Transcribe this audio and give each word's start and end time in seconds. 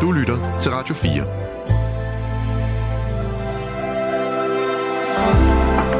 Du 0.00 0.12
lytter 0.12 0.58
til 0.60 0.70
Radio 0.70 0.94
4. 0.94 1.10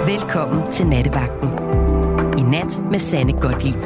Velkommen 0.07 0.73
til 0.73 0.87
Nattevagten. 0.87 1.49
I 2.39 2.43
nat 2.43 2.91
med 2.91 2.99
Sanne 2.99 3.33
Godtlip. 3.41 3.83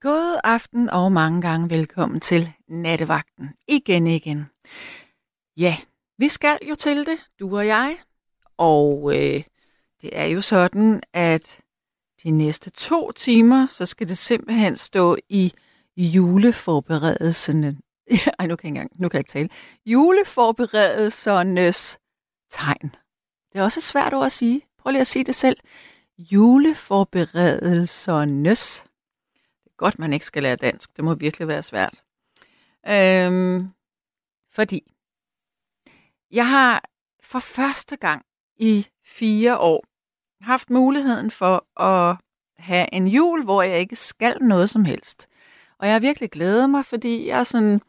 God 0.00 0.40
aften 0.44 0.90
og 0.90 1.12
mange 1.12 1.42
gange 1.42 1.70
velkommen 1.70 2.20
til 2.20 2.52
Nattevagten. 2.68 3.54
Igen, 3.68 4.06
igen. 4.06 4.46
Ja, 5.56 5.76
vi 6.18 6.28
skal 6.28 6.58
jo 6.68 6.74
til 6.74 7.06
det, 7.06 7.18
du 7.40 7.56
og 7.56 7.66
jeg. 7.66 7.96
Og 8.58 9.12
øh, 9.14 9.42
det 10.02 10.10
er 10.12 10.24
jo 10.24 10.40
sådan, 10.40 11.02
at 11.12 11.60
de 12.22 12.30
næste 12.30 12.70
to 12.70 13.12
timer, 13.12 13.66
så 13.70 13.86
skal 13.86 14.08
det 14.08 14.18
simpelthen 14.18 14.76
stå 14.76 15.16
i 15.28 15.52
juleforberedelserne. 15.96 17.78
Ej, 18.38 18.46
nu 18.46 18.56
kan, 18.56 18.66
jeg 18.66 18.70
engang, 18.70 18.90
nu 18.94 19.08
kan 19.08 19.16
jeg 19.16 19.20
ikke 19.20 19.30
tale. 19.30 19.48
Juleforberedelsernes 19.86 21.98
tegn. 22.50 22.94
Det 23.52 23.58
er 23.58 23.62
også 23.62 23.80
svært 23.80 24.14
ord 24.14 24.26
at 24.26 24.32
sige. 24.32 24.62
Prøv 24.78 24.90
lige 24.90 25.00
at 25.00 25.06
sige 25.06 25.24
det 25.24 25.34
selv. 25.34 25.56
Juleforberedelsernes. 26.18 28.84
Det 29.64 29.66
er 29.66 29.76
godt, 29.76 29.98
man 29.98 30.12
ikke 30.12 30.26
skal 30.26 30.42
lære 30.42 30.56
dansk. 30.56 30.96
Det 30.96 31.04
må 31.04 31.14
virkelig 31.14 31.48
være 31.48 31.62
svært. 31.62 32.02
Øhm, 32.88 33.68
fordi 34.50 34.92
jeg 36.30 36.48
har 36.48 36.82
for 37.22 37.38
første 37.38 37.96
gang 37.96 38.24
i 38.56 38.86
fire 39.04 39.58
år 39.58 39.84
haft 40.40 40.70
muligheden 40.70 41.30
for 41.30 41.80
at 41.82 42.16
have 42.58 42.94
en 42.94 43.08
jul, 43.08 43.44
hvor 43.44 43.62
jeg 43.62 43.78
ikke 43.78 43.96
skal 43.96 44.36
noget 44.40 44.70
som 44.70 44.84
helst. 44.84 45.28
Og 45.78 45.86
jeg 45.86 45.94
har 45.94 46.00
virkelig 46.00 46.30
glædet 46.30 46.70
mig, 46.70 46.84
fordi 46.84 47.28
jeg, 47.28 47.46
sådan, 47.46 47.80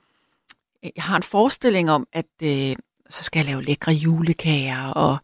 jeg 0.83 1.03
har 1.03 1.15
en 1.15 1.23
forestilling 1.23 1.91
om, 1.91 2.07
at 2.13 2.25
øh, 2.43 2.75
så 3.09 3.23
skal 3.23 3.39
jeg 3.39 3.45
lave 3.45 3.63
lækre 3.63 3.91
julekager, 3.91 4.87
og 4.87 5.17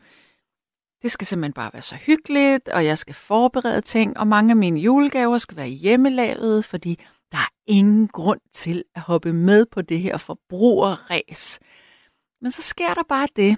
det 1.02 1.12
skal 1.12 1.28
simpelthen 1.28 1.54
bare 1.54 1.74
være 1.74 1.82
så 1.82 1.96
hyggeligt, 1.96 2.70
og 2.70 2.86
jeg 2.86 2.98
skal 2.98 3.16
forberede 3.16 3.82
ting, 3.82 4.18
og 4.18 4.28
mange 4.28 4.52
af 4.52 4.56
mine 4.56 4.80
julegaver 4.80 5.38
skal 5.38 5.58
være 5.58 5.68
hjemmelavet, 5.68 6.66
fordi 6.66 7.00
der 7.32 7.38
er 7.38 7.50
ingen 7.66 8.08
grund 8.08 8.40
til 8.52 8.84
at 8.96 9.02
hoppe 9.02 9.34
med 9.34 9.66
på 9.66 9.82
det 9.82 10.00
her 10.00 10.18
forbrugerræs. 10.18 11.60
Men 12.42 12.52
så 12.52 12.62
sker 12.62 12.94
der 12.94 13.04
bare 13.10 13.28
det, 13.36 13.58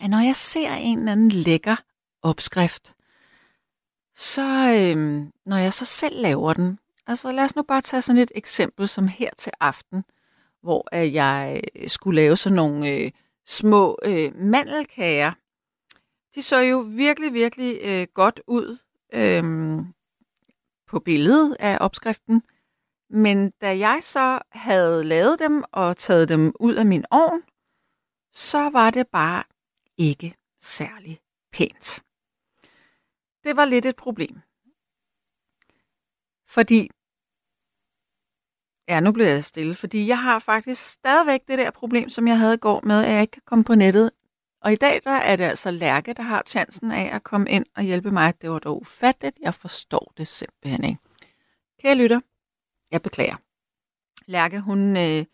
at 0.00 0.10
når 0.10 0.20
jeg 0.20 0.36
ser 0.36 0.74
en 0.74 0.98
eller 0.98 1.12
anden 1.12 1.28
lækker 1.28 1.76
opskrift, 2.24 2.94
så 4.14 4.74
øhm, 4.78 5.32
når 5.46 5.56
jeg 5.56 5.72
så 5.72 5.84
selv 5.84 6.20
laver 6.20 6.52
den, 6.52 6.78
altså 7.06 7.32
lad 7.32 7.44
os 7.44 7.56
nu 7.56 7.62
bare 7.62 7.80
tage 7.80 8.02
sådan 8.02 8.22
et 8.22 8.32
eksempel 8.34 8.88
som 8.88 9.08
her 9.08 9.30
til 9.36 9.52
aften, 9.60 10.04
hvor 10.62 10.94
jeg 10.96 11.62
øh, 11.76 11.88
skulle 11.88 12.16
lave 12.22 12.36
sådan 12.36 12.56
nogle 12.56 12.90
øh, 12.90 13.10
små 13.46 13.98
øh, 14.04 14.36
mandelkager. 14.36 15.32
De 16.34 16.42
så 16.42 16.58
jo 16.58 16.78
virkelig, 16.78 17.32
virkelig 17.32 17.78
øh, 17.82 18.06
godt 18.14 18.40
ud 18.46 18.78
øh, 19.12 19.44
på 20.86 21.00
billedet 21.00 21.56
af 21.60 21.78
opskriften. 21.80 22.42
Men 23.10 23.50
da 23.50 23.78
jeg 23.78 23.98
så 24.02 24.38
havde 24.52 25.04
lavet 25.04 25.38
dem 25.38 25.64
og 25.72 25.96
taget 25.96 26.28
dem 26.28 26.52
ud 26.60 26.74
af 26.74 26.86
min 26.86 27.04
ovn, 27.10 27.42
så 28.32 28.70
var 28.70 28.90
det 28.90 29.06
bare 29.08 29.44
ikke 29.98 30.34
særlig 30.60 31.20
pænt. 31.52 32.03
Det 33.44 33.56
var 33.56 33.64
lidt 33.64 33.86
et 33.86 33.96
problem. 33.96 34.40
Fordi, 36.48 36.90
ja, 38.88 39.00
nu 39.00 39.12
bliver 39.12 39.28
jeg 39.28 39.44
stille, 39.44 39.74
fordi 39.74 40.06
jeg 40.06 40.18
har 40.18 40.38
faktisk 40.38 40.82
stadigvæk 40.90 41.40
det 41.48 41.58
der 41.58 41.70
problem, 41.70 42.08
som 42.08 42.28
jeg 42.28 42.38
havde 42.38 42.54
i 42.54 42.58
går 42.58 42.80
med, 42.84 43.04
at 43.04 43.12
jeg 43.12 43.20
ikke 43.20 43.30
kan 43.30 43.42
komme 43.44 43.64
på 43.64 43.74
nettet. 43.74 44.10
Og 44.60 44.72
i 44.72 44.76
dag 44.76 45.00
der 45.04 45.10
er 45.10 45.36
det 45.36 45.44
altså 45.44 45.70
Lærke, 45.70 46.12
der 46.12 46.22
har 46.22 46.42
chancen 46.46 46.90
af 46.90 47.14
at 47.14 47.22
komme 47.22 47.50
ind 47.50 47.66
og 47.76 47.82
hjælpe 47.82 48.10
mig. 48.10 48.40
Det 48.40 48.50
var 48.50 48.58
dog 48.58 48.80
ufatteligt. 48.80 49.38
Jeg 49.40 49.54
forstår 49.54 50.12
det 50.16 50.28
simpelthen 50.28 50.84
ikke. 50.84 51.00
Kære 51.82 51.94
lytter, 51.94 52.20
jeg 52.90 53.02
beklager. 53.02 53.36
Lærke, 54.26 54.60
hun 54.60 54.96
øh, 54.96 55.24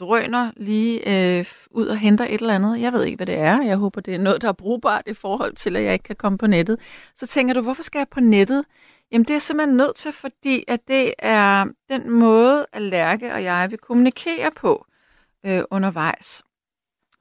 drøner 0.00 0.50
lige 0.56 1.08
øh, 1.38 1.44
ud 1.70 1.86
og 1.86 1.98
henter 1.98 2.24
et 2.24 2.40
eller 2.40 2.54
andet. 2.54 2.80
Jeg 2.80 2.92
ved 2.92 3.04
ikke, 3.04 3.16
hvad 3.16 3.26
det 3.26 3.38
er. 3.38 3.62
Jeg 3.62 3.76
håber, 3.76 4.00
det 4.00 4.14
er 4.14 4.18
noget, 4.18 4.42
der 4.42 4.48
er 4.48 4.52
brugbart 4.52 5.02
i 5.06 5.14
forhold 5.14 5.54
til, 5.54 5.76
at 5.76 5.84
jeg 5.84 5.92
ikke 5.92 6.02
kan 6.02 6.16
komme 6.16 6.38
på 6.38 6.46
nettet. 6.46 6.80
Så 7.14 7.26
tænker 7.26 7.54
du, 7.54 7.62
hvorfor 7.62 7.82
skal 7.82 7.98
jeg 7.98 8.08
på 8.08 8.20
nettet? 8.20 8.64
Jamen, 9.12 9.24
det 9.24 9.34
er 9.34 9.38
simpelthen 9.38 9.76
nødt 9.76 9.96
til, 9.96 10.12
fordi 10.12 10.64
at 10.68 10.88
det 10.88 11.14
er 11.18 11.66
den 11.88 12.10
måde, 12.10 12.66
at 12.72 12.82
Lærke 12.82 13.32
og 13.32 13.42
jeg 13.42 13.70
vil 13.70 13.78
kommunikere 13.78 14.50
på 14.56 14.86
øh, 15.46 15.62
undervejs. 15.70 16.42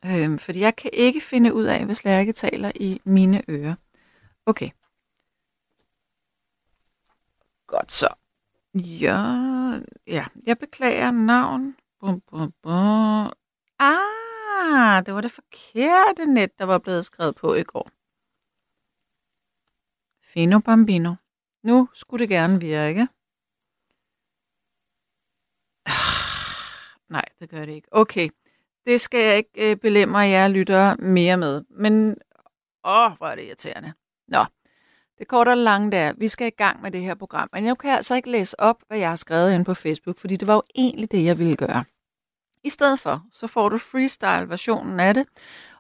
Øh, 0.06 0.40
fordi 0.40 0.60
jeg 0.60 0.76
kan 0.76 0.90
ikke 0.94 1.22
finde 1.22 1.54
ud 1.54 1.66
af, 1.66 1.86
hvis 1.86 2.04
Lærke 2.04 2.32
taler 2.32 2.72
i 2.76 3.02
mine 3.04 3.42
ører. 3.50 3.76
Okay. 4.46 4.70
Godt 7.68 7.92
så. 7.92 8.08
Ja, 8.74 9.18
ja, 10.08 10.26
jeg 10.46 10.58
beklager 10.58 11.12
navn. 11.12 11.76
Bum, 12.00 12.22
bum, 12.22 12.54
bum. 12.62 13.32
Ah, 13.80 15.06
det 15.06 15.14
var 15.14 15.22
det 15.22 15.32
forkerte 15.32 16.26
net, 16.26 16.60
der 16.60 16.66
var 16.66 16.78
blevet 16.78 17.06
skrevet 17.06 17.36
på 17.36 17.54
i 17.56 17.64
går. 17.64 17.90
Fino 20.24 20.60
Bambino. 20.60 21.16
Nu 21.64 21.90
skulle 21.94 22.22
det 22.22 22.30
gerne 22.30 22.60
virke. 22.60 23.08
Nej, 27.16 27.26
det 27.40 27.50
gør 27.50 27.66
det 27.66 27.74
ikke. 27.74 27.88
Okay, 27.92 28.30
det 28.86 29.02
skal 29.02 29.20
jeg 29.20 29.38
ikke 29.38 29.72
øh, 29.72 29.78
belemre 29.78 30.20
jer 30.20 30.48
lyttere 30.48 30.98
mere 30.98 31.38
med. 31.38 31.64
Men, 31.70 32.18
åh, 32.84 33.12
hvor 33.18 33.28
er 33.28 33.36
det 33.36 33.46
irriterende. 33.46 33.94
Nå, 34.28 34.46
det 35.20 35.28
korte 35.28 35.50
og 35.50 35.58
lange 35.58 35.92
der. 35.92 36.14
Vi 36.18 36.28
skal 36.28 36.48
i 36.48 36.56
gang 36.58 36.82
med 36.82 36.92
det 36.92 37.02
her 37.02 37.16
program. 37.16 37.50
Men 37.54 37.66
jeg 37.66 37.78
kan 37.78 37.92
altså 37.92 38.16
ikke 38.16 38.32
læse 38.32 38.60
op, 38.60 38.76
hvad 38.88 38.98
jeg 38.98 39.10
har 39.10 39.16
skrevet 39.16 39.54
ind 39.54 39.66
på 39.66 39.74
Facebook, 39.74 40.18
fordi 40.18 40.36
det 40.36 40.48
var 40.48 40.54
jo 40.54 40.62
egentlig 40.76 41.12
det, 41.12 41.24
jeg 41.24 41.40
ville 41.40 41.56
gøre. 41.56 41.84
I 42.64 42.70
stedet 42.70 43.00
for, 43.00 43.24
så 43.32 43.48
får 43.48 43.70
du 43.70 43.78
freestyle-versionen 43.78 45.00
af 45.00 45.14
det, 45.14 45.26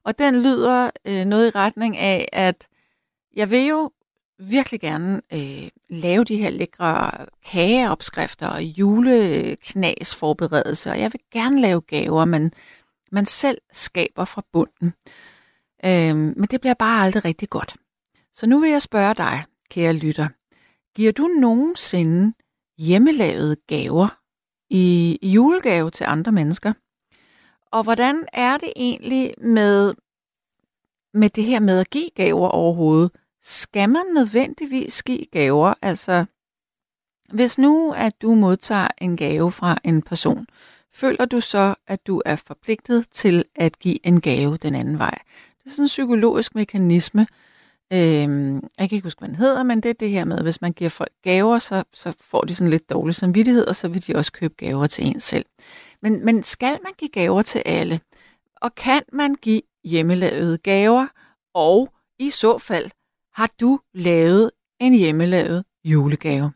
og 0.03 0.19
den 0.19 0.41
lyder 0.41 0.91
øh, 1.05 1.25
noget 1.25 1.47
i 1.47 1.49
retning 1.49 1.97
af, 1.97 2.29
at 2.31 2.67
jeg 3.35 3.51
vil 3.51 3.65
jo 3.65 3.91
virkelig 4.39 4.81
gerne 4.81 5.21
øh, 5.33 5.69
lave 5.89 6.23
de 6.23 6.37
her 6.37 6.49
lækre 6.49 7.11
kageopskrifter 7.45 8.47
og 8.47 8.63
juleknasforberedelser. 8.63 10.91
og 10.91 10.99
jeg 10.99 11.13
vil 11.13 11.21
gerne 11.31 11.61
lave 11.61 11.81
gaver, 11.81 12.25
men 12.25 12.51
man 13.11 13.25
selv 13.25 13.57
skaber 13.71 14.25
fra 14.25 14.43
bunden. 14.51 14.93
Øh, 15.85 16.15
men 16.15 16.47
det 16.51 16.61
bliver 16.61 16.73
bare 16.73 17.03
aldrig 17.03 17.25
rigtig 17.25 17.49
godt. 17.49 17.75
Så 18.33 18.47
nu 18.47 18.59
vil 18.59 18.69
jeg 18.69 18.81
spørge 18.81 19.13
dig, 19.13 19.45
kære 19.69 19.93
lytter. 19.93 20.27
Giver 20.95 21.11
du 21.11 21.27
nogensinde 21.27 22.33
hjemmelavede 22.77 23.55
gaver 23.67 24.19
i 24.69 25.19
julegave 25.21 25.91
til 25.91 26.03
andre 26.03 26.31
mennesker? 26.31 26.73
Og 27.71 27.83
hvordan 27.83 28.25
er 28.33 28.57
det 28.57 28.73
egentlig 28.75 29.33
med, 29.37 29.93
med 31.13 31.29
det 31.29 31.43
her 31.43 31.59
med 31.59 31.79
at 31.79 31.89
give 31.89 32.09
gaver 32.15 32.47
overhovedet? 32.47 33.11
Skal 33.41 33.89
man 33.89 34.05
nødvendigvis 34.13 35.03
give 35.03 35.25
gaver? 35.25 35.73
Altså, 35.81 36.25
hvis 37.33 37.57
nu, 37.57 37.93
at 37.97 38.21
du 38.21 38.35
modtager 38.35 38.87
en 38.97 39.17
gave 39.17 39.51
fra 39.51 39.77
en 39.83 40.01
person, 40.01 40.47
føler 40.93 41.25
du 41.25 41.39
så, 41.39 41.75
at 41.87 42.07
du 42.07 42.21
er 42.25 42.35
forpligtet 42.35 43.09
til 43.11 43.45
at 43.55 43.79
give 43.79 44.07
en 44.07 44.21
gave 44.21 44.57
den 44.57 44.75
anden 44.75 44.99
vej? 44.99 45.17
Det 45.57 45.65
er 45.65 45.69
sådan 45.69 45.83
en 45.83 45.87
psykologisk 45.87 46.55
mekanisme, 46.55 47.27
Øhm, 47.93 48.53
jeg 48.55 48.89
kan 48.89 48.95
ikke 48.95 49.05
huske, 49.05 49.19
hvad 49.19 49.29
den 49.29 49.35
hedder, 49.35 49.63
men 49.63 49.81
det 49.83 49.89
er 49.89 49.93
det 49.93 50.09
her 50.09 50.25
med, 50.25 50.37
at 50.37 50.43
hvis 50.43 50.61
man 50.61 50.73
giver 50.73 50.89
folk 50.89 51.11
gaver, 51.23 51.59
så, 51.59 51.83
så 51.93 52.13
får 52.19 52.41
de 52.41 52.55
sådan 52.55 52.71
lidt 52.71 52.89
dårlig 52.89 53.15
samvittighed, 53.15 53.67
og 53.67 53.75
så 53.75 53.87
vil 53.87 54.07
de 54.07 54.15
også 54.15 54.31
købe 54.31 54.53
gaver 54.57 54.87
til 54.87 55.07
en 55.07 55.19
selv. 55.19 55.45
Men, 56.01 56.25
men 56.25 56.43
skal 56.43 56.79
man 56.83 56.93
give 56.97 57.09
gaver 57.09 57.41
til 57.41 57.63
alle? 57.65 57.99
Og 58.55 58.75
kan 58.75 59.01
man 59.13 59.35
give 59.35 59.61
hjemmelavede 59.83 60.57
gaver? 60.57 61.07
Og 61.53 61.93
i 62.19 62.29
så 62.29 62.57
fald, 62.57 62.91
har 63.33 63.51
du 63.59 63.79
lavet 63.93 64.51
en 64.79 64.93
hjemmelavet 64.93 65.65
julegave? 65.83 66.51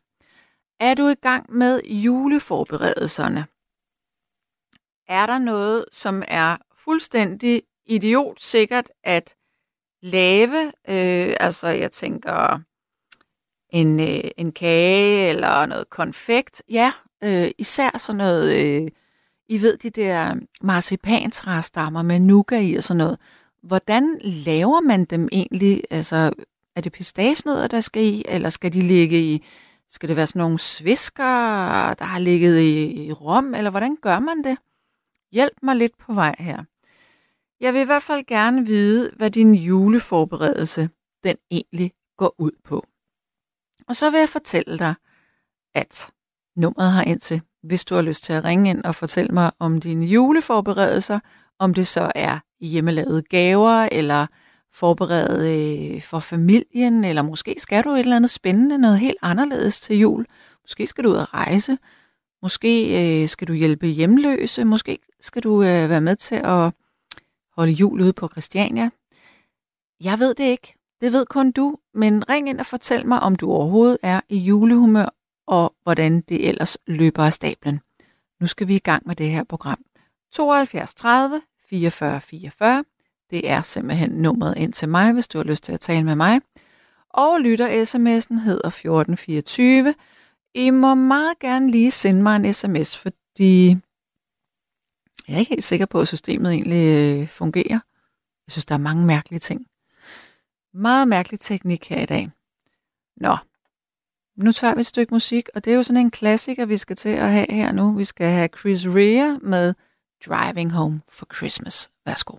Er 0.80 0.94
du 0.94 1.08
i 1.08 1.16
gang 1.16 1.54
med 1.54 1.82
juleforberedelserne? 1.84 3.46
Er 5.08 5.26
der 5.26 5.38
noget, 5.38 5.86
som 5.92 6.24
er 6.28 6.58
fuldstændig 6.78 7.64
idiot 7.86 8.40
sikkert 8.40 8.92
at 9.04 9.36
lave. 10.04 10.66
Øh, 10.66 11.36
altså, 11.40 11.68
jeg 11.68 11.92
tænker 11.92 12.60
en, 13.70 14.00
øh, 14.00 14.32
en 14.38 14.52
kage 14.52 15.30
eller 15.30 15.66
noget 15.66 15.90
konfekt. 15.90 16.64
Ja, 16.70 16.92
øh, 17.24 17.52
især 17.58 17.98
sådan 17.98 18.18
noget, 18.18 18.66
øh, 18.66 18.88
I 19.50 19.62
ved, 19.62 19.78
de 19.78 19.90
der 19.90 20.36
marcipantræstammer 20.62 22.02
med 22.02 22.20
nougat 22.20 22.64
i 22.64 22.76
og 22.76 22.84
sådan 22.84 22.98
noget. 22.98 23.18
Hvordan 23.64 24.20
laver 24.22 24.82
man 24.82 25.06
dem 25.06 25.30
egentlig? 25.32 25.84
Altså, 25.90 26.32
er 26.76 26.82
det 26.82 26.92
pistagenødder, 26.92 27.68
der 27.68 27.80
skal 27.80 28.04
i, 28.04 28.24
eller 28.28 28.50
skal 28.50 28.74
de 28.74 28.82
ligge 28.82 29.22
i 29.22 29.46
Skal 29.90 30.10
det 30.10 30.16
være 30.16 30.28
sådan 30.28 30.40
nogle 30.40 30.60
svisker, 30.60 31.24
der 31.94 32.04
har 32.06 32.20
ligget 32.20 32.60
i, 32.60 33.06
i 33.06 33.12
rom, 33.12 33.56
eller 33.56 33.72
hvordan 33.72 33.98
gør 34.02 34.20
man 34.20 34.44
det? 34.44 34.58
Hjælp 35.32 35.54
mig 35.64 35.76
lidt 35.76 35.98
på 35.98 36.14
vej 36.14 36.36
her. 36.40 36.64
Jeg 37.64 37.74
vil 37.74 37.82
i 37.82 37.86
hvert 37.86 38.02
fald 38.02 38.26
gerne 38.26 38.66
vide, 38.66 39.12
hvad 39.16 39.32
din 39.32 39.56
juleforberedelse 39.56 40.90
den 41.24 41.36
egentlig 41.52 41.92
går 42.18 42.36
ud 42.38 42.52
på. 42.64 42.86
Og 43.88 43.96
så 43.96 44.10
vil 44.10 44.20
jeg 44.20 44.30
fortælle 44.30 44.80
dig, 44.80 44.94
at 45.76 46.12
nummeret 46.56 46.92
har 46.92 47.04
ind 47.04 47.20
til, 47.20 47.42
hvis 47.62 47.86
du 47.86 47.96
har 47.96 48.02
lyst 48.02 48.24
til 48.24 48.34
at 48.34 48.44
ringe 48.44 48.70
ind 48.70 48.84
og 48.84 48.96
fortælle 48.96 49.34
mig 49.34 49.52
om 49.60 49.82
dine 49.82 50.06
juleforberedelser, 50.06 51.20
om 51.60 51.74
det 51.74 51.88
så 51.88 52.12
er 52.16 52.40
hjemmelavede 52.60 53.22
gaver, 53.22 53.90
eller 53.92 54.28
forberede 54.74 55.94
øh, 55.96 56.02
for 56.02 56.20
familien, 56.20 57.04
eller 57.04 57.22
måske 57.22 57.56
skal 57.58 57.84
du 57.84 57.90
et 57.90 58.00
eller 58.00 58.16
andet 58.16 58.32
spændende, 58.32 58.78
noget 58.78 59.00
helt 59.00 59.18
anderledes 59.22 59.80
til 59.82 59.98
jul. 59.98 60.26
Måske 60.64 60.88
skal 60.88 61.04
du 61.04 61.10
ud 61.10 61.16
og 61.16 61.34
rejse, 61.34 61.78
måske 62.42 62.72
øh, 63.22 63.28
skal 63.28 63.48
du 63.48 63.54
hjælpe 63.54 63.88
hjemløse, 63.88 64.64
måske 64.64 65.00
skal 65.22 65.44
du 65.44 65.64
øh, 65.64 65.90
være 65.90 66.02
med 66.02 66.16
til 66.16 66.36
at 66.36 66.74
holde 67.56 67.72
jul 67.72 68.02
ude 68.02 68.14
på 68.14 68.28
Christiania. 68.28 68.90
Jeg 70.04 70.20
ved 70.20 70.34
det 70.34 70.44
ikke. 70.44 70.76
Det 71.02 71.14
ved 71.14 71.26
kun 71.26 71.52
du, 71.52 71.78
men 71.94 72.30
ring 72.30 72.50
ind 72.50 72.60
og 72.60 72.66
fortæl 72.66 73.08
mig, 73.08 73.20
om 73.20 73.36
du 73.36 73.52
overhovedet 73.52 73.98
er 74.04 74.22
i 74.30 74.38
julehumør, 74.38 75.10
og 75.48 75.76
hvordan 75.84 76.22
det 76.22 76.50
ellers 76.50 76.78
løber 76.88 77.24
af 77.24 77.34
stablen. 77.34 77.80
Nu 78.42 78.48
skal 78.48 78.68
vi 78.68 78.76
i 78.76 78.80
gang 78.80 79.08
med 79.08 79.16
det 79.16 79.30
her 79.30 79.44
program. 79.44 79.80
72 80.32 80.94
30 80.94 81.42
44 81.70 82.22
44. 82.22 82.84
Det 83.30 83.50
er 83.50 83.62
simpelthen 83.62 84.10
nummeret 84.10 84.58
ind 84.58 84.74
til 84.74 84.90
mig, 84.90 85.14
hvis 85.14 85.28
du 85.28 85.38
har 85.38 85.46
lyst 85.46 85.64
til 85.64 85.72
at 85.74 85.80
tale 85.80 86.04
med 86.04 86.16
mig. 86.16 86.42
Og 87.10 87.40
lytter 87.40 87.68
sms'en 87.68 88.40
hedder 88.40 88.68
1424. 88.68 89.96
I 90.56 90.70
må 90.70 90.96
meget 90.96 91.40
gerne 91.40 91.72
lige 91.72 91.92
sende 91.92 92.22
mig 92.22 92.36
en 92.36 92.54
sms, 92.54 92.98
fordi 92.98 93.78
jeg 95.28 95.36
er 95.36 95.40
ikke 95.40 95.50
helt 95.50 95.64
sikker 95.64 95.86
på, 95.86 96.02
at 96.02 96.08
systemet 96.08 96.52
egentlig 96.52 97.20
øh, 97.22 97.28
fungerer. 97.28 97.80
Jeg 98.48 98.52
synes, 98.52 98.66
der 98.66 98.76
er 98.76 98.80
mange 98.80 99.06
mærkelige 99.06 99.40
ting. 99.40 99.68
Meget 100.74 101.08
mærkelig 101.08 101.40
teknik 101.40 101.90
her 101.90 102.02
i 102.02 102.06
dag. 102.06 102.30
Nå, 103.18 103.38
nu 104.36 104.52
tager 104.52 104.76
vi 104.76 104.80
et 104.80 104.86
stykke 104.86 105.14
musik, 105.14 105.50
og 105.56 105.66
det 105.66 105.72
er 105.72 105.76
jo 105.76 105.84
sådan 105.84 106.02
en 106.02 106.12
klassiker, 106.12 106.66
vi 106.66 106.78
skal 106.78 106.96
til 106.96 107.10
at 107.10 107.32
have 107.32 107.46
her 107.50 107.72
nu. 107.72 107.94
Vi 107.94 108.04
skal 108.04 108.28
have 108.28 108.50
Chris 108.60 108.86
Rea 108.86 109.38
med 109.42 109.74
Driving 110.26 110.72
Home 110.72 111.02
for 111.10 111.28
Christmas. 111.36 111.90
Værsgo. 112.06 112.38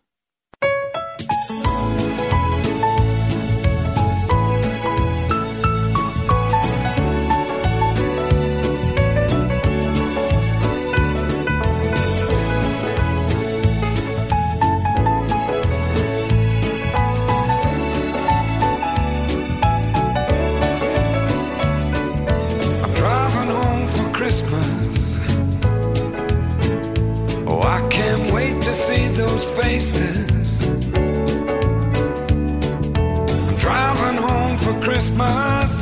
See 28.75 29.07
those 29.07 29.45
faces. 29.45 30.67
I'm 33.47 33.57
driving 33.57 34.17
home 34.17 34.57
for 34.59 34.75
Christmas, 34.81 35.74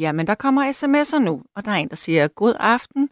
Ja, 0.00 0.12
men 0.12 0.26
der 0.26 0.34
kommer 0.34 0.72
sms'er 0.72 1.18
nu, 1.18 1.44
og 1.54 1.64
der 1.64 1.70
er 1.70 1.76
en, 1.76 1.88
der 1.88 1.96
siger, 1.96 2.28
god 2.28 2.54
aften. 2.60 3.10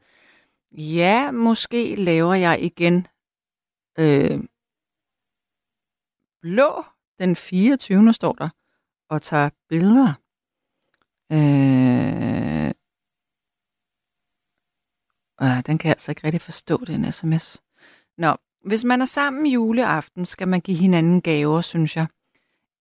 Ja, 0.72 1.30
måske 1.30 1.96
laver 1.96 2.34
jeg 2.34 2.62
igen 2.62 3.06
øh, 3.98 4.40
blå 6.42 6.84
den 7.18 7.36
24. 7.36 8.12
står 8.12 8.32
der, 8.32 8.48
og 9.10 9.22
tager 9.22 9.50
billeder. 9.68 10.14
Øh, 11.32 12.68
øh, 15.42 15.62
den 15.66 15.78
kan 15.78 15.88
jeg 15.88 15.94
altså 15.94 16.12
ikke 16.12 16.24
rigtig 16.24 16.40
forstå, 16.40 16.76
den 16.86 17.12
sms. 17.12 17.62
Nå, 18.18 18.36
hvis 18.64 18.84
man 18.84 19.00
er 19.00 19.04
sammen 19.04 19.46
juleaften, 19.46 20.24
skal 20.24 20.48
man 20.48 20.60
give 20.60 20.76
hinanden 20.76 21.22
gaver, 21.22 21.60
synes 21.60 21.96
jeg. 21.96 22.06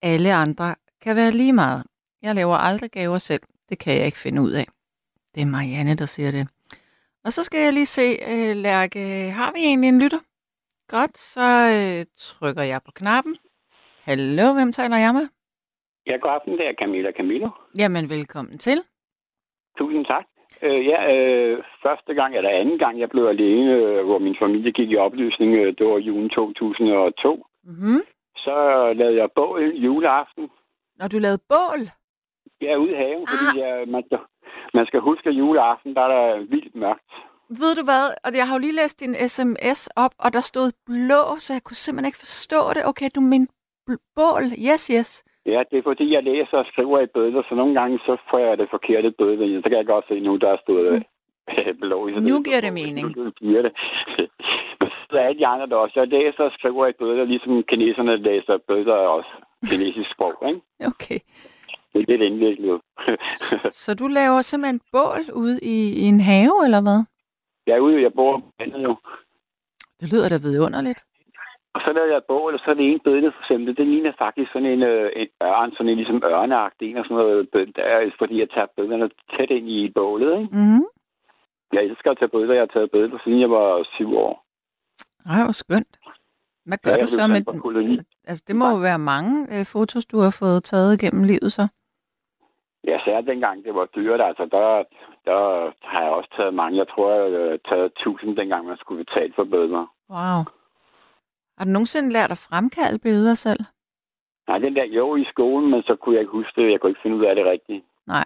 Alle 0.01 0.33
andre 0.33 0.75
kan 1.01 1.15
være 1.15 1.31
lige 1.31 1.53
meget. 1.53 1.83
Jeg 2.21 2.35
laver 2.35 2.57
aldrig 2.57 2.91
gaver 2.91 3.17
selv. 3.17 3.41
Det 3.69 3.79
kan 3.79 3.97
jeg 3.97 4.05
ikke 4.05 4.17
finde 4.17 4.41
ud 4.41 4.51
af. 4.51 4.67
Det 5.35 5.41
er 5.41 5.45
Marianne, 5.45 5.95
der 5.95 6.05
siger 6.05 6.31
det. 6.31 6.47
Og 7.25 7.33
så 7.33 7.43
skal 7.43 7.59
jeg 7.63 7.73
lige 7.73 7.85
se, 7.85 8.07
øh, 8.31 8.55
Lærke, 8.55 8.99
har 9.39 9.51
vi 9.51 9.59
egentlig 9.59 9.87
en 9.87 10.01
lytter? 10.01 10.19
Godt, 10.87 11.17
så 11.17 11.47
øh, 11.75 12.05
trykker 12.17 12.63
jeg 12.63 12.81
på 12.85 12.91
knappen. 12.91 13.37
Hallo, 14.03 14.53
hvem 14.53 14.71
taler 14.71 14.97
jeg 14.97 15.13
med? 15.13 15.27
Ja, 16.07 16.15
god 16.17 16.31
aften, 16.31 16.53
det 16.53 16.67
er 16.67 16.73
Camilla 16.79 17.11
Camilo. 17.11 17.49
Jamen, 17.77 18.09
velkommen 18.09 18.57
til. 18.57 18.83
Tusind 19.77 20.05
tak. 20.05 20.25
Øh, 20.61 20.85
ja, 20.91 20.99
øh, 21.15 21.63
første 21.83 22.13
gang, 22.13 22.35
eller 22.35 22.49
anden 22.49 22.79
gang, 22.79 22.99
jeg 22.99 23.09
blev 23.09 23.25
alene, 23.25 23.71
øh, 23.71 24.05
hvor 24.05 24.19
min 24.19 24.35
familie 24.41 24.71
gik 24.71 24.89
i 24.91 24.97
opløsning, 24.97 25.55
øh, 25.55 25.73
det 25.77 25.85
var 25.87 25.97
julen 25.97 26.29
2002. 26.29 27.45
Mm-hmm. 27.63 28.01
Så 28.35 28.55
lavede 28.95 29.17
jeg 29.17 29.29
bål 29.35 29.61
juleaften. 29.75 30.49
Når 30.99 31.07
du 31.07 31.17
lavede 31.17 31.41
bål? 31.49 31.81
Ja, 32.61 32.75
ude 32.77 32.91
i 32.91 32.95
haven, 32.95 33.27
fordi 33.27 33.59
jeg, 33.59 33.87
man, 33.87 34.03
skal, 34.05 34.19
man 34.73 34.85
skal 34.85 34.99
huske, 34.99 35.29
at 35.29 35.35
juleaften, 35.35 35.95
der 35.95 36.01
er 36.01 36.07
der 36.15 36.39
vildt 36.39 36.75
mørkt. 36.75 37.11
Ved 37.49 37.75
du 37.75 37.83
hvad? 37.83 38.05
Og 38.25 38.29
jeg 38.39 38.47
har 38.47 38.55
jo 38.55 38.59
lige 38.59 38.75
læst 38.81 38.99
din 38.99 39.15
sms 39.27 39.87
op, 39.95 40.11
og 40.19 40.33
der 40.33 40.39
stod 40.51 40.67
blå, 40.85 41.21
så 41.37 41.53
jeg 41.53 41.63
kunne 41.63 41.75
simpelthen 41.83 42.09
ikke 42.09 42.17
forstå 42.27 42.59
det. 42.75 42.81
Okay, 42.91 43.09
du 43.15 43.21
mente 43.21 43.53
bl- 43.89 44.03
bål. 44.15 44.43
Yes, 44.69 44.83
yes. 44.95 45.09
Ja, 45.45 45.59
det 45.71 45.77
er 45.79 45.83
fordi, 45.83 46.13
jeg 46.13 46.23
læser 46.23 46.57
og 46.57 46.65
skriver 46.71 46.99
i 46.99 47.05
bødler, 47.15 47.43
så 47.49 47.55
nogle 47.55 47.73
gange 47.79 47.99
så 48.05 48.17
får 48.29 48.37
jeg 48.39 48.57
det 48.57 48.67
forkerte 48.69 49.11
bødler. 49.11 49.61
Så 49.63 49.69
kan 49.69 49.77
jeg 49.77 49.85
godt 49.85 50.05
se 50.07 50.19
nu, 50.19 50.35
der 50.35 50.49
er 50.49 50.57
stået 50.63 50.93
mm. 51.47 51.77
blå 51.81 52.07
i. 52.07 52.13
så 52.13 52.19
Nu 52.21 52.35
det- 52.37 52.45
giver 52.45 52.61
det 52.61 52.73
mening. 52.73 53.07
Nu 53.17 53.31
giver 53.31 53.61
det. 53.61 53.71
Men 54.79 54.89
så 55.09 55.17
er 55.19 55.33
de 55.33 55.47
andre 55.47 55.67
der 55.67 55.75
også. 55.75 55.99
Jeg 55.99 56.07
læser 56.07 56.43
og 56.43 56.51
skriver 56.57 56.87
i 56.87 56.93
bødler, 56.99 57.25
ligesom 57.25 57.63
kineserne 57.63 58.17
læser 58.17 58.57
bødler 58.67 58.93
også. 58.93 59.29
Kinesisk 59.69 60.09
sprog, 60.11 60.33
ikke? 60.49 60.61
Okay. 60.93 61.19
Det 61.95 62.01
er 62.01 62.17
lidt 62.17 62.21
indviklet. 62.21 62.81
Så 63.83 63.93
du 63.93 64.07
laver 64.07 64.41
simpelthen 64.41 64.81
bål 64.91 65.23
ude 65.33 65.59
i, 65.63 65.77
i 66.01 66.03
en 66.11 66.19
have, 66.19 66.65
eller 66.65 66.81
hvad? 66.81 66.99
jeg 67.67 67.75
er 67.75 67.79
ude, 67.79 68.01
jeg 68.01 68.13
bor 68.13 68.37
på 68.39 68.51
landet 68.59 68.83
jo. 68.83 68.95
Det 69.99 70.11
lyder 70.11 70.29
da 70.29 70.37
vidunderligt. 70.37 71.01
Og 71.75 71.81
så 71.85 71.89
lavede 71.93 72.11
jeg 72.11 72.17
et 72.17 72.29
bål, 72.33 72.53
og 72.53 72.59
så 72.59 72.67
er 72.71 72.73
det 72.73 72.85
ene 72.89 72.99
bødle, 73.07 73.31
for 73.31 73.41
eksempel, 73.43 73.77
det 73.77 73.87
ligner 73.87 74.13
faktisk 74.17 74.51
sådan 74.51 74.71
en, 74.75 74.83
øh, 74.83 75.11
en 75.15 75.27
ørn, 75.43 75.71
sådan 75.71 75.89
en 75.89 75.97
ligesom 75.97 76.21
ørneagtig 76.23 76.85
en 76.89 76.97
og 76.97 77.05
sådan 77.05 77.17
noget, 77.17 77.49
der 77.75 77.83
er, 77.83 78.11
fordi 78.17 78.39
jeg 78.39 78.49
tager 78.49 78.67
bødlerne 78.77 79.09
tæt 79.33 79.49
ind 79.57 79.69
i 79.69 79.91
bålet, 79.95 80.31
ikke? 80.39 80.55
Mm-hmm. 80.57 80.85
Jeg 81.73 81.81
elsker 81.83 82.11
at 82.11 82.17
tage 82.19 82.33
bødler, 82.35 82.53
jeg 82.53 82.61
har 82.61 82.73
taget 82.73 82.91
bødler, 82.91 83.17
siden 83.23 83.41
jeg 83.41 83.49
var 83.49 83.87
syv 83.95 84.09
år. 84.25 84.33
Ej, 85.25 85.43
hvor 85.43 85.57
skønt. 85.63 85.93
Hvad 86.65 86.77
gør 86.83 86.91
Ja, 86.91 86.97
ja, 86.97 87.01
du 87.01 87.07
så 87.07 87.27
med... 87.27 88.03
Altså, 88.27 88.43
det 88.47 88.55
må 88.55 88.65
jo 88.69 88.79
være 88.89 88.99
mange 88.99 89.33
øh, 89.53 89.65
fotos, 89.73 90.05
du 90.05 90.17
har 90.19 90.37
fået 90.39 90.63
taget 90.63 90.99
gennem 90.99 91.23
livet, 91.23 91.51
så. 91.51 91.67
Ja, 92.87 92.99
så 92.99 93.23
dengang 93.27 93.63
det 93.65 93.75
var 93.75 93.85
dyrt, 93.85 94.21
altså 94.21 94.45
der, 94.51 94.83
der 95.25 95.71
har 95.81 96.01
jeg 96.01 96.11
også 96.11 96.29
taget 96.37 96.53
mange. 96.53 96.77
Jeg 96.77 96.87
tror, 96.87 97.11
jeg 97.13 97.49
har 97.49 97.57
taget 97.69 97.93
tusind, 98.03 98.37
dengang 98.37 98.67
man 98.67 98.77
skulle 98.77 99.05
betale 99.05 99.33
for 99.35 99.43
bødler. 99.43 99.85
Wow. 100.09 100.39
Har 101.57 101.65
du 101.65 101.71
nogensinde 101.71 102.13
lært 102.13 102.31
at 102.31 102.45
fremkalde 102.49 102.99
billeder 102.99 103.33
selv? 103.33 103.59
Nej, 104.47 104.57
den 104.57 104.75
der 104.75 104.83
jo 104.83 105.15
i 105.15 105.25
skolen, 105.31 105.71
men 105.71 105.83
så 105.83 105.95
kunne 105.95 106.15
jeg 106.15 106.21
ikke 106.21 106.31
huske 106.31 106.61
det. 106.61 106.71
Jeg 106.71 106.79
kunne 106.79 106.89
ikke 106.89 107.01
finde 107.01 107.17
ud 107.17 107.25
af 107.25 107.35
det 107.35 107.45
rigtigt. 107.45 107.85
Nej. 108.07 108.25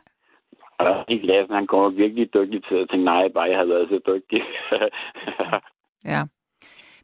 Og 0.79 1.05
i 1.07 1.17
klassen, 1.17 1.55
han 1.55 1.67
kommer 1.67 1.89
virkelig 1.89 2.33
dygtig 2.33 2.63
til 2.63 2.75
at 2.75 2.89
tænke, 2.89 3.05
nej, 3.05 3.27
bare 3.27 3.49
jeg 3.49 3.57
havde 3.57 3.69
været 3.69 3.89
så 3.89 3.99
dygtig. 4.07 4.41
Ja. 6.05 6.21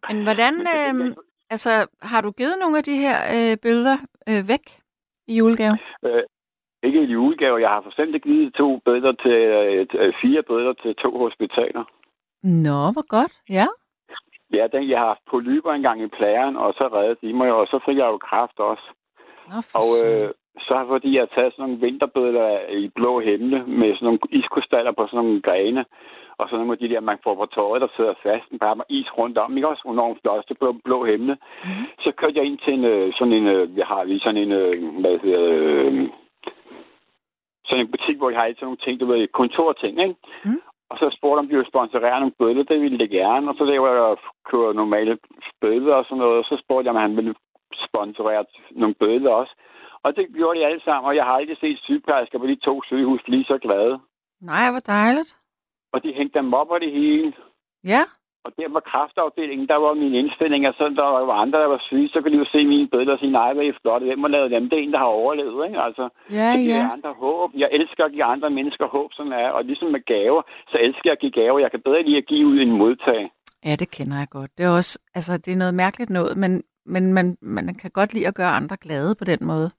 Men 0.08 0.24
hvordan... 0.24 0.54
Øh, 0.54 1.16
altså, 1.50 1.88
har 2.02 2.22
du 2.22 2.32
givet 2.32 2.56
nogle 2.62 2.78
af 2.78 2.84
de 2.84 2.98
her 2.98 3.18
øh, 3.36 3.58
billeder 3.58 3.98
øh, 4.30 4.48
væk 4.48 4.66
i 5.28 5.38
julegave? 5.38 5.78
Øh, 6.06 6.24
ikke 6.86 7.04
i 7.04 7.12
julegave. 7.16 7.62
Jeg 7.62 7.70
har 7.70 7.82
for 7.82 7.90
eksempel 7.90 8.22
givet 8.22 8.54
to 8.54 8.82
bødler 8.86 9.12
til, 9.12 9.38
øh, 10.02 10.14
fire 10.22 10.44
bødler 10.44 10.74
til 10.74 10.96
to 10.96 11.18
hospitaler. 11.18 11.84
Nå, 12.44 12.82
hvor 12.96 13.08
godt. 13.08 13.34
Ja. 13.50 13.68
Ja, 14.54 14.68
den, 14.74 14.90
jeg 14.90 15.00
har 15.00 15.08
haft 15.08 15.26
polyper 15.32 15.72
engang 15.72 16.02
i 16.02 16.08
plæren, 16.08 16.58
og 16.58 16.74
så 16.78 16.88
reddede 16.88 17.28
de 17.28 17.34
mig, 17.34 17.52
og 17.54 17.68
så 17.68 17.80
fik 17.86 17.98
jeg 17.98 18.08
jo 18.14 18.18
kraft 18.18 18.60
også. 18.60 18.86
Nå, 19.50 19.58
Og 19.82 19.90
øh, 20.06 20.30
så 20.60 20.86
fordi 20.88 21.18
jeg 21.18 21.28
taget 21.30 21.54
sådan 21.54 21.64
nogle 21.66 21.82
vinterbødler 21.86 22.70
i 22.70 22.90
blå 22.96 23.20
himmel 23.20 23.68
med 23.68 23.94
sådan 23.94 24.06
nogle 24.06 24.20
iskrystaller 24.30 24.92
på 24.92 25.08
sådan 25.08 25.26
nogle 25.26 25.42
grene, 25.42 25.86
og 26.38 26.50
så 26.50 26.56
nogle 26.56 26.72
af 26.72 26.78
de 26.78 26.90
der, 26.90 27.00
man 27.00 27.18
får 27.24 27.36
på 27.36 27.46
tøjet, 27.46 27.82
der 27.82 27.88
sidder 27.96 28.14
fast, 28.24 28.48
en 28.52 28.60
par 28.60 28.86
is 28.90 29.18
rundt 29.18 29.38
om, 29.38 29.58
ikke 29.58 29.68
også? 29.68 29.84
Enormt 29.88 30.20
flot, 30.22 30.50
det 30.50 30.60
blå, 30.60 30.72
blå 30.86 31.06
himmel. 31.06 31.38
Mhm. 31.64 31.86
Så 32.00 32.12
kørte 32.18 32.38
jeg 32.38 32.46
ind 32.46 32.58
til 32.58 32.74
en, 32.74 32.86
øh, 32.86 33.14
sådan 33.18 33.34
en, 33.34 33.48
øh, 33.48 33.78
jeg 33.78 33.86
har 33.86 34.04
lige 34.04 34.20
sådan 34.20 34.42
en, 34.44 34.52
øh, 34.52 35.00
hvad 35.02 35.20
hedder 35.24 35.44
øh, 35.52 36.10
sådan 37.68 37.86
en 37.86 37.92
butik, 37.92 38.18
hvor 38.18 38.30
jeg 38.30 38.40
har 38.40 38.46
altid 38.46 38.66
nogle 38.66 38.84
ting, 38.86 39.00
du 39.00 39.06
ved, 39.06 39.28
kontorting, 39.28 39.94
ikke? 40.06 40.16
Mhm. 40.46 40.62
Og 40.90 40.98
så 40.98 41.06
spurgte 41.18 41.40
om 41.40 41.48
de 41.48 41.56
ville 41.56 41.72
sponsorere 41.74 42.20
nogle 42.20 42.40
bødler, 42.40 42.64
det 42.64 42.82
ville 42.82 43.00
det 43.00 43.10
gerne. 43.10 43.50
Og 43.50 43.56
så 43.58 43.64
laver 43.64 43.88
jeg 43.90 44.18
kører 44.50 44.74
normale 44.74 45.18
bødler 45.62 45.96
og 45.96 46.06
sådan 46.06 46.18
noget. 46.18 46.38
Og 46.38 46.46
så 46.50 46.56
spurgte 46.64 46.86
jeg, 46.88 46.96
om 46.96 47.02
han 47.02 47.16
ville 47.16 47.36
sponsorere 47.88 48.46
nogle 48.72 48.96
bødler 48.96 49.32
også. 49.32 49.54
Og 50.04 50.16
det 50.16 50.26
gjorde 50.36 50.60
de 50.60 50.66
alle 50.66 50.82
sammen, 50.82 51.08
og 51.10 51.16
jeg 51.16 51.26
har 51.26 51.32
aldrig 51.32 51.58
set 51.58 51.80
sygeplejersker 51.80 52.40
på 52.40 52.48
de 52.48 52.56
to 52.56 52.84
sygehus 52.84 53.22
blive 53.26 53.44
så 53.44 53.58
glade. 53.58 54.00
Nej, 54.42 54.72
hvor 54.72 54.80
dejligt. 54.80 55.38
Og 55.94 56.04
de 56.04 56.14
hængte 56.14 56.40
dem 56.40 56.54
op 56.54 56.70
og 56.70 56.82
det 56.82 56.92
hele. 56.92 57.34
Ja. 57.84 58.04
Og 58.46 58.52
der 58.60 58.70
var 58.76 58.84
kraftafdelingen, 58.92 59.68
der 59.72 59.76
var 59.86 59.94
min 59.94 60.14
indstilling, 60.22 60.62
og 60.70 60.74
så 60.78 60.84
der 61.00 61.10
var 61.30 61.38
andre, 61.44 61.60
der 61.64 61.70
var 61.76 61.82
syge, 61.90 62.10
så 62.14 62.22
kan 62.22 62.32
de 62.32 62.38
jo 62.38 62.46
se 62.52 62.60
mine 62.74 62.88
billeder 62.94 63.14
og 63.14 63.20
sige, 63.20 63.32
nej, 63.32 63.54
hvad 63.54 63.64
er 63.64 63.70
I 63.70 63.80
flotte, 63.82 64.06
hvem 64.08 64.24
har 64.26 64.32
lavet 64.36 64.52
dem? 64.52 64.70
Det 64.70 64.78
er 64.80 64.84
en, 64.84 64.92
der 64.94 64.98
har 65.06 65.12
overlevet, 65.22 65.66
ikke? 65.68 65.80
Altså, 65.88 66.10
Ja, 66.40 66.50
så 66.56 66.60
ja. 66.74 66.82
andre 66.96 67.14
håb. 67.24 67.50
Jeg 67.64 67.70
elsker 67.72 68.06
at 68.06 68.12
give 68.12 68.24
andre 68.24 68.50
mennesker 68.50 68.88
håb, 68.88 69.10
sådan 69.14 69.32
er. 69.34 69.50
Og 69.50 69.66
ligesom 69.66 69.88
med 69.96 70.04
gaver, 70.14 70.42
så 70.72 70.78
elsker 70.86 71.06
jeg 71.10 71.12
at 71.18 71.20
give 71.24 71.32
gaver. 71.42 71.60
Jeg 71.60 71.72
kan 71.72 71.82
bedre 71.86 72.04
lide 72.04 72.18
at 72.18 72.26
give 72.26 72.48
ud 72.48 72.58
end 72.60 72.72
modtage. 72.72 73.28
Ja, 73.66 73.76
det 73.82 73.90
kender 73.92 74.18
jeg 74.18 74.28
godt. 74.38 74.52
Det 74.58 74.64
er 74.66 74.70
også, 74.82 75.00
altså, 75.16 75.34
det 75.38 75.52
er 75.54 75.58
noget 75.64 75.74
mærkeligt 75.84 76.10
noget, 76.10 76.38
men, 76.38 76.52
men 76.86 77.14
man, 77.14 77.38
man 77.42 77.76
kan 77.82 77.92
godt 77.94 78.14
lide 78.14 78.28
at 78.28 78.36
gøre 78.36 78.52
andre 78.60 78.78
glade 78.86 79.16
på 79.20 79.26
den 79.32 79.40
måde. 79.42 79.70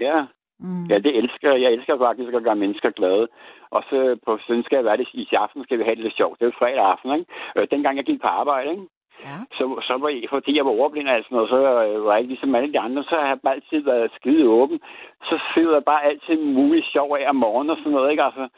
Ja, 0.00 0.18
Mm. 0.64 0.84
ja, 0.90 0.98
det 0.98 1.16
elsker 1.20 1.52
jeg. 1.52 1.62
Jeg 1.62 1.72
elsker 1.72 1.98
faktisk 1.98 2.34
at 2.34 2.42
gøre 2.42 2.56
mennesker 2.56 2.90
glade. 2.90 3.28
Og 3.76 3.82
så 3.90 3.98
på 4.26 4.38
sådan 4.46 4.64
skal 4.64 4.76
jeg 4.76 4.84
være 4.84 4.96
det 4.96 5.08
i 5.12 5.28
aften, 5.44 5.64
skal 5.64 5.78
vi 5.78 5.84
have 5.84 5.96
det 5.96 6.04
lidt 6.04 6.16
sjovt. 6.20 6.38
Det 6.38 6.44
er 6.44 6.50
jo 6.50 6.60
fredag 6.60 6.84
aften, 6.92 7.10
ikke? 7.18 7.26
Øh, 7.56 7.66
dengang 7.70 7.96
jeg 7.96 8.04
gik 8.04 8.20
på 8.20 8.28
arbejde, 8.40 8.70
ikke? 8.70 8.86
Ja. 9.26 9.36
så, 9.56 9.64
så 9.88 9.94
var 10.02 10.08
jeg, 10.08 10.28
fordi 10.30 10.56
jeg 10.56 10.64
var 10.64 10.70
overblind 10.70 11.08
og 11.08 11.24
sådan 11.24 11.36
noget, 11.36 11.50
så 11.50 11.56
øh, 11.56 12.04
var 12.04 12.12
jeg 12.12 12.20
ikke 12.20 12.32
ligesom 12.32 12.54
alle 12.54 12.72
de 12.72 12.80
andre, 12.86 13.02
så 13.02 13.14
har 13.20 13.28
jeg 13.28 13.40
bare 13.40 13.54
altid 13.54 13.80
været 13.92 14.10
skide 14.18 14.48
åben. 14.48 14.80
Så 15.28 15.34
sidder 15.54 15.72
jeg 15.72 15.84
bare 15.84 16.04
altid 16.04 16.36
muligt 16.36 16.86
sjov 16.92 17.16
af 17.20 17.28
om 17.28 17.36
morgenen 17.36 17.70
og 17.70 17.76
sådan 17.76 17.92
noget, 17.92 18.10
ikke? 18.10 18.22
Altså, 18.22 18.48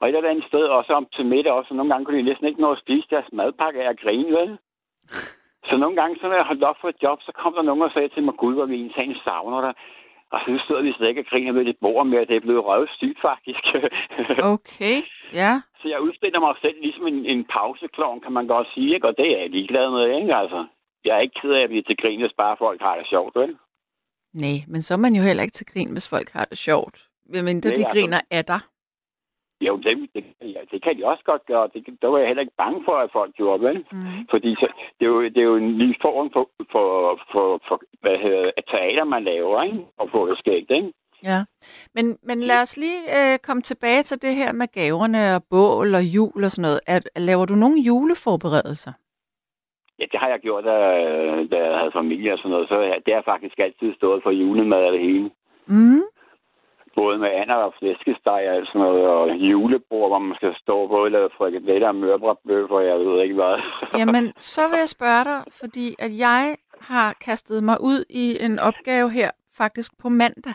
og 0.00 0.08
et 0.08 0.16
eller 0.16 0.30
andet 0.30 0.44
sted 0.44 0.64
også 0.78 0.92
om 0.92 1.06
til 1.14 1.26
middag 1.26 1.52
også, 1.52 1.70
og 1.70 1.76
nogle 1.76 1.92
gange 1.92 2.04
kunne 2.04 2.18
de 2.18 2.30
næsten 2.30 2.46
ikke 2.46 2.60
nå 2.60 2.70
at 2.72 2.82
spise 2.84 3.06
deres 3.10 3.32
madpakke 3.32 3.82
af 3.82 3.96
grine, 3.96 4.32
vel? 4.38 4.58
Så 5.68 5.76
nogle 5.76 5.96
gange, 5.96 6.16
så 6.20 6.28
når 6.28 6.34
jeg 6.34 6.44
holdt 6.44 6.64
op 6.64 6.76
for 6.80 6.88
et 6.88 7.02
job, 7.02 7.18
så 7.22 7.32
kom 7.32 7.52
der 7.54 7.62
nogen 7.62 7.82
og 7.82 7.90
sagde 7.90 8.08
til 8.08 8.22
mig, 8.22 8.34
Gud, 8.34 8.54
hvor 8.54 8.66
vi 8.66 8.74
egentlig 8.74 9.22
savner 9.24 9.60
dig. 9.60 9.74
Og 10.34 10.38
så 10.44 10.64
sidder 10.66 10.82
vi 10.82 10.92
slet 10.92 11.08
ikke 11.08 11.20
og 11.20 11.26
griner 11.30 11.52
ved 11.52 11.64
det 11.64 11.76
bord 11.80 12.06
med, 12.06 12.18
at 12.18 12.28
det 12.28 12.36
er 12.36 12.40
blevet 12.46 12.64
røvsygt, 12.64 13.18
faktisk. 13.28 13.64
Okay, 14.54 14.96
ja. 15.40 15.52
så 15.80 15.88
jeg 15.88 16.00
udstiller 16.00 16.40
mig 16.40 16.54
selv 16.62 16.76
ligesom 16.80 17.06
en, 17.06 17.26
en 17.26 17.44
pauseklovn, 17.54 18.20
kan 18.20 18.32
man 18.32 18.46
godt 18.46 18.68
sige, 18.74 18.94
ikke? 18.94 19.08
Og 19.08 19.14
det 19.18 19.26
er 19.32 19.38
jeg 19.40 19.50
ligeglad 19.50 19.90
med, 19.90 20.04
ikke? 20.20 20.34
Altså, 20.42 20.66
jeg 21.04 21.16
er 21.16 21.20
ikke 21.20 21.38
ked 21.42 21.50
af 21.50 21.62
at 21.62 21.68
blive 21.68 21.82
til 21.82 21.96
grin, 21.96 22.20
hvis 22.20 22.32
bare 22.42 22.56
folk 22.58 22.80
har 22.80 22.96
det 22.96 23.06
sjovt, 23.08 23.34
vel? 23.36 23.56
Nej, 24.34 24.58
men 24.68 24.82
så 24.82 24.94
er 24.94 24.98
man 25.06 25.14
jo 25.14 25.22
heller 25.22 25.42
ikke 25.42 25.58
til 25.60 25.66
grin, 25.72 25.92
hvis 25.92 26.08
folk 26.08 26.28
har 26.32 26.44
det 26.44 26.58
sjovt. 26.58 26.96
Medmindre 27.26 27.68
Nej, 27.68 27.74
de 27.76 27.84
altså- 27.84 27.94
griner 28.00 28.20
af 28.30 28.44
dig. 28.44 28.60
Jo, 29.66 29.76
det, 29.76 29.92
det, 30.14 30.24
ja, 30.54 30.60
det 30.70 30.82
kan 30.82 30.96
de 30.96 31.06
også 31.06 31.24
godt 31.24 31.46
gøre. 31.46 31.68
Det, 31.74 32.02
der 32.02 32.08
var 32.08 32.18
jeg 32.18 32.26
heller 32.26 32.46
ikke 32.46 32.62
bange 32.64 32.80
for, 32.84 32.96
at 32.96 33.12
folk 33.12 33.34
gjorde, 33.34 33.62
vel? 33.62 33.78
Mm. 33.92 34.26
Fordi 34.30 34.54
så, 34.60 34.66
det, 34.98 35.04
er 35.06 35.10
jo, 35.10 35.22
det 35.22 35.36
er 35.36 35.48
jo 35.52 35.56
en 35.56 35.78
ny 35.78 35.88
form 36.02 36.30
for, 36.32 36.48
for, 36.72 36.86
for, 37.32 37.60
for 37.68 37.76
hvad 38.00 38.18
hedder, 38.18 38.50
teater, 38.70 39.04
man 39.04 39.24
laver, 39.24 39.62
ikke? 39.62 39.80
Og 39.98 40.08
få 40.10 40.28
det 40.28 40.38
skægt, 40.38 40.70
ikke? 40.70 40.92
Ja, 41.24 41.40
men, 41.94 42.06
men 42.22 42.40
lad 42.40 42.62
os 42.62 42.76
lige 42.76 43.02
øh, 43.16 43.38
komme 43.46 43.62
tilbage 43.62 44.02
til 44.02 44.22
det 44.22 44.34
her 44.34 44.52
med 44.52 44.66
gaverne 44.72 45.36
og 45.36 45.42
bål 45.50 45.94
og 45.94 46.04
jul 46.14 46.44
og 46.44 46.50
sådan 46.50 46.62
noget. 46.62 46.80
Er, 46.86 47.00
laver 47.16 47.46
du 47.46 47.54
nogle 47.54 47.78
juleforberedelser? 47.80 48.92
Ja, 49.98 50.04
det 50.12 50.20
har 50.20 50.28
jeg 50.28 50.40
gjort, 50.40 50.64
da, 50.64 50.76
da 51.52 51.56
jeg 51.66 51.78
havde 51.78 51.98
familie 52.00 52.32
og 52.32 52.38
sådan 52.38 52.50
noget. 52.50 52.68
Så 52.68 52.76
det 53.06 53.14
har 53.14 53.22
faktisk 53.22 53.58
altid 53.58 53.94
stået 53.94 54.22
for 54.22 54.30
julemad 54.30 54.84
og 54.84 54.92
det 54.92 55.00
hele. 55.00 55.30
Mm. 55.66 56.02
Både 56.96 57.18
med 57.18 57.28
ander 57.40 57.54
og 57.54 57.72
flæskesteg 57.78 58.42
og 58.50 58.66
sådan 58.66 58.80
noget, 58.80 59.06
og 59.06 59.26
julebord, 59.50 60.10
hvor 60.10 60.18
man 60.18 60.36
skal 60.36 60.54
stå 60.62 60.86
både 60.88 61.02
og 61.08 61.10
lave 61.10 61.30
frikadeller 61.38 61.88
og 61.88 61.94
mørbrabøf, 61.94 62.70
og 62.70 62.84
jeg 62.86 62.96
ved 62.98 63.22
ikke 63.22 63.34
hvad. 63.34 63.56
Jamen, 64.00 64.32
så 64.38 64.60
vil 64.70 64.78
jeg 64.78 64.88
spørge 64.88 65.24
dig, 65.24 65.40
fordi 65.60 65.94
at 65.98 66.18
jeg 66.18 66.56
har 66.80 67.12
kastet 67.20 67.64
mig 67.64 67.76
ud 67.80 68.04
i 68.10 68.26
en 68.40 68.58
opgave 68.58 69.10
her, 69.10 69.30
faktisk 69.56 69.92
på 70.02 70.08
mandag. 70.08 70.54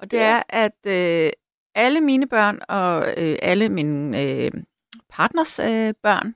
Og 0.00 0.10
det 0.10 0.16
Ja. 0.16 0.22
er, 0.36 0.42
at 0.48 0.78
øh, 0.86 1.30
alle 1.74 2.00
mine 2.00 2.26
børn 2.28 2.58
og 2.68 3.04
øh, 3.22 3.36
alle 3.42 3.68
mine 3.68 4.22
øh, 4.22 4.50
partners 5.10 5.58
øh, 5.58 5.94
børn, 6.02 6.34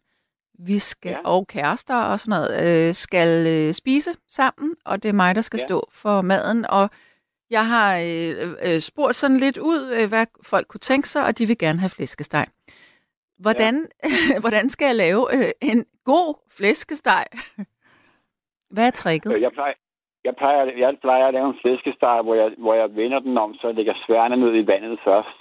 vi 0.59 0.79
skal, 0.79 1.11
Ja. 1.11 1.19
og 1.25 1.47
kærester 1.47 1.97
og 1.97 2.21
sådan 2.21 2.31
noget, 2.41 2.89
øh, 2.89 2.95
skal 2.95 3.47
øh, 3.47 3.73
spise 3.73 4.11
sammen, 4.29 4.75
og 4.87 5.03
det 5.03 5.09
er 5.09 5.13
mig, 5.13 5.35
der 5.35 5.41
skal 5.41 5.59
ja. 5.59 5.67
stå 5.67 5.89
for 5.93 6.23
maden. 6.23 6.67
Og 6.69 6.91
jeg 7.51 7.67
har 7.67 7.97
øh, 7.97 8.75
øh, 8.75 8.81
spurgt 8.81 9.15
sådan 9.15 9.37
lidt 9.37 9.59
ud, 9.59 9.81
øh, 9.97 10.09
hvad 10.09 10.27
folk 10.43 10.67
kunne 10.69 10.81
tænke 10.91 11.09
sig, 11.09 11.27
og 11.27 11.39
de 11.39 11.47
vil 11.47 11.59
gerne 11.59 11.79
have 11.81 11.91
flæskesteg. 11.97 12.47
Hvordan, 13.39 13.75
ja. 14.05 14.41
hvordan 14.45 14.69
skal 14.71 14.87
jeg 14.87 14.97
lave 14.97 15.23
øh, 15.35 15.51
en 15.71 15.85
god 16.05 16.35
flæskesteg? 16.57 17.25
Hvad 18.71 18.87
er 18.87 18.91
tricket? 18.91 19.33
Øh, 19.35 19.43
Jeg 19.43 19.53
plejer, 19.53 19.75
jeg 20.25 20.35
plejer, 20.37 20.65
jeg 20.77 20.97
plejer 21.01 21.27
at 21.27 21.35
lave 21.35 21.49
en 21.49 21.59
flæskesteg, 21.63 22.23
hvor 22.23 22.35
jeg, 22.35 22.49
hvor 22.59 22.75
jeg 22.75 22.97
vender 22.97 23.19
den 23.19 23.39
om, 23.39 23.55
så 23.55 23.67
jeg 23.67 23.75
lægger 23.77 23.95
sværene 24.07 24.37
ned 24.37 24.53
i 24.63 24.67
vandet 24.67 24.99
først. 25.05 25.39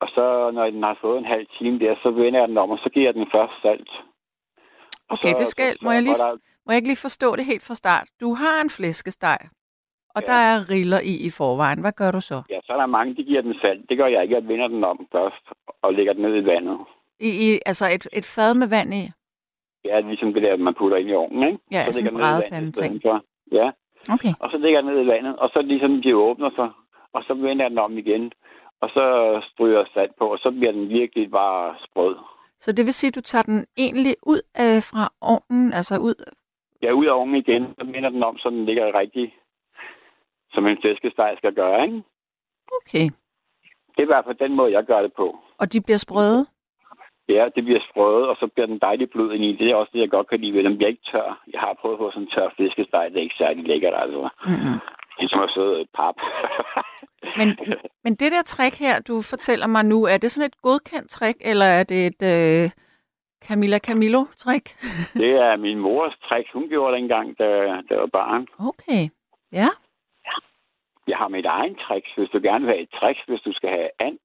Og 0.00 0.08
så, 0.08 0.50
når 0.54 0.64
den 0.70 0.82
har 0.82 0.98
fået 1.00 1.18
en 1.18 1.24
halv 1.34 1.46
time 1.58 1.78
der, 1.78 1.94
så 2.02 2.10
vender 2.10 2.40
jeg 2.40 2.48
den 2.48 2.58
om, 2.58 2.70
og 2.70 2.78
så 2.78 2.88
giver 2.94 3.06
jeg 3.06 3.14
den 3.14 3.26
først 3.34 3.52
salt. 3.62 3.90
Og 5.10 5.18
Okay, 5.18 5.34
det 5.38 5.48
skal, 5.48 5.76
må, 5.82 5.90
jeg 5.90 6.02
lige, 6.02 6.14
der, 6.14 6.32
må 6.66 6.68
jeg 6.72 6.76
ikke 6.76 6.88
lige 6.88 7.06
forstå 7.08 7.36
det 7.36 7.44
helt 7.44 7.66
fra 7.66 7.74
start? 7.74 8.06
Du 8.20 8.34
har 8.34 8.60
en 8.60 8.70
flæskesteg, 8.70 9.38
og 10.18 10.22
Ja. 10.26 10.32
der 10.32 10.38
er 10.50 10.56
riller 10.72 11.00
i 11.12 11.14
i 11.28 11.30
forvejen. 11.38 11.80
Hvad 11.84 11.92
gør 12.00 12.10
du 12.16 12.20
så? 12.30 12.38
ja, 12.52 12.58
så 12.66 12.70
er 12.72 12.76
der 12.76 12.86
mange, 12.86 13.14
de 13.16 13.22
giver 13.30 13.42
den 13.42 13.54
salt. 13.62 13.82
Det 13.88 13.98
gør 13.98 14.06
jeg 14.14 14.22
ikke. 14.22 14.34
Jeg 14.34 14.48
vender 14.48 14.68
den 14.68 14.84
om 14.84 14.98
først, 15.12 15.44
og 15.82 15.94
lægger 15.94 16.12
den 16.12 16.22
ned 16.22 16.34
i 16.42 16.46
vandet. 16.46 16.78
I, 17.20 17.30
i 17.46 17.58
altså 17.70 17.84
et, 17.94 18.04
et 18.12 18.26
fad 18.36 18.54
med 18.54 18.68
vand 18.76 18.90
i? 18.94 19.04
Er 19.84 20.00
ligesom 20.00 20.34
det 20.34 20.42
der, 20.42 20.56
man 20.56 20.74
putter 20.78 20.96
ind 20.96 21.08
i 21.10 21.14
ovnen, 21.14 21.42
ikke? 21.48 21.58
Ja, 21.70 21.84
så 21.86 21.92
sådan 21.92 22.08
en 22.08 22.14
lægger 22.20 22.40
den 22.40 22.40
ned 22.40 22.48
i 22.48 22.54
vandet 22.54 22.74
stedet 22.76 23.02
for. 23.02 23.16
Ja, 23.58 23.70
Okay. 24.14 24.32
og 24.40 24.50
så 24.50 24.58
lægger 24.58 24.80
den 24.80 24.90
ned 24.90 25.04
i 25.04 25.06
vandet, 25.06 25.36
og 25.36 25.48
så 25.52 25.62
ligesom 25.62 26.02
de 26.02 26.16
åbner 26.16 26.50
sig, 26.58 26.68
og 27.12 27.22
så 27.26 27.34
vender 27.34 27.64
jeg 27.64 27.70
den 27.70 27.78
om 27.78 27.98
igen. 27.98 28.32
Og 28.80 28.88
så 28.88 29.04
stryger 29.52 29.78
jeg 29.78 29.86
salt 29.94 30.16
på, 30.18 30.24
og 30.32 30.38
så 30.38 30.50
bliver 30.50 30.72
den 30.72 30.88
virkelig 30.88 31.30
bare 31.30 31.74
sprød. 31.84 32.16
Så 32.58 32.72
det 32.72 32.84
vil 32.86 32.92
sige, 32.94 33.08
at 33.08 33.14
du 33.14 33.20
tager 33.20 33.42
den 33.42 33.66
egentlig 33.76 34.14
ud 34.32 34.40
øh, 34.62 34.80
fra 34.90 35.04
ovnen, 35.20 35.72
altså 35.72 35.94
ud... 35.98 36.14
Ja, 36.82 36.90
ud 36.92 37.06
af 37.06 37.12
ovnen 37.12 37.34
igen, 37.36 37.62
så 37.78 37.84
vender 37.84 38.08
den 38.10 38.22
om, 38.22 38.38
så 38.38 38.50
den 38.50 38.64
ligger 38.64 38.98
rigtig, 38.98 39.34
som 40.58 40.66
en 40.66 40.78
flæskesteg 40.82 41.30
skal 41.40 41.54
gøre, 41.54 41.78
ikke? 41.86 42.02
Okay. 42.78 43.06
Det 43.92 44.00
er 44.02 44.08
i 44.08 44.12
hvert 44.12 44.26
fald 44.26 44.38
den 44.44 44.54
måde, 44.58 44.72
jeg 44.72 44.84
gør 44.84 45.00
det 45.02 45.12
på. 45.20 45.26
Og 45.60 45.72
de 45.72 45.80
bliver 45.80 45.98
sprøde? 46.06 46.46
Ja, 47.28 47.44
det 47.54 47.62
bliver 47.64 47.82
sprødet, 47.90 48.28
og 48.30 48.36
så 48.40 48.46
bliver 48.54 48.66
den 48.66 48.78
dejligt 48.78 49.10
blød 49.10 49.30
ind 49.34 49.44
i. 49.44 49.56
Det 49.60 49.66
er 49.70 49.74
også 49.74 49.90
det, 49.94 50.00
jeg 50.00 50.10
godt 50.10 50.28
kan 50.28 50.40
lide 50.40 50.54
ved 50.56 50.64
den. 50.64 50.76
bliver 50.76 50.92
ikke 50.94 51.10
tør. 51.12 51.28
Jeg 51.52 51.60
har 51.60 51.78
prøvet 51.80 51.98
på 51.98 52.10
sådan 52.10 52.22
en 52.22 52.30
tør 52.34 52.48
flæskesteg. 52.56 53.04
Det 53.10 53.18
er 53.18 53.26
ikke 53.28 53.42
særlig 53.42 53.64
lækkert, 53.70 53.94
altså. 54.02 54.28
Mm-hmm. 54.46 54.76
Det 55.16 55.24
er 55.24 55.28
som 55.28 55.46
at 55.48 55.50
sidde 55.56 55.86
pap. 55.98 56.16
Men, 57.38 57.48
men 58.04 58.14
det 58.14 58.32
der 58.32 58.42
trick 58.42 58.78
her, 58.78 59.00
du 59.08 59.22
fortæller 59.32 59.66
mig 59.66 59.84
nu, 59.84 59.98
er 60.04 60.18
det 60.18 60.30
sådan 60.30 60.46
et 60.46 60.62
godkendt 60.62 61.10
trick, 61.10 61.38
eller 61.40 61.66
er 61.66 61.84
det 61.84 62.00
et 62.06 62.22
øh, 62.34 62.70
Camilla 63.46 63.78
Camillo-trick? 63.86 64.66
det 65.22 65.32
er 65.46 65.56
min 65.56 65.78
mors 65.78 66.14
trick. 66.28 66.52
Hun 66.52 66.68
gjorde 66.68 66.92
det 66.92 67.02
engang, 67.02 67.38
da, 67.38 67.44
da 67.86 67.90
jeg 67.90 68.00
var 68.00 68.12
barn. 68.20 68.46
Okay. 68.70 69.02
Ja. 69.52 69.68
Jeg 71.08 71.16
har 71.16 71.28
mit 71.28 71.46
egen 71.46 71.74
trick. 71.84 72.06
Hvis 72.16 72.30
du 72.34 72.38
gerne 72.42 72.64
vil 72.64 72.74
have 72.74 72.82
et 72.82 72.94
trick, 72.98 73.18
hvis 73.28 73.40
du 73.40 73.52
skal 73.52 73.70
have 73.70 73.90
and, 74.06 74.18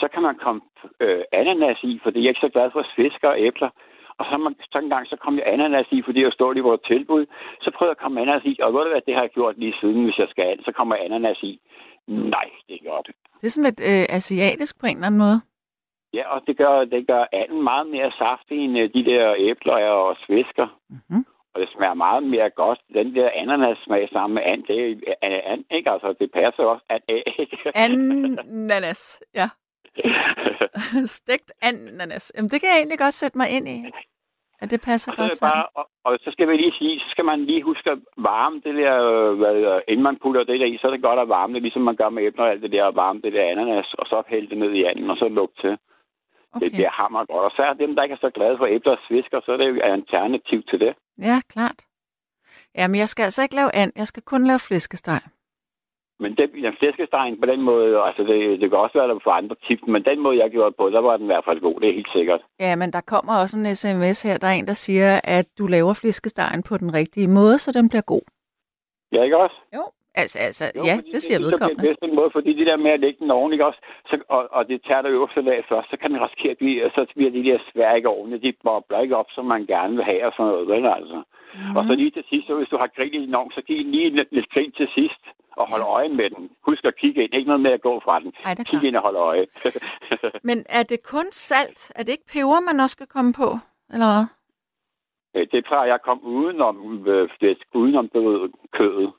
så 0.00 0.08
kan 0.12 0.22
man 0.22 0.36
komme 0.44 0.60
øh, 1.00 1.22
ananas 1.32 1.80
i, 1.82 2.00
for 2.02 2.10
jeg 2.14 2.24
er 2.24 2.28
ikke 2.28 2.46
så 2.46 2.52
glad 2.56 2.70
for 2.72 2.86
fisk 2.96 3.20
og 3.30 3.40
æbler. 3.46 3.70
Og 4.18 4.24
så, 4.30 4.36
man, 4.36 4.54
så 4.72 4.78
en 4.78 4.88
gang, 4.94 5.06
så 5.06 5.16
kom 5.16 5.34
jeg 5.38 5.46
ananas 5.46 5.86
i, 5.90 6.02
fordi 6.06 6.22
jeg 6.22 6.32
stod 6.32 6.56
i 6.56 6.66
vores 6.68 6.80
tilbud. 6.86 7.26
Så 7.60 7.70
prøvede 7.74 7.90
jeg 7.90 7.98
at 7.98 8.02
komme 8.02 8.20
ananas 8.20 8.44
i, 8.44 8.54
og 8.62 8.72
ved 8.74 8.80
du 8.84 8.90
hvad, 8.90 9.00
det 9.06 9.14
har 9.14 9.22
jeg 9.22 9.30
gjort 9.30 9.58
lige 9.58 9.74
siden, 9.80 10.04
hvis 10.04 10.18
jeg 10.18 10.28
skal 10.30 10.44
have, 10.44 10.58
så 10.64 10.72
kommer 10.72 10.96
ananas 10.96 11.42
i. 11.42 11.60
Nej, 12.06 12.48
det 12.68 12.74
er 12.74 12.90
godt. 12.90 13.06
Det 13.40 13.46
er 13.46 13.54
sådan 13.54 13.68
lidt 13.70 13.80
øh, 13.90 14.16
asiatisk 14.16 14.80
på 14.80 14.86
en 14.86 14.96
eller 14.96 15.06
anden 15.06 15.24
måde. 15.26 15.38
Ja, 16.14 16.24
og 16.34 16.42
det 16.46 16.56
gør, 16.56 16.84
det 16.84 17.06
gør 17.06 17.24
anden 17.32 17.62
meget 17.62 17.86
mere 17.86 18.10
saftig 18.18 18.58
end 18.64 18.78
øh, 18.78 18.90
de 18.94 19.04
der 19.04 19.34
æbler 19.38 19.74
og 19.74 20.16
svisker. 20.26 20.66
Mm-hmm. 20.90 21.24
Og 21.54 21.60
det 21.60 21.68
smager 21.74 21.94
meget 21.94 22.22
mere 22.22 22.50
godt. 22.50 22.80
Den 22.94 23.14
der 23.14 23.30
ananas 23.34 23.78
smag 23.84 24.08
sammen 24.12 24.34
med 24.34 24.42
and, 24.42 24.62
det 24.64 25.02
er 25.22 25.40
and, 25.52 25.64
ikke? 25.70 25.90
Altså, 25.90 26.14
det 26.20 26.30
passer 26.32 26.62
også. 26.62 26.84
And, 26.88 27.02
ikke? 27.08 27.58
Ananas, 27.74 29.22
ja. 29.34 29.48
Stegt 31.18 31.52
ananas. 31.62 32.32
Jamen, 32.36 32.50
det 32.50 32.60
kan 32.60 32.68
jeg 32.72 32.78
egentlig 32.78 32.98
godt 32.98 33.14
sætte 33.14 33.38
mig 33.38 33.48
ind 33.56 33.68
i. 33.68 33.78
Ja, 34.60 34.66
det 34.66 34.80
passer 34.80 35.12
Og 35.12 35.16
så, 35.16 35.22
godt 35.22 35.36
sammen. 35.36 35.52
bare, 35.52 35.66
og, 35.74 35.86
og, 36.04 36.18
så 36.24 36.30
skal 36.32 36.48
vi 36.48 36.56
lige 36.56 36.72
sige, 36.78 37.00
så 37.00 37.06
skal 37.10 37.24
man 37.24 37.44
lige 37.44 37.62
huske 37.62 37.90
at 37.90 37.98
varme 38.16 38.56
det 38.64 38.74
der, 38.74 38.96
hvad, 39.40 39.80
inden 39.88 40.04
man 40.04 40.18
putter 40.22 40.44
det 40.44 40.60
der 40.60 40.66
i, 40.66 40.78
så 40.80 40.86
er 40.86 40.90
det 40.90 41.02
godt 41.02 41.20
at 41.20 41.28
varme 41.28 41.54
det, 41.54 41.62
ligesom 41.62 41.82
man 41.82 41.96
gør 41.96 42.08
med 42.08 42.22
æbler 42.22 42.44
og 42.44 42.50
alt 42.50 42.62
det 42.62 42.72
der, 42.72 42.84
at 42.86 42.96
varme 42.96 43.20
det 43.24 43.32
der 43.32 43.50
ananas, 43.50 43.94
og 43.98 44.06
så 44.06 44.22
hælde 44.28 44.48
det 44.50 44.58
ned 44.58 44.72
i 44.72 44.84
anden, 44.84 45.10
og 45.10 45.16
så 45.16 45.28
lukke 45.28 45.54
til. 45.60 45.78
Okay. 46.54 46.66
Det 46.66 46.72
bliver 46.72 46.90
hammer 46.90 47.24
godt. 47.24 47.44
Og 47.46 47.50
så 47.56 47.62
er 47.62 47.72
dem, 47.72 47.94
der 47.94 48.02
ikke 48.02 48.12
er 48.12 48.24
så 48.26 48.30
glade 48.30 48.58
for 48.58 48.66
æbler 48.66 48.92
og 48.92 48.98
svisker, 49.08 49.40
så 49.44 49.52
er 49.52 49.56
det 49.56 49.68
jo 49.68 49.74
et 49.74 49.82
alternativ 49.82 50.62
til 50.62 50.80
det. 50.80 50.92
Ja, 51.18 51.36
klart. 51.48 51.78
Jamen, 52.78 52.98
jeg 52.98 53.08
skal 53.08 53.22
altså 53.22 53.42
ikke 53.42 53.54
lave 53.54 53.74
and. 53.74 53.92
Jeg 53.96 54.06
skal 54.06 54.22
kun 54.22 54.46
lave 54.46 54.58
flæskesteg. 54.68 55.20
Men 56.22 56.36
den, 56.36 56.48
den 56.64 56.74
flæskestegen 56.78 57.40
på 57.40 57.46
den 57.46 57.60
måde, 57.62 58.02
altså 58.08 58.22
det, 58.22 58.60
det 58.60 58.70
kan 58.70 58.78
også 58.78 58.98
være, 58.98 59.08
der 59.08 59.18
for 59.24 59.30
andre 59.30 59.56
tips, 59.66 59.82
men 59.86 60.04
den 60.04 60.18
måde, 60.20 60.38
jeg 60.42 60.50
gjorde 60.50 60.70
det 60.70 60.76
på, 60.76 60.90
der 60.90 61.00
var 61.00 61.16
den 61.16 61.26
i 61.26 61.32
hvert 61.32 61.44
fald 61.44 61.60
god, 61.60 61.80
det 61.80 61.88
er 61.88 61.94
helt 61.94 62.12
sikkert. 62.12 62.40
Ja, 62.60 62.76
men 62.76 62.92
der 62.92 63.00
kommer 63.00 63.34
også 63.42 63.58
en 63.58 63.76
sms 63.76 64.22
her. 64.22 64.38
Der 64.38 64.46
er 64.46 64.52
en, 64.52 64.66
der 64.66 64.72
siger, 64.72 65.20
at 65.24 65.46
du 65.58 65.66
laver 65.66 65.92
flæskestegen 65.92 66.62
på 66.62 66.76
den 66.78 66.94
rigtige 66.94 67.28
måde, 67.28 67.58
så 67.58 67.72
den 67.72 67.88
bliver 67.88 68.02
god. 68.02 68.24
Ja, 69.12 69.22
ikke 69.22 69.38
også? 69.38 69.56
Jo. 69.74 69.84
Altså, 70.14 70.38
altså 70.38 70.64
Jo, 70.76 70.82
ja, 70.90 70.96
det 71.12 71.22
siger 71.22 71.38
bliver 71.38 71.50
vedkommende. 71.50 71.82
bedst 71.86 72.00
den 72.06 72.14
måde, 72.14 72.30
fordi 72.36 72.50
det 72.58 72.66
der 72.66 72.76
med 72.76 72.90
at 72.90 73.00
lægge 73.00 73.18
den 73.22 73.30
oven, 73.30 73.52
ikke 73.52 73.66
også, 73.66 73.80
så, 74.10 74.14
og, 74.28 74.42
og 74.56 74.68
det 74.68 74.82
tager 74.86 75.02
det 75.02 75.10
øverste 75.10 75.42
lag 75.42 75.64
først, 75.68 75.90
så 75.90 75.96
kan 75.96 76.10
den 76.10 76.22
risikere 76.24 76.50
at 76.50 76.58
blive, 76.58 76.90
så 76.94 77.06
bliver 77.16 77.30
de 77.30 77.44
der 77.48 77.58
sværke 77.72 78.08
ovne, 78.08 78.40
de 78.44 78.52
bobler 78.64 79.00
ikke 79.00 79.16
op, 79.16 79.30
som 79.34 79.44
man 79.44 79.66
gerne 79.66 79.94
vil 79.96 80.04
have 80.04 80.26
og 80.26 80.32
sådan 80.36 80.50
noget, 80.52 80.68
vel 80.68 80.86
altså. 80.86 81.22
Mm. 81.54 81.76
Og 81.76 81.82
så 81.86 81.92
lige 81.94 82.10
til 82.10 82.24
sidst, 82.30 82.46
så 82.46 82.54
hvis 82.54 82.68
du 82.68 82.76
har 82.76 82.86
grill 82.96 83.14
i 83.14 83.18
din 83.26 83.34
ovn, 83.34 83.50
så 83.56 83.62
giv 83.66 83.76
lige 83.84 84.10
lidt, 84.10 84.32
lidt 84.32 84.50
grill 84.54 84.72
til 84.72 84.88
sidst, 84.94 85.22
og 85.56 85.70
hold 85.70 85.82
øje 85.82 86.08
med 86.08 86.30
den. 86.30 86.50
Husk 86.66 86.84
at 86.84 86.96
kigge 86.96 87.24
ind, 87.24 87.34
ikke 87.34 87.48
noget 87.48 87.60
med 87.66 87.72
at 87.72 87.80
gå 87.82 88.00
fra 88.04 88.20
den. 88.20 88.32
Ej, 88.44 88.54
det 88.54 88.60
er 88.60 88.78
Kig 88.78 88.88
ind 88.88 88.96
og 88.96 89.02
hold 89.02 89.16
øje. 89.16 89.46
Men 90.48 90.58
er 90.68 90.82
det 90.82 91.02
kun 91.02 91.26
salt? 91.32 91.92
Er 91.96 92.02
det 92.02 92.12
ikke 92.12 92.32
peber, 92.32 92.60
man 92.60 92.80
også 92.80 92.92
skal 92.94 93.06
komme 93.06 93.32
på? 93.32 93.48
Eller 93.92 94.06
hvad? 94.12 94.26
Øh, 95.36 95.46
det 95.52 95.64
plejer 95.64 95.86
jeg 95.86 95.94
at 95.94 96.02
komme 96.02 96.22
udenom, 96.24 97.08
øh, 97.08 97.28
det, 97.40 97.58
udenom 97.74 98.08
du 98.14 98.28
ved, 98.28 98.50
kødet. 98.72 99.12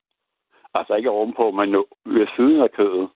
Altså 0.73 0.93
ikke 0.95 1.09
ovenpå, 1.09 1.51
men 1.51 1.69
nu- 1.69 1.85
ved 2.05 2.27
siden 2.35 2.61
af 2.61 2.71
kødet. 2.71 3.09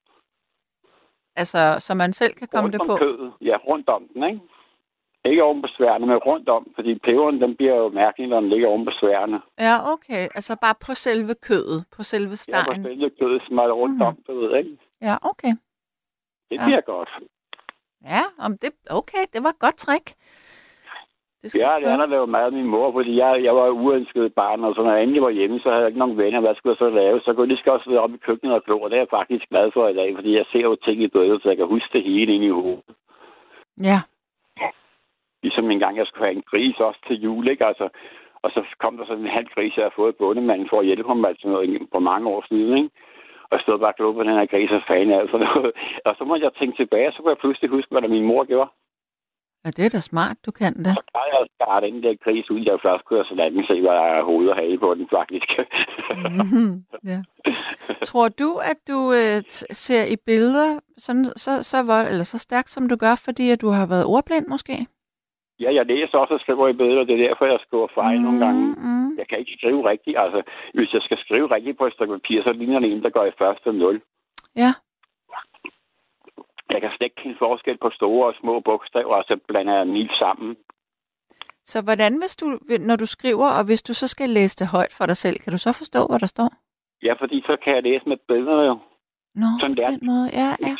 Altså, 1.35 1.75
så 1.79 1.93
man 1.93 2.13
selv 2.13 2.33
kan 2.33 2.47
komme 2.47 2.63
rundt 2.63 2.73
det 2.73 2.81
på? 2.87 2.95
kødet. 2.97 3.33
Ja, 3.41 3.55
rundt 3.67 3.89
om 3.89 4.07
den, 4.13 4.23
ikke? 4.23 4.39
Ikke 5.25 5.43
oven 5.43 5.61
på 5.61 5.67
sværene, 5.77 6.05
men 6.07 6.17
rundt 6.17 6.49
om, 6.49 6.67
fordi 6.75 6.99
peberen, 6.99 7.41
den 7.41 7.55
bliver 7.55 7.75
jo 7.75 7.89
mærkelig, 7.89 8.27
når 8.27 8.39
den 8.39 8.49
ligger 8.49 8.67
oven 8.67 8.85
på 8.85 8.91
sværene. 8.99 9.41
Ja, 9.59 9.75
okay. 9.93 10.23
Altså 10.37 10.57
bare 10.61 10.75
på 10.85 10.93
selve 10.93 11.33
kødet, 11.41 11.85
på 11.95 12.03
selve 12.03 12.27
Ja, 12.29 12.31
på 12.31 12.35
stegen. 12.35 12.83
selve 12.83 13.09
kødet 13.19 13.41
smadret 13.47 13.73
rundt 13.73 13.95
Mhm. 13.95 14.01
om, 14.01 14.17
du 14.27 14.39
ved, 14.39 14.57
ikke? 14.57 14.77
Ja, 15.01 15.15
okay. 15.21 15.53
Det 16.49 16.55
Ja. 16.59 16.65
bliver 16.65 16.81
godt. 16.81 17.09
Ja, 18.03 18.21
om 18.39 18.57
det, 18.57 18.71
okay, 18.89 19.23
det 19.33 19.43
var 19.43 19.49
et 19.49 19.59
godt 19.59 19.77
trick. 19.77 20.13
Det 21.41 21.51
skal 21.51 21.59
Ja, 21.59 21.71
jeg 21.71 21.99
det 21.99 22.09
lavet 22.09 22.29
mad 22.29 22.45
af 22.45 22.51
min 22.51 22.67
mor, 22.73 22.91
fordi 22.91 23.17
jeg, 23.17 23.43
jeg 23.43 23.55
var 23.55 23.69
uønsket 23.69 24.33
barn, 24.33 24.63
og 24.63 24.75
så 24.75 24.83
når 24.83 24.93
jeg 24.93 25.03
endelig 25.03 25.21
var 25.21 25.29
hjemme, 25.29 25.59
så 25.59 25.69
havde 25.69 25.81
jeg 25.81 25.87
ikke 25.87 25.99
nogen 25.99 26.17
venner. 26.17 26.39
Hvad 26.39 26.55
skulle 26.55 26.71
jeg 26.73 26.83
så 26.85 26.89
lave? 26.89 27.21
Så 27.21 27.33
kunne 27.33 27.43
jeg 27.43 27.47
lige 27.47 27.57
så 27.57 27.69
godt 27.71 27.83
sidde 27.83 27.99
op 27.99 28.13
i 28.13 28.17
køkkenet 28.17 28.55
og 28.55 28.63
glo, 28.63 28.81
og 28.81 28.89
det 28.89 28.95
er 28.95 29.01
jeg 29.01 29.15
faktisk 29.19 29.49
glad 29.49 29.71
for 29.73 29.87
i 29.87 29.93
dag, 29.93 30.15
fordi 30.15 30.37
jeg 30.37 30.45
ser 30.51 30.59
jo 30.59 30.75
ting 30.75 31.03
i 31.03 31.07
billedet, 31.07 31.41
så 31.41 31.49
jeg 31.49 31.57
kan 31.57 31.67
huske 31.67 31.89
det 31.93 32.03
hele 32.03 32.33
ind 32.35 32.43
i 32.43 32.49
hovedet. 32.49 32.83
Ja, 33.83 33.99
Ligesom 35.43 35.71
en 35.71 35.79
gang, 35.79 35.97
jeg 35.97 36.07
skulle 36.07 36.25
have 36.25 36.35
en 36.35 36.49
gris 36.51 36.79
også 36.79 36.99
til 37.07 37.21
jul, 37.21 37.47
ikke? 37.47 37.65
Altså, 37.65 37.89
og 38.43 38.51
så 38.51 38.61
kom 38.79 38.97
der 38.97 39.05
sådan 39.05 39.25
en 39.25 39.37
halv 39.37 39.47
gris, 39.55 39.77
jeg 39.77 39.83
havde 39.83 39.99
fået 40.01 40.15
bondemanden 40.15 40.69
for 40.69 40.79
at 40.79 40.85
hjælpe 40.85 41.07
ham 41.07 41.25
altså 41.25 41.47
noget 41.47 41.87
på 41.91 41.99
mange 41.99 42.29
år 42.29 42.45
siden, 42.49 42.77
ikke? 42.77 42.89
Og 43.49 43.51
jeg 43.51 43.61
stod 43.61 43.79
bare 43.79 43.93
og 44.05 44.15
på 44.15 44.23
den 44.23 44.37
her 44.39 44.45
gris 44.45 44.71
og 44.71 44.81
fan 44.87 45.07
noget. 45.07 45.71
Og 46.07 46.15
så 46.17 46.23
måtte 46.23 46.45
jeg 46.45 46.53
tænke 46.53 46.77
tilbage, 46.77 47.07
og 47.07 47.13
så 47.13 47.19
kunne 47.21 47.29
jeg 47.29 47.43
pludselig 47.43 47.69
huske, 47.69 47.91
hvad 47.91 48.01
der 48.01 48.07
min 48.07 48.29
mor 48.31 48.43
gjorde. 48.43 48.69
Ja 49.67 49.71
det 49.77 49.85
er 49.85 49.89
da 49.89 49.99
smart, 50.11 50.37
du 50.45 50.51
kan 50.51 50.73
det. 50.85 50.93
Så 50.97 51.03
plejede 51.11 51.31
jeg 51.33 51.41
at 51.45 51.49
skære 51.55 51.81
den 51.87 52.03
der 52.03 52.13
gris 52.23 52.51
ud, 52.51 52.61
jeg 52.65 52.79
først 52.87 53.05
kunne 53.05 53.19
jeg 53.19 53.25
så 53.29 53.35
lade 53.35 53.51
den 53.55 53.63
se, 53.69 53.81
hvad 53.81 53.95
der 53.99 54.07
er 54.17 54.23
hoved 54.23 54.47
og 54.47 54.55
hale 54.55 54.79
på 54.79 54.89
den 54.93 55.07
faktisk. 55.17 55.49
Mhm, 56.43 56.85
ja. 57.11 57.19
Tror 58.09 58.27
du, 58.41 58.49
at 58.71 58.79
du 58.91 58.99
øh, 59.19 59.39
ser 59.85 60.03
i 60.15 60.15
billeder 60.25 60.79
sådan, 60.97 61.25
så, 61.25 61.63
så, 61.71 61.77
vold, 61.83 62.07
eller 62.07 62.23
så 62.23 62.37
stærkt, 62.37 62.69
som 62.69 62.89
du 62.89 62.95
gør, 62.95 63.15
fordi 63.25 63.49
at 63.49 63.61
du 63.61 63.69
har 63.69 63.85
været 63.93 64.05
ordblind 64.05 64.47
måske? 64.47 64.75
ja, 65.59 65.73
jeg 65.73 65.85
læser 65.85 66.17
også 66.17 66.33
og 66.33 66.39
skriver 66.39 66.67
i 66.67 66.73
billeder, 66.73 67.03
det 67.03 67.15
er 67.15 67.27
derfor, 67.27 67.45
jeg 67.45 67.59
skriver 67.65 67.87
fejl 67.95 68.17
mm. 68.17 68.23
nogle 68.23 68.39
gange. 68.45 68.61
Mm, 68.77 69.17
Jeg 69.17 69.27
kan 69.27 69.39
ikke 69.39 69.57
skrive 69.57 69.89
rigtigt. 69.89 70.17
Altså, 70.19 70.41
hvis 70.73 70.93
jeg 70.93 71.01
skal 71.01 71.17
skrive 71.17 71.47
rigtigt 71.55 71.77
på 71.77 71.85
et 71.85 71.93
stykke 71.93 72.13
papir, 72.13 72.43
så 72.43 72.51
ligner 72.51 72.79
det 72.79 72.91
en, 72.91 73.03
der 73.03 73.09
går 73.09 73.25
i 73.25 73.37
første 73.37 73.73
nul. 73.73 74.01
Ja. 74.55 74.71
Jeg 76.69 76.81
kan 76.81 76.89
slet 76.89 77.05
ikke 77.05 77.21
kende 77.21 77.37
forskel 77.39 77.77
på 77.77 77.89
store 77.89 78.27
og 78.27 78.35
små 78.41 78.59
bogstaver, 78.59 79.15
og 79.15 79.23
så 79.27 79.39
blander 79.47 79.73
jeg 79.77 79.85
dem 79.85 80.07
sammen. 80.19 80.57
Så 81.65 81.81
hvordan, 81.83 82.19
hvis 82.21 82.35
du, 82.35 82.59
når 82.79 82.95
du 82.95 83.05
skriver, 83.05 83.47
og 83.59 83.65
hvis 83.65 83.81
du 83.83 83.93
så 83.93 84.07
skal 84.07 84.29
læse 84.29 84.55
det 84.57 84.67
højt 84.67 84.93
for 84.97 85.05
dig 85.05 85.17
selv, 85.17 85.39
kan 85.39 85.51
du 85.51 85.57
så 85.57 85.71
forstå, 85.77 85.99
hvad 86.09 86.19
der 86.19 86.27
står? 86.35 86.49
Ja, 87.03 87.13
fordi 87.13 87.41
så 87.41 87.57
kan 87.63 87.75
jeg 87.75 87.83
læse 87.83 88.09
med 88.09 88.17
billeder 88.27 88.65
jo. 88.65 88.75
Nå, 89.35 89.47
Sådan 89.59 89.77
der. 89.77 89.89
den 89.89 89.99
måde. 90.11 90.27
Ja, 90.33 90.49
ja. 90.67 90.75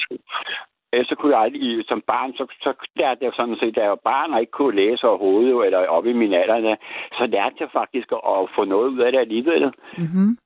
Så 1.10 1.16
kunne 1.20 1.36
jeg 1.36 1.42
aldrig, 1.44 1.86
som 1.88 2.02
barn, 2.08 2.34
så, 2.34 2.46
så 2.62 2.74
lærte 2.96 3.26
jeg 3.26 3.32
sådan 3.36 3.56
set, 3.60 3.76
da 3.76 3.82
jeg 3.82 3.90
var 3.90 4.02
barn 4.12 4.34
og 4.34 4.40
ikke 4.40 4.52
kunne 4.52 4.76
læse 4.76 5.08
overhovedet, 5.08 5.66
eller 5.66 5.80
op 5.88 6.06
i 6.06 6.14
min 6.14 6.34
alder, 6.34 6.60
der, 6.60 6.76
så 7.18 7.26
lærte 7.26 7.56
jeg 7.60 7.70
faktisk 7.74 8.12
at, 8.12 8.22
at 8.32 8.50
få 8.56 8.66
noget 8.66 8.90
ud 8.90 9.00
af 9.00 9.12
det 9.12 9.20
alligevel. 9.20 9.64
Mm-hmm. 9.98 10.38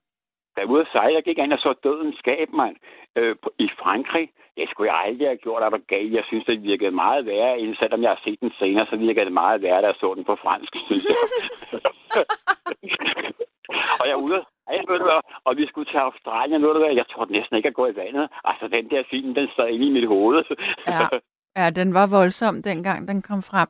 Var 0.56 0.72
ude 0.74 0.82
at 0.82 0.92
sejle, 0.92 1.16
jeg 1.16 1.24
gik 1.24 1.38
ind 1.38 1.54
og 1.54 1.60
så 1.60 1.74
døden 1.84 2.14
skab, 2.22 2.50
mand, 2.54 2.76
øh, 3.16 3.36
i 3.66 3.68
Frankrig. 3.82 4.30
Det 4.58 4.70
skulle 4.70 4.92
jeg 4.92 5.02
aldrig 5.06 5.28
have 5.28 5.44
gjort, 5.46 5.64
at 5.64 5.88
gav. 5.88 6.06
Jeg 6.18 6.24
synes, 6.28 6.46
det 6.46 6.64
virkede 6.64 6.92
meget 6.92 7.26
værre, 7.26 7.60
end 7.60 7.76
selvom 7.76 8.02
jeg 8.02 8.10
har 8.10 8.22
set 8.24 8.40
den 8.42 8.52
senere, 8.60 8.86
så 8.86 8.96
virkede 8.96 9.26
det 9.26 9.34
meget 9.34 9.62
værre, 9.62 9.82
da 9.82 9.88
jeg 9.88 9.96
så 10.00 10.14
den 10.18 10.24
på 10.24 10.36
fransk, 10.44 10.74
synes 10.86 11.06
jeg. 11.06 11.16
og 14.00 14.06
jeg 14.08 14.14
er 14.18 14.22
ude 14.26 14.38
og 14.38 14.46
og 15.46 15.58
vi 15.58 15.68
skulle 15.68 15.92
til 15.92 15.98
Australien, 15.98 16.62
ved 16.62 16.74
du 16.74 16.80
hvad, 16.80 16.96
jeg 16.96 17.06
tror 17.12 17.26
næsten 17.26 17.58
ikke 17.58 17.68
at 17.68 17.74
gå 17.74 17.88
i 17.88 17.96
vandet. 17.96 18.30
Altså, 18.44 18.68
den 18.68 18.90
der 18.90 19.04
film, 19.10 19.34
den 19.34 19.48
sad 19.56 19.68
inde 19.68 19.88
i 19.88 19.96
mit 19.98 20.08
hoved. 20.08 20.44
Ja. 20.88 21.08
Ja, 21.56 21.70
den 21.70 21.94
var 21.94 22.08
voldsom, 22.18 22.64
dengang 22.64 23.08
den 23.08 23.22
kom 23.22 23.42
frem. 23.42 23.70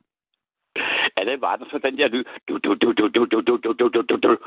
Ja, 1.21 1.31
det 1.31 1.41
var 1.41 1.55
den, 1.55 1.65
så 1.71 1.77
den 1.77 1.97
der 1.97 2.07
lyd. 2.07 2.23
Du, 2.47 2.57
du, 2.57 2.73
du, 2.75 2.91
du, 2.91 3.07
du, 3.07 3.25
du, 3.25 3.41
du, 3.41 3.57
du, 3.57 3.73
du, 3.73 3.88
du, 3.89 4.01
du, 4.01 4.15
du. 4.17 4.38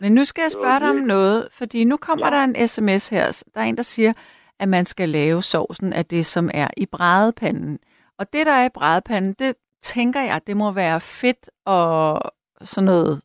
Men 0.00 0.12
nu 0.14 0.24
skal 0.24 0.42
jeg 0.42 0.50
Det 0.50 0.52
spørge 0.52 0.80
dig 0.80 0.90
om 0.90 0.96
noget, 0.96 1.48
fordi 1.58 1.84
nu 1.84 1.96
kommer 1.96 2.26
Ja. 2.26 2.36
der 2.36 2.44
en 2.44 2.68
sms 2.68 3.08
her. 3.08 3.44
Der 3.54 3.60
er 3.60 3.64
en, 3.64 3.76
der 3.76 3.82
siger, 3.82 4.12
at 4.60 4.68
man 4.68 4.84
skal 4.84 5.08
lave 5.08 5.42
sovsen 5.42 5.92
af 5.92 6.04
det, 6.04 6.26
som 6.26 6.50
er 6.54 6.68
i 6.76 6.86
brædepanden. 6.86 7.78
Og 8.18 8.32
det, 8.32 8.46
der 8.46 8.52
er 8.52 8.66
i 8.66 8.74
brædepanden, 8.74 9.34
det 9.38 9.56
tænker 9.82 10.20
jeg, 10.20 10.40
det 10.46 10.56
må 10.56 10.72
være 10.72 11.00
fedt 11.00 11.50
og 11.66 12.20
sådan 12.60 12.84
noget, 12.84 13.22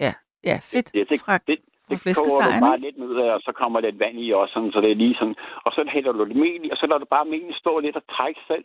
ja, 0.00 0.12
ja 0.44 0.56
fedt 0.72 0.90
Ja, 0.94 1.04
det, 1.10 1.20
fra, 1.20 1.38
det, 1.38 1.58
det 1.90 2.16
koger 2.16 2.44
du 2.54 2.60
bare 2.66 2.80
lidt 2.80 2.98
ned 2.98 3.08
og 3.36 3.40
så 3.40 3.52
kommer 3.52 3.80
lidt 3.80 3.98
vand 3.98 4.16
i 4.20 4.30
også, 4.30 4.52
sådan, 4.54 4.72
så 4.72 4.80
det 4.80 4.90
er 4.90 4.94
lige 4.94 5.14
sådan. 5.14 5.34
Og 5.64 5.72
så 5.72 5.90
hælder 5.94 6.12
du 6.12 6.24
det 6.24 6.36
mel 6.36 6.64
i, 6.64 6.70
og 6.70 6.76
så 6.76 6.86
lader 6.86 6.98
du 6.98 7.06
bare 7.16 7.24
melen 7.24 7.52
stå 7.52 7.78
lidt 7.78 7.96
og 7.96 8.02
trække 8.16 8.40
selv. 8.46 8.64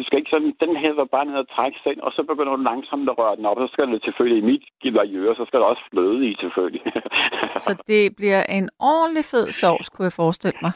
Du 0.00 0.04
skal 0.04 0.18
ikke 0.18 0.30
sådan, 0.34 0.54
den 0.64 0.76
hælder 0.76 1.04
bare 1.04 1.24
ned 1.24 1.34
og 1.34 1.48
trække 1.56 1.78
selv, 1.84 2.00
og 2.02 2.12
så 2.12 2.22
begynder 2.22 2.56
du 2.56 2.62
langsomt 2.62 3.08
at 3.10 3.18
røre 3.18 3.36
den 3.36 3.46
op, 3.46 3.56
og 3.58 3.68
så 3.68 3.72
skal 3.72 3.86
det 3.92 4.04
selvfølgelig 4.04 4.38
i 4.42 4.46
mit 4.50 4.64
givajøre, 4.82 5.34
så 5.36 5.44
skal 5.46 5.60
der 5.60 5.66
også 5.66 5.82
fløde 5.90 6.28
i 6.30 6.36
selvfølgelig. 6.40 6.82
Så 7.66 7.82
det 7.86 8.16
bliver 8.16 8.42
en 8.58 8.68
ordentlig 8.78 9.24
fed 9.32 9.46
sovs, 9.60 9.88
kunne 9.88 10.04
jeg 10.04 10.12
forestille 10.22 10.58
mig. 10.62 10.72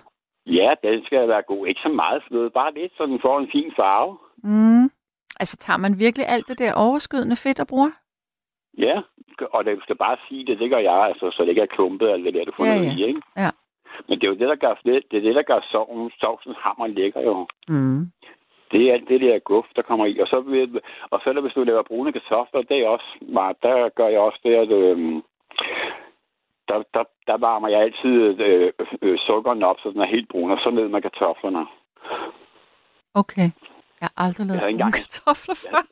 ja, 0.47 0.71
den 0.83 1.05
skal 1.05 1.29
være 1.29 1.43
god. 1.43 1.67
Ikke 1.67 1.81
så 1.81 1.89
meget 1.89 2.23
fløde, 2.29 2.51
bare 2.51 2.75
lidt, 2.75 2.93
så 2.97 3.07
den 3.07 3.21
får 3.21 3.39
en 3.39 3.49
fin 3.53 3.73
farve. 3.77 4.19
Mm. 4.43 4.85
Altså 5.41 5.57
tager 5.57 5.79
man 5.79 5.99
virkelig 5.99 6.27
alt 6.29 6.49
det 6.49 6.59
der 6.59 6.75
overskydende 6.87 7.37
fedt 7.37 7.61
og 7.61 7.67
bruger? 7.67 7.91
Ja, 8.79 8.97
og 9.53 9.65
det 9.65 9.83
skal 9.83 9.97
bare 9.97 10.17
sige 10.29 10.47
det, 10.47 10.59
det 10.59 10.71
gør 10.71 10.79
jeg, 10.79 10.99
altså, 11.11 11.31
så 11.31 11.43
det 11.43 11.49
ikke 11.49 11.63
er 11.63 11.75
klumpet 11.77 12.11
eller 12.13 12.25
det 12.25 12.35
der, 12.35 12.45
du 12.45 12.53
får 12.57 12.65
Ja, 12.65 12.75
noget 12.75 12.99
ja. 12.99 13.05
i, 13.05 13.09
ikke? 13.09 13.23
Ja. 13.37 13.51
Men 14.09 14.19
det 14.19 14.25
er 14.27 14.31
jo 14.33 14.39
det, 14.43 14.49
der 14.49 14.57
gør, 14.65 14.75
det, 14.85 15.03
det 15.11 15.17
er 15.17 15.23
det, 15.23 15.35
der 15.35 15.43
gør 15.43 15.61
sovsen, 15.73 16.11
sovsens 16.21 16.57
hammer 16.65 16.87
lækker 16.87 17.21
jo. 17.21 17.47
Mm. 17.69 18.01
Det 18.75 18.83
er 18.89 18.93
alt 18.93 19.09
det 19.09 19.21
der 19.21 19.39
guf, 19.39 19.67
der 19.77 19.83
kommer 19.83 20.07
i. 20.07 20.19
Og 20.19 20.27
så, 20.29 20.37
og 21.11 21.21
så 21.25 21.41
hvis 21.41 21.53
du 21.53 21.63
laver 21.65 21.83
brune 21.83 22.13
kartofler, 22.13 22.63
det 22.63 22.79
er 22.79 22.89
også 22.89 23.09
meget, 23.21 23.57
der 23.63 23.89
gør 23.89 24.09
jeg 24.09 24.21
også 24.21 24.39
det, 24.45 24.55
at 24.55 24.71
øhm, 24.71 25.23
der, 26.69 26.79
der, 26.95 27.05
der 27.27 27.37
varmer 27.39 27.69
jeg 27.69 27.81
altid 27.81 28.41
øh, 28.41 28.73
øh, 29.03 29.19
sukkeren 29.27 29.63
op, 29.63 29.77
så 29.83 29.91
den 29.91 30.01
er 30.01 30.07
helt 30.17 30.29
brun, 30.29 30.51
og 30.51 30.59
så 30.63 30.71
ned 30.71 30.89
med 30.89 31.03
kartoflerne. 31.03 31.67
Okay. 33.15 33.49
Jeg 34.01 34.09
har 34.17 34.25
aldrig 34.27 34.47
lavet 34.47 34.57
Jeg 34.61 34.63
brune 34.65 34.71
engang- 34.75 34.93
kartofler 34.95 35.55
før. 35.55 35.83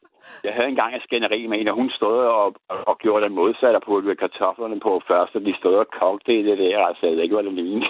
Jeg 0.45 0.53
havde 0.55 0.68
engang 0.68 0.97
et 0.97 1.03
skænderi 1.03 1.47
med 1.47 1.61
en, 1.61 1.68
og 1.68 1.75
hun 1.75 1.90
stod 1.90 2.18
og, 2.18 2.55
og, 2.68 2.79
og 2.88 2.99
gjorde 2.99 3.25
den 3.25 3.35
modsatte 3.35 3.81
på 3.87 4.01
ved 4.01 4.16
kartoflerne 4.16 4.81
på 4.81 5.03
først, 5.09 5.35
og 5.37 5.40
de 5.40 5.55
stod 5.59 5.75
og 5.75 5.87
kogte 6.01 6.33
i 6.40 6.42
det 6.42 6.59
der, 6.59 6.79
altså 6.87 7.07
jeg 7.07 7.16
ved 7.16 7.23
ikke, 7.23 7.35
hvad 7.35 7.45
det 7.45 7.53
lignede. 7.53 7.87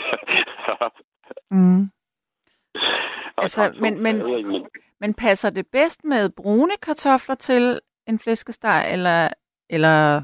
Mm. 1.50 1.82
Og 3.36 3.42
Altså, 3.42 3.60
men- 3.80 4.02
men- 4.02 4.18
men 5.02 5.14
passer 5.14 5.50
det 5.50 5.66
bedst 5.66 6.04
med 6.04 6.30
brune 6.30 6.76
kartofler 6.82 7.34
til 7.34 7.80
en 8.08 8.18
flæskesteg, 8.18 8.92
eller, 8.92 9.28
eller 9.70 10.22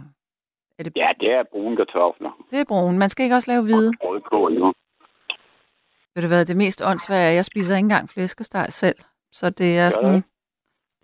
er 0.79 0.83
det, 0.85 0.93
Ja, 0.97 1.09
det 1.21 1.31
er 1.33 1.43
brune 1.53 1.77
kartofler. 1.77 2.31
det 2.51 2.61
er 2.61 2.65
brune? 2.69 2.99
Man 2.99 3.09
skal 3.09 3.25
ikke 3.25 3.37
også 3.37 3.51
lave 3.51 3.63
hvide. 3.63 3.93
Og 4.03 4.09
rødkål, 4.09 4.53
jo. 4.55 4.73
Ved 6.15 6.23
du 6.23 6.29
hvad, 6.29 6.45
det 6.47 6.57
mest 6.57 6.83
åndssvage 6.87 7.27
er, 7.29 7.31
jeg 7.31 7.45
spiser 7.45 7.77
ikke 7.77 7.85
engang 7.85 8.11
flæskesteg 8.11 8.67
selv. 8.69 8.97
Så 9.33 9.51
det 9.51 9.79
er 9.79 9.91
sådan, 9.91 10.23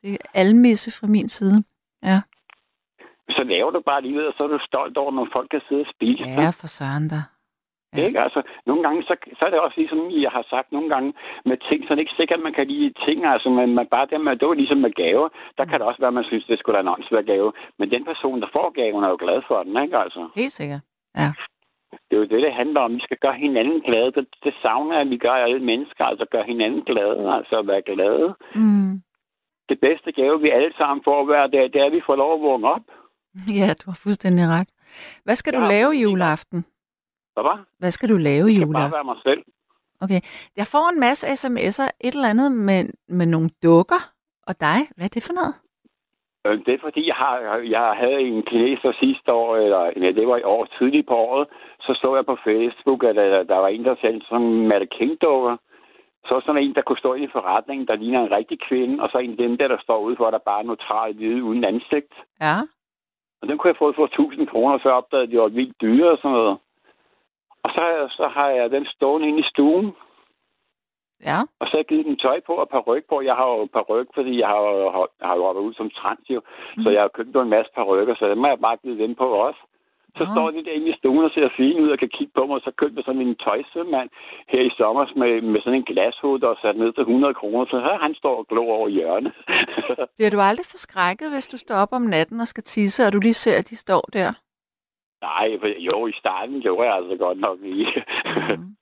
det 0.03 0.13
er 0.13 0.17
almisse 0.35 0.91
fra 1.01 1.07
min 1.07 1.29
side. 1.29 1.65
Så 3.29 3.43
laver 3.45 3.71
du 3.71 3.81
bare 3.87 4.03
livet, 4.03 4.27
og 4.27 4.35
så 4.37 4.43
er 4.45 4.49
du 4.49 4.59
stolt 4.67 4.97
over, 4.97 5.13
når 5.13 5.29
folk 5.33 5.49
kan 5.51 5.61
sidde 5.69 5.81
og 5.81 5.87
spise. 5.95 6.29
Ja, 6.29 6.51
for 6.51 6.67
søren 6.67 7.09
da. 7.09 7.23
Ja. 7.97 8.07
Ikke? 8.07 8.21
Altså, 8.27 8.43
nogle 8.67 8.83
gange, 8.83 9.03
så, 9.03 9.15
så 9.39 9.43
er 9.47 9.51
det 9.51 9.61
også 9.61 9.77
ligesom, 9.81 9.99
jeg 10.27 10.31
har 10.31 10.45
sagt 10.51 10.73
nogle 10.73 10.89
gange, 10.95 11.13
med 11.45 11.57
ting, 11.69 11.79
så 11.85 11.89
er 11.91 11.95
det 11.95 12.03
ikke 12.03 12.19
sikkert, 12.21 12.39
at 12.39 12.43
man 12.49 12.53
kan 12.59 12.67
lide 12.67 12.93
ting, 13.07 13.19
altså, 13.35 13.49
men 13.51 13.75
man 13.75 13.87
bare 13.95 14.07
det 14.11 14.21
med, 14.21 14.37
det 14.37 14.49
var 14.49 14.55
ligesom 14.55 14.79
med 14.79 14.93
gaver, 15.03 15.29
der 15.59 15.65
kan 15.65 15.81
det 15.81 15.89
også 15.89 16.01
være, 16.01 16.13
at 16.15 16.19
man 16.21 16.25
synes, 16.31 16.45
det 16.47 16.59
skulle 16.59 16.77
da 16.77 16.81
en 16.83 16.89
åndssvær 16.95 17.23
gave, 17.23 17.53
men 17.79 17.91
den 17.91 18.05
person, 18.05 18.41
der 18.43 18.49
får 18.53 18.69
gaven, 18.81 19.05
er 19.05 19.09
jo 19.09 19.17
glad 19.25 19.43
for 19.49 19.63
den, 19.63 19.83
ikke 19.85 19.99
altså? 19.99 20.29
Helt 20.37 20.53
sikkert. 20.53 20.81
Det 22.11 22.17
er 22.17 22.23
jo 22.23 22.31
det, 22.33 22.43
det 22.43 22.53
handler 22.53 22.81
om. 22.81 22.95
Vi 22.95 23.01
skal 23.01 23.17
gøre 23.17 23.35
hinanden 23.35 23.81
glade. 23.81 24.13
Det, 24.13 24.27
det 24.45 24.55
savner 24.63 24.97
at 25.01 25.11
vi 25.11 25.17
gør 25.17 25.33
alle 25.33 25.61
mennesker, 25.61 26.05
altså 26.05 26.25
gøre 26.31 26.45
hinanden 26.53 26.83
glade, 26.83 27.35
altså 27.37 27.59
at 27.59 27.67
være 27.67 27.83
glade. 27.83 28.35
Mm. 28.55 28.93
Det 29.69 29.81
bedste 29.81 30.13
gave, 30.13 30.41
vi 30.41 30.51
alle 30.51 30.73
sammen 30.79 31.01
får 31.05 31.25
hver 31.25 31.47
dag, 31.47 31.63
det 31.73 31.77
er, 31.77 31.85
at 31.87 31.93
vi 31.93 32.03
får 32.07 32.17
lov 32.17 32.35
at 32.35 32.41
vågne 32.41 32.69
op. 32.69 32.81
Ja, 33.61 33.69
du 33.81 33.85
har 33.91 33.99
fuldstændig 34.03 34.45
ret. 34.49 34.69
Hvad 35.25 35.35
skal 35.35 35.53
du 35.55 35.61
Ja, 35.63 35.69
lave 35.69 35.91
men- 35.91 36.01
juleaften? 36.03 36.65
Hvad? 37.43 37.59
Hvad 37.79 37.91
skal 37.91 38.09
du 38.09 38.17
lave 38.17 38.47
Jeg 38.47 38.59
kan 38.59 38.73
bare 38.73 38.93
være 38.93 39.05
mig 39.05 39.17
selv. 39.23 39.43
Okay. 40.01 40.21
Jeg 40.57 40.67
får 40.67 40.87
en 40.93 41.01
masse 41.01 41.27
sms'er, 41.27 41.89
et 42.07 42.15
eller 42.15 42.29
andet 42.29 42.53
med, 42.53 42.81
med 43.09 43.27
nogle 43.27 43.51
dukker. 43.63 44.03
Og 44.49 44.61
dig, 44.61 44.79
hvad 44.97 45.05
er 45.05 45.15
det 45.15 45.27
for 45.27 45.35
noget? 45.41 45.55
Øh, 46.47 46.67
Det 46.67 46.75
er 46.75 46.79
fordi, 46.87 47.07
jeg, 47.07 47.15
har, 47.15 47.35
jeg 47.77 47.87
havde 48.03 48.21
en 48.21 48.43
kineser 48.43 48.93
sidste 49.01 49.33
år, 49.33 49.57
eller 49.57 49.83
ja, 50.05 50.11
det 50.19 50.27
var 50.29 50.37
i 50.37 50.43
år 50.43 50.65
tidligt 50.79 51.07
på 51.09 51.15
året, 51.15 51.49
så 51.81 51.91
så 52.01 52.15
jeg 52.17 52.27
på 52.27 52.37
Facebook, 52.45 53.05
at 53.05 53.17
der, 53.17 53.43
der 53.43 53.59
var 53.65 53.69
en, 53.69 53.85
der 53.85 53.97
sendte 54.01 54.27
sådan 54.27 54.47
en 54.47 54.69
Mette 54.69 54.87
King-dukker. 54.87 55.57
Så 56.29 56.43
sådan 56.47 56.63
en, 56.63 56.75
der 56.75 56.83
kunne 56.83 56.99
stå 57.05 57.15
i 57.15 57.27
forretningen, 57.33 57.87
der 57.87 57.97
ligner 57.97 58.21
en 58.23 58.31
rigtig 58.39 58.59
kvinde, 58.69 59.03
og 59.03 59.09
så 59.13 59.19
en 59.19 59.39
dem 59.39 59.59
der, 59.59 59.69
der 59.69 59.79
står 59.83 59.99
ude 60.01 60.17
for, 60.17 60.31
der 60.31 60.39
bare 60.39 60.61
er 60.61 60.67
neutral 60.67 61.13
hvide 61.15 61.45
uden 61.45 61.65
ansigt. 61.65 62.13
Ja. 62.41 62.57
Og 63.43 63.49
den 63.49 63.59
kunne 63.59 63.69
jeg 63.69 63.77
få 63.79 63.93
for 63.97 64.05
1000 64.05 64.47
kroner, 64.47 64.79
så 64.79 64.89
opdagede 64.89 65.31
de 65.31 65.39
var 65.39 65.49
vildt 65.49 65.81
dyre 65.81 66.11
og 66.11 66.19
sådan 66.19 66.31
noget. 66.31 66.59
Og 67.65 67.71
så, 67.75 67.85
så 68.19 68.29
har 68.37 68.49
jeg 68.49 68.71
den 68.71 68.87
stående 68.87 69.29
inde 69.29 69.41
i 69.41 69.51
stuen, 69.53 69.93
Ja. 71.31 71.39
og 71.61 71.67
så 71.67 71.71
har 71.71 71.79
jeg 71.79 71.87
givet 71.87 72.07
den 72.07 72.17
tøj 72.17 72.41
på 72.47 72.53
og 72.53 72.69
paryk 72.69 73.05
på. 73.09 73.21
Jeg 73.21 73.35
har 73.35 73.47
jo 73.47 73.69
paryk, 73.79 74.09
fordi 74.15 74.41
jeg 74.41 74.49
har 74.49 74.61
jo, 74.61 75.09
jeg 75.21 75.29
har 75.29 75.37
jo 75.37 75.43
været 75.45 75.65
ud 75.67 75.75
som 75.75 75.91
trans 75.91 76.25
jo. 76.31 76.41
Mm. 76.77 76.83
Så 76.83 76.91
jeg 76.91 77.01
har 77.01 77.09
købt 77.09 77.37
en 77.37 77.49
masse 77.57 77.71
parykker, 77.75 78.15
så 78.15 78.29
dem 78.29 78.43
har 78.43 78.51
jeg 78.51 78.61
bare 78.61 78.77
givet 78.77 78.99
dem 78.99 79.15
på 79.15 79.29
også. 79.47 79.61
Så 80.19 80.25
Nå. 80.25 80.31
står 80.35 80.51
de 80.51 80.65
derinde 80.65 80.89
i 80.91 80.99
stuen 80.99 81.25
og 81.25 81.31
ser 81.35 81.49
fine 81.57 81.83
ud 81.83 81.91
og 81.91 81.99
kan 81.99 82.09
kigge 82.09 82.33
på 82.37 82.47
mig, 82.47 82.55
og 82.57 82.61
så 82.65 82.73
købte 82.81 82.97
jeg 82.97 83.05
sådan 83.05 83.21
en 83.21 83.37
tøjsømand 83.37 84.09
her 84.49 84.63
i 84.71 84.71
sommer 84.79 85.05
med, 85.17 85.41
med 85.53 85.61
sådan 85.61 85.79
en 85.79 85.97
der 85.97 86.49
er 86.51 86.59
sat 86.63 86.77
ned 86.77 86.93
til 86.93 87.01
100 87.01 87.35
kroner. 87.35 87.65
Så 87.67 87.77
her 87.81 87.99
han 87.99 88.15
står 88.15 88.37
og 88.39 88.47
glor 88.49 88.73
over 88.79 88.89
hjørnet. 88.89 89.33
Bliver 90.17 90.31
du 90.31 90.41
aldrig 90.41 90.67
forskrækket, 90.71 91.31
hvis 91.31 91.49
du 91.49 91.57
står 91.59 91.75
op 91.75 91.93
om 91.93 92.03
natten 92.03 92.41
og 92.41 92.47
skal 92.49 92.63
tisse, 92.63 93.07
og 93.07 93.13
du 93.13 93.19
lige 93.21 93.41
ser, 93.45 93.59
at 93.59 93.71
de 93.71 93.77
står 93.77 94.05
der? 94.13 94.29
Nej, 95.29 95.59
for 95.61 95.69
jo, 95.89 96.07
i 96.07 96.13
starten 96.13 96.61
gjorde 96.61 96.87
jeg 96.89 96.97
altså 96.97 97.17
godt 97.17 97.39
nok 97.39 97.59
lige. 97.61 97.87
Mm. 98.59 98.77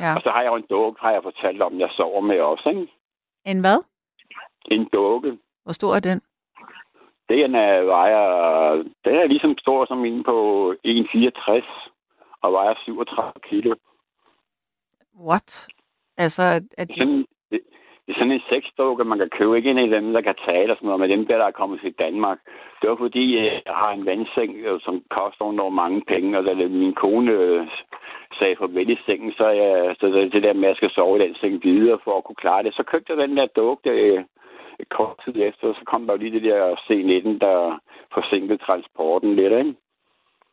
Ja. 0.00 0.14
og 0.14 0.20
så 0.20 0.30
har 0.30 0.42
jeg 0.42 0.50
jo 0.50 0.56
en 0.56 0.70
dukke, 0.70 1.00
har 1.00 1.12
jeg 1.12 1.22
fortalt 1.22 1.62
om, 1.62 1.80
jeg 1.80 1.90
sover 1.96 2.20
med 2.20 2.40
også, 2.40 2.68
ikke? 2.68 2.92
En 3.44 3.60
hvad? 3.60 3.78
En 4.70 4.88
dukke. 4.92 5.38
Hvor 5.64 5.72
stor 5.72 5.94
er 5.94 6.00
den? 6.00 6.20
Den 7.28 7.54
er, 7.54 7.80
vejer, 7.80 8.72
den 9.04 9.14
er 9.14 9.26
ligesom 9.26 9.58
stor 9.58 9.86
som 9.86 10.04
en 10.04 10.24
på 10.24 10.36
1,64 10.86 11.90
og 12.42 12.52
vejer 12.52 12.74
37 12.84 13.32
kilo. 13.48 13.74
What? 15.20 15.68
Altså, 16.16 16.42
at, 16.42 16.62
at 16.76 16.88
sådan, 16.96 17.26
det, 18.08 18.14
er 18.14 18.18
sådan 18.18 18.32
en 18.32 18.48
sexdukke, 18.50 19.04
man 19.04 19.18
kan 19.18 19.30
købe. 19.38 19.56
Ikke 19.56 19.70
en 19.70 19.78
af 19.78 19.88
dem, 19.88 20.12
der 20.12 20.20
kan 20.20 20.34
tale 20.46 20.72
og 20.72 20.76
sådan 20.76 20.86
noget, 20.86 21.00
men 21.00 21.10
dem 21.10 21.26
der, 21.26 21.36
der 21.38 21.44
er 21.44 21.60
kommet 21.60 21.80
til 21.80 21.92
Danmark. 21.92 22.38
Det 22.80 22.90
var 22.90 22.96
fordi, 22.96 23.24
øh, 23.38 23.44
jeg 23.66 23.76
har 23.82 23.92
en 23.92 24.06
vandseng, 24.06 24.56
øh, 24.56 24.80
som 24.80 25.02
koster 25.10 25.44
under 25.44 25.68
mange 25.68 26.02
penge, 26.12 26.38
og 26.38 26.44
da 26.44 26.54
min 26.54 26.94
kone 26.94 27.32
øh, 27.32 27.66
sagde 28.38 28.56
farvel 28.56 28.90
i 28.90 28.98
sengen, 29.06 29.32
så, 29.32 29.48
jeg, 29.48 29.96
så 30.00 30.06
det, 30.32 30.42
der 30.42 30.52
med, 30.52 30.64
at 30.64 30.68
jeg 30.68 30.76
skal 30.76 30.90
sove 30.90 31.16
i 31.18 31.22
den 31.26 31.34
seng 31.34 31.64
videre 31.64 31.98
for 32.04 32.16
at 32.16 32.24
kunne 32.24 32.42
klare 32.44 32.62
det. 32.62 32.74
Så 32.74 32.82
købte 32.82 33.12
jeg 33.12 33.28
den 33.28 33.36
der 33.36 33.46
dukke 33.46 33.90
øh, 33.90 34.24
et 34.82 34.88
kort 34.88 35.16
tid 35.24 35.36
efter, 35.36 35.74
så 35.74 35.82
kom 35.86 36.06
der 36.06 36.12
jo 36.12 36.18
lige 36.18 36.34
det 36.36 36.42
der 36.42 36.74
C19, 36.86 37.38
der 37.46 37.78
forsinkede 38.14 38.58
transporten 38.58 39.34
lidt, 39.36 39.52
ikke? 39.52 39.74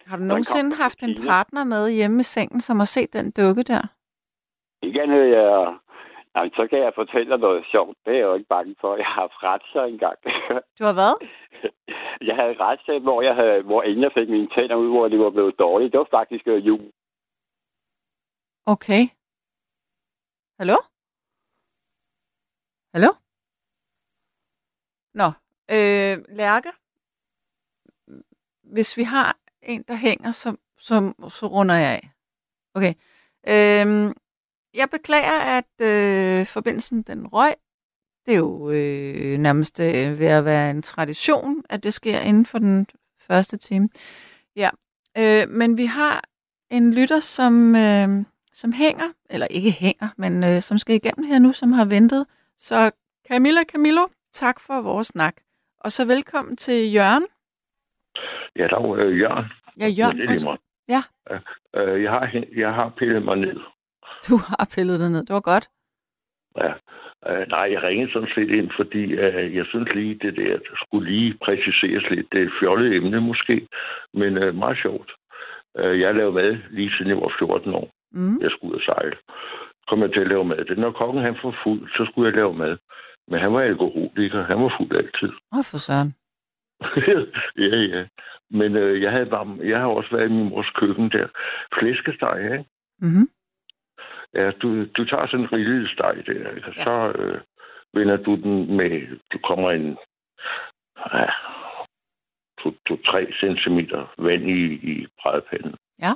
har 0.06 0.18
du 0.18 0.24
nogensinde 0.24 0.76
haft 0.76 1.04
en 1.04 1.16
partner 1.28 1.64
med 1.64 1.92
hjemme 1.92 2.20
i 2.20 2.24
sengen, 2.24 2.62
som 2.62 2.78
har 2.80 2.86
set 2.86 3.14
den 3.14 3.32
dukke 3.32 3.64
der? 3.64 3.84
Ikke 4.82 5.02
andet, 5.02 5.30
jeg... 5.30 5.74
Jamen, 6.36 6.52
så 6.56 6.68
kan 6.68 6.80
jeg 6.80 6.92
fortælle 6.96 7.30
dig 7.32 7.40
noget 7.40 7.66
sjovt. 7.72 7.98
Det 8.06 8.14
er 8.14 8.18
jeg 8.18 8.24
jo 8.24 8.34
ikke 8.34 8.54
bange 8.56 8.76
for. 8.82 8.96
Jeg 8.96 9.06
har 9.06 9.22
haft 9.22 9.44
retssager 9.44 9.86
engang. 9.86 10.18
Du 10.80 10.84
har 10.84 10.94
hvad? 10.94 11.14
jeg 12.30 12.36
havde 12.36 12.56
retssag, 12.60 13.00
hvor, 13.00 13.22
jeg 13.22 13.36
havde, 13.36 13.62
hvor 13.62 13.84
inden 13.84 14.04
jeg 14.04 14.12
fik 14.18 14.30
mine 14.30 14.50
tænder 14.56 14.76
ud, 14.76 14.90
hvor 14.90 15.08
de 15.08 15.20
var 15.20 15.30
blevet 15.30 15.60
dårlige. 15.60 15.92
Det 15.92 16.00
var 16.00 16.08
faktisk 16.12 16.48
øh, 16.48 16.68
jul. 16.68 16.92
Okay. 18.66 19.04
Hallo? 20.60 20.78
Hallo? 22.94 23.12
Nå, 25.14 25.28
øh, 25.72 26.16
Lærke, 26.30 26.72
hvis 28.64 28.98
vi 28.98 29.04
har 29.04 29.38
en, 29.62 29.84
der 29.84 29.96
hænger, 29.96 30.32
så, 30.32 30.58
så, 30.78 31.14
så 31.30 31.46
runder 31.48 31.76
jeg 31.76 31.92
af. 32.00 32.10
Okay. 32.74 32.94
Øh, 33.48 34.16
jeg 34.76 34.90
beklager, 34.90 35.58
at 35.58 35.72
øh, 35.82 36.46
forbindelsen 36.46 37.02
den 37.02 37.28
røg. 37.28 37.54
Det 38.26 38.34
er 38.34 38.38
jo 38.38 38.70
øh, 38.70 39.38
nærmest 39.38 39.80
øh, 39.80 40.20
ved 40.20 40.28
at 40.28 40.46
være 40.46 40.70
en 40.70 40.82
tradition, 40.82 41.64
at 41.70 41.84
det 41.84 41.94
sker 41.94 42.20
inden 42.20 42.46
for 42.46 42.58
den 42.58 42.88
første 43.28 43.58
time. 43.58 43.90
Ja, 44.56 44.70
øh, 45.18 45.50
men 45.50 45.78
vi 45.78 45.86
har 45.86 46.24
en 46.70 46.94
lytter, 46.94 47.20
som, 47.20 47.76
øh, 47.76 48.08
som 48.54 48.72
hænger, 48.74 49.10
eller 49.30 49.48
ikke 49.50 49.72
hænger, 49.72 50.08
men 50.18 50.44
øh, 50.44 50.62
som 50.62 50.78
skal 50.78 50.96
igennem 50.96 51.26
her 51.28 51.40
nu, 51.40 51.54
som 51.54 51.72
har 51.72 51.86
ventet. 51.86 52.26
Så 52.60 52.92
Camilla 53.28 53.64
Camillo, 53.64 54.08
tak 54.34 54.60
for 54.60 54.82
vores 54.82 55.08
snak. 55.08 55.36
Og 55.80 55.92
så 55.92 56.06
velkommen 56.06 56.58
til 56.58 56.94
Jørgen. 56.94 57.26
Ja, 58.56 58.68
der 58.68 58.88
var 58.88 58.96
øh, 58.96 59.20
Jørgen. 59.20 59.46
Ja, 59.80 59.88
Jørgen. 59.88 60.18
Ja, 60.18 60.24
er 60.24 60.44
meget. 60.46 60.60
Ja, 60.88 61.02
Øh, 61.76 62.04
jeg, 62.04 62.12
har, 62.12 62.44
jeg 62.56 62.74
har 62.74 62.94
pillet 62.98 63.26
mig 63.26 63.38
ned. 63.38 63.58
du 64.28 64.36
har 64.48 64.72
pillet 64.76 65.00
det 65.00 65.12
ned. 65.12 65.26
Det 65.26 65.34
var 65.34 65.46
godt. 65.54 65.66
Ja. 66.58 66.74
Øh, 67.30 67.48
nej, 67.48 67.68
jeg 67.74 67.84
ringede 67.84 68.12
sådan 68.12 68.34
set 68.36 68.50
ind, 68.50 68.70
fordi 68.76 69.04
øh, 69.04 69.56
jeg 69.56 69.66
synes 69.66 69.90
lige, 69.96 70.16
det 70.16 70.36
der 70.38 70.58
skulle 70.84 71.12
lige 71.12 71.38
præciseres 71.46 72.06
lidt. 72.10 72.28
Det 72.32 72.42
er 72.42 72.46
et 72.46 72.58
fjollet 72.60 72.96
emne 72.96 73.22
måske, 73.22 73.68
men 74.14 74.38
øh, 74.38 74.56
meget 74.56 74.78
sjovt. 74.82 75.12
Øh, 75.78 76.00
jeg 76.00 76.16
lavede 76.16 76.34
mad 76.34 76.58
lige 76.70 76.92
siden 76.92 77.10
jeg 77.10 77.18
var 77.18 77.36
14 77.40 77.74
år. 77.74 77.90
Mm. 78.12 78.38
Jeg 78.42 78.52
skulle 78.52 78.72
ud 78.74 78.80
og 78.80 78.86
sejle. 78.86 79.18
Kom 79.88 80.02
jeg 80.02 80.14
til 80.14 80.20
at 80.20 80.28
lave 80.28 80.46
mad. 80.46 80.66
Det, 80.66 80.78
når 80.78 80.92
kongen 80.92 81.24
han 81.24 81.36
var 81.44 81.60
fuld, 81.64 81.90
så 81.90 82.08
skulle 82.12 82.28
jeg 82.30 82.36
lave 82.36 82.54
mad. 82.54 82.78
Men 83.28 83.40
han 83.40 83.54
var 83.54 83.62
alkoholiker. 83.62 84.44
Han 84.44 84.62
var 84.64 84.76
fuld 84.78 84.96
altid. 84.98 85.32
Åh, 85.56 85.64
for 85.72 85.78
søren. 85.78 86.16
ja, 87.58 87.78
ja. 87.94 88.06
Men 88.50 88.76
øh, 88.76 89.02
jeg, 89.02 89.12
havde 89.12 89.26
bare, 89.26 89.58
jeg 89.64 89.80
har 89.80 89.88
også 89.88 90.10
været 90.16 90.30
i 90.30 90.34
min 90.34 90.50
mors 90.50 90.70
køkken 90.70 91.10
der. 91.12 91.28
Flæskesteg, 91.80 92.40
ikke? 92.44 92.66
Mm-hmm. 93.02 93.28
Ja, 94.36 94.52
du, 94.52 94.86
du 94.86 95.06
tager 95.06 95.26
sådan 95.28 95.40
en 95.46 95.54
rillet 95.54 95.90
steg 95.90 96.24
der, 96.26 96.50
ikke? 96.56 96.74
Ja. 96.78 96.84
så 96.84 97.12
øh, 97.22 97.42
vender 97.94 98.18
du 98.18 98.36
den 98.36 98.78
med, 98.78 99.18
du 99.34 99.38
kommer 99.48 99.72
en 99.72 99.98
ja, 101.14 101.26
to, 102.62 102.72
to, 102.88 102.96
3 103.06 103.28
centimeter 103.40 104.14
vand 104.18 104.44
i, 104.50 104.62
i 104.92 105.08
brædepanden. 105.22 105.76
Ja. 106.02 106.14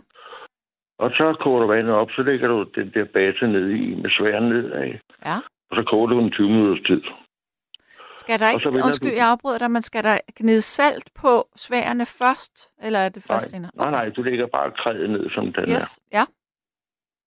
Og 0.99 1.09
så 1.11 1.35
koger 1.39 1.59
du 1.61 1.67
vandet 1.67 1.93
op, 1.93 2.11
så 2.11 2.21
lægger 2.21 2.47
du 2.47 2.63
den 2.75 2.91
der 2.93 3.05
base 3.05 3.47
ned 3.47 3.69
i 3.69 3.95
med 3.95 4.09
sværen 4.09 4.49
nedad. 4.49 4.93
Ja. 5.25 5.35
Og 5.69 5.75
så 5.77 5.83
koger 5.89 6.07
du 6.07 6.19
den 6.19 6.31
20 6.31 6.49
minutters 6.49 6.87
tid. 6.87 7.01
Skal 8.17 8.39
der 8.39 8.49
ikke, 8.49 8.69
undskyld, 8.85 9.09
du- 9.09 9.15
jeg 9.15 9.29
afbryder 9.29 9.57
dig, 9.57 9.71
men 9.71 9.81
skal 9.81 10.03
der 10.03 10.17
gnide 10.39 10.61
salt 10.61 11.09
på 11.21 11.47
sværene 11.55 12.05
først, 12.05 12.71
eller 12.83 12.99
er 12.99 13.09
det 13.09 13.23
først 13.23 13.45
Nej, 13.45 13.57
senere? 13.57 13.71
nej, 13.75 13.89
nej, 13.91 14.09
du 14.09 14.21
lægger 14.21 14.47
bare 14.47 14.71
krædet 14.71 15.09
ned, 15.09 15.29
som 15.29 15.53
den 15.53 15.63
er. 15.63 15.75
Yes, 15.75 15.99
ja. 16.13 16.23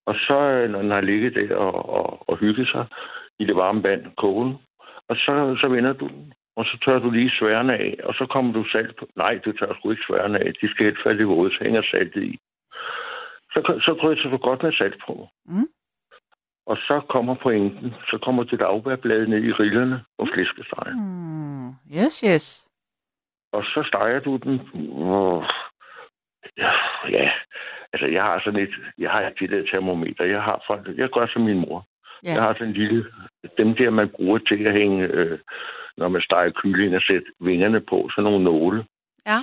Og 0.07 0.15
så, 0.15 0.39
øh, 0.39 0.71
når 0.71 0.83
den 0.83 0.91
har 0.91 1.01
ligget 1.01 1.35
der 1.35 1.57
og, 1.57 1.89
og, 1.89 2.29
og 2.29 2.37
hygget 2.39 2.69
sig 2.69 2.87
i 3.39 3.45
det 3.45 3.57
varme 3.57 3.83
vand, 3.83 4.17
kogen, 4.17 4.55
og 5.09 5.17
så, 5.17 5.57
så 5.61 5.69
vender 5.69 5.93
du 5.93 6.09
den. 6.09 6.35
Og 6.57 6.65
så 6.65 6.79
tør 6.85 6.99
du 6.99 7.11
lige 7.11 7.31
sværene 7.39 7.75
af, 7.75 7.97
og 8.05 8.15
så 8.15 8.27
kommer 8.27 8.53
du 8.53 8.65
salt 8.65 8.97
på. 8.97 9.07
Nej, 9.17 9.41
du 9.45 9.53
tør 9.53 9.75
sgu 9.75 9.91
ikke 9.91 10.05
sværene 10.09 10.39
af. 10.39 10.53
De 10.61 10.71
skal 10.71 10.87
helt 10.87 11.03
falde 11.03 11.21
i 11.21 11.25
våde, 11.25 11.51
så 11.51 11.65
hænger 11.65 11.83
saltet 11.83 12.23
i. 12.23 12.39
Så, 13.53 13.81
så 13.85 13.99
drysser 14.03 14.31
du 14.31 14.37
godt 14.37 14.63
med 14.63 14.73
salt 14.73 15.03
på. 15.07 15.29
Mm. 15.45 15.69
Og 16.67 16.77
så 16.77 17.01
kommer 17.09 17.35
pointen. 17.35 17.95
Så 18.11 18.19
kommer 18.23 18.45
dit 18.45 18.61
afbærblad 18.61 19.27
ned 19.27 19.45
i 19.45 19.53
rillerne 19.53 20.05
og 20.19 20.29
flæskesteg. 20.35 20.93
Mm. 20.95 21.69
Yes, 21.99 22.21
yes. 22.21 22.69
Og 23.53 23.65
så 23.65 23.85
steger 23.89 24.21
du 24.21 24.37
den. 24.37 24.55
Ja, 26.57 26.73
ja, 27.09 27.31
altså 27.93 28.07
jeg 28.07 28.23
har 28.23 28.41
sådan 28.45 28.61
et, 28.61 28.75
jeg 28.99 29.11
har 29.11 29.23
et 29.27 29.41
lille 29.41 29.67
termometer. 29.71 30.25
Jeg 30.25 30.43
har 30.43 30.63
fra, 30.67 30.75
jeg 30.97 31.09
gør 31.09 31.27
som 31.27 31.43
min 31.43 31.59
mor. 31.59 31.87
Ja. 32.25 32.33
Jeg 32.33 32.43
har 32.43 32.53
sådan 32.53 32.69
en 32.69 32.75
lille, 32.75 33.05
dem 33.59 33.75
der, 33.77 33.91
man 33.91 34.09
bruger 34.09 34.39
til 34.39 34.67
at 34.67 34.73
hænge, 34.73 35.03
øh, 35.05 35.39
når 35.97 36.09
man 36.09 36.23
steger 36.23 36.51
kylling 36.51 36.97
og 36.97 37.03
sætte 37.03 37.27
vingerne 37.41 37.81
på, 37.81 38.09
sådan 38.11 38.25
nogle 38.25 38.45
nåle. 38.45 38.85
Ja. 39.27 39.39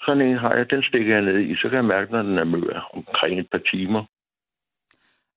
Sådan 0.00 0.22
en 0.22 0.38
har 0.38 0.54
jeg, 0.54 0.70
den 0.70 0.82
stikker 0.82 1.14
jeg 1.14 1.24
ned 1.24 1.38
i, 1.38 1.56
så 1.56 1.68
kan 1.68 1.76
jeg 1.76 1.84
mærke, 1.84 2.12
når 2.12 2.22
den 2.22 2.38
er 2.38 2.44
mør 2.44 2.90
omkring 2.94 3.40
et 3.40 3.50
par 3.50 3.62
timer. 3.72 4.04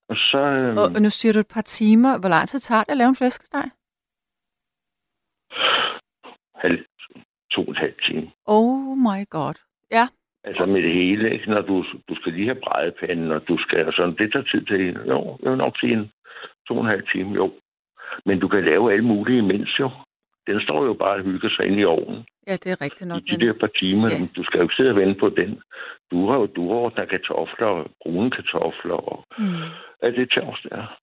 Og 0.10 0.16
så, 0.16 0.38
øh, 0.38 0.76
Og, 0.78 0.88
og 0.96 1.02
nu 1.02 1.10
siger 1.10 1.34
du 1.34 1.40
et 1.40 1.54
par 1.54 1.62
timer. 1.62 2.20
Hvor 2.20 2.30
lang 2.30 2.48
tid 2.48 2.60
tager 2.60 2.84
det 2.84 2.92
at 2.92 2.98
lave 2.98 3.10
en 3.10 3.16
flæskesteg? 3.16 3.70
halv, 6.64 6.86
to 7.52 7.62
og 7.62 7.70
en 7.70 7.76
halv 7.76 7.94
time. 8.08 8.32
Oh 8.46 8.98
my 8.98 9.30
god. 9.30 9.56
Ja, 9.92 10.08
Altså 10.44 10.66
med 10.66 10.82
det 10.82 10.94
hele, 10.94 11.34
ikke? 11.34 11.50
Når 11.50 11.62
du, 11.62 11.86
du 12.10 12.16
skal 12.16 12.34
lige 12.34 12.48
have 12.48 12.62
brædepanden, 12.66 13.32
og 13.32 13.48
du 13.48 13.58
skal 13.58 13.94
sådan, 13.94 14.16
det 14.18 14.32
tager 14.32 14.46
tid 14.52 14.66
til 14.66 14.88
en. 14.88 14.98
Jo, 15.08 15.38
jeg 15.44 15.52
vil 15.52 15.58
nok 15.58 15.80
sige 15.80 15.94
en 15.94 16.12
to 16.68 16.74
og 16.74 16.82
en 16.82 16.90
halv 16.90 17.04
time, 17.14 17.36
jo. 17.36 17.54
Men 18.26 18.40
du 18.40 18.48
kan 18.48 18.64
lave 18.64 18.92
alle 18.94 19.06
mulige 19.06 19.38
imens 19.38 19.80
jo. 19.80 19.90
Den 20.48 20.62
står 20.62 20.86
jo 20.86 20.94
bare 20.94 21.16
og 21.16 21.24
hygger 21.24 21.50
sig 21.50 21.66
ind 21.66 21.80
i 21.80 21.86
ovnen 21.86 22.26
ja 22.48 22.54
det 22.54 22.72
er 22.72 22.82
rigtigt 22.82 23.08
nok. 23.08 23.18
i 23.18 23.22
de 23.22 23.38
Men, 23.38 23.48
der 23.48 23.54
par 23.60 23.74
timer. 23.82 24.10
Ja. 24.10 24.26
Du 24.36 24.44
skal 24.44 24.58
jo 24.58 24.64
ikke 24.64 24.76
sidde 24.76 24.90
og 24.90 24.96
vente 24.96 25.20
på 25.20 25.30
den. 25.30 25.62
Du 26.12 26.30
har 26.30 26.38
jo 26.38 26.46
du 26.46 26.70
ordner 26.70 27.06
kartofler, 27.06 27.68
og 27.68 27.92
brune 28.02 28.32
kartofler, 28.32 28.96
og 28.96 29.26
mm. 29.38 29.64
alt 30.02 30.16
det 30.18 30.32
tjavs 30.32 30.62
der. 30.70 31.00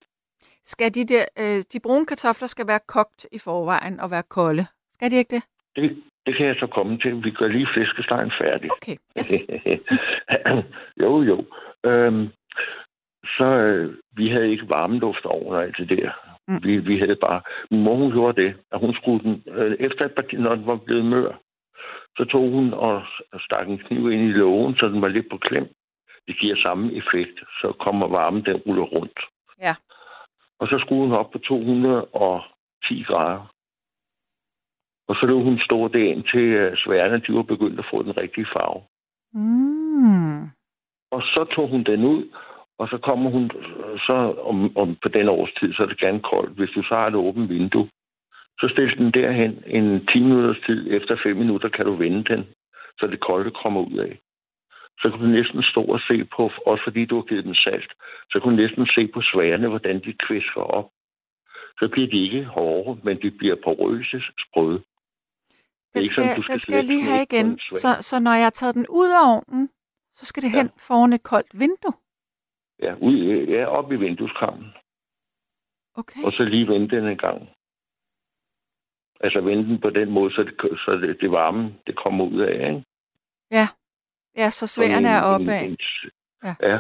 Skal 0.64 0.94
de 0.94 1.05
der, 1.05 1.24
øh, 1.38 1.62
de 1.72 1.81
brune 1.81 2.07
kartofler 2.07 2.48
skal 2.48 2.66
være 2.66 2.81
kogt 2.88 3.27
i 3.33 3.38
forvejen 3.44 4.01
og 4.01 4.11
være 4.11 4.22
kolde. 4.22 4.66
Skal 4.94 5.11
de 5.11 5.16
ikke 5.16 5.35
det? 5.37 5.42
Det, 5.77 6.03
det 6.29 6.37
kan 6.37 6.47
jeg 6.47 6.57
så 6.59 6.67
komme 6.67 6.99
til. 6.99 7.25
Vi 7.25 7.31
gør 7.31 7.49
lige 7.49 7.69
flæskestegen 7.75 8.33
færdig. 8.41 8.71
Okay, 8.73 8.97
yes. 9.19 9.45
jo, 11.03 11.23
jo. 11.23 11.45
Øhm, 11.85 12.29
så 13.37 13.45
øh, 13.45 13.95
vi 14.17 14.29
havde 14.29 14.51
ikke 14.51 14.69
varmeluft 14.69 15.25
over 15.25 15.55
og 15.55 15.62
alt 15.64 15.77
det 15.79 15.88
der. 15.88 16.11
Mm. 16.49 16.61
Vi, 16.62 16.77
vi 16.77 16.99
havde 16.99 17.17
bare... 17.17 17.41
Min 17.71 17.83
mor, 17.83 17.97
hun 17.97 18.12
gjorde 18.12 18.43
det, 18.43 18.57
at 18.73 18.81
hun 18.81 18.95
skulle 18.95 19.25
den... 19.25 19.43
Øh, 19.47 19.77
efter 19.81 20.05
et 20.05 20.14
par, 20.14 20.25
når 20.33 20.55
den 20.55 20.67
var 20.67 20.77
blevet 20.77 21.05
mør, 21.05 21.33
så 22.17 22.25
tog 22.25 22.51
hun 22.51 22.73
og 22.73 23.03
og 23.33 23.41
stak 23.41 23.69
en 23.69 23.79
kniv 23.79 24.11
ind 24.12 24.23
i 24.23 24.33
lågen, 24.33 24.77
så 24.77 24.88
den 24.88 25.03
var 25.03 25.09
lidt 25.09 25.31
på 25.31 25.38
klem. 25.38 25.69
Det 26.27 26.38
giver 26.41 26.57
samme 26.57 26.93
effekt. 26.95 27.38
Så 27.61 27.73
kommer 27.81 28.07
varmen, 28.09 28.45
den 28.45 28.57
ruller 28.57 28.83
rundt. 28.83 29.19
Ja. 29.61 29.75
Og 30.61 30.69
så 30.69 30.79
skruede 30.79 31.09
hun 31.09 31.19
op 31.19 31.31
på 31.31 31.38
210 31.38 33.03
grader. 33.03 33.58
Og 35.09 35.16
så 35.16 35.27
lå 35.27 35.42
hun 35.42 35.59
stå 35.59 35.88
det 35.88 35.99
ind 35.99 36.25
til 36.33 36.47
øh, 36.61 36.77
sværene, 36.77 37.23
de 37.27 37.35
var 37.35 37.42
begyndt 37.42 37.79
at 37.79 37.88
få 37.90 38.03
den 38.03 38.16
rigtige 38.16 38.47
farve. 38.53 38.83
Mm. 39.33 40.42
Og 41.11 41.23
så 41.23 41.47
tog 41.55 41.68
hun 41.68 41.85
den 41.85 42.05
ud, 42.05 42.25
og 42.79 42.88
så 42.88 42.99
kommer 42.99 43.31
hun, 43.31 43.51
så 44.07 44.16
om, 44.51 44.77
om 44.77 44.97
på 45.03 45.09
den 45.09 45.29
års 45.29 45.53
tid, 45.61 45.75
så 45.75 45.83
er 45.83 45.87
det 45.87 45.99
gerne 45.99 46.21
koldt. 46.21 46.57
Hvis 46.59 46.71
du 46.71 46.83
så 46.83 46.94
har 46.94 47.07
et 47.07 47.14
åbent 47.14 47.49
vindue, 47.49 47.88
så 48.61 48.68
stil 48.68 48.99
den 48.99 49.11
derhen 49.11 49.62
en 49.66 50.07
10 50.07 50.21
minutters 50.21 50.61
tid. 50.66 50.81
Efter 50.97 51.16
5 51.23 51.37
minutter 51.37 51.68
kan 51.68 51.87
du 51.87 51.94
vende 51.94 52.25
den, 52.25 52.47
så 52.99 53.07
det 53.07 53.21
kolde 53.21 53.51
kommer 53.51 53.81
ud 53.81 53.99
af. 53.99 54.18
Så 55.01 55.11
kan 55.11 55.21
du 55.21 55.27
næsten 55.27 55.62
stå 55.62 55.83
og 55.83 56.01
se 56.01 56.25
på, 56.25 56.51
også 56.66 56.85
fordi 56.85 57.05
du 57.05 57.14
har 57.14 57.23
givet 57.23 57.44
den 57.44 57.55
salt, 57.55 57.92
så 58.31 58.40
kan 58.40 58.51
du 58.51 58.57
næsten 58.57 58.87
se 58.87 59.07
på 59.14 59.21
sværene, 59.23 59.68
hvordan 59.68 60.01
de 60.05 60.12
kvisker 60.27 60.61
op. 60.61 60.88
Så 61.79 61.88
bliver 61.92 62.09
de 62.09 62.23
ikke 62.23 62.44
hårde, 62.44 63.01
men 63.03 63.23
de 63.23 63.31
bliver 63.31 63.57
porøse, 63.64 64.23
sprøde. 64.47 64.83
Den 65.94 66.03
ikke 66.03 66.09
skal, 66.14 66.24
sådan, 66.24 66.37
du 66.37 66.42
skal 66.42 66.53
den 66.53 66.61
skal 66.61 66.74
jeg 66.74 66.85
lige 66.85 67.03
have 67.03 67.22
igen. 67.22 67.59
Så, 67.59 67.88
så 68.01 68.20
når 68.20 68.33
jeg 68.33 68.44
har 68.44 68.51
taget 68.51 68.74
den 68.74 68.87
ud 68.88 69.11
af 69.11 69.22
ovnen, 69.35 69.70
så 70.14 70.27
skal 70.27 70.42
det 70.42 70.53
Ja. 70.53 70.57
hen 70.59 70.70
foran 70.88 71.12
et 71.12 71.22
koldt 71.22 71.61
vindue. 71.61 71.94
Ja, 72.83 72.94
ud, 73.07 73.46
ja 73.48 73.64
op 73.66 73.92
i 73.92 73.96
vindueskammen. 73.96 74.68
Okay. 75.94 76.22
og 76.24 76.33
så 76.33 76.42
lige 76.44 76.68
vende 76.68 76.88
den 76.96 77.07
en 77.07 77.18
gang. 77.18 77.48
Altså 79.20 79.40
vende 79.40 79.64
den 79.64 79.81
på 79.81 79.90
den 79.90 80.11
måde, 80.11 80.35
så 80.35 80.42
det, 80.42 80.55
så 80.85 80.92
det, 81.03 81.20
det 81.20 81.31
varme, 81.31 81.74
det 81.87 81.96
kommer 81.96 82.24
ud 82.24 82.40
af, 82.40 82.68
ikke? 82.68 82.85
Ja, 84.37 84.51
så 84.51 84.66
Sådan 84.66 84.90
sværene 84.90 85.09
er 85.09 85.22
opad. 85.22 85.64
en- 85.64 85.70
en- 85.70 85.77
Ja. 86.44 86.55
ja. 86.62 86.79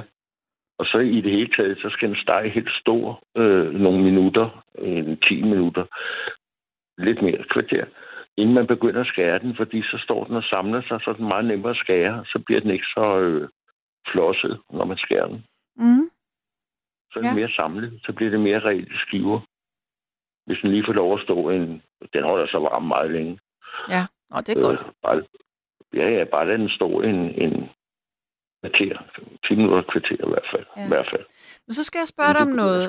Og 0.78 0.86
så 0.86 0.98
i 0.98 1.20
det 1.20 1.30
hele 1.32 1.54
taget, 1.56 1.78
så 1.78 1.88
skal 1.90 2.08
den 2.08 2.16
stege 2.16 2.50
helt 2.50 2.70
stor 2.80 3.22
øh, 3.36 3.72
nogle 3.74 4.02
minutter, 4.04 4.64
en 4.78 5.20
10 5.20 5.42
minutter, 5.42 5.84
lidt 6.98 7.22
mere 7.22 7.44
kvarter, 7.50 7.86
inden 8.40 8.54
man 8.54 8.66
begynder 8.66 9.00
at 9.00 9.06
skære 9.06 9.38
den, 9.38 9.56
fordi 9.56 9.82
så 9.82 9.98
står 10.04 10.24
den 10.24 10.36
og 10.36 10.42
samler 10.52 10.82
sig, 10.82 11.00
så 11.00 11.10
er 11.10 11.14
den 11.14 11.28
meget 11.28 11.44
nemmere 11.44 11.70
at 11.70 11.76
skære, 11.84 12.24
så 12.26 12.38
bliver 12.46 12.60
den 12.60 12.70
ikke 12.70 12.86
så 12.96 13.18
øh, 13.18 13.48
flosset, 14.10 14.60
når 14.70 14.84
man 14.84 14.96
skærer 14.98 15.26
den. 15.26 15.44
Mm. 15.76 16.10
Så 17.10 17.14
er 17.18 17.22
det 17.22 17.28
Ja. 17.30 17.34
mere 17.34 17.50
samlet. 17.60 18.00
Så 18.06 18.12
bliver 18.12 18.30
det 18.30 18.40
mere 18.40 18.60
reelle 18.60 18.98
skiver. 19.06 19.40
Hvis 20.46 20.58
den 20.62 20.70
lige 20.70 20.84
får 20.86 20.92
lov 20.92 21.14
at 21.18 21.24
stå 21.24 21.50
en... 21.50 21.82
Den 22.12 22.24
holder 22.24 22.46
så 22.46 22.58
varm 22.58 22.82
meget 22.82 23.10
længe. 23.10 23.38
Ja, 23.88 24.02
og 24.30 24.46
det 24.46 24.56
er 24.56 24.62
godt. 24.62 24.80
Øh, 24.86 24.92
bare, 25.02 25.22
ja, 25.94 26.08
ja, 26.18 26.24
bare 26.24 26.46
lad 26.48 26.58
den 26.58 26.68
stå 26.68 27.00
en, 27.00 27.16
en 27.44 27.68
kvarter. 28.60 28.96
10 29.48 29.54
minutter 29.54 29.82
kvarter 29.92 30.26
i 30.26 30.30
hvert 30.32 30.48
fald. 30.52 30.66
Ja. 30.76 30.84
I 30.84 30.88
hvert 30.88 31.08
fald. 31.12 31.24
Men 31.66 31.74
så 31.74 31.84
skal 31.84 31.98
jeg 31.98 32.08
spørge 32.08 32.32
dig 32.34 32.42
om 32.42 32.54
noget, 32.62 32.84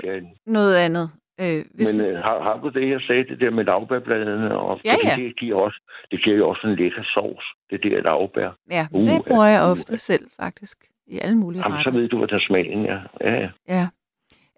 noget 0.45 0.75
andet. 0.85 1.11
Øh, 1.41 1.65
hvis 1.73 1.93
Men 1.93 2.05
øh, 2.05 2.15
har, 2.17 2.43
har 2.43 2.57
du 2.63 2.69
det, 2.69 2.89
jeg 2.89 3.01
sagde, 3.07 3.23
det 3.23 3.39
der 3.39 3.51
med 3.51 3.63
lavbærbladene? 3.65 4.57
Og, 4.59 4.79
Ja, 4.85 4.95
ja. 5.03 5.15
Det 5.23 5.39
giver, 5.39 5.57
også, 5.65 5.79
det 6.11 6.23
giver 6.23 6.37
jo 6.37 6.49
også 6.49 6.67
en 6.67 6.75
lækker 6.75 7.03
sovs, 7.13 7.45
det 7.69 7.83
der 7.83 8.01
lavbær. 8.01 8.51
Ja, 8.71 8.87
Uh, 8.91 9.09
det 9.09 9.25
bruger 9.27 9.45
jeg 9.45 9.61
uh, 9.63 9.71
ofte 9.71 9.97
selv, 9.97 10.25
faktisk. 10.39 10.77
I 11.07 11.19
alle 11.19 11.37
mulige 11.37 11.61
Jamen, 11.61 11.77
så 11.77 11.89
retter. 11.89 11.99
ved 11.99 12.09
du, 12.09 12.17
hvad 12.17 12.27
der 12.27 12.39
smagen 12.39 12.85
er. 12.85 12.99
Ja, 13.21 13.31
ja. 13.33 13.49
Ja. 13.67 13.87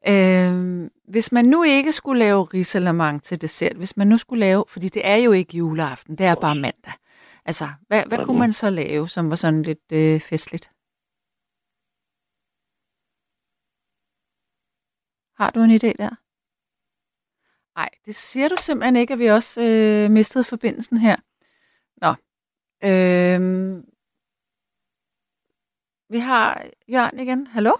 Øh, 0.08 0.90
hvis 1.08 1.32
man 1.32 1.46
nu 1.46 1.64
ikke 1.64 1.92
skulle 1.92 2.20
lave 2.20 2.44
risalamande 2.44 3.20
til 3.20 3.42
dessert, 3.42 3.76
hvis 3.78 3.98
man 3.98 4.08
nu 4.08 4.18
skulle 4.18 4.40
lave, 4.40 4.64
fordi 4.68 4.88
det 4.88 5.02
er 5.06 5.16
jo 5.16 5.32
ikke 5.32 5.58
juleaften, 5.58 6.16
det 6.18 6.26
er 6.26 6.36
bare 6.36 6.56
mandag. 6.56 6.94
Altså, 7.46 7.66
hvad, 7.88 8.04
hvad 8.08 8.26
kunne 8.26 8.40
man 8.40 8.52
så 8.52 8.70
lave, 8.70 9.08
som 9.08 9.30
var 9.30 9.36
sådan 9.36 9.62
lidt 9.62 9.92
øh, 9.94 10.20
festligt? 10.20 10.70
Har 15.40 15.52
du 15.52 15.60
en 15.60 15.72
idé 15.72 15.92
der? 16.04 16.16
Nej, 17.76 17.90
det 18.06 18.16
siger 18.16 18.48
du 18.50 18.56
simpelthen 18.60 18.96
ikke, 18.96 19.14
at 19.14 19.20
vi 19.20 19.26
også 19.28 19.62
øh, 19.62 20.12
mistede 20.12 20.44
forbindelsen 20.50 20.98
her. 20.98 21.16
Nå. 22.02 22.10
Øh, 22.90 23.40
vi 26.10 26.20
har 26.20 26.66
Jørgen 26.88 27.20
igen. 27.20 27.48
Hallo? 27.48 27.72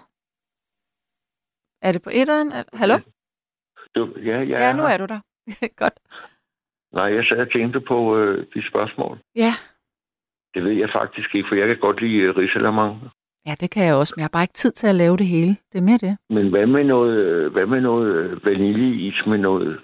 Er 1.82 1.92
det 1.92 2.02
på 2.02 2.10
etteren? 2.12 2.52
Er- 2.52 2.64
Hallo? 2.72 2.98
Du, 3.94 4.14
ja, 4.18 4.36
ja, 4.42 4.58
Ja, 4.66 4.72
nu 4.72 4.82
er 4.82 4.96
du 4.96 5.04
der. 5.06 5.20
Godt. 5.82 5.98
Nej, 6.92 7.04
jeg 7.14 7.24
sad 7.24 7.38
og 7.38 7.52
tænkte 7.52 7.80
på 7.80 8.16
øh, 8.18 8.46
de 8.54 8.68
spørgsmål. 8.68 9.20
Ja. 9.34 9.52
Det 10.54 10.64
ved 10.64 10.72
jeg 10.72 10.88
faktisk 10.92 11.34
ikke, 11.34 11.48
for 11.48 11.54
jeg 11.56 11.66
kan 11.68 11.78
godt 11.78 12.00
lide 12.00 12.30
uh, 12.30 12.36
risalamande. 12.36 13.10
Ja, 13.46 13.54
det 13.60 13.70
kan 13.70 13.84
jeg 13.86 13.94
også, 13.94 14.12
men 14.16 14.20
jeg 14.20 14.24
har 14.24 14.36
bare 14.38 14.42
ikke 14.44 14.54
tid 14.54 14.70
til 14.70 14.86
at 14.86 14.94
lave 14.94 15.16
det 15.16 15.26
hele. 15.26 15.56
Det 15.72 15.78
er 15.78 15.82
mere 15.82 15.98
det. 15.98 16.16
Men 16.30 16.50
hvad 16.50 16.66
med 16.66 16.84
noget, 16.84 17.16
øh, 17.16 17.52
hvad 17.52 17.66
med 17.66 17.80
noget 17.80 18.14
øh, 18.16 18.44
vaniljeis 18.44 19.26
med 19.26 19.38
noget 19.38 19.80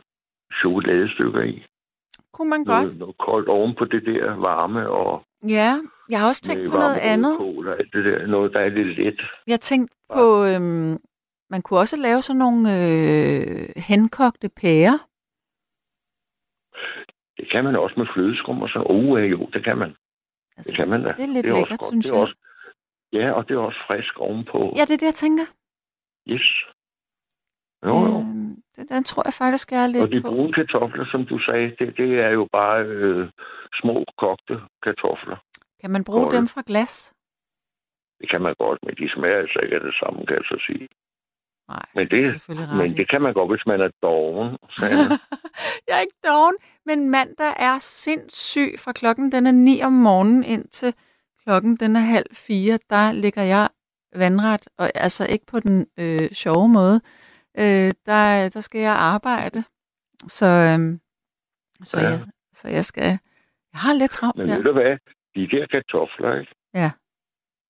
chokoladestykker 0.61 1.43
i? 1.43 1.65
Kunne 2.33 2.51
man 2.51 2.65
godt. 2.65 2.83
Noget, 2.85 2.99
noget 2.99 3.19
koldt 3.19 3.49
oven 3.49 3.75
på 3.79 3.85
det 3.85 4.03
der 4.07 4.35
varme 4.37 4.91
og 4.91 5.23
Ja, 5.49 5.73
jeg 6.11 6.21
har 6.21 6.29
også 6.29 6.43
tænkt 6.43 6.71
på 6.71 6.77
noget 6.79 6.99
andet. 7.03 7.41
rødkål 7.41 7.69
og 7.69 7.79
alt 7.79 7.93
det 7.93 8.05
der. 8.05 8.27
Noget, 8.27 8.53
der 8.53 8.61
er 8.61 8.69
lidt 8.69 8.99
let. 8.99 9.21
Jeg 9.47 9.61
tænkte 9.61 9.97
på, 10.15 10.45
øhm, 10.45 10.97
man 11.51 11.63
kunne 11.63 11.79
også 11.81 11.97
lave 11.97 12.23
sådan 12.23 12.39
nogle 12.39 12.61
øh, 12.79 13.69
henkogte 13.77 14.49
pærer. 14.61 14.99
Det 17.37 17.51
kan 17.53 17.65
man 17.65 17.77
også 17.77 17.95
med 17.97 18.07
flødeskum 18.15 18.63
og 18.63 18.69
så. 18.69 18.83
Oh, 18.87 19.31
jo, 19.31 19.49
det 19.53 19.65
kan 19.65 19.79
man. 19.79 19.91
Altså, 20.57 20.71
Det 20.71 20.77
kan 20.77 20.89
man 20.89 21.03
da. 21.03 21.09
det 21.17 21.23
er 21.23 21.27
lidt 21.37 21.47
det 21.47 21.53
er 21.53 21.57
lækkert, 21.57 21.79
godt. 21.79 21.91
synes 21.91 22.07
det 22.07 22.13
er 22.13 22.17
jeg. 22.17 22.23
Også, 22.23 22.35
ja, 23.13 23.31
og 23.33 23.49
det 23.49 23.55
er 23.55 23.59
også 23.59 23.79
frisk 23.87 24.19
ovenpå. 24.19 24.59
Ja, 24.77 24.83
det 24.89 24.91
er 24.95 24.97
det, 25.03 25.07
jeg 25.13 25.15
tænker. 25.25 25.45
Yes. 26.33 26.47
Jo, 27.87 27.95
jo. 28.11 28.19
Øhm, 28.21 28.63
den 28.93 29.05
tror 29.05 29.23
jeg 29.27 29.33
faktisk, 29.33 29.73
jeg 29.73 29.83
er 29.83 29.87
lidt 29.87 30.05
Og 30.05 30.11
de 30.13 30.21
på. 30.23 30.29
brune 30.31 30.53
kartofler, 30.53 31.07
som 31.11 31.27
du 31.27 31.39
sagde, 31.39 31.69
det, 31.79 31.97
det 31.97 32.11
er 32.27 32.31
jo 32.31 32.49
bare 32.53 32.85
øh, 32.85 33.29
små 33.81 34.05
kogte 34.19 34.55
kartofler. 34.83 35.37
Kan 35.81 35.91
man 35.91 36.05
bruge 36.05 36.23
Kolde. 36.25 36.37
dem 36.37 36.47
fra 36.47 36.63
glas? 36.67 37.15
Det 38.21 38.31
kan 38.31 38.43
man 38.43 38.55
godt, 38.59 38.79
men 38.87 38.95
de 38.95 39.11
smager 39.15 39.39
altså 39.39 39.59
ikke 39.63 39.75
af 39.77 39.81
det 39.83 39.95
samme, 40.03 40.27
kan 40.27 40.37
jeg 40.37 40.45
så 40.45 40.59
sige. 40.67 40.89
Nej, 41.69 41.87
Men 41.95 42.07
det 42.11 42.19
er 42.19 42.23
det- 42.23 42.33
selvfølgelig 42.33 42.69
ret 42.69 42.77
Men 42.79 42.91
det 42.97 43.09
kan 43.11 43.23
man 43.23 43.35
godt, 43.35 43.51
hvis 43.53 43.67
man 43.67 43.81
er 43.81 43.91
doven. 44.03 44.49
jeg 45.89 45.95
er 45.97 46.01
ikke 46.01 46.21
doven, 46.29 46.57
men 46.87 47.11
mandag 47.11 47.53
er 47.57 47.79
sindssyg 47.79 48.71
fra 48.85 48.93
klokken 48.93 49.33
den 49.33 49.47
er 49.47 49.51
9 49.53 49.83
om 49.83 49.93
morgenen 49.93 50.45
indtil 50.45 50.95
klokken 51.49 51.77
den 51.77 51.97
er 51.97 52.05
halv 52.15 52.31
fire. 52.49 52.79
Der 52.95 53.13
ligger 53.13 53.43
jeg 53.43 53.69
vandret, 54.23 54.65
og 54.79 54.87
altså 55.05 55.23
ikke 55.35 55.47
på 55.53 55.59
den 55.61 55.77
øh, 56.03 56.29
sjove 56.43 56.69
måde. 56.79 56.97
Øh, 57.63 57.91
der, 58.09 58.21
der 58.55 58.63
skal 58.69 58.81
jeg 58.89 58.97
arbejde. 59.15 59.61
Så, 60.39 60.49
øhm, 60.69 60.93
så, 61.91 61.97
Ja. 62.01 62.09
jeg, 62.09 62.19
så 62.59 62.67
jeg 62.69 62.85
skal... 62.91 63.09
Jeg 63.73 63.81
har 63.85 63.95
lidt 64.01 64.11
travlt 64.11 64.37
Men 64.39 64.49
ved 64.49 64.63
du 64.63 64.73
hvad? 64.73 64.95
De 65.37 65.43
der 65.57 65.67
kartofler, 65.67 66.41
ikke? 66.41 66.53
Ja. 66.75 66.91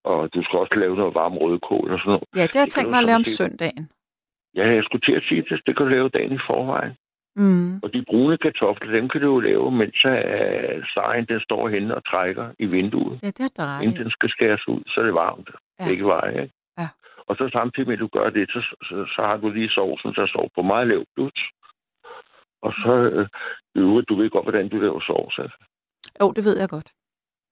Og 0.05 0.35
du 0.35 0.43
skal 0.45 0.59
også 0.59 0.75
lave 0.83 0.97
noget 0.97 1.15
varm 1.15 1.37
rødkål 1.43 1.93
og 1.95 1.99
sådan 1.99 2.11
noget. 2.11 2.25
Ja, 2.37 2.43
det 2.51 2.55
har 2.59 2.65
jeg 2.67 2.75
tænkt 2.77 2.91
mig 2.91 2.99
at 3.03 3.09
lave 3.11 3.21
om 3.23 3.29
søndagen. 3.41 3.85
Ja, 4.59 4.65
jeg 4.77 4.83
skulle 4.85 5.05
til 5.09 5.17
at 5.21 5.25
sige 5.29 5.43
det. 5.49 5.63
Det 5.67 5.73
kan 5.77 5.87
du 5.87 5.91
lave 5.97 6.09
dagen 6.09 6.33
i 6.33 6.41
forvejen. 6.51 6.95
Mm. 7.39 7.81
Og 7.83 7.93
de 7.95 8.05
brune 8.11 8.39
kartofler, 8.39 8.93
dem 8.93 9.09
kan 9.09 9.21
du 9.21 9.27
jo 9.27 9.41
lave, 9.41 9.71
mens 9.71 10.05
øh, 10.05 10.85
sejen 10.95 11.25
den 11.27 11.41
står 11.41 11.69
henne 11.69 11.95
og 11.95 12.03
trækker 12.11 12.47
i 12.59 12.67
vinduet. 12.67 13.21
Ja, 13.23 13.27
det 13.27 13.41
er 13.41 13.53
der 13.57 13.81
Inden 13.81 13.99
den 14.03 14.11
skal 14.11 14.31
skæres 14.31 14.69
ud, 14.69 14.83
så 14.87 15.01
er 15.01 15.05
det 15.05 15.15
varmt. 15.15 15.51
Ja. 15.81 15.89
Ikke 15.91 16.05
veje, 16.05 16.43
ikke? 16.43 16.55
Ja. 16.79 16.89
Og 17.29 17.37
så 17.37 17.49
samtidig 17.53 17.87
med, 17.89 17.95
at 17.95 18.01
du 18.01 18.09
gør 18.17 18.31
det, 18.31 18.51
så, 18.51 18.61
så, 18.89 18.95
så 19.15 19.23
har 19.29 19.37
du 19.37 19.51
lige 19.51 19.71
sovsen, 19.71 20.15
der 20.15 20.27
står 20.27 20.51
på 20.55 20.63
meget 20.63 20.87
lavt 20.89 21.09
blut. 21.15 21.39
Og 22.63 22.73
så, 22.73 22.93
øh, 23.15 23.29
øvrigt, 23.75 24.09
du 24.09 24.15
ved 24.17 24.31
godt, 24.31 24.45
hvordan 24.45 24.69
du 24.69 24.77
laver 24.81 25.01
sovs. 25.01 25.39
Altså. 25.39 25.59
Jo, 26.21 26.33
det 26.37 26.45
ved 26.45 26.59
jeg 26.59 26.69
godt. 26.69 26.91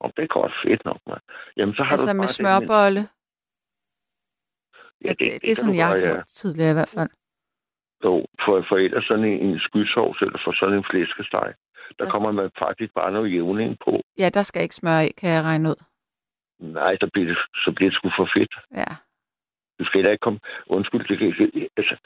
Og 0.00 0.12
det 0.16 0.22
er 0.22 0.26
godt 0.26 0.52
fedt 0.64 0.84
nok, 0.84 1.00
man. 1.06 1.18
Jamen, 1.56 1.74
så 1.74 1.82
har 1.82 1.90
Altså 1.90 2.12
du 2.12 2.16
med 2.16 2.26
smørbolle. 2.26 3.00
Den, 3.00 3.08
Ja, 5.04 5.08
det, 5.08 5.18
det, 5.18 5.26
det 5.28 5.34
er 5.34 5.40
kan 5.46 5.54
sådan, 5.54 5.74
jeg 5.74 5.86
har 5.86 5.94
gøre, 5.94 6.06
ja. 6.06 6.12
gjort 6.12 6.26
tidligere 6.26 6.70
i 6.70 6.74
hvert 6.74 6.88
fald. 6.88 7.10
Jo, 8.04 8.26
for, 8.44 8.64
for 8.68 8.76
ellers 8.76 9.04
sådan 9.04 9.24
en, 9.24 9.40
en 9.40 9.60
skysovs, 9.60 10.20
eller 10.20 10.38
for 10.44 10.52
sådan 10.60 10.76
en 10.78 10.84
flæskesteg, 10.90 11.48
der 11.98 12.04
Altså- 12.04 12.12
kommer 12.12 12.32
man 12.32 12.50
faktisk 12.58 12.94
bare 12.94 13.12
noget 13.12 13.32
jævning 13.32 13.76
på. 13.84 14.02
Ja, 14.18 14.28
der 14.34 14.42
skal 14.42 14.62
ikke 14.62 14.74
smør 14.74 15.00
i, 15.00 15.10
kan 15.20 15.30
jeg 15.30 15.42
regne 15.42 15.68
ud. 15.70 15.80
Nej, 16.60 16.96
så 17.00 17.08
bliver 17.12 17.28
det, 17.28 17.38
så 17.64 17.72
bliver 17.76 17.90
det 17.90 17.96
sgu 17.98 18.10
for 18.16 18.28
fedt. 18.36 18.54
Ja. 18.74 18.90
Du 19.78 19.84
skal 19.84 20.04
da 20.04 20.10
ikke 20.10 20.22
komme... 20.26 20.40
Undskyld, 20.66 21.04
det 21.08 21.18
kan. 21.18 21.50
Altså, 21.76 21.96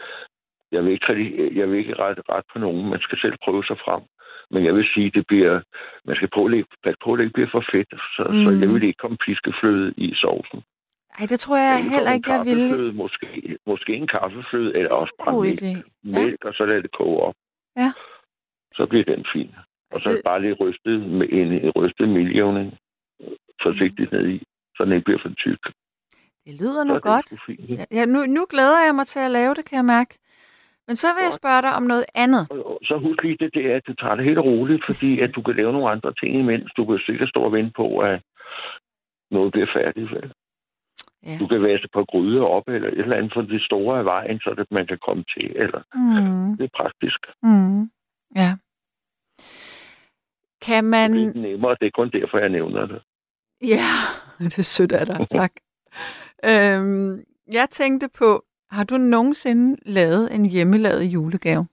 jeg 0.73 0.85
vil 0.85 0.93
ikke, 0.93 1.59
jeg 1.59 1.71
vil 1.71 1.79
ikke 1.79 1.95
rette 1.99 2.23
ret 2.29 2.45
på 2.53 2.59
nogen. 2.59 2.91
Man 2.91 3.01
skal 3.01 3.19
selv 3.19 3.37
prøve 3.45 3.65
sig 3.65 3.79
frem. 3.85 4.03
Men 4.51 4.65
jeg 4.65 4.75
vil 4.75 4.89
sige, 4.95 5.11
det 5.11 5.27
bliver... 5.27 5.61
Man 6.05 6.17
skal 6.17 6.29
prøve 6.29 6.45
at 6.47 6.51
lægge, 6.51 6.67
passe 6.85 6.99
på, 7.05 7.13
at 7.13 7.19
det 7.19 7.25
ikke 7.25 7.35
bliver 7.35 7.51
for 7.53 7.65
fedt. 7.73 7.91
Så, 8.17 8.23
mm. 8.31 8.45
så 8.45 8.51
Mm. 8.51 8.61
jeg 8.61 8.69
vil 8.69 8.83
ikke 8.83 9.03
komme 9.05 9.17
piskefløde 9.27 9.95
i 9.97 10.15
sovsen. 10.15 10.63
Ej, 11.19 11.27
det 11.27 11.41
tror 11.41 11.57
jeg 11.57 11.77
Enten 11.79 11.93
heller 11.93 12.13
ikke, 12.13 12.31
jeg 12.33 12.45
ville. 12.47 12.93
Måske, 12.93 13.59
måske 13.67 13.95
en 13.95 14.07
kaffefløde, 14.07 14.77
eller 14.77 14.93
også 14.95 15.15
bare 15.25 15.41
mælk, 15.41 15.63
mælk 16.05 16.45
og 16.45 16.55
så 16.55 16.65
lade 16.67 16.83
det 16.83 16.93
koge 16.93 17.21
op. 17.21 17.35
Ja. 17.77 17.93
Så 18.75 18.87
bliver 18.87 19.05
den 19.05 19.25
fin. 19.35 19.51
Og 19.91 20.01
så 20.01 20.11
Det- 20.11 20.21
bare 20.25 20.41
lige 20.43 20.53
rystet 20.53 21.01
med 21.01 21.29
en, 21.33 21.53
en 21.53 21.71
rystet 21.71 22.09
miljøvning 22.09 22.79
forsigtigt 23.63 24.13
ned 24.13 24.29
i, 24.29 24.43
så 24.77 24.85
den 24.85 24.93
ikke 24.93 25.05
bliver 25.05 25.21
for 25.23 25.29
tyk. 25.29 25.63
Det 26.47 26.55
lyder 26.61 26.83
Så 26.83 26.89
nu 26.89 26.95
det 26.95 27.03
godt. 27.03 27.33
fint. 27.47 27.71
Ja, 27.71 27.85
Ja, 27.91 28.05
nu, 28.05 28.27
nu 28.27 28.47
glæder 28.51 28.85
jeg 28.87 28.95
mig 28.95 29.07
til 29.07 29.21
at 29.21 29.31
lave 29.31 29.55
det, 29.55 29.65
kan 29.65 29.77
jeg 29.77 29.85
mærke. 29.85 30.19
Men 30.87 30.97
så 30.97 31.07
vil 31.15 31.23
jeg 31.23 31.33
spørge 31.33 31.63
dig 31.63 31.73
om 31.77 31.83
noget 31.83 32.05
andet. 32.15 32.45
Så 32.89 32.99
husk 33.05 33.23
lige 33.23 33.37
det, 33.41 33.55
det 33.55 33.67
er, 33.73 33.77
at 33.77 33.87
du 33.87 33.95
tager 33.95 34.15
det 34.15 34.25
helt 34.25 34.39
roligt, 34.39 34.83
fordi 34.87 35.11
at 35.25 35.31
du 35.35 35.43
kan 35.43 35.57
lave 35.57 35.73
nogle 35.73 35.91
andre 35.91 36.15
ting 36.21 36.35
imens. 36.41 36.73
Du 36.77 36.85
kan 36.87 36.99
sikkert 37.07 37.29
stå 37.29 37.41
og 37.43 37.53
vente 37.53 37.73
på, 37.77 37.99
at 37.99 38.23
noget 39.31 39.53
bliver 39.53 39.67
færdigt. 39.75 40.11
Vel? 40.13 40.33
Ja. 41.27 41.37
Du 41.41 41.47
kan 41.47 41.63
vaske 41.63 41.89
på 41.93 42.05
gryder 42.05 42.43
op, 42.45 42.69
eller 42.69 42.89
et 42.89 42.99
eller 42.99 43.17
andet 43.17 43.33
for 43.35 43.43
det 43.43 43.63
store 43.63 43.99
af 43.99 44.05
vejen, 44.05 44.41
så 44.41 44.55
det, 44.59 44.67
man 44.71 44.87
kan 44.87 44.99
komme 45.07 45.25
til. 45.35 45.57
Eller 45.57 45.83
Mm, 45.95 46.57
det 46.57 46.65
er 46.65 46.75
praktisk. 46.77 47.21
mm, 47.43 47.83
ja. 48.37 48.51
Kan 50.63 50.85
man... 50.85 51.13
Det 51.13 51.37
er 51.37 51.41
nemmere, 51.41 51.77
det 51.81 51.87
er 51.87 51.91
kun 51.95 52.11
derfor, 52.11 52.39
jeg 52.39 52.49
nævner 52.49 52.87
det. 52.87 53.03
Ja, 53.63 53.87
det 54.39 54.59
er 54.59 54.63
sødt 54.63 54.93
af 54.93 55.07
dig. 55.07 55.17
Tak. 55.39 55.53
øhm, 56.45 57.25
jeg 57.53 57.67
tænkte 57.71 58.09
på, 58.09 58.45
har 58.71 58.85
du 58.85 58.97
nogensinde 58.97 59.77
lavet 59.87 60.35
en 60.35 60.45
hjemmelavet 60.47 61.05
julegave? 61.05 61.67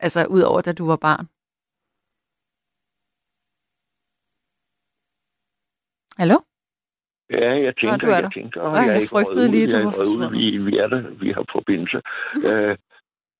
Altså, 0.00 0.26
udover 0.30 0.60
da 0.60 0.72
du 0.72 0.86
var 0.86 0.96
barn. 0.96 1.26
Hallo? 6.20 6.36
Ja, 7.30 7.50
jeg 7.66 7.74
tænker, 7.76 7.94
er 7.94 7.96
der. 7.96 8.18
jeg 8.20 8.30
tænker, 8.34 8.60
og 8.60 8.70
Ej, 8.70 8.76
jeg, 8.76 8.86
er 8.88 8.92
jeg 8.92 9.00
ikke 9.00 9.10
frygtede 9.10 9.38
røget 9.38 9.50
lige, 9.50 9.70
du 9.70 9.76
jeg 9.76 9.84
var 9.84 9.92
røget 9.98 10.32
vi, 10.32 10.58
vi 10.58 10.76
er 10.78 10.86
der, 10.86 11.00
vi 11.22 11.32
har 11.32 11.44
forbindelse. 11.52 12.00
Øh, 12.46 12.76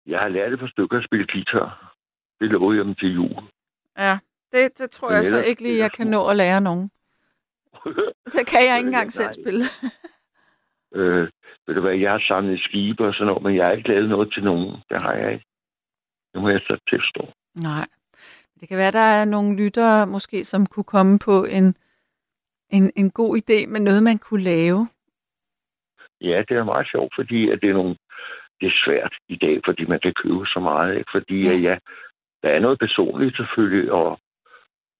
jeg 0.07 0.18
har 0.20 0.28
lært 0.28 0.53
et 0.53 0.59
par 0.59 0.68
stykker 0.68 0.99
at 0.99 1.05
spille 1.05 1.26
guitar. 1.32 1.95
Det 2.41 2.49
lover 2.51 2.74
jeg 2.74 2.84
dem 2.84 2.95
til 2.95 3.14
jul. 3.14 3.36
Ja, 3.99 4.18
det, 4.53 4.78
det 4.78 4.91
tror 4.91 5.09
Men 5.09 5.16
jeg 5.16 5.24
så 5.24 5.36
ellers- 5.36 5.49
ikke 5.49 5.62
lige, 5.62 5.78
jeg 5.78 5.93
kan 5.93 6.07
nå 6.07 6.26
at 6.26 6.36
lære 6.36 6.61
nogen. 6.61 6.91
Det 8.34 8.47
kan 8.47 8.61
jeg 8.68 8.76
ikke 8.78 8.86
engang 8.86 9.12
selv 9.12 9.32
spille. 9.32 9.64
øh, 10.99 11.28
ved 11.66 11.74
du 11.74 11.80
hvad, 11.80 11.95
jeg 11.97 12.11
har 12.12 12.22
samlet 12.28 12.61
skibe 12.61 13.05
og 13.07 13.14
sådan 13.14 13.26
noget, 13.26 13.43
men 13.43 13.57
jeg 13.57 13.64
har 13.66 13.72
ikke 13.72 13.88
lavet 13.88 14.09
noget 14.09 14.32
til 14.32 14.45
nogen. 14.45 14.76
Det 14.91 15.03
har 15.03 15.12
jeg 15.12 15.32
ikke. 15.32 15.45
Nu 16.34 16.41
må 16.41 16.49
jeg 16.49 16.61
så 16.61 16.78
tilstå. 16.88 17.28
Nej. 17.55 17.86
Det 18.61 18.68
kan 18.68 18.78
være, 18.78 18.91
der 18.93 18.99
er 19.18 19.24
nogle 19.24 19.57
lyttere 19.57 20.07
måske, 20.07 20.45
som 20.45 20.66
kunne 20.66 20.84
komme 20.84 21.18
på 21.18 21.45
en, 21.45 21.76
en, 22.73 22.93
en 22.97 23.11
god 23.11 23.37
idé 23.37 23.66
med 23.66 23.81
noget, 23.81 24.03
man 24.03 24.18
kunne 24.18 24.43
lave. 24.43 24.89
Ja, 26.21 26.43
det 26.49 26.57
er 26.57 26.64
meget 26.64 26.89
sjovt, 26.91 27.12
fordi 27.18 27.51
at 27.51 27.59
det 27.62 27.71
er 27.71 27.75
nogle 27.75 27.97
det 28.61 28.66
er 28.66 28.81
svært 28.85 29.14
i 29.29 29.37
dag, 29.37 29.61
fordi 29.64 29.85
man 29.85 30.01
kan 30.01 30.14
købe 30.23 30.47
så 30.47 30.61
meget. 30.61 30.99
Ikke? 30.99 31.11
Fordi 31.14 31.39
ja. 31.49 31.57
ja, 31.68 31.79
der 32.43 32.49
er 32.49 32.61
noget 32.61 32.79
personligt 32.79 33.37
selvfølgelig, 33.37 33.93
og, 33.93 34.21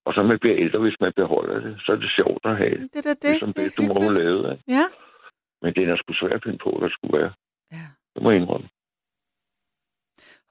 og 0.07 0.15
så 0.15 0.23
man 0.23 0.39
bliver 0.39 0.57
ældre, 0.59 0.79
hvis 0.79 1.01
man 1.01 1.13
beholder 1.17 1.61
det, 1.61 1.81
så 1.85 1.93
er 1.93 1.97
det 1.97 2.11
sjovt 2.17 2.45
at 2.45 2.57
have 2.57 2.79
det. 2.81 2.89
Det 2.93 2.99
er 3.07 3.09
da 3.11 3.15
det. 3.15 3.25
Ligesom 3.25 3.53
det 3.53 3.65
det, 3.65 3.77
du 3.77 3.83
må 3.83 4.11
lave. 4.11 4.53
Ikke? 4.53 4.65
Ja. 4.69 4.87
Men 5.63 5.75
det 5.75 5.89
er 5.89 5.97
sgu 5.97 6.13
svært 6.13 6.33
at 6.33 6.43
finde 6.45 6.59
på, 6.59 6.71
hvad 6.71 6.89
der 6.89 6.95
skulle 6.95 7.19
være. 7.19 7.33
ja. 7.73 7.87
Det 8.15 8.23
må 8.23 8.31
jeg 8.31 8.41
indrømme. 8.41 8.69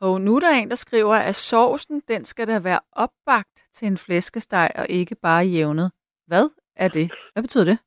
Og 0.01 0.22
nu 0.22 0.36
er 0.36 0.39
der 0.39 0.53
en, 0.61 0.70
der 0.70 0.76
skriver, 0.76 1.15
at 1.15 1.36
sovsen, 1.36 2.01
den 2.07 2.26
skal 2.26 2.47
da 2.47 2.59
være 2.63 2.80
opbagt 2.91 3.55
til 3.74 3.88
en 3.88 3.97
flæskesteg 3.97 4.70
og 4.76 4.86
ikke 4.89 5.15
bare 5.15 5.45
jævnet. 5.45 5.91
Hvad 6.28 6.49
er 6.80 6.88
det? 6.88 7.11
Hvad 7.34 7.43
betyder 7.43 7.65
det? 7.65 7.77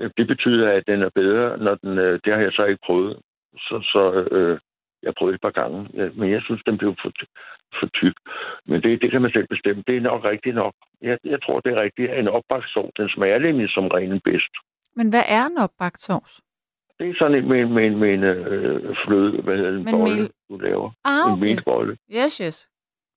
Øh, 0.00 0.10
Det 0.16 0.26
betyder, 0.26 0.72
at 0.72 0.84
den 0.86 1.02
er 1.02 1.10
bedre, 1.14 1.58
når 1.58 1.74
den... 1.74 1.98
øh, 1.98 2.20
Det 2.24 2.32
har 2.32 2.40
jeg 2.40 2.52
så 2.52 2.64
ikke 2.64 2.84
prøvet. 2.86 3.16
Så, 3.56 3.76
så 3.92 4.02
øh, 4.36 4.58
jeg 5.02 5.12
prøvede 5.18 5.34
et 5.34 5.40
par 5.40 5.50
gange. 5.60 5.78
Men 6.18 6.30
jeg 6.30 6.42
synes, 6.42 6.62
den 6.66 6.78
blev 6.78 6.94
for, 7.02 7.10
for 7.80 7.86
tyk. 7.86 8.14
Men 8.66 8.82
det, 8.82 9.02
det 9.02 9.10
kan 9.10 9.22
man 9.22 9.32
selv 9.32 9.46
bestemme. 9.48 9.82
Det 9.86 9.96
er 9.96 10.00
nok 10.00 10.24
rigtigt 10.24 10.54
nok. 10.54 10.74
Jeg, 11.02 11.18
jeg 11.24 11.42
tror, 11.42 11.60
det 11.60 11.72
er 11.72 11.80
rigtigt. 11.82 12.10
En 12.12 12.28
opbagt 12.28 12.68
sov, 12.70 12.90
den 12.96 13.08
smager 13.08 13.38
nemlig 13.38 13.70
som 13.70 13.86
reglen 13.88 14.20
bedst. 14.20 14.52
Men 14.96 15.10
hvad 15.10 15.22
er 15.28 15.44
en 15.46 15.58
opbagt 15.58 16.00
sovs? 16.00 16.40
Det 16.98 17.08
er 17.10 17.14
sådan 17.18 17.34
en 17.38 17.48
med, 17.48 17.60
en- 17.60 17.72
med, 17.74 17.86
en- 17.86 17.98
med 17.98 18.14
en 18.14 18.24
øh, 18.24 18.96
fløde, 19.06 19.42
hvad 19.42 19.56
hedder 19.56 19.70
en 19.70 19.84
Men 19.84 19.94
bolle, 19.94 20.14
mel- 20.20 20.30
du 20.50 20.56
laver. 20.58 20.90
Ah, 21.04 21.26
En 21.26 21.32
okay. 21.32 21.42
melbolle. 21.42 21.96
Yes, 22.16 22.36
yes. 22.36 22.68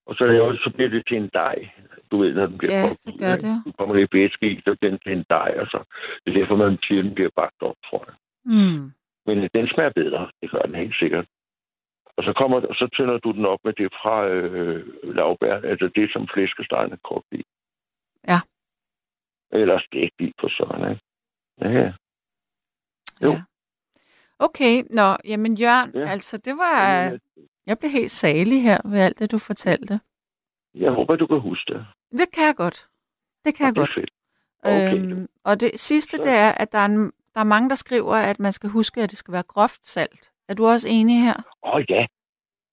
Og 0.05 0.15
så, 0.15 0.25
laver, 0.25 0.53
så 0.53 0.71
bliver 0.75 0.89
det 0.89 1.03
til 1.07 1.17
en 1.17 1.29
dej. 1.33 1.69
Du 2.13 2.17
ved, 2.21 2.33
når 2.33 2.45
den 2.47 2.57
bliver 2.57 2.73
Ja, 2.75 2.87
kogt 2.87 3.07
ikke? 3.07 3.31
det. 3.47 3.61
Du 3.65 3.71
kommer 3.77 3.95
lidt 3.95 4.13
væske 4.13 4.45
i, 4.51 4.61
så 4.61 4.75
den 4.81 4.99
til 4.99 5.11
en 5.11 5.25
dej, 5.29 5.51
og 5.61 5.67
så 5.67 5.79
det 6.25 6.27
er 6.31 6.39
derfor, 6.39 6.55
man 6.55 6.77
siger, 6.87 6.99
at 6.99 7.05
den 7.05 7.15
bliver 7.15 7.29
bagt 7.35 7.61
op, 7.61 7.75
tror 7.87 8.03
jeg. 8.07 8.15
Mm. 8.45 8.83
Men 9.27 9.37
øh, 9.43 9.49
den 9.53 9.67
smager 9.73 9.93
bedre. 10.01 10.31
Det 10.41 10.51
gør 10.51 10.61
den 10.61 10.75
helt 10.75 10.95
sikkert. 10.95 11.27
Og 12.17 12.23
så, 12.23 12.33
kommer, 12.33 12.57
så 12.61 12.85
tænder 12.97 13.17
du 13.17 13.31
den 13.31 13.45
op 13.45 13.59
med 13.63 13.73
det 13.73 13.93
fra 14.01 14.27
øh, 14.27 14.81
lavbær, 15.15 15.55
altså 15.71 15.87
det, 15.95 16.13
som 16.13 16.27
flæskestegen 16.33 16.91
er 16.91 17.01
kogt 17.09 17.31
i. 17.31 17.43
Ja. 18.27 18.39
Eller 19.51 19.79
stegt 19.79 20.15
i 20.19 20.33
på 20.41 20.49
sådan, 20.49 20.91
ikke? 20.91 21.01
Ja, 21.61 21.93
Jo. 23.21 23.31
Ja. 23.31 23.41
Okay, 24.39 24.83
nå, 24.89 25.07
jamen 25.25 25.53
Jørgen, 25.57 25.91
ja. 25.93 25.99
Ja. 25.99 26.05
altså 26.11 26.37
det 26.37 26.55
var, 26.57 27.09
Men, 27.09 27.19
jeg 27.65 27.77
blev 27.79 27.91
helt 27.91 28.11
salig 28.11 28.63
her 28.63 28.89
ved 28.89 28.99
alt 28.99 29.19
det, 29.19 29.31
du 29.31 29.37
fortalte. 29.37 29.99
Jeg 30.75 30.91
håber, 30.91 31.15
du 31.15 31.27
kan 31.27 31.39
huske 31.39 31.73
det. 31.73 31.85
Det 32.21 32.27
kan 32.35 32.45
jeg 32.45 32.55
godt. 32.55 32.87
Det 33.45 33.55
kan 33.55 33.65
jeg 33.65 33.75
det 33.75 33.81
godt. 33.81 33.93
fedt. 33.93 34.09
Okay, 34.63 34.95
øhm, 34.97 35.27
og 35.45 35.59
det 35.59 35.71
sidste, 35.79 36.17
Så- 36.17 36.23
det 36.23 36.31
er, 36.31 36.51
at 36.51 36.71
der 36.71 36.77
er, 36.77 36.85
en, 36.85 37.05
der 37.33 37.39
er 37.39 37.43
mange, 37.43 37.69
der 37.69 37.75
skriver, 37.75 38.15
at 38.15 38.39
man 38.39 38.51
skal 38.51 38.69
huske, 38.69 39.01
at 39.01 39.09
det 39.09 39.17
skal 39.17 39.31
være 39.31 39.43
groft 39.43 39.85
salt. 39.87 40.31
Er 40.49 40.53
du 40.53 40.65
også 40.65 40.87
enig 40.91 41.23
her? 41.23 41.33
Åh 41.63 41.73
oh, 41.75 41.83
ja, 41.89 42.05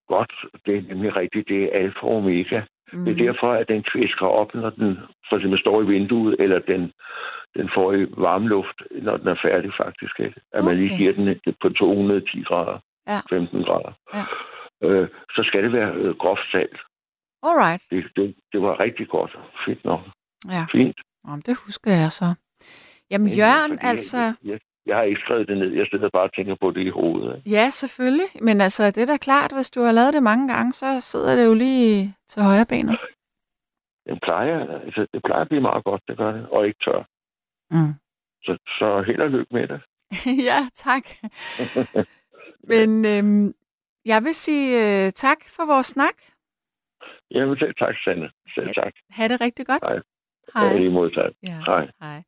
godt. 0.08 0.32
Det 0.66 0.76
er 0.78 0.82
nemlig 0.82 1.16
rigtigt. 1.16 1.48
Det 1.48 1.62
er 1.64 1.78
alfa 1.78 1.98
og 2.06 2.16
omega. 2.16 2.60
Mm. 2.92 3.04
Det 3.04 3.12
er 3.12 3.24
derfor, 3.32 3.52
at 3.52 3.68
den 3.68 3.82
kvæsker 3.82 4.26
op, 4.26 4.54
når 4.54 4.70
den 4.70 4.98
for 5.28 5.36
eksempel 5.36 5.60
står 5.60 5.82
i 5.82 5.86
vinduet, 5.86 6.36
eller 6.38 6.58
den, 6.58 6.92
den 7.56 7.70
får 7.74 7.92
i 7.92 8.06
varm 8.16 8.46
luft, 8.46 8.78
når 9.02 9.16
den 9.16 9.28
er 9.28 9.38
færdig 9.42 9.72
faktisk. 9.76 10.20
At 10.52 10.64
man 10.64 10.76
lige 10.76 10.86
Okay. 10.94 10.98
giver 10.98 11.12
den 11.12 11.56
på 11.62 11.68
210 11.68 12.42
grader, 12.42 12.78
Ja. 13.06 13.20
15 13.30 13.62
grader. 13.62 13.92
Ja. 14.14 14.24
Øh, 14.88 15.08
så 15.36 15.42
skal 15.46 15.62
det 15.64 15.72
være 15.72 15.92
øh, 15.94 16.14
groft 16.16 16.46
salt. 16.52 16.80
Alright. 17.42 17.82
Det, 17.90 18.04
det, 18.16 18.34
det 18.52 18.62
var 18.62 18.80
rigtig 18.80 19.08
godt. 19.08 19.38
Fedt 19.66 19.84
nok. 19.84 20.00
Ja, 20.52 20.66
Fint. 20.72 21.00
Nå, 21.24 21.36
det 21.46 21.56
husker 21.66 21.90
jeg 21.90 22.12
så. 22.12 22.34
Jamen 23.10 23.28
Men, 23.28 23.38
Jørgen, 23.38 23.78
altså... 23.82 24.18
Jeg, 24.18 24.34
jeg, 24.44 24.58
jeg 24.86 24.96
har 24.96 25.02
ikke 25.02 25.20
skrevet 25.24 25.48
det 25.48 25.58
ned. 25.58 25.72
Jeg 25.72 25.86
sidder 25.90 26.08
bare 26.12 26.22
og 26.22 26.34
tænker 26.34 26.56
på 26.60 26.70
det 26.70 26.80
i 26.86 26.88
hovedet. 26.88 27.36
Ikke? 27.36 27.50
Ja, 27.50 27.70
selvfølgelig. 27.70 28.26
Men 28.42 28.60
altså, 28.60 28.86
det 28.86 29.02
er 29.02 29.06
da 29.06 29.16
klart, 29.16 29.52
hvis 29.54 29.70
du 29.70 29.80
har 29.82 29.92
lavet 29.92 30.14
det 30.14 30.22
mange 30.22 30.54
gange, 30.54 30.72
så 30.72 31.00
sidder 31.00 31.36
det 31.36 31.44
jo 31.44 31.54
lige 31.54 32.14
til 32.28 32.42
højre 32.42 32.66
benet. 32.66 32.98
Den 34.08 34.18
plejer, 34.22 34.80
altså, 34.84 35.06
det 35.12 35.22
plejer 35.22 35.42
at 35.42 35.48
blive 35.48 35.62
meget 35.62 35.84
godt, 35.84 36.02
det 36.08 36.16
gør 36.16 36.32
det. 36.32 36.48
Og 36.48 36.66
ikke 36.66 36.80
tør. 36.84 37.02
Mm. 37.70 37.94
Så, 38.42 38.58
så 38.78 39.02
held 39.06 39.20
og 39.20 39.30
lykke 39.30 39.54
med 39.54 39.68
det. 39.68 39.80
ja, 40.50 40.60
tak. 40.74 41.04
Men 42.72 43.04
øhm, 43.04 43.54
jeg 44.04 44.24
vil 44.24 44.34
sige 44.34 44.66
øh, 44.80 45.12
tak 45.12 45.38
for 45.56 45.66
vores 45.66 45.86
snak. 45.86 46.14
Jamen 47.30 47.58
selv 47.58 47.74
tak, 47.74 47.94
Sanne. 48.04 48.30
Selv 48.54 48.74
tak. 48.74 48.92
Ha' 49.10 49.28
det 49.28 49.40
rigtig 49.40 49.66
godt. 49.66 49.82
Hej. 49.82 49.98
Hej. 50.54 50.78
Lige 50.78 50.90
modtaget. 50.90 51.32
Ja, 51.42 51.58
Hej. 51.66 51.88
hej. 52.00 52.22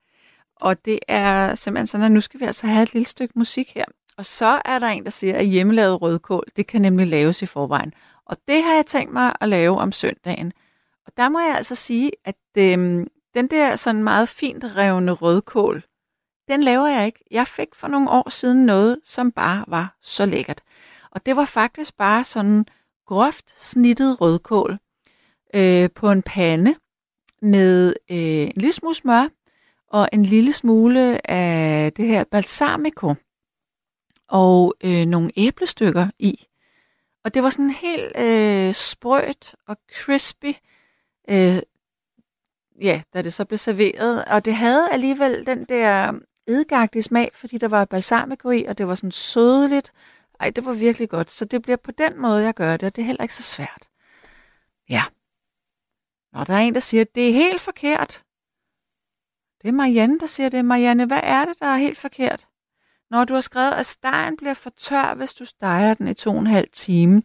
Og 0.56 0.84
det 0.84 0.98
er 1.08 1.54
simpelthen 1.54 1.86
sådan, 1.86 2.04
at 2.04 2.12
nu 2.12 2.20
skal 2.20 2.40
vi 2.40 2.44
altså 2.44 2.66
have 2.66 2.82
et 2.82 2.92
lille 2.92 3.06
stykke 3.06 3.32
musik 3.36 3.74
her. 3.74 3.84
Og 4.16 4.24
så 4.24 4.62
er 4.64 4.78
der 4.78 4.86
en, 4.86 5.04
der 5.04 5.10
siger, 5.10 5.36
at 5.36 5.46
hjemmelavet 5.46 6.02
rødkål, 6.02 6.44
det 6.56 6.66
kan 6.66 6.82
nemlig 6.82 7.06
laves 7.06 7.42
i 7.42 7.46
forvejen. 7.46 7.94
Og 8.26 8.36
det 8.48 8.62
har 8.62 8.74
jeg 8.74 8.86
tænkt 8.86 9.12
mig 9.12 9.32
at 9.40 9.48
lave 9.48 9.78
om 9.78 9.92
søndagen. 9.92 10.52
Og 11.06 11.12
der 11.16 11.28
må 11.28 11.38
jeg 11.40 11.56
altså 11.56 11.74
sige, 11.74 12.10
at 12.24 12.36
øhm, 12.58 13.06
den 13.34 13.46
der 13.46 13.76
sådan 13.76 14.02
meget 14.02 14.28
fint 14.28 14.64
revne 14.76 15.12
rødkål, 15.12 15.82
den 16.48 16.62
laver 16.62 16.86
jeg 16.86 17.06
ikke. 17.06 17.24
Jeg 17.30 17.46
fik 17.46 17.74
for 17.74 17.88
nogle 17.88 18.10
år 18.10 18.30
siden 18.30 18.66
noget, 18.66 19.00
som 19.04 19.32
bare 19.32 19.64
var 19.68 19.96
så 20.00 20.26
lækkert. 20.26 20.60
Og 21.10 21.26
det 21.26 21.36
var 21.36 21.44
faktisk 21.44 21.96
bare 21.96 22.24
sådan 22.24 22.66
groft 23.06 23.60
snittet 23.60 24.20
rødkål 24.20 24.78
øh, 25.54 25.90
på 25.94 26.10
en 26.10 26.22
pande 26.22 26.74
med 27.42 27.94
øh, 28.10 28.16
en 28.16 28.52
lille 28.56 28.72
smule 28.72 28.94
smør 28.94 29.28
og 29.88 30.08
en 30.12 30.22
lille 30.22 30.52
smule 30.52 31.30
af 31.30 31.92
det 31.92 32.06
her 32.06 32.24
balsamico 32.24 33.14
og 34.28 34.74
øh, 34.84 35.06
nogle 35.06 35.30
æblestykker 35.36 36.06
i. 36.18 36.46
Og 37.24 37.34
det 37.34 37.42
var 37.42 37.50
sådan 37.50 37.70
helt 37.70 38.18
øh, 38.18 38.74
sprødt 38.74 39.54
og 39.66 39.76
crispy, 39.94 40.54
øh, 41.30 41.56
ja, 42.80 43.02
da 43.14 43.22
det 43.22 43.32
så 43.32 43.44
blev 43.44 43.58
serveret. 43.58 44.24
Og 44.24 44.44
det 44.44 44.54
havde 44.54 44.88
alligevel 44.90 45.46
den 45.46 45.64
der 45.64 46.12
edgagtige 46.46 47.02
smag, 47.02 47.30
fordi 47.34 47.58
der 47.58 47.68
var 47.68 47.84
balsamico 47.84 48.50
i, 48.50 48.64
og 48.64 48.78
det 48.78 48.86
var 48.86 48.94
sådan 48.94 49.10
sødligt. 49.10 49.92
Ej, 50.42 50.50
det 50.50 50.64
var 50.64 50.72
virkelig 50.72 51.08
godt. 51.08 51.30
Så 51.30 51.44
det 51.44 51.62
bliver 51.62 51.76
på 51.76 51.90
den 51.90 52.20
måde, 52.20 52.44
jeg 52.44 52.54
gør 52.54 52.76
det, 52.76 52.86
og 52.86 52.96
det 52.96 53.02
er 53.02 53.06
heller 53.06 53.22
ikke 53.22 53.34
så 53.34 53.42
svært. 53.42 53.88
Ja. 54.88 55.02
Nå, 56.32 56.44
der 56.44 56.54
er 56.54 56.58
en, 56.58 56.74
der 56.74 56.80
siger, 56.80 57.00
at 57.00 57.14
det 57.14 57.28
er 57.28 57.32
helt 57.32 57.60
forkert. 57.60 58.22
Det 59.62 59.68
er 59.68 59.72
Marianne, 59.72 60.18
der 60.18 60.26
siger 60.26 60.48
det. 60.48 60.64
Marianne, 60.64 61.06
hvad 61.06 61.20
er 61.22 61.44
det, 61.44 61.54
der 61.60 61.66
er 61.66 61.76
helt 61.76 61.98
forkert? 61.98 62.46
Når 63.10 63.24
du 63.24 63.34
har 63.34 63.40
skrevet, 63.40 63.72
at 63.72 63.86
stegen 63.86 64.36
bliver 64.36 64.54
for 64.54 64.70
tør, 64.70 65.14
hvis 65.14 65.34
du 65.34 65.44
steger 65.44 65.94
den 65.94 66.08
i 66.08 66.14
to 66.14 66.30
og 66.30 66.38
en 66.38 66.46
halv 66.46 66.68
time. 66.72 67.22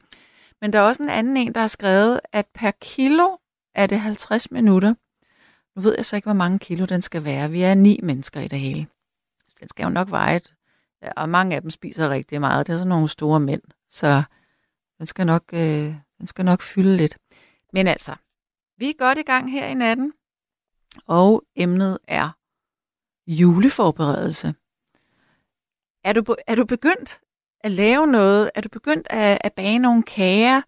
Men 0.62 0.74
der 0.74 0.80
er 0.80 0.84
også 0.84 1.04
en 1.04 1.10
anden 1.10 1.38
en, 1.38 1.54
der 1.54 1.60
har 1.60 1.68
skrevet, 1.68 2.20
at 2.34 2.48
per 2.54 2.72
kilo 2.72 3.38
er 3.76 3.88
det 3.88 4.00
50 4.00 4.52
minutter. 4.52 4.94
Nu 5.76 5.82
ved 5.82 5.96
jeg 5.98 6.06
så 6.06 6.16
ikke, 6.16 6.26
hvor 6.26 6.34
mange 6.34 6.60
kilo 6.60 6.86
den 6.86 7.02
skal 7.02 7.24
være. 7.24 7.52
Vi 7.52 7.62
er 7.62 7.74
ni 7.74 8.00
mennesker 8.04 8.42
i 8.42 8.48
det 8.48 8.60
hele. 8.60 8.88
Så 9.50 9.58
den 9.60 9.70
skal 9.70 9.84
jo 9.84 9.90
nok 9.90 10.12
veje 10.12 10.36
et. 10.36 10.54
Ja, 11.02 11.10
og 11.18 11.30
mange 11.30 11.56
af 11.56 11.62
dem 11.62 11.70
spiser 11.70 12.10
rigtig 12.10 12.40
meget. 12.40 12.68
Det 12.68 12.74
er 12.74 12.78
sådan 12.78 12.90
nogle 12.90 13.08
store 13.08 13.40
mænd. 13.40 13.62
Så 13.90 14.24
den 14.98 15.08
skal 15.08 15.26
nok, 15.26 15.44
øh, 15.54 15.96
den 16.20 16.28
skal 16.28 16.46
nok 16.46 16.62
fylde 16.62 16.98
lidt. 16.98 17.18
Men 17.74 17.88
altså, 17.88 18.16
vi 18.78 18.90
er 18.90 18.94
godt 18.98 19.18
i 19.18 19.22
gang 19.22 19.52
her 19.52 19.68
i 19.68 19.74
natten. 19.74 20.14
Og 21.08 21.44
emnet 21.56 21.98
er 22.08 22.30
juleforberedelse. 23.28 24.56
Er 26.04 26.14
du, 26.14 26.36
er 26.48 26.56
du 26.56 26.66
begyndt 26.66 27.20
at 27.62 27.72
lave 27.72 28.08
noget? 28.08 28.52
Er 28.56 28.62
du 28.62 28.70
begyndt 28.70 29.08
at, 29.10 29.38
at 29.42 29.54
bage 29.54 29.80
nogle 29.80 30.04
kager? 30.04 30.62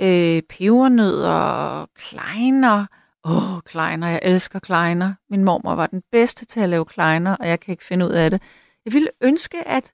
Øh, 0.00 0.42
pebernødder, 0.42 1.86
kleiner. 1.94 2.86
Åh, 3.24 3.54
oh, 3.54 3.60
kleiner. 3.60 4.08
Jeg 4.08 4.20
elsker 4.22 4.58
kleiner. 4.58 5.14
Min 5.30 5.44
mormor 5.44 5.74
var 5.74 5.86
den 5.86 6.02
bedste 6.12 6.46
til 6.46 6.60
at 6.60 6.68
lave 6.68 6.84
kleiner, 6.84 7.36
og 7.36 7.48
jeg 7.48 7.60
kan 7.60 7.72
ikke 7.72 7.84
finde 7.84 8.06
ud 8.06 8.10
af 8.10 8.30
det. 8.30 8.42
Jeg 8.84 8.92
ville 8.92 9.10
ønske, 9.20 9.68
at, 9.68 9.92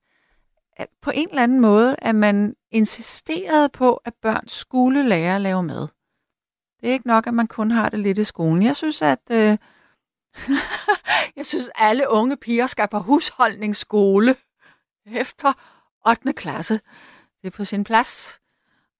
at 0.76 0.89
på 1.03 1.11
en 1.14 1.28
eller 1.28 1.43
anden 1.43 1.61
måde, 1.61 1.97
at 1.99 2.14
man 2.14 2.57
insisterede 2.70 3.68
på, 3.68 3.95
at 3.95 4.14
børn 4.14 4.49
skulle 4.49 5.09
lære 5.09 5.34
at 5.34 5.41
lave 5.41 5.62
mad. 5.62 5.89
Det 6.80 6.89
er 6.89 6.93
ikke 6.93 7.07
nok, 7.07 7.26
at 7.26 7.34
man 7.34 7.47
kun 7.47 7.70
har 7.70 7.89
det 7.89 8.01
lidt 8.01 8.18
i 8.18 8.24
skolen. 8.24 8.62
Jeg 8.62 8.76
synes, 8.76 9.03
at 9.03 9.20
øh, 9.30 9.59
jeg 11.37 11.47
synes, 11.47 11.70
alle 11.74 12.11
unge 12.11 12.37
piger 12.37 12.66
skal 12.66 12.89
på 12.89 12.99
husholdningsskole 12.99 14.37
efter 15.07 15.53
8. 16.09 16.32
klasse. 16.32 16.74
Det 17.43 17.47
er 17.47 17.57
på 17.57 17.64
sin 17.64 17.84
plads. 17.84 18.41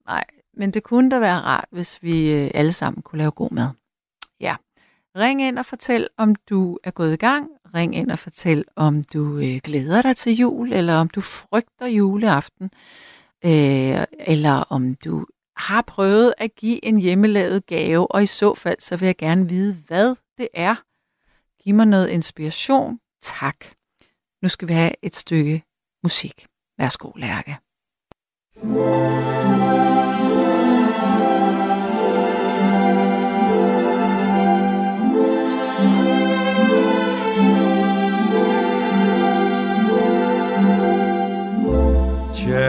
Nej, 0.07 0.25
men 0.55 0.71
det 0.71 0.83
kunne 0.83 1.11
da 1.11 1.19
være 1.19 1.41
rart, 1.41 1.69
hvis 1.71 2.03
vi 2.03 2.33
øh, 2.33 2.51
alle 2.55 2.73
sammen 2.73 3.03
kunne 3.03 3.19
lave 3.19 3.31
god 3.31 3.51
mad. 3.51 3.69
Ja. 4.41 4.57
Ring 5.17 5.43
ind 5.43 5.59
og 5.59 5.67
fortæl, 5.67 6.09
om 6.17 6.35
du 6.35 6.79
er 6.85 6.91
gået 6.91 7.13
i 7.13 7.17
gang. 7.17 7.51
Ring 7.77 7.97
ind 7.97 8.11
og 8.11 8.19
fortæl, 8.19 8.65
om 8.77 9.05
du 9.05 9.39
øh, 9.39 9.61
glæder 9.65 10.03
dig 10.03 10.17
til 10.17 10.37
jul, 10.37 10.73
eller 10.73 10.95
om 10.95 11.09
du 11.09 11.21
frygter 11.21 11.87
juleaften, 11.87 12.71
øh, 13.45 14.05
eller 14.27 14.65
om 14.71 14.95
du 14.95 15.27
har 15.57 15.83
prøvet 15.83 16.35
at 16.39 16.55
give 16.55 16.85
en 16.85 16.99
hjemmelavet 16.99 17.67
gave, 17.67 18.13
og 18.13 18.23
i 18.23 18.27
så 18.27 18.55
fald, 18.55 18.77
så 18.81 18.97
vil 18.97 19.07
jeg 19.07 19.17
gerne 19.17 19.49
vide, 19.49 19.77
hvad 19.87 20.15
det 20.39 20.49
er. 20.55 20.75
Giv 21.63 21.75
mig 21.75 21.87
noget 21.87 22.09
inspiration. 22.09 22.99
Tak. 23.23 23.57
Nu 24.43 24.49
skal 24.49 24.69
vi 24.69 24.73
have 24.73 24.93
et 25.03 25.17
stykke 25.17 25.63
musik. 26.03 26.47
Værsgo, 26.79 27.11
Lærke. 27.17 27.57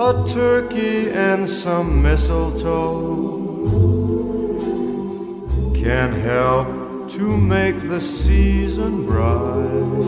a 0.00 0.24
turkey 0.28 1.10
and 1.10 1.48
some 1.50 2.00
mistletoe 2.00 3.26
can 5.74 6.12
help 6.12 7.10
to 7.10 7.36
make 7.36 7.80
the 7.88 8.00
season 8.00 9.04
bright. 9.04 9.98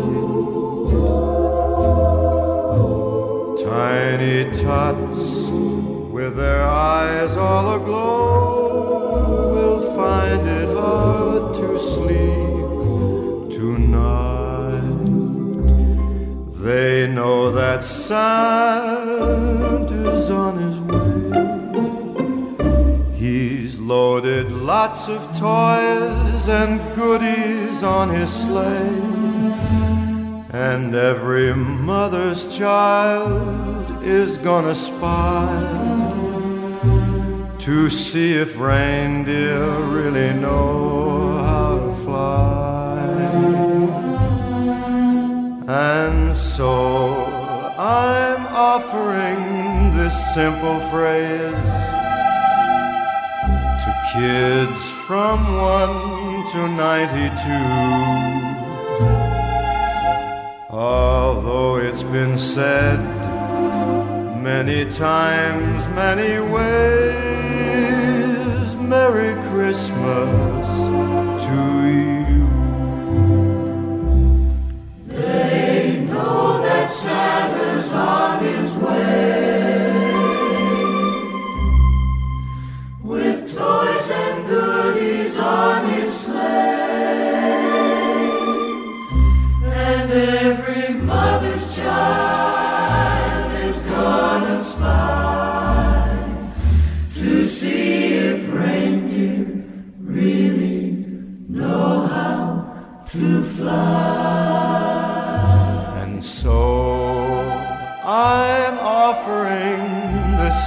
Tiny 3.64 4.45
tots 4.62 5.51
with 6.14 6.36
their 6.36 6.62
eyes 6.62 7.34
all 7.36 7.74
aglow 7.74 9.55
will 9.55 9.80
find 9.97 10.47
it 10.47 10.68
hard 10.68 11.53
to 11.57 11.80
sleep 11.80 13.51
tonight. 13.59 15.01
They 16.62 17.09
know 17.09 17.51
that 17.51 17.82
Santa's 17.82 19.50
lots 24.81 25.09
of 25.09 25.22
toys 25.39 26.49
and 26.49 26.81
goodies 26.97 27.83
on 27.83 28.09
his 28.09 28.33
sleigh. 28.33 29.03
And 30.68 30.95
every 30.95 31.55
mother's 31.55 32.43
child 32.57 34.03
is 34.03 34.39
gonna 34.39 34.74
spy 34.74 35.49
to 37.59 37.91
see 37.91 38.33
if 38.33 38.59
reindeer 38.59 39.68
really 39.99 40.33
know 40.33 41.37
how 41.51 41.72
to 41.85 41.93
fly. 42.05 43.01
And 45.68 46.35
so 46.35 46.72
I'm 47.76 48.43
offering 48.70 49.41
this 49.99 50.16
simple 50.33 50.81
phrase 50.93 51.89
kids 54.13 54.91
from 55.07 55.39
1 55.57 56.53
to 56.53 56.67
92. 56.67 57.41
Although 60.69 61.77
it's 61.77 62.03
been 62.03 62.37
said 62.37 62.99
many 64.43 64.85
times, 64.91 65.87
many 65.89 66.41
ways, 66.55 67.15
Merry 68.77 69.35
Christmas 69.51 70.69
to 71.45 71.89
you. 71.89 72.11
And 77.03 77.11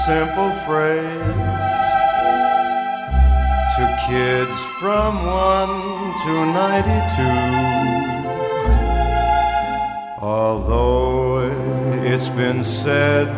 simple 0.06 0.52
phrase 0.66 1.34
to 3.76 3.84
kids 4.06 4.58
from 4.82 5.16
1 5.26 5.70
to 6.24 6.34
92. 6.52 6.64
Although 10.20 11.50
it's 12.04 12.28
been 12.28 12.66
said 12.66 13.30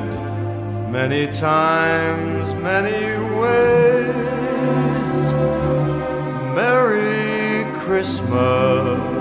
many 0.89 1.27
times, 1.27 2.55
many 2.55 3.13
ways, 3.39 4.15
Merry 6.55 7.65
Christmas 7.77 9.14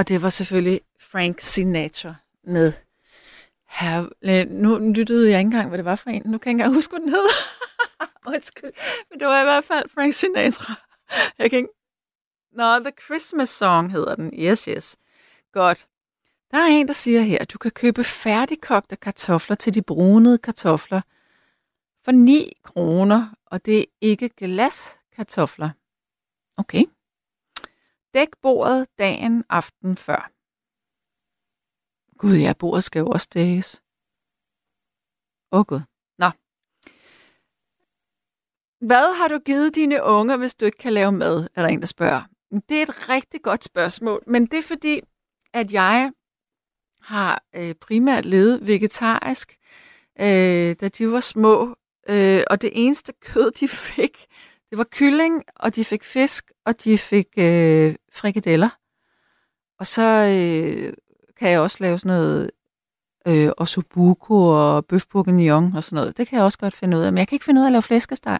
Og 0.00 0.08
det 0.08 0.22
var 0.22 0.28
selvfølgelig 0.28 0.80
Frank 1.00 1.40
Sinatra 1.40 2.14
med 2.44 2.72
her, 3.68 4.08
øh, 4.22 4.46
nu 4.50 4.78
lyttede 4.78 5.30
jeg 5.30 5.38
ikke 5.38 5.46
engang, 5.46 5.68
hvad 5.68 5.78
det 5.78 5.84
var 5.84 5.96
for 5.96 6.10
en. 6.10 6.22
Nu 6.24 6.24
kan 6.24 6.32
jeg 6.32 6.34
ikke 6.34 6.50
engang 6.50 6.74
huske, 6.74 6.90
hvad 6.90 7.00
den 7.00 7.08
hed. 7.08 7.28
Undskyld. 8.34 8.72
Men 9.10 9.20
det 9.20 9.28
var 9.28 9.40
i 9.40 9.44
hvert 9.44 9.64
fald 9.64 9.88
Frank 9.88 10.14
Sinatra. 10.14 10.74
Jeg 11.38 11.50
kan 11.50 11.58
ikke... 11.58 11.70
Nå, 12.52 12.78
The 12.78 12.92
Christmas 13.04 13.48
Song 13.48 13.92
hedder 13.92 14.14
den. 14.14 14.32
Yes, 14.38 14.64
yes. 14.64 14.96
Godt. 15.52 15.88
Der 16.50 16.58
er 16.58 16.66
en, 16.66 16.86
der 16.86 16.94
siger 16.94 17.20
her, 17.20 17.38
at 17.40 17.52
du 17.52 17.58
kan 17.58 17.70
købe 17.70 18.04
færdigkogte 18.04 18.96
kartofler 18.96 19.56
til 19.56 19.74
de 19.74 19.82
brunede 19.82 20.38
kartofler 20.38 21.00
for 22.04 22.12
9 22.12 22.52
kroner, 22.62 23.34
og 23.46 23.64
det 23.64 23.80
er 23.80 23.84
ikke 24.00 24.28
glaskartofler. 24.28 25.70
Okay. 26.56 26.84
Dæk 28.14 28.28
bordet 28.42 28.88
dagen 28.98 29.44
aften 29.48 29.96
før. 29.96 30.30
Gud 32.18 32.36
ja, 32.36 32.52
bordet 32.58 32.84
skal 32.84 33.00
jo 33.00 33.06
også 33.06 33.28
dækkes. 33.34 33.82
Åh 35.52 35.58
oh, 35.58 35.64
gud. 35.66 35.80
Nå. 36.18 36.30
Hvad 38.86 39.16
har 39.18 39.28
du 39.28 39.38
givet 39.38 39.74
dine 39.74 40.02
unger, 40.02 40.36
hvis 40.36 40.54
du 40.54 40.64
ikke 40.64 40.78
kan 40.78 40.92
lave 40.92 41.12
mad, 41.12 41.48
er 41.54 41.62
der 41.62 41.68
en, 41.68 41.80
der 41.80 41.86
spørger. 41.86 42.22
Det 42.68 42.78
er 42.78 42.82
et 42.82 43.08
rigtig 43.08 43.42
godt 43.42 43.64
spørgsmål, 43.64 44.22
men 44.26 44.46
det 44.46 44.58
er 44.58 44.62
fordi, 44.62 45.00
at 45.52 45.72
jeg 45.72 46.12
har 47.00 47.44
øh, 47.56 47.74
primært 47.74 48.24
levet 48.24 48.66
vegetarisk, 48.66 49.56
øh, 50.20 50.76
da 50.80 50.88
de 50.88 51.12
var 51.12 51.20
små, 51.20 51.76
øh, 52.08 52.42
og 52.50 52.62
det 52.62 52.70
eneste 52.74 53.12
kød, 53.12 53.50
de 53.50 53.68
fik, 53.68 54.26
det 54.70 54.78
var 54.78 54.86
kylling, 54.90 55.44
og 55.56 55.74
de 55.76 55.84
fik 55.84 56.04
fisk, 56.04 56.52
og 56.64 56.84
de 56.84 56.98
fik 56.98 57.28
øh, 57.36 57.94
frikadeller. 58.12 58.68
Og 59.78 59.86
så 59.86 60.02
øh, 60.02 60.94
kan 61.36 61.50
jeg 61.50 61.60
også 61.60 61.76
lave 61.80 61.98
sådan 61.98 62.16
noget 62.16 62.50
øh, 63.26 63.50
ossobuco 63.56 64.48
og 64.48 64.86
bøf 64.86 65.06
bourguignon 65.06 65.76
og 65.76 65.84
sådan 65.84 65.96
noget. 65.96 66.16
Det 66.16 66.28
kan 66.28 66.36
jeg 66.36 66.44
også 66.44 66.58
godt 66.58 66.74
finde 66.74 66.96
ud 66.96 67.02
af. 67.02 67.12
Men 67.12 67.18
jeg 67.18 67.28
kan 67.28 67.36
ikke 67.36 67.44
finde 67.44 67.60
ud 67.60 67.64
af 67.64 67.68
at 67.68 67.72
lave 67.72 67.82
flæskesteg. 67.82 68.38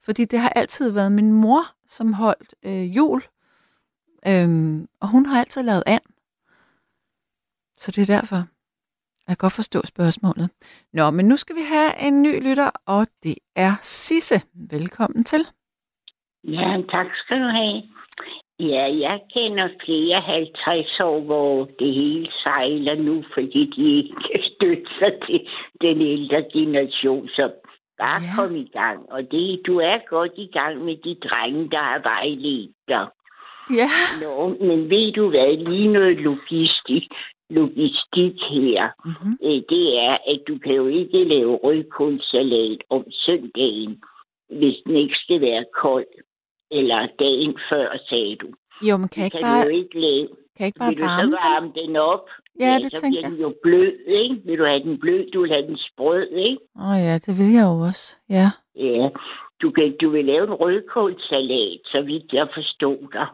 Fordi 0.00 0.24
det 0.24 0.40
har 0.40 0.48
altid 0.48 0.90
været 0.90 1.12
min 1.12 1.32
mor, 1.32 1.64
som 1.86 2.12
holdt 2.12 2.54
øh, 2.62 2.96
jul. 2.96 3.22
Øhm, 4.26 4.88
og 5.00 5.08
hun 5.08 5.26
har 5.26 5.40
altid 5.40 5.62
lavet 5.62 5.82
and. 5.86 6.02
Så 7.76 7.90
det 7.90 8.02
er 8.10 8.20
derfor. 8.20 8.46
Jeg 9.28 9.36
kan 9.38 9.44
godt 9.44 9.52
forstå 9.62 9.80
spørgsmålet. 9.84 10.50
Nå, 10.92 11.10
men 11.10 11.28
nu 11.28 11.36
skal 11.36 11.56
vi 11.56 11.64
have 11.74 11.90
en 12.08 12.22
ny 12.22 12.48
lytter, 12.48 12.70
og 12.86 13.06
det 13.22 13.34
er 13.56 13.72
Sisse. 13.82 14.34
Velkommen 14.70 15.24
til. 15.24 15.42
Ja, 16.44 16.76
tak 16.90 17.06
skal 17.24 17.38
du 17.40 17.48
have. 17.48 17.82
Ja, 18.60 18.84
jeg 19.06 19.20
kender 19.34 19.68
flere 19.84 20.20
50 20.20 21.00
år, 21.00 21.20
hvor 21.20 21.64
det 21.78 21.94
hele 21.94 22.28
sejler 22.42 22.94
nu, 22.94 23.24
fordi 23.34 23.70
de 23.76 23.96
ikke 23.98 24.14
kan 24.32 24.40
støtte 24.54 24.90
sig 24.98 25.12
til 25.26 25.40
den 25.80 26.00
ældre 26.02 26.42
generation. 26.52 27.28
Så 27.28 27.52
bare 27.98 28.22
Ja. 28.22 28.30
kom 28.36 28.56
i 28.56 28.68
gang. 28.72 28.98
Og 29.12 29.20
det, 29.30 29.60
du 29.66 29.78
er 29.78 29.98
godt 30.08 30.32
i 30.36 30.46
gang 30.52 30.84
med 30.84 30.96
de 30.96 31.14
drenge, 31.28 31.70
der 31.70 31.78
har 31.90 31.98
vejledt 32.02 32.72
dig. 32.88 33.06
Ja. 33.80 33.88
Nå, 34.22 34.48
men 34.68 34.90
ved 34.90 35.12
du 35.12 35.28
hvad, 35.30 35.56
lige 35.70 35.88
noget 35.92 36.16
logistik, 36.16 37.04
logistik 37.50 38.36
her, 38.50 38.88
Mm-hmm. 39.04 39.38
øh, 39.42 39.62
det 39.72 39.98
er, 39.98 40.12
at 40.32 40.40
du 40.48 40.58
kan 40.58 40.74
jo 40.74 40.86
ikke 40.86 41.24
lave 41.24 41.56
rødkålsalat 41.64 42.78
om 42.90 43.04
søndagen, 43.10 44.02
hvis 44.48 44.76
den 44.86 44.96
ikke 44.96 45.14
skal 45.24 45.40
være 45.40 45.64
kold. 45.82 46.06
Eller 46.70 47.06
dagen 47.18 47.58
før, 47.70 47.96
sagde 48.08 48.36
du. 48.36 48.46
Jo, 48.88 48.96
men 48.96 49.08
kan 49.08 49.20
Det 49.20 49.24
ikke 49.24 49.36
kan 49.38 49.42
bare, 49.44 49.64
du 49.64 49.70
jo 49.70 49.76
ikke 49.82 50.00
lave. 50.00 50.28
kan 50.56 50.66
ikke 50.66 50.78
bare 50.78 50.88
Vil 50.90 50.98
du 50.98 51.02
varme 51.04 51.20
så 51.20 51.24
den? 51.26 51.32
varme 51.32 51.72
den 51.80 51.96
op? 51.96 52.26
Ja, 52.60 52.74
det 52.82 52.90
så 52.90 53.00
tænkte 53.00 53.08
bliver 53.18 53.22
jeg. 53.22 53.30
den 53.30 53.40
jo 53.40 53.54
blød, 53.62 53.92
ikke? 54.06 54.34
Vil 54.44 54.58
du 54.58 54.64
have 54.64 54.82
den 54.82 54.98
blød, 55.00 55.30
du 55.30 55.40
vil 55.40 55.50
have 55.50 55.66
den 55.66 55.78
sprød, 55.88 56.26
ikke? 56.46 56.58
Åh 56.80 56.88
oh, 56.90 56.98
ja, 57.06 57.14
det 57.26 57.32
vil 57.38 57.50
jeg 57.58 57.64
jo 57.72 57.76
også. 57.90 58.06
Ja. 58.36 58.48
Ja. 58.76 59.08
Du, 59.62 59.70
kan, 59.70 59.96
du 60.02 60.10
vil 60.10 60.24
lave 60.24 60.44
en 60.44 60.54
rødkålsalat, 60.62 61.80
så 61.92 62.02
vidt 62.02 62.32
jeg 62.32 62.48
forstod 62.54 62.98
dig. 63.12 63.26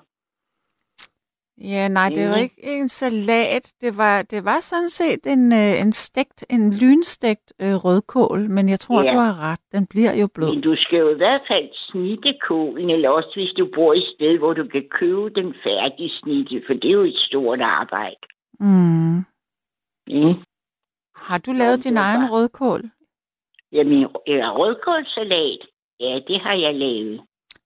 Ja, 1.60 1.88
nej, 1.88 2.08
det 2.08 2.28
var 2.28 2.34
Mhm. 2.36 2.42
ikke 2.42 2.62
en 2.80 2.88
salat. 2.88 3.72
Det 3.80 3.96
var, 3.98 4.22
det 4.22 4.44
var 4.44 4.60
sådan 4.60 4.88
set 4.88 5.26
en, 5.26 5.52
øh, 5.52 5.80
en 5.82 5.92
stegt, 5.92 6.44
en 6.50 6.74
lynstegt 6.80 7.52
øh, 7.62 7.74
rødkål, 7.74 8.40
men 8.50 8.68
jeg 8.68 8.80
tror, 8.80 9.02
Ja. 9.02 9.12
du 9.12 9.18
har 9.18 9.50
ret. 9.52 9.60
Den 9.72 9.86
bliver 9.86 10.14
jo 10.20 10.26
blød. 10.34 10.50
Men 10.54 10.60
du 10.60 10.74
skal 10.76 10.98
jo 10.98 11.08
i 11.10 11.16
hvert 11.16 11.42
fald 11.48 11.68
snitte 11.74 12.34
kålen, 12.48 12.90
eller 12.90 13.08
også 13.10 13.30
hvis 13.34 13.52
du 13.58 13.68
bor 13.74 13.92
et 13.94 14.04
sted, 14.16 14.38
hvor 14.38 14.52
du 14.52 14.64
kan 14.68 14.84
købe 14.90 15.30
den 15.30 15.54
færdig 15.64 16.10
snitte, 16.22 16.62
for 16.66 16.74
det 16.74 16.88
er 16.88 16.92
jo 16.92 17.04
et 17.04 17.16
stort 17.28 17.60
arbejde. 17.60 18.16
Mm. 18.60 19.16
Mm. 20.08 20.34
Har 21.16 21.38
du 21.38 21.52
lavet 21.52 21.70
Jamen, 21.70 21.80
din 21.80 21.94
var 21.94 22.00
egen 22.00 22.20
bare- 22.20 22.30
rødkål? 22.30 22.82
Jamen, 23.72 23.98
ja, 24.26 24.50
rødkålsalat, 24.58 25.58
ja, 26.00 26.20
det 26.28 26.40
har 26.40 26.54
jeg 26.54 26.74
lavet. 26.74 27.20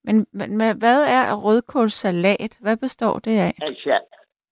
Men, 0.04 0.26
men 0.32 0.56
men 0.58 0.78
hvad 0.78 1.00
er 1.18 1.24
rødkålsalat? 1.44 2.58
Hvad 2.60 2.76
består 2.76 3.18
det 3.18 3.38
af? 3.38 3.54
Altså, 3.62 4.00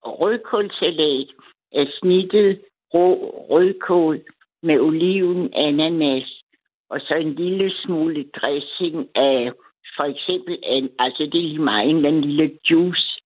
rødkålsalat 0.04 1.28
er 1.72 1.86
snittet 2.00 2.60
rå 2.94 3.14
rødkål 3.50 4.20
med 4.62 4.80
oliven, 4.80 5.54
ananas, 5.54 6.42
og 6.90 7.00
så 7.00 7.14
en 7.14 7.34
lille 7.34 7.70
smule 7.70 8.24
dressing 8.36 9.08
af, 9.14 9.52
for 9.96 10.04
eksempel, 10.04 10.58
en, 10.62 10.90
altså 10.98 11.22
det 11.22 11.38
er 11.38 11.48
lige 11.48 11.58
meget, 11.58 11.90
en 11.90 11.96
eller 11.96 12.08
anden 12.08 12.24
lille 12.24 12.58
juice. 12.70 13.20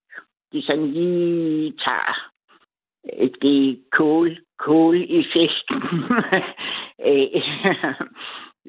Det 0.53 0.59
er 0.59 0.67
sådan 0.67 0.93
lige 0.93 1.73
tager 1.85 2.31
det 3.43 3.69
er 3.69 3.75
kål, 3.93 4.39
kål 4.59 4.97
i 4.97 5.25
festen. 5.33 5.83
Øh, 7.07 7.43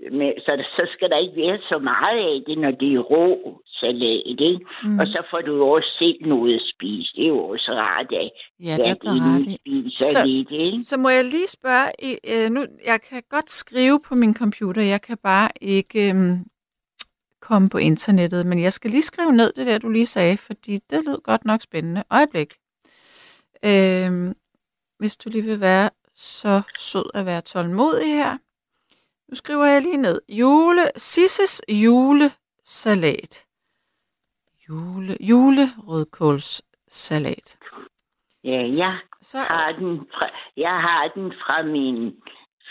Øh, 0.03 0.13
Men, 0.13 0.33
så, 0.45 0.51
så 0.75 0.83
skal 0.93 1.09
der 1.09 1.17
ikke 1.17 1.41
være 1.41 1.57
så 1.69 1.77
meget 1.79 2.17
af 2.31 2.43
det, 2.47 2.57
når 2.57 2.71
det 2.71 2.93
er 2.93 2.99
rå 2.99 3.61
salat, 3.79 4.23
ikke? 4.25 4.59
Mm. 4.83 4.99
Og 4.99 5.07
så 5.07 5.19
får 5.31 5.41
du 5.41 5.63
også 5.63 5.89
selv 5.99 6.17
noget 6.21 6.55
at 6.55 6.61
spise. 6.73 7.09
Det 7.15 7.23
er 7.23 7.27
jo 7.27 7.39
også 7.39 7.71
rart, 7.71 8.11
at 8.11 8.31
Ja, 8.59 8.77
det 8.77 8.85
er 8.85 9.13
inden 9.15 9.57
spiser 9.59 10.05
Så- 10.05 10.25
lidt, 10.27 10.51
ikke? 10.51 10.83
Så 10.83 10.97
må 10.97 11.09
jeg 11.09 11.25
lige 11.25 11.47
spørge, 11.47 11.89
øh, 12.31 12.49
nu, 12.51 12.65
jeg 12.85 12.99
kan 13.09 13.23
godt 13.29 13.49
skrive 13.49 13.99
på 14.07 14.15
min 14.15 14.35
computer, 14.35 14.81
jeg 14.81 15.01
kan 15.01 15.17
bare 15.23 15.49
ikke 15.61 16.09
øhm, 16.09 16.37
komme 17.41 17.69
på 17.69 17.77
internettet, 17.77 18.45
men 18.45 18.61
jeg 18.61 18.73
skal 18.73 18.91
lige 18.91 19.01
skrive 19.01 19.31
ned 19.31 19.53
det 19.55 19.65
der, 19.67 19.77
du 19.77 19.89
lige 19.89 20.05
sagde, 20.05 20.37
fordi 20.37 20.77
det 20.89 21.05
lød 21.05 21.21
godt 21.23 21.45
nok 21.45 21.61
spændende. 21.61 22.03
Øjeblik. 22.11 22.53
Øhm, 23.65 24.33
hvis 24.99 25.17
du 25.17 25.29
lige 25.29 25.43
vil 25.43 25.61
være 25.61 25.89
så 26.15 26.61
sød 26.77 27.05
at 27.13 27.25
være 27.25 27.41
tålmodig 27.41 28.13
her. 28.13 28.37
Nu 29.29 29.35
skriver 29.35 29.65
jeg 29.65 29.81
lige 29.81 29.97
ned. 29.97 30.21
Jule, 30.29 30.81
Sisses 30.97 31.61
julesalat. 31.69 33.45
Jule, 34.69 35.17
julerødkålssalat. 35.19 37.57
Ja, 38.43 38.61
jeg 38.61 38.93
Så, 39.21 39.37
har 39.37 39.71
den 39.71 39.99
fra, 39.99 40.29
jeg 40.57 40.81
har 40.81 41.11
den 41.15 41.31
fra 41.31 41.63
min, 41.63 42.15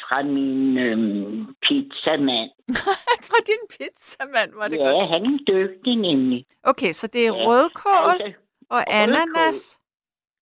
fra 0.08 0.22
min 0.22 0.78
øhm, 0.78 1.54
pizzamand. 1.62 2.50
fra 3.28 3.36
din 3.46 3.68
pizzamand 3.78 4.52
var 4.54 4.68
det 4.68 4.76
ja, 4.76 4.88
godt. 4.90 5.08
han 5.08 5.24
er 5.26 5.38
dygtig 5.46 5.96
nemlig. 5.96 6.46
Okay, 6.62 6.92
så 6.92 7.06
det 7.06 7.26
er 7.26 7.32
Ja, 7.36 7.46
rødkål 7.46 8.20
Altså, 8.20 8.32
og 8.70 8.94
ananas. 9.02 9.80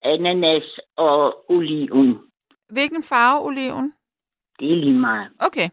ananas 0.03 0.81
og 0.97 1.51
oliven. 1.51 2.19
Hvilken 2.69 3.03
farve 3.03 3.45
oliven? 3.47 3.93
Det 4.59 4.73
er 4.73 4.77
lige 4.77 4.93
meget. 4.99 5.33
Okay, 5.39 5.69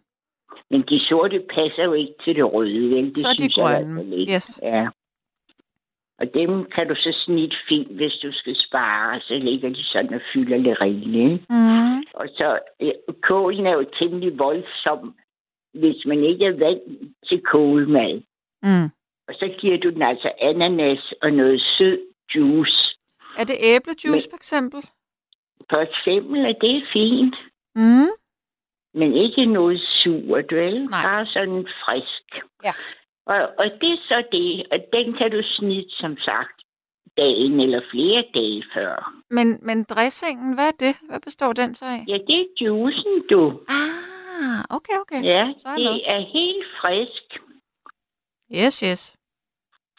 Men 0.72 0.82
de 0.90 1.00
sorte 1.10 1.40
passer 1.56 1.84
jo 1.84 1.94
ikke 1.94 2.14
til 2.24 2.36
det 2.36 2.54
røde, 2.54 2.90
vel? 2.96 3.06
Det 3.16 3.18
Så 3.18 3.28
er 3.28 3.34
de 3.34 3.44
jeg 3.44 3.52
grønne. 3.84 4.16
ikke. 4.16 4.34
Yes. 4.34 4.60
Ja. 4.64 4.88
Og 6.20 6.34
dem 6.34 6.66
kan 6.76 6.88
du 6.88 6.96
så 6.96 7.12
snitte 7.26 7.58
fint, 7.70 7.92
hvis 7.96 8.14
du 8.24 8.30
skal 8.32 8.56
spare. 8.68 9.20
Så 9.22 9.34
ligger 9.38 9.70
de 9.70 9.84
sådan 9.84 10.14
og 10.14 10.22
fylder 10.34 10.58
lidt 10.58 10.82
rigeligt. 10.82 11.50
mm. 11.50 11.98
Og 12.14 12.28
så, 12.38 12.60
øh, 12.82 12.92
kålen 13.22 13.66
er 13.68 13.72
jo 13.74 13.86
temmelig 14.00 14.40
voldsom, 14.40 15.16
hvis 15.74 16.06
man 16.06 16.24
ikke 16.24 16.46
er 16.46 16.58
vant 16.66 17.14
til 17.28 17.42
kålmad. 17.42 18.22
Mm. 18.64 18.86
Og 19.28 19.34
så 19.40 19.56
giver 19.60 19.78
du 19.78 19.90
den 19.90 20.02
altså 20.02 20.32
ananas 20.42 21.14
og 21.22 21.32
noget 21.32 21.62
sød 21.78 22.00
juice. 22.36 22.98
Er 23.38 23.44
det 23.44 23.56
æblejuice 23.60 24.28
for 24.30 24.38
eksempel? 24.38 24.82
For 25.70 25.78
eksempel, 25.90 26.46
at 26.46 26.58
det 26.62 26.76
er 26.78 26.82
fint, 26.94 27.36
Mm. 27.76 28.10
Men 28.94 29.14
ikke 29.14 29.46
noget 29.46 29.82
surt, 29.82 30.52
vel? 30.52 30.86
Nej. 30.86 31.04
Bare 31.04 31.26
sådan 31.26 31.68
frisk. 31.86 32.44
Ja. 32.64 32.74
Og, 33.26 33.50
og 33.58 33.66
det 33.82 33.92
er 33.92 34.02
så 34.08 34.24
det, 34.32 34.66
og 34.72 34.80
den 34.94 35.14
kan 35.14 35.32
du 35.32 35.42
snitte, 35.44 35.92
som 35.92 36.18
sagt, 36.18 36.62
dagen 37.18 37.60
eller 37.60 37.82
flere 37.92 38.24
dage 38.34 38.64
før. 38.74 39.14
Men, 39.30 39.60
men 39.62 39.84
dressingen, 39.84 40.54
hvad 40.56 40.68
er 40.68 40.78
det? 40.80 40.96
Hvad 41.10 41.20
består 41.20 41.54
den 41.54 41.76
så 41.76 41.86
af? 41.86 42.04
Ja, 42.08 42.18
det 42.28 42.40
er 42.42 42.46
juicen, 42.62 43.24
du. 43.30 43.60
Ah, 43.70 44.64
okay, 44.70 44.94
okay. 45.02 45.24
Ja, 45.24 45.54
så 45.58 45.68
er 45.68 45.76
det 45.76 46.10
er 46.10 46.20
helt 46.20 46.66
frisk. 46.82 47.26
Yes, 48.56 48.80
yes. 48.80 49.18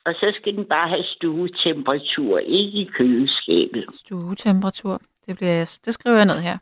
Og 0.04 0.14
så 0.14 0.32
skal 0.40 0.56
den 0.56 0.64
bare 0.64 0.88
have 0.88 1.04
stuetemperatur, 1.04 2.38
ikke 2.38 2.78
i 2.78 2.84
køleskabet. 2.84 3.84
Stuetemperatur. 3.94 5.00
Det, 5.26 5.36
bliver, 5.36 5.80
det 5.84 5.94
skriver 5.94 6.16
jeg 6.16 6.26
ned 6.26 6.38
her. 6.38 6.58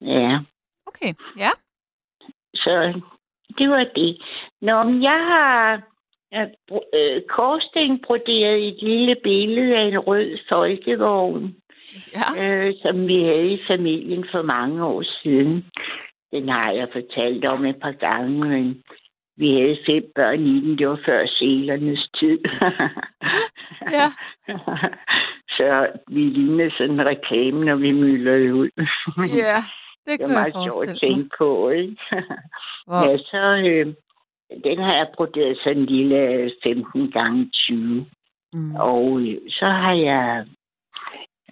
Ja, 0.00 0.38
Okay, 1.02 1.14
ja. 1.36 1.50
så 2.54 3.00
det 3.58 3.70
var 3.70 3.84
det. 3.94 4.18
Nå, 4.60 4.82
men 4.82 5.02
jeg 5.02 5.20
har 5.32 5.82
øh, 6.94 7.22
Korsten 7.28 8.00
broderet 8.06 8.68
et 8.68 8.82
lille 8.82 9.16
billede 9.22 9.76
af 9.76 9.82
en 9.82 9.98
rød 9.98 10.38
folkevogn, 10.48 11.54
Ja, 12.14 12.44
øh, 12.44 12.74
som 12.82 13.08
vi 13.08 13.22
havde 13.22 13.52
i 13.52 13.62
familien 13.66 14.24
for 14.32 14.42
mange 14.42 14.84
år 14.84 15.02
siden. 15.22 15.66
Den 16.32 16.48
har 16.48 16.70
jeg 16.70 16.88
fortalt 16.92 17.44
om 17.44 17.64
et 17.64 17.76
par 17.82 17.92
gange, 17.92 18.48
men 18.48 18.82
vi 19.36 19.52
havde 19.52 19.78
fem 19.86 20.04
børn 20.14 20.46
i 20.46 20.60
den. 20.60 20.78
Det 20.78 20.88
var 20.88 21.00
før 21.06 21.26
selernes 21.26 22.08
tid. 22.18 22.38
Ja. 23.92 24.08
Så 25.56 25.88
vi 26.08 26.20
lignede 26.20 26.70
sådan 26.70 26.90
en 26.90 27.06
reklame, 27.06 27.64
når 27.64 27.76
vi 27.76 27.92
myldrede 27.92 28.54
ud. 28.54 28.68
ja. 29.44 29.62
Det 30.08 30.18
Det 30.18 30.24
er 30.24 30.28
meget 30.28 30.52
sjovt 30.52 30.88
at 30.88 30.98
tænke 31.00 31.30
på, 31.38 31.70
ikke? 31.70 31.96
Hvor, 32.86 33.10
Ja, 33.10 33.18
så 33.18 33.42
øh, 33.68 33.86
den 34.64 34.78
har 34.78 34.94
jeg 34.94 35.08
broderet 35.16 35.58
sådan 35.62 35.78
en 35.78 35.86
lille 35.86 36.50
15 36.62 37.10
gange 37.10 37.50
20. 37.52 38.06
mm. 38.52 38.74
Og 38.76 39.20
øh, 39.20 39.38
så 39.48 39.66
har 39.66 39.92
jeg 39.92 40.46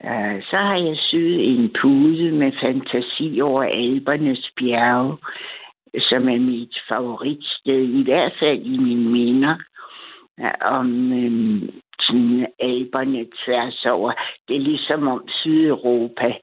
øh, 0.05 0.43
så 0.51 0.57
har 0.57 0.77
jeg 0.77 0.97
syet 0.97 1.49
en 1.49 1.75
pude 1.81 2.33
med 2.33 2.53
fantasi 2.63 3.41
over 3.41 3.63
Alpernes 3.63 4.51
bjerge, 4.57 5.17
som 5.99 6.29
er 6.29 6.39
mit 6.39 6.77
favoritsted, 6.89 7.83
i 7.83 8.03
hvert 8.03 8.33
fald 8.39 8.63
i 8.63 8.77
mine 8.79 9.11
minder, 9.11 9.57
om 10.61 11.13
øh, 11.13 11.69
sådan 12.01 12.47
Alperne 12.59 13.27
tværs 13.45 13.87
over. 13.87 14.13
Det 14.49 14.57
er 14.57 14.61
ligesom 14.61 15.09
om 15.09 15.29
Sydeuropa 15.29 16.35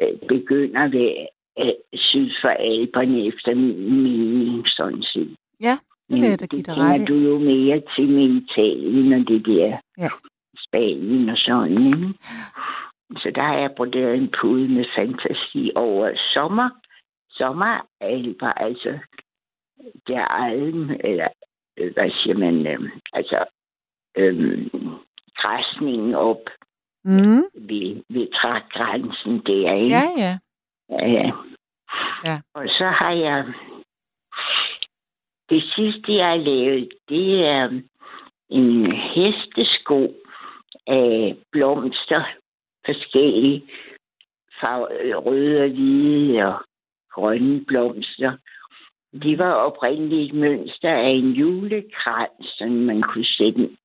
øh, 0.00 0.18
begynder 0.28 0.88
ved 0.88 1.26
syd 1.94 2.30
for 2.40 2.48
Alperne 2.48 3.26
efter 3.26 3.54
min 3.54 4.02
mening, 4.02 4.66
sådan 4.66 5.02
set. 5.02 5.36
Ja, 5.60 5.78
det 6.08 6.16
vil 6.22 6.28
jeg 6.30 6.40
da 6.40 6.46
give 6.46 6.62
dig 6.62 6.76
ret 6.76 7.08
du 7.08 7.14
jo 7.14 7.38
mere 7.38 7.82
til 7.96 8.08
med 8.08 8.42
Italien 8.42 9.12
og 9.12 9.28
det 9.28 9.46
der 9.46 9.78
Ja. 9.98 10.08
Spanien 10.66 11.28
og 11.28 11.36
sådan, 11.36 11.86
ikke? 11.86 12.14
Så 13.16 13.32
der 13.34 13.42
har 13.42 13.58
jeg 13.58 13.70
broderet 13.76 14.14
en 14.16 14.30
pude 14.40 14.68
med 14.68 14.84
fantasi 14.96 15.70
over 15.74 16.12
sommer. 16.34 16.70
Sommeralper, 17.30 18.46
altså 18.46 18.98
der 20.06 20.24
alm, 20.24 20.90
eller 21.04 21.28
øh, 21.78 21.92
hvad 21.92 22.10
siger 22.10 22.38
man, 22.38 22.66
øh, 22.66 22.90
altså 23.12 23.44
øh, 24.16 24.66
græsningen 25.36 26.14
op 26.14 26.42
Mm. 27.04 27.42
ved, 27.68 28.02
ved 28.10 28.26
trægrænsen 28.40 29.40
der, 29.46 29.74
ikke? 29.74 29.94
Ja, 29.96 30.02
ja. 30.24 30.38
Ja, 30.90 31.30
ja. 32.24 32.40
Og 32.54 32.64
så 32.68 32.84
har 32.84 33.12
jeg... 33.12 33.44
Det 35.50 35.62
sidste, 35.76 36.14
jeg 36.14 36.28
har 36.28 36.36
lavet, 36.36 36.88
det 37.08 37.46
er 37.46 37.80
en 38.50 38.92
hestesko 38.92 40.14
af 40.86 41.36
blomster. 41.52 42.24
Forskellige 42.86 43.64
farver, 44.60 45.14
røde 45.14 45.62
og 45.64 45.70
hvide 45.70 46.46
og 46.46 46.64
grønne 47.10 47.64
blomster. 47.64 48.36
Det 49.12 49.38
var 49.38 49.52
oprindeligt 49.52 50.32
et 50.32 50.40
mønster 50.40 50.90
af 50.90 51.10
en 51.10 51.32
julekrans, 51.32 52.46
så 52.46 52.66
man 52.66 53.02
kunne 53.02 53.24
sætte 53.24 53.76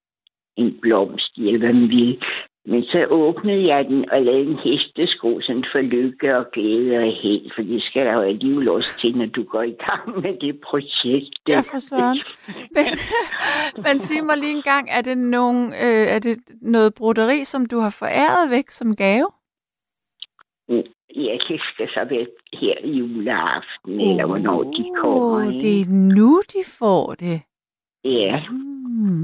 en 0.55 0.79
blomst 0.81 1.37
i, 1.37 1.47
eller 1.47 1.59
hvad 1.59 1.73
man 1.73 1.89
ville. 1.89 2.21
Men 2.65 2.83
så 2.83 3.05
åbnede 3.09 3.67
jeg 3.67 3.85
den 3.85 4.09
og 4.11 4.21
lavede 4.21 4.49
en 4.51 4.59
hestesko, 4.63 5.41
sådan 5.41 5.65
for 5.71 5.81
lykke 5.81 6.37
og 6.37 6.45
glæde 6.53 6.97
og 6.97 7.11
held, 7.21 7.51
for 7.55 7.61
det 7.61 7.83
skal 7.83 8.05
der 8.05 8.13
jo 8.13 8.21
alligevel 8.21 8.69
også 8.69 8.99
til, 8.99 9.17
når 9.17 9.25
du 9.25 9.43
går 9.43 9.61
i 9.61 9.75
gang 9.87 10.21
med 10.21 10.33
det 10.41 10.61
projekt. 10.69 11.39
Ja, 11.47 11.59
for 11.59 11.79
søren. 11.79 12.19
Men, 12.75 12.85
men 13.85 13.99
sig 13.99 14.25
mig 14.25 14.37
lige 14.37 14.55
en 14.55 14.61
gang, 14.61 14.87
er 14.91 15.01
det, 15.01 15.17
nogen, 15.17 15.65
øh, 15.67 16.05
er 16.15 16.19
det 16.19 16.37
noget 16.61 16.93
broderi, 16.93 17.43
som 17.43 17.65
du 17.65 17.77
har 17.77 17.95
foræret 17.99 18.51
væk 18.51 18.69
som 18.69 18.95
gave? 18.95 19.27
Jeg 21.15 21.39
kan 21.47 21.59
skal 21.73 21.87
så 21.89 22.07
være 22.09 22.27
her 22.53 22.75
i 22.83 22.91
juleaften, 22.91 24.01
uh, 24.01 24.09
eller 24.09 24.25
hvornår 24.25 24.63
de 24.63 24.83
kommer. 25.01 25.51
Ikke? 25.51 25.61
det 25.61 25.81
er 25.81 25.85
nu, 25.89 26.41
de 26.53 26.61
får 26.79 27.13
det. 27.13 27.41
Ja, 28.03 28.43
Mm. 28.49 29.23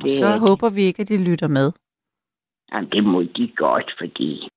Og 0.00 0.04
Det 0.04 0.12
så 0.12 0.26
det. 0.32 0.40
håber 0.40 0.68
vi 0.74 0.82
ikke, 0.82 1.02
at 1.02 1.08
de 1.08 1.24
lytter 1.24 1.48
med. 1.48 1.72
Jamen, 2.74 2.90
det 2.90 3.04
må 3.04 3.22
de 3.22 3.52
godt, 3.56 3.90
fordi 3.98 4.48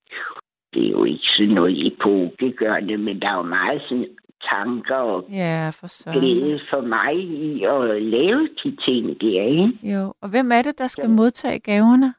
det 0.74 0.86
er 0.86 0.90
jo 0.92 1.04
ikke 1.04 1.28
sådan 1.38 1.54
noget 1.56 1.88
epokegørende, 1.88 2.98
men 2.98 3.22
der 3.22 3.30
er 3.30 3.36
jo 3.38 3.42
meget 3.42 3.82
sådan 3.90 4.08
tanker 4.52 4.96
og 4.96 5.26
Ja, 5.32 5.70
for 5.80 5.88
søren. 5.88 6.20
glæde 6.20 6.60
for 6.70 6.82
mig 6.82 7.14
i 7.20 7.64
at 7.64 8.02
lave 8.04 8.48
de 8.64 8.76
ting 8.86 9.22
der, 9.22 9.44
ikke? 9.44 9.94
Jo, 9.94 10.14
og 10.22 10.30
hvem 10.30 10.52
er 10.52 10.62
det, 10.62 10.78
der 10.78 10.88
skal 10.88 11.10
Ja. 11.10 11.16
modtage 11.16 11.60
gaverne? 11.60 12.14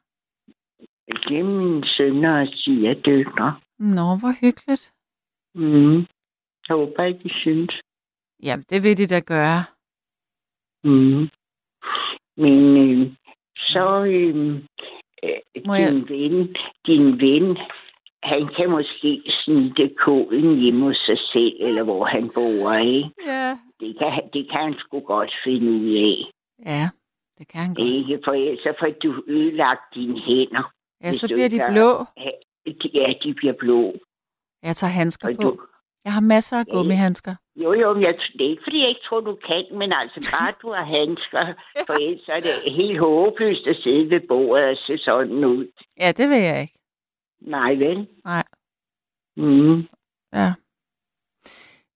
Det 1.29 1.39
er 1.39 1.45
mine 1.45 1.87
sønner 1.97 2.41
og 2.41 2.49
siger 2.55 2.95
døtre. 2.95 3.57
Nå, 3.79 4.07
hvor 4.21 4.33
hyggeligt. 4.41 4.93
Mm. 5.55 5.97
Jeg 6.69 6.77
håber 6.77 7.05
ikke, 7.05 7.21
de 7.25 7.31
synes. 7.35 7.71
Jamen, 8.43 8.65
det 8.71 8.83
vil 8.83 8.97
de 8.99 9.07
da 9.07 9.21
gøre. 9.21 9.65
Mm. 10.85 11.29
Men 12.37 12.77
øh, 12.77 13.13
så 13.57 14.05
øh, 14.05 14.63
øh, 15.25 15.63
Må 15.67 15.75
jeg- 15.75 15.91
din, 15.93 16.09
ven, 16.09 16.57
din 16.87 17.21
ven, 17.21 17.57
han 18.23 18.49
kan 18.57 18.71
måske 18.71 19.23
snitte 19.45 19.95
koden 20.05 20.59
hjemme 20.61 20.85
hos 20.85 20.97
sig 20.97 21.19
selv, 21.33 21.57
eller 21.61 21.83
hvor 21.83 22.05
han 22.05 22.31
bor, 22.35 22.73
ikke? 22.75 23.11
Ja. 23.27 23.59
Det 23.81 23.99
kan, 23.99 24.23
det 24.33 24.51
kan 24.51 24.61
han 24.61 24.75
sgu 24.79 25.01
godt 25.01 25.33
finde 25.45 25.71
ud 25.71 25.95
af. 25.95 26.17
Ja, 26.73 26.89
det 27.39 27.49
kan 27.49 27.61
han 27.61 27.75
godt. 27.75 27.89
Ikke? 27.89 28.21
For 28.25 28.57
så 28.63 28.75
får 28.81 28.89
du 29.03 29.23
ødelagt 29.29 29.95
dine 29.95 30.21
hænder. 30.21 30.73
Ja, 31.05 31.13
så 31.13 31.27
bliver 31.29 31.49
de 31.49 31.61
blå. 31.73 31.91
Ja, 32.95 33.13
de 33.25 33.35
bliver 33.35 33.53
blå. 33.59 33.95
Jeg 34.63 34.77
tager 34.77 34.91
handsker 34.91 35.29
Og 35.29 35.35
på. 35.37 35.43
du, 35.43 35.61
Jeg 36.09 36.15
har 36.19 36.21
masser 36.35 36.57
af 36.57 36.65
Ja, 36.65 36.71
ja. 36.73 36.77
gummihandsker. 36.77 37.35
jo, 37.57 37.73
jo, 37.83 37.89
men 37.95 38.03
jeg, 38.03 38.15
det 38.39 38.45
er 38.47 38.51
ikke, 38.51 38.63
fordi 38.67 38.79
jeg 38.81 38.89
ikke 38.89 39.01
tror, 39.09 39.21
du 39.21 39.35
kan, 39.49 39.65
men 39.81 39.93
altså 39.93 40.19
bare 40.35 40.53
du 40.63 40.69
har 40.77 40.85
handsker, 40.99 41.43
for 41.87 41.95
ellers 42.07 42.29
er 42.29 42.41
det 42.41 42.73
helt 42.81 42.99
håbløst 42.99 43.67
at 43.67 43.77
sidde 43.83 44.11
ved 44.11 44.21
bordet 44.29 44.65
og 44.71 44.77
se 44.87 44.99
sådan 44.99 45.45
ud. 45.45 45.67
Ja, 46.01 46.13
det 46.19 46.27
vil 46.31 46.43
jeg 46.51 46.61
ikke. 46.61 46.75
Nej, 47.41 47.75
vel? 47.75 48.09
Nej. 48.25 48.45
Mm. 49.37 49.79
Ja. 50.33 50.53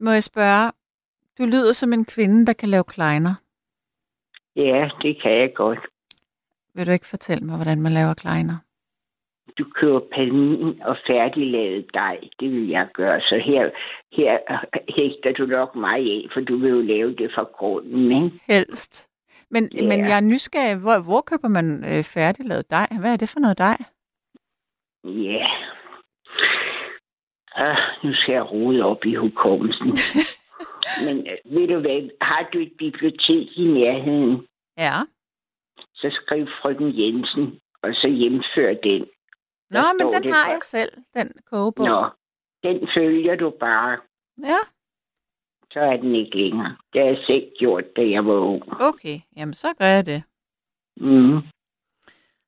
Må 0.00 0.10
jeg 0.10 0.24
spørge, 0.24 0.72
du 1.38 1.42
lyder 1.44 1.72
som 1.72 1.92
en 1.92 2.04
kvinde, 2.04 2.46
der 2.46 2.52
kan 2.52 2.68
lave 2.68 2.84
kleiner. 2.84 3.34
Ja, 4.56 4.88
det 5.02 5.22
kan 5.22 5.32
jeg 5.32 5.50
godt. 5.54 5.78
Vil 6.74 6.86
du 6.86 6.92
ikke 6.92 7.06
fortælle 7.06 7.46
mig, 7.46 7.56
hvordan 7.56 7.80
man 7.82 7.92
laver 7.92 8.14
kleiner? 8.14 8.56
Du 9.59 9.64
køber 9.74 10.00
palmin 10.14 10.82
og 10.84 10.96
færdiglavet 11.07 11.86
dej. 11.94 12.18
Det 12.40 12.50
vil 12.53 12.68
jeg 12.68 12.88
gøre. 12.94 13.20
Så 13.20 13.42
her, 13.44 13.70
her 14.12 14.38
hægter 14.96 15.32
du 15.32 15.46
nok 15.46 15.76
mig 15.76 15.98
af, 15.98 16.26
for 16.32 16.40
du 16.40 16.57
vil 16.57 16.70
jo 16.70 16.80
lave 16.80 17.14
det 17.14 17.30
fra 17.34 17.42
grunden, 17.42 18.24
ikke? 18.24 18.40
Helst. 18.48 19.09
Men, 19.50 19.68
Ja. 19.74 19.82
men 19.88 20.00
jeg 20.00 20.16
er 20.16 20.20
nysgerrig. 20.20 20.76
Hvor, 20.80 20.98
hvor 21.05 21.20
køber 21.20 21.48
man 21.48 21.84
øh, 21.84 22.05
færdiglavet 22.14 22.70
dej? 22.70 22.86
Hvad 23.00 23.12
er 23.12 23.16
det 23.16 23.28
for 23.32 23.40
noget 23.40 23.59
dej? 23.59 23.76
Ja. 25.05 25.44
Ah, 27.57 27.78
nu 28.05 28.14
skal 28.14 28.32
jeg 28.32 28.50
rode 28.53 28.82
op 28.84 29.05
i 29.05 29.14
hukommelsen. 29.14 29.92
Men 31.07 31.16
øh, 31.30 31.55
ved 31.57 31.68
du 31.68 31.78
hvad, 31.80 32.11
har 32.20 32.48
du 32.53 32.59
et 32.59 32.72
bibliotek 32.78 33.46
i 33.57 33.64
nærheden, 33.64 34.46
Ja. 34.78 34.98
så 35.94 36.18
skriv 36.24 36.46
frøken 36.62 36.98
Jensen, 37.00 37.61
og 37.82 37.90
så 37.94 38.09
hjemfør 38.09 38.72
den. 38.82 39.07
Nå, 39.72 39.80
men 39.98 40.12
den 40.14 40.32
har 40.32 40.44
for- 40.44 40.52
jeg 40.52 40.62
selv, 40.62 40.92
den 41.14 41.32
kogebog. 41.50 41.86
Nå, 41.86 42.08
den 42.62 42.88
følger 42.96 43.36
du 43.36 43.50
bare, 43.60 43.98
Ja, 44.42 44.58
så 45.72 45.80
er 45.80 45.96
den 45.96 46.14
ikke 46.14 46.36
længere. 46.38 46.76
Det 46.92 47.00
har 47.00 47.08
jeg 47.08 47.18
selv 47.26 47.50
gjort, 47.58 47.84
da 47.96 48.02
jeg 48.10 48.26
var 48.26 48.34
ung. 48.38 48.62
okay. 48.82 49.18
Jamen, 49.36 49.54
så 49.54 49.68
gør 49.78 49.86
jeg 49.86 50.06
det. 50.06 50.22
Mm. 50.96 51.38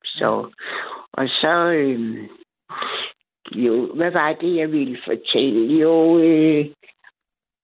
Så, 0.05 0.51
og 1.11 1.27
så, 1.29 1.53
øh, 1.71 2.29
jo, 3.51 3.93
hvad 3.95 4.11
var 4.11 4.33
det, 4.33 4.55
jeg 4.55 4.71
ville 4.71 4.97
fortælle? 5.05 5.73
Jo, 5.79 6.19
øh, 6.19 6.65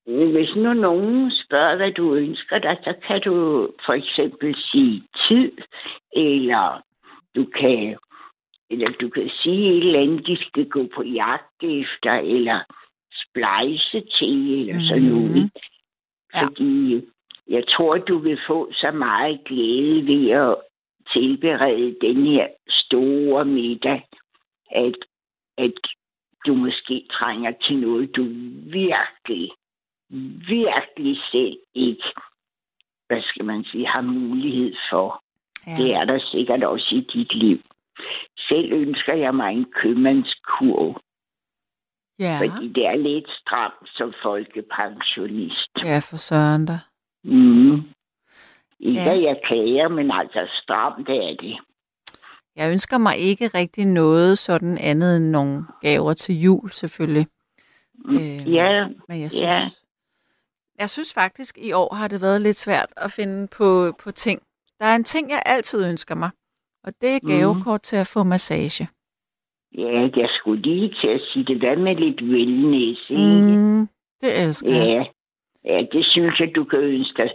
hvis 0.05 0.55
nu 0.55 0.73
nogen 0.73 1.31
spørger, 1.31 1.75
hvad 1.75 1.91
du 1.91 2.13
ønsker 2.15 2.59
dig, 2.59 2.77
så 2.83 2.93
kan 3.07 3.21
du 3.21 3.33
for 3.85 3.93
eksempel 3.93 4.55
sige 4.55 5.03
tid, 5.27 5.51
eller 6.13 6.81
du 7.35 7.45
kan, 7.45 7.97
eller 8.71 8.89
du 9.01 9.09
kan 9.09 9.29
sige 9.43 9.69
et 9.71 9.77
eller 9.87 9.99
andet, 10.01 10.27
de 10.27 10.37
skal 10.45 10.65
gå 10.69 10.87
på 10.95 11.03
jagt 11.03 11.63
efter, 11.63 12.11
eller 12.13 12.59
splejse 13.25 14.01
til, 14.19 14.69
eller 14.69 14.81
sådan 14.87 15.03
Mhm. 15.03 15.11
noget. 15.15 15.51
Ja. 16.35 16.43
Fordi 16.45 17.01
jeg 17.47 17.63
tror, 17.67 17.97
du 17.97 18.17
vil 18.17 18.39
få 18.47 18.71
så 18.73 18.91
meget 18.91 19.41
glæde 19.45 20.07
ved 20.07 20.29
at 20.31 20.55
tilberede 21.13 21.95
den 22.01 22.25
her 22.25 22.47
store 22.69 23.45
middag, 23.45 24.01
at, 24.71 24.95
at 25.57 25.73
du 26.47 26.53
måske 26.55 27.05
trænger 27.11 27.51
til 27.67 27.77
noget, 27.77 28.15
du 28.15 28.23
virkelig, 28.79 29.51
virkelig 30.47 31.17
selv 31.31 31.57
ikke, 31.75 32.03
hvad 33.07 33.21
skal 33.21 33.45
man 33.45 33.63
sige, 33.63 33.87
har 33.87 34.01
mulighed 34.01 34.75
for. 34.91 35.23
Ja. 35.67 35.83
Det 35.83 35.93
er 35.93 36.05
der 36.05 36.19
sikkert 36.19 36.63
også 36.63 36.95
i 36.95 36.99
dit 37.13 37.33
liv. 37.33 37.59
Selv 38.51 38.71
ønsker 38.73 39.13
jeg 39.13 39.35
mig 39.35 39.51
en 39.53 39.65
købmandskurv, 39.81 41.01
ja. 42.19 42.37
fordi 42.41 42.67
det 42.67 42.85
er 42.85 42.95
lidt 42.95 43.29
stramt 43.41 43.89
som 43.97 44.13
folkepensionist. 44.23 45.71
ja, 45.85 45.99
for 46.09 46.17
søren 46.17 46.65
da. 46.65 46.77
Mm. 47.23 47.73
Ikke 48.79 49.01
Ja. 49.01 49.13
at 49.15 49.23
jeg 49.23 49.39
klager, 49.45 49.87
men 49.87 50.11
altså 50.11 50.49
stramt 50.63 51.09
er 51.09 51.35
det. 51.41 51.57
Jeg 52.55 52.71
ønsker 52.71 52.97
mig 52.97 53.17
ikke 53.17 53.47
rigtig 53.47 53.85
noget 53.85 54.37
sådan 54.37 54.77
andet 54.77 55.17
end 55.17 55.25
nogle 55.29 55.65
gaver 55.81 56.13
til 56.13 56.41
jul, 56.41 56.69
selvfølgelig. 56.71 57.27
Øh, 58.09 58.53
Ja, 58.53 58.87
Men 59.07 59.21
jeg 59.21 59.31
synes, 59.31 59.43
Ja. 59.43 59.61
jeg 60.79 60.89
synes 60.89 61.13
faktisk, 61.13 61.57
i 61.57 61.71
år 61.71 61.95
har 61.95 62.07
det 62.07 62.21
været 62.21 62.41
lidt 62.41 62.57
svært 62.57 62.89
at 62.97 63.11
finde 63.11 63.47
på, 63.57 63.91
på 64.03 64.11
ting. 64.11 64.41
Der 64.79 64.85
er 64.85 64.95
en 64.95 65.03
ting, 65.03 65.29
jeg 65.29 65.41
altid 65.45 65.89
ønsker 65.89 66.15
mig, 66.15 66.29
og 66.83 66.91
det 67.01 67.09
er 67.15 67.19
Mhm. 67.23 67.31
gavekort 67.31 67.81
til 67.81 67.95
at 68.03 68.11
få 68.13 68.23
massage. 68.23 68.87
ja, 69.77 69.99
jeg 70.21 70.29
skulle 70.37 70.61
lige 70.61 70.93
til 71.01 71.07
at 71.07 71.21
sige 71.33 71.45
det. 71.45 71.57
Hvad 71.57 71.75
med 71.75 71.95
lidt 71.95 72.21
wellness, 72.21 73.01
ikke? 73.09 73.57
Mm, 73.57 73.87
det 74.21 74.31
elsker 74.43 74.71
jeg. 74.75 74.87
Ja. 74.87 75.03
ja, 75.73 75.81
det 75.93 76.05
synes 76.05 76.39
jeg, 76.39 76.51
du 76.55 76.63
kan 76.63 76.79
ønske 76.79 77.23
dig. 77.23 77.31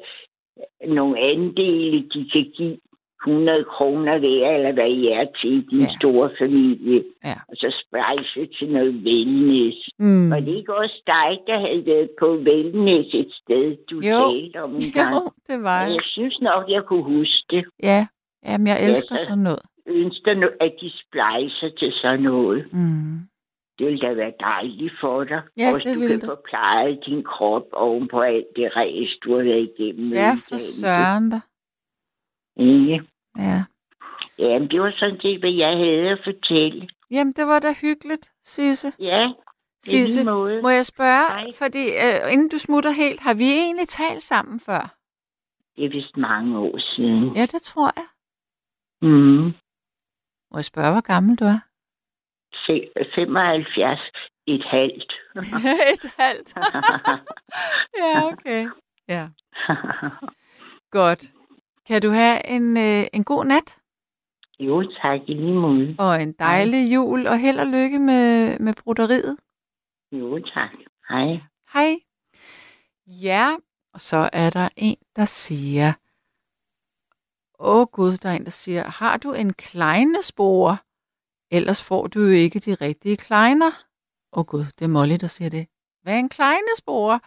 Nogle 0.89 1.19
andele, 1.21 1.99
de 2.15 2.31
kan 2.33 2.45
give 2.57 2.77
100 3.27 3.65
kroner 3.65 4.19
hver, 4.19 4.51
eller 4.57 4.73
hvad 4.73 4.89
I 4.91 5.07
er 5.09 5.27
til 5.41 5.67
din 5.71 5.81
Ja. 5.81 5.89
store 6.01 6.31
familie. 6.39 7.05
Ja. 7.25 7.35
Og 7.49 7.55
så 7.57 7.83
splejse 7.87 8.47
til 8.59 8.69
noget 8.73 8.95
wellness. 9.07 9.77
Mm. 9.99 10.31
Var 10.31 10.41
det 10.41 10.57
ikke 10.57 10.75
også 10.77 11.03
dig, 11.07 11.31
der 11.47 11.59
havde 11.67 11.87
været 11.87 12.11
på 12.21 12.29
wellness 12.49 13.09
et 13.15 13.33
sted, 13.43 13.77
du 13.91 13.97
Jo. 13.97 14.19
talte 14.31 14.63
om 14.63 14.75
en 14.75 14.91
gang? 14.99 15.15
Jo, 15.15 15.31
det 15.49 15.63
var 15.63 15.81
jeg. 15.83 15.91
Jeg 15.93 16.03
synes 16.05 16.41
nok, 16.41 16.65
jeg 16.69 16.83
kunne 16.85 17.03
huske 17.03 17.43
det. 17.51 17.65
Ja, 17.83 18.07
Jamen, 18.45 18.67
jeg 18.67 18.85
elsker 18.89 19.17
så- 19.17 19.25
sådan 19.25 19.39
noget. 19.39 19.63
Ønsker 19.87 20.35
nu, 20.35 20.49
at 20.61 20.75
de 20.81 20.91
splejser 21.03 21.71
til 21.79 21.93
sådan 21.93 22.21
noget. 22.21 22.69
Mm. 22.73 23.19
Det 23.79 23.87
ville 23.87 24.01
da 24.09 24.15
være 24.15 24.33
dejligt 24.41 24.93
for 25.01 25.25
dig. 25.25 25.43
Ja, 25.59 25.75
Også 25.75 25.89
det 25.89 25.97
du 25.97 26.01
kan 26.01 26.21
det. 26.21 26.27
få 26.29 26.37
plejet 26.49 26.99
din 27.07 27.25
krop 27.25 27.67
oven 27.73 28.09
på 28.09 28.21
alt 28.21 28.47
det 28.57 28.77
ræs, 28.77 29.11
du 29.25 29.37
har 29.37 29.43
været 29.45 29.71
igennem. 29.79 30.13
Ja, 30.13 30.33
for 30.49 30.57
søren 30.57 31.31
da. 31.31 31.41
Ikke? 32.57 33.03
Ja. 33.39 33.65
Jamen, 34.39 34.69
det 34.71 34.81
var 34.81 34.93
sådan 34.99 35.19
set, 35.23 35.41
hvad 35.41 35.51
jeg 35.51 35.77
havde 35.77 36.09
at 36.11 36.21
fortælle. 36.25 36.89
Jamen, 37.11 37.33
det 37.33 37.47
var 37.47 37.59
da 37.59 37.73
hyggeligt, 37.81 38.31
Sisse. 38.43 38.93
Ja, 39.01 39.33
Sisse, 39.83 40.25
må 40.63 40.69
jeg 40.69 40.87
spørge, 40.87 41.27
Hej. 41.35 41.47
fordi 41.59 41.85
øh, 42.05 42.33
inden 42.33 42.49
du 42.49 42.59
smutter 42.59 42.91
helt, 42.91 43.21
har 43.21 43.35
vi 43.35 43.45
egentlig 43.45 43.89
talt 43.89 44.25
sammen 44.25 44.61
før? 44.61 44.95
Det 45.77 45.85
er 45.85 45.89
vist 45.91 46.17
mange 46.17 46.59
år 46.59 46.79
siden. 46.97 47.37
Ja, 47.37 47.43
det 47.43 47.63
tror 47.63 47.91
jeg. 47.97 48.07
Mm. 49.03 49.45
Må 50.51 50.59
jeg 50.59 50.65
spørge, 50.65 50.93
hvor 50.93 51.01
gammel 51.01 51.37
du 51.37 51.45
er? 51.45 51.59
Se- 52.67 52.91
75 53.15 54.01
et 54.47 54.65
halvt. 54.65 55.13
Et 55.93 56.13
halvt. 56.19 56.55
ja, 58.01 58.25
okay. 58.33 58.69
Ja, 59.09 59.29
godt. 60.91 61.33
Kan 61.87 62.03
du 62.03 62.11
have 62.11 62.47
en, 62.47 62.77
øh, 62.77 63.07
en 63.13 63.25
god 63.25 63.45
nat 63.45 63.79
jo, 64.61 64.93
tak 65.03 65.21
i 65.29 65.35
lige 65.35 65.55
måde. 65.55 65.97
og 65.99 66.23
en 66.23 66.33
dejlig 66.33 66.95
jul, 66.95 67.27
og 67.27 67.39
held 67.39 67.59
og 67.61 67.67
lykke 67.67 67.99
med, 67.99 68.59
med 68.59 68.75
broderiet. 68.85 69.37
Jo, 70.13 70.39
tak. 70.55 70.71
Hej. 71.09 71.41
Hej. 71.73 71.97
Ja, 73.07 73.57
og 73.95 74.01
så 74.01 74.31
er 74.33 74.51
der 74.51 74.69
en, 74.77 74.97
der 75.17 75.25
siger, 75.25 75.93
Åh 77.59 77.81
oh 77.81 77.87
gud, 77.93 78.17
der 78.17 78.29
er 78.29 78.33
en, 78.33 78.45
der 78.45 78.51
siger, 78.51 78.85
har 78.85 79.17
du 79.17 79.33
en 79.33 79.53
kleinespore? 79.53 80.77
Ellers 81.51 81.83
får 81.83 82.07
du 82.07 82.21
jo 82.21 82.31
ikke 82.31 82.59
de 82.59 82.75
rigtige 82.75 83.17
kleiner. 83.17 83.71
Åh 84.33 84.41
oh 84.41 84.45
gud, 84.45 84.65
det 84.79 84.85
er 84.85 84.89
Molly, 84.89 85.17
der 85.21 85.27
siger 85.27 85.51
det. 85.51 85.67
Hvad 86.03 86.15
er 86.15 86.19
en 86.19 86.29
kleinespore? 86.29 87.21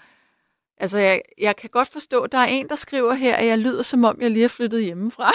Altså, 0.78 0.98
jeg, 0.98 1.22
jeg 1.38 1.56
kan 1.56 1.70
godt 1.70 1.90
forstå, 1.90 2.22
at 2.22 2.32
der 2.32 2.38
er 2.38 2.46
en, 2.46 2.70
der 2.70 2.76
skriver 2.76 3.14
her, 3.14 3.36
at 3.36 3.46
jeg 3.46 3.60
lyder, 3.60 3.82
som 3.82 4.04
om 4.04 4.22
jeg 4.22 4.32
lige 4.32 4.44
er 4.44 4.48
flyttet 4.48 4.84
hjemmefra. 4.84 5.28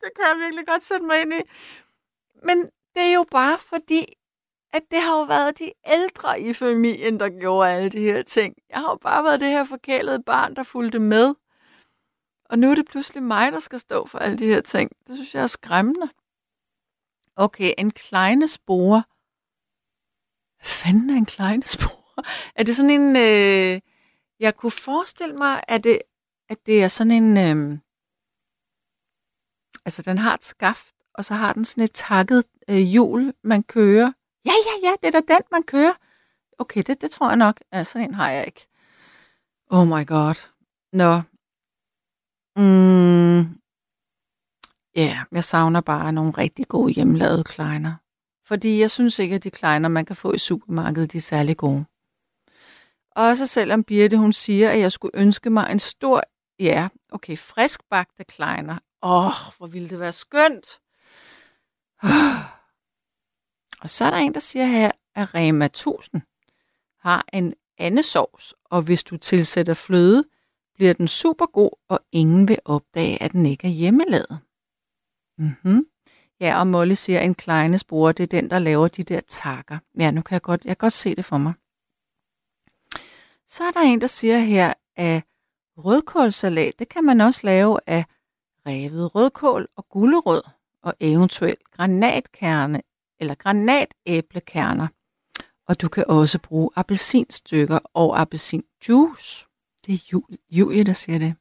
det 0.00 0.10
kan 0.16 0.24
jeg 0.28 0.36
virkelig 0.38 0.66
godt 0.66 0.84
sætte 0.84 1.06
mig 1.06 1.20
ind 1.20 1.32
i. 1.32 1.40
Men 2.42 2.64
det 2.94 3.02
er 3.02 3.14
jo 3.14 3.24
bare 3.30 3.58
fordi, 3.58 4.04
at 4.72 4.82
det 4.90 5.02
har 5.02 5.18
jo 5.18 5.22
været 5.22 5.58
de 5.58 5.72
ældre 5.86 6.40
i 6.40 6.52
familien, 6.52 7.20
der 7.20 7.40
gjorde 7.40 7.70
alle 7.70 7.88
de 7.88 8.00
her 8.00 8.22
ting. 8.22 8.54
Jeg 8.70 8.78
har 8.78 8.90
jo 8.90 8.96
bare 8.96 9.24
været 9.24 9.40
det 9.40 9.48
her 9.48 9.64
forkælede 9.64 10.22
barn, 10.22 10.56
der 10.56 10.62
fulgte 10.62 10.98
med. 10.98 11.34
Og 12.50 12.58
nu 12.58 12.70
er 12.70 12.74
det 12.74 12.86
pludselig 12.86 13.22
mig, 13.22 13.52
der 13.52 13.60
skal 13.60 13.78
stå 13.78 14.06
for 14.06 14.18
alle 14.18 14.38
de 14.38 14.46
her 14.46 14.60
ting. 14.60 14.90
Det 15.06 15.14
synes 15.16 15.34
jeg 15.34 15.42
er 15.42 15.46
skræmmende. 15.46 16.08
Okay, 17.36 17.74
en 17.78 17.90
kleine 17.90 18.48
spore. 18.48 19.02
Hvad 20.56 20.66
fanden 20.66 21.10
er 21.10 21.14
en 21.14 21.26
kleine 21.26 21.64
spore? 21.64 22.24
Er 22.56 22.62
det 22.62 22.76
sådan 22.76 22.90
en... 22.90 23.16
Øh... 23.16 23.80
Jeg 24.40 24.56
kunne 24.56 24.70
forestille 24.70 25.36
mig, 25.36 25.62
at 25.68 25.84
det, 25.84 25.98
at 26.48 26.66
det 26.66 26.82
er 26.82 26.88
sådan 26.88 27.10
en... 27.10 27.36
Øh... 27.36 27.78
Altså, 29.84 30.02
den 30.02 30.18
har 30.18 30.34
et 30.34 30.44
skaft, 30.44 30.94
og 31.14 31.24
så 31.24 31.34
har 31.34 31.52
den 31.52 31.64
sådan 31.64 31.84
et 31.84 31.92
takket 31.94 32.44
øh, 32.68 32.76
hjul, 32.76 33.34
man 33.42 33.62
kører. 33.62 34.12
Ja, 34.44 34.52
ja, 34.66 34.88
ja, 34.88 34.94
det 35.02 35.14
er 35.14 35.20
da 35.20 35.34
den, 35.34 35.42
man 35.50 35.62
kører. 35.62 35.94
Okay, 36.58 36.82
det, 36.86 37.00
det 37.00 37.10
tror 37.10 37.28
jeg 37.28 37.36
nok. 37.36 37.60
Ja, 37.72 37.84
sådan 37.84 38.08
en 38.08 38.14
har 38.14 38.30
jeg 38.30 38.46
ikke. 38.46 38.66
Oh 39.70 39.86
my 39.86 40.06
god. 40.06 40.34
Nå. 40.92 41.22
Mm. 42.60 43.40
Ja, 44.96 45.02
yeah, 45.02 45.16
jeg 45.32 45.44
savner 45.44 45.80
bare 45.80 46.12
nogle 46.12 46.32
rigtig 46.32 46.68
gode 46.68 46.92
hjemmelavede 46.92 47.44
kleiner. 47.44 47.94
Fordi 48.44 48.80
jeg 48.80 48.90
synes 48.90 49.18
ikke, 49.18 49.34
at 49.34 49.44
de 49.44 49.50
kleiner, 49.50 49.88
man 49.88 50.04
kan 50.04 50.16
få 50.16 50.32
i 50.32 50.38
supermarkedet, 50.38 51.12
de 51.12 51.16
er 51.16 51.22
særlig 51.22 51.56
gode. 51.56 51.84
Også 53.16 53.46
selvom 53.46 53.84
Birte, 53.84 54.16
hun 54.16 54.32
siger, 54.32 54.70
at 54.70 54.78
jeg 54.78 54.92
skulle 54.92 55.16
ønske 55.18 55.50
mig 55.50 55.70
en 55.70 55.78
stor, 55.78 56.22
ja, 56.58 56.88
okay, 57.10 57.38
friskbagte 57.38 58.24
kleiner. 58.24 58.78
Åh, 59.02 59.26
oh, 59.26 59.32
hvor 59.58 59.66
ville 59.66 59.88
det 59.88 60.00
være 60.00 60.12
skønt. 60.12 60.80
Og 63.82 63.90
så 63.90 64.04
er 64.04 64.10
der 64.10 64.16
en, 64.16 64.34
der 64.34 64.40
siger 64.40 64.66
her, 64.66 64.90
at 65.14 65.34
Rema 65.34 65.64
1000 65.64 66.22
har 67.00 67.24
en 67.32 67.54
andesovs, 67.78 68.54
og 68.64 68.82
hvis 68.82 69.04
du 69.04 69.16
tilsætter 69.16 69.74
fløde, 69.74 70.24
bliver 70.80 70.94
den 70.94 71.08
super 71.08 71.46
god, 71.46 71.70
og 71.88 72.00
ingen 72.12 72.48
vil 72.48 72.58
opdage, 72.64 73.22
at 73.22 73.32
den 73.32 73.46
ikke 73.46 73.66
er 73.66 73.72
hjemmelavet. 73.72 74.38
Mm-hmm. 75.38 75.86
Ja, 76.40 76.58
og 76.60 76.66
Molly 76.66 76.94
siger, 76.94 77.18
at 77.18 77.24
en 77.24 77.34
kleines 77.34 77.84
bror, 77.84 78.12
det 78.12 78.22
er 78.22 78.26
den, 78.26 78.50
der 78.50 78.58
laver 78.58 78.88
de 78.88 79.02
der 79.02 79.20
takker. 79.20 79.78
Ja, 79.98 80.10
nu 80.10 80.22
kan 80.22 80.34
jeg 80.34 80.42
godt, 80.42 80.64
jeg 80.64 80.78
kan 80.78 80.86
godt 80.86 80.92
se 80.92 81.14
det 81.14 81.24
for 81.24 81.38
mig. 81.38 81.52
Så 83.48 83.64
er 83.64 83.70
der 83.70 83.80
en, 83.80 84.00
der 84.00 84.06
siger 84.06 84.38
her, 84.38 84.74
at 84.96 85.22
rødkålsalat, 85.78 86.78
det 86.78 86.88
kan 86.88 87.04
man 87.04 87.20
også 87.20 87.40
lave 87.44 87.78
af 87.86 88.04
revet 88.66 89.14
rødkål 89.14 89.68
og 89.76 89.88
gulerød, 89.88 90.42
og 90.82 90.94
eventuelt 91.00 91.70
granatkerne 91.70 92.82
eller 93.18 93.34
granatæblekerner. 93.34 94.88
Og 95.68 95.80
du 95.80 95.88
kan 95.88 96.04
også 96.08 96.38
bruge 96.38 96.70
appelsinstykker 96.76 97.78
og 97.94 98.20
appelsinjuice. 98.20 99.49
Det 99.86 99.94
er 99.94 100.20
Julie, 100.50 100.84
der 100.84 100.92
siger 100.92 101.18
det. 101.18 101.34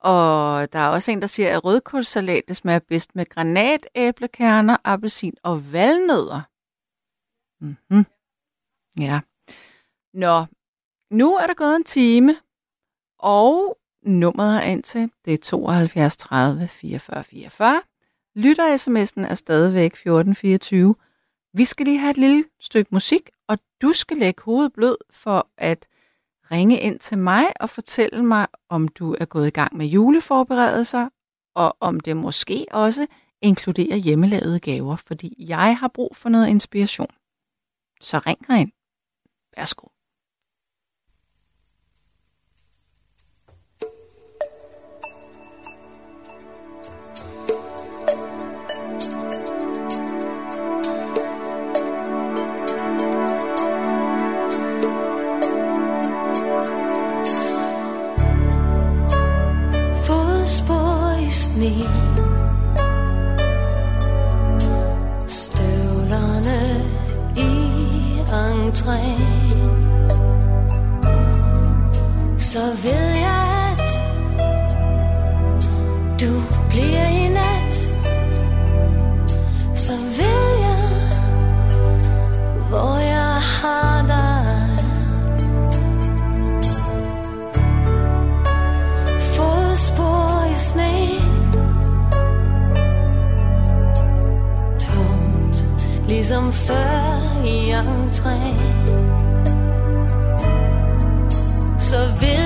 Og 0.00 0.72
der 0.72 0.78
er 0.78 0.88
også 0.88 1.10
en, 1.10 1.20
der 1.20 1.26
siger, 1.26 1.56
at 1.56 1.64
rødkålsalat 1.64 2.42
det 2.48 2.56
smager 2.56 2.78
bedst 2.78 3.16
med 3.16 3.26
granatæblekerner, 3.26 4.76
appelsin 4.84 5.34
og 5.42 5.72
valnødder. 5.72 6.40
Mm-hmm. 7.64 8.04
Ja. 8.98 9.20
Nå, 10.14 10.44
nu 11.10 11.34
er 11.36 11.46
der 11.46 11.54
gået 11.54 11.76
en 11.76 11.84
time, 11.84 12.36
og 13.18 13.78
nummeret 14.02 14.56
er 14.56 14.62
ind 14.62 14.82
til, 14.82 15.10
det 15.24 15.34
er 15.34 15.38
72 15.38 16.16
30 16.16 16.68
44 16.68 17.24
44. 17.24 17.82
Lytter 18.34 18.76
sms'en 18.76 19.30
er 19.30 19.34
stadigvæk 19.34 19.92
1424. 19.92 20.94
Vi 21.52 21.64
skal 21.64 21.86
lige 21.86 21.98
have 21.98 22.10
et 22.10 22.16
lille 22.16 22.44
stykke 22.60 22.88
musik, 22.92 23.30
og 23.48 23.58
du 23.82 23.92
skal 23.92 24.16
lægge 24.16 24.42
hovedet 24.42 24.72
blød 24.72 24.96
for 25.10 25.48
at 25.56 25.88
ringe 26.52 26.80
ind 26.80 26.98
til 26.98 27.18
mig 27.18 27.52
og 27.60 27.70
fortælle 27.70 28.24
mig, 28.24 28.46
om 28.68 28.88
du 28.88 29.16
er 29.20 29.24
gået 29.24 29.46
i 29.46 29.50
gang 29.50 29.76
med 29.76 29.86
juleforberedelser, 29.86 31.08
og 31.54 31.76
om 31.80 32.00
det 32.00 32.16
måske 32.16 32.66
også 32.70 33.06
inkluderer 33.42 33.96
hjemmelavede 33.96 34.60
gaver, 34.60 34.96
fordi 34.96 35.34
jeg 35.48 35.78
har 35.78 35.88
brug 35.88 36.16
for 36.16 36.28
noget 36.28 36.48
inspiration. 36.48 37.14
Så 38.00 38.18
ring 38.26 38.38
herind. 38.48 38.72
Værsgo. 39.56 39.86
Så 72.52 72.76
vil 72.82 73.20
jeg, 73.20 73.76
at 73.78 73.90
du 76.20 76.42
bliver 76.68 77.06
i 77.06 77.28
nat. 77.28 77.76
Så 79.74 79.92
vil 79.92 80.42
jeg, 80.60 80.88
hvor 82.68 82.96
jeg 82.98 83.34
har 83.60 84.06
dig. 84.06 84.68
Fodspor 89.20 90.50
i 90.50 90.54
sne. 90.54 91.20
Tomt, 94.78 95.66
ligesom 96.08 96.52
før 96.52 97.02
i 97.44 97.70
entréen. 97.70 99.10
Så 101.78 101.96
vil 102.20 102.39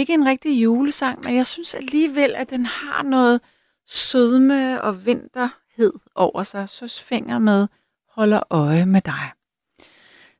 ikke 0.00 0.14
en 0.14 0.26
rigtig 0.26 0.62
julesang, 0.62 1.24
men 1.24 1.34
jeg 1.36 1.46
synes 1.46 1.74
alligevel, 1.74 2.34
at 2.34 2.50
den 2.50 2.66
har 2.66 3.02
noget 3.02 3.40
sødme 3.86 4.82
og 4.82 5.06
vinterhed 5.06 5.92
over 6.14 6.42
sig. 6.42 6.68
Søsfinger 6.68 7.38
med 7.38 7.68
holder 8.08 8.40
øje 8.50 8.86
med 8.86 9.00
dig. 9.00 9.32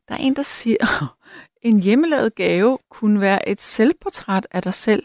Der 0.09 0.15
er 0.15 0.19
en, 0.19 0.37
der 0.37 0.43
siger, 0.43 1.17
en 1.69 1.81
hjemmelavet 1.81 2.35
gave 2.35 2.79
kunne 2.91 3.21
være 3.21 3.49
et 3.49 3.61
selvportræt 3.61 4.47
af 4.51 4.63
dig 4.63 4.75
selv. 4.75 5.05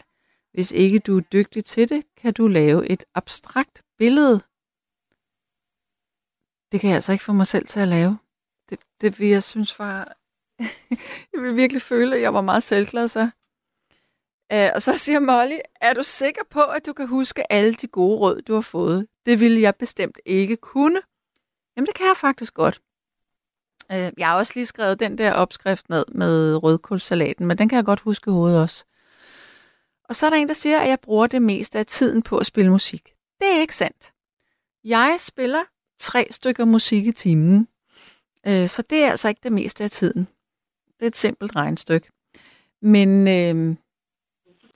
Hvis 0.52 0.72
ikke 0.72 0.98
du 0.98 1.16
er 1.16 1.20
dygtig 1.20 1.64
til 1.64 1.88
det, 1.88 2.04
kan 2.16 2.34
du 2.34 2.48
lave 2.48 2.88
et 2.88 3.04
abstrakt 3.14 3.82
billede. 3.98 4.40
Det 6.72 6.80
kan 6.80 6.88
jeg 6.90 6.94
altså 6.94 7.12
ikke 7.12 7.24
få 7.24 7.32
mig 7.32 7.46
selv 7.46 7.66
til 7.66 7.80
at 7.80 7.88
lave. 7.88 8.18
Det, 8.70 8.78
det 9.00 9.20
vil 9.20 9.28
jeg 9.28 9.42
synes 9.42 9.78
var... 9.78 10.16
jeg 11.32 11.42
vil 11.42 11.56
virkelig 11.56 11.82
føle, 11.82 12.16
at 12.16 12.22
jeg 12.22 12.34
var 12.34 12.40
meget 12.40 12.62
selvglad 12.62 13.08
så. 13.08 13.30
Uh, 14.54 14.68
og 14.74 14.82
så 14.82 14.96
siger 14.96 15.20
Molly, 15.20 15.58
er 15.80 15.94
du 15.94 16.02
sikker 16.02 16.42
på, 16.50 16.62
at 16.62 16.86
du 16.86 16.92
kan 16.92 17.06
huske 17.06 17.52
alle 17.52 17.74
de 17.74 17.86
gode 17.86 18.18
råd, 18.18 18.42
du 18.42 18.54
har 18.54 18.60
fået? 18.60 19.06
Det 19.26 19.40
ville 19.40 19.60
jeg 19.60 19.74
bestemt 19.76 20.20
ikke 20.26 20.56
kunne. 20.56 21.00
Jamen, 21.76 21.86
det 21.86 21.94
kan 21.94 22.06
jeg 22.06 22.16
faktisk 22.16 22.54
godt. 22.54 22.80
Uh, 23.90 24.18
jeg 24.18 24.26
har 24.26 24.36
også 24.36 24.52
lige 24.54 24.66
skrevet 24.66 25.00
den 25.00 25.18
der 25.18 25.32
opskrift 25.32 25.88
ned 25.88 26.04
med 26.08 26.62
rødkålsalaten, 26.62 27.46
men 27.46 27.58
den 27.58 27.68
kan 27.68 27.76
jeg 27.76 27.84
godt 27.84 28.00
huske 28.00 28.30
i 28.30 28.32
hovedet 28.32 28.62
også. 28.62 28.84
Og 30.04 30.16
så 30.16 30.26
er 30.26 30.30
der 30.30 30.36
en, 30.36 30.48
der 30.48 30.54
siger, 30.54 30.80
at 30.80 30.88
jeg 30.88 31.00
bruger 31.00 31.26
det 31.26 31.42
meste 31.42 31.78
af 31.78 31.86
tiden 31.86 32.22
på 32.22 32.38
at 32.38 32.46
spille 32.46 32.70
musik. 32.70 33.12
Det 33.40 33.56
er 33.56 33.60
ikke 33.60 33.76
sandt. 33.76 34.12
Jeg 34.84 35.16
spiller 35.18 35.62
tre 35.98 36.26
stykker 36.30 36.64
musik 36.64 37.06
i 37.06 37.12
timen, 37.12 37.68
uh, 38.48 38.66
så 38.66 38.82
det 38.90 39.04
er 39.04 39.10
altså 39.10 39.28
ikke 39.28 39.40
det 39.42 39.52
meste 39.52 39.84
af 39.84 39.90
tiden. 39.90 40.28
Det 40.98 41.02
er 41.02 41.06
et 41.06 41.16
simpelt 41.16 41.56
regnstykke. 41.56 42.08
Men 42.82 43.28
øh, 43.28 43.76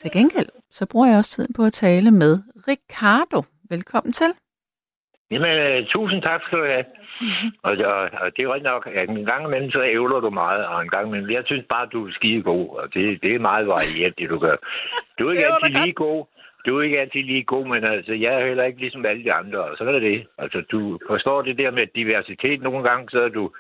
til 0.01 0.11
gengæld, 0.17 0.51
så 0.71 0.87
bruger 0.91 1.09
jeg 1.09 1.17
også 1.19 1.31
tiden 1.31 1.53
på 1.57 1.63
at 1.63 1.73
tale 1.73 2.11
med 2.11 2.33
Ricardo. 2.69 3.41
Velkommen 3.71 4.13
til. 4.13 4.31
Jamen, 5.31 5.57
øh, 5.67 5.87
tusind 5.87 6.23
tak 6.23 6.41
skal 6.43 6.59
du 6.59 6.65
have. 6.65 6.85
Og, 7.67 7.73
og, 7.93 8.03
og 8.23 8.29
det 8.35 8.41
er 8.43 8.55
rigtig 8.55 8.71
nok, 8.73 8.89
at 8.95 9.09
en 9.09 9.25
gang 9.25 9.45
imellem, 9.47 9.71
så 9.71 9.83
ævler 9.85 10.21
du 10.21 10.31
meget, 10.31 10.67
og 10.67 10.83
en 10.83 10.89
gang 10.89 11.07
imellem, 11.07 11.31
jeg 11.31 11.43
synes 11.47 11.65
bare, 11.71 11.87
du 11.93 12.07
er 12.07 12.13
skide 12.13 12.43
god, 12.43 12.69
og 12.79 12.95
det, 12.95 13.23
det 13.23 13.35
er 13.35 13.49
meget 13.51 13.67
varieret, 13.67 14.19
det 14.19 14.31
du 14.31 14.39
gør. 14.39 14.57
Du 15.19 15.27
er 15.27 15.31
ikke 15.33 15.47
altid 15.53 15.75
lige 15.83 15.93
god, 15.93 16.25
du 16.67 16.79
er 16.79 16.83
ikke 16.83 17.01
altid 17.01 17.23
lige 17.23 17.45
god, 17.45 17.67
men 17.67 17.85
altså, 17.85 18.13
jeg 18.13 18.35
er 18.35 18.47
heller 18.47 18.65
ikke 18.65 18.81
ligesom 18.81 19.07
alle 19.07 19.25
de 19.25 19.33
andre, 19.33 19.59
og 19.65 19.77
så 19.77 19.85
er 19.85 19.99
det. 19.99 20.27
Altså, 20.39 20.63
du 20.71 20.99
forstår 21.07 21.43
det 21.43 21.59
der 21.59 21.71
med 21.71 21.87
diversitet. 21.95 22.63
Nogle 22.63 22.83
gange, 22.89 23.11
så 23.11 23.21
er 23.23 23.29
du 23.29 23.51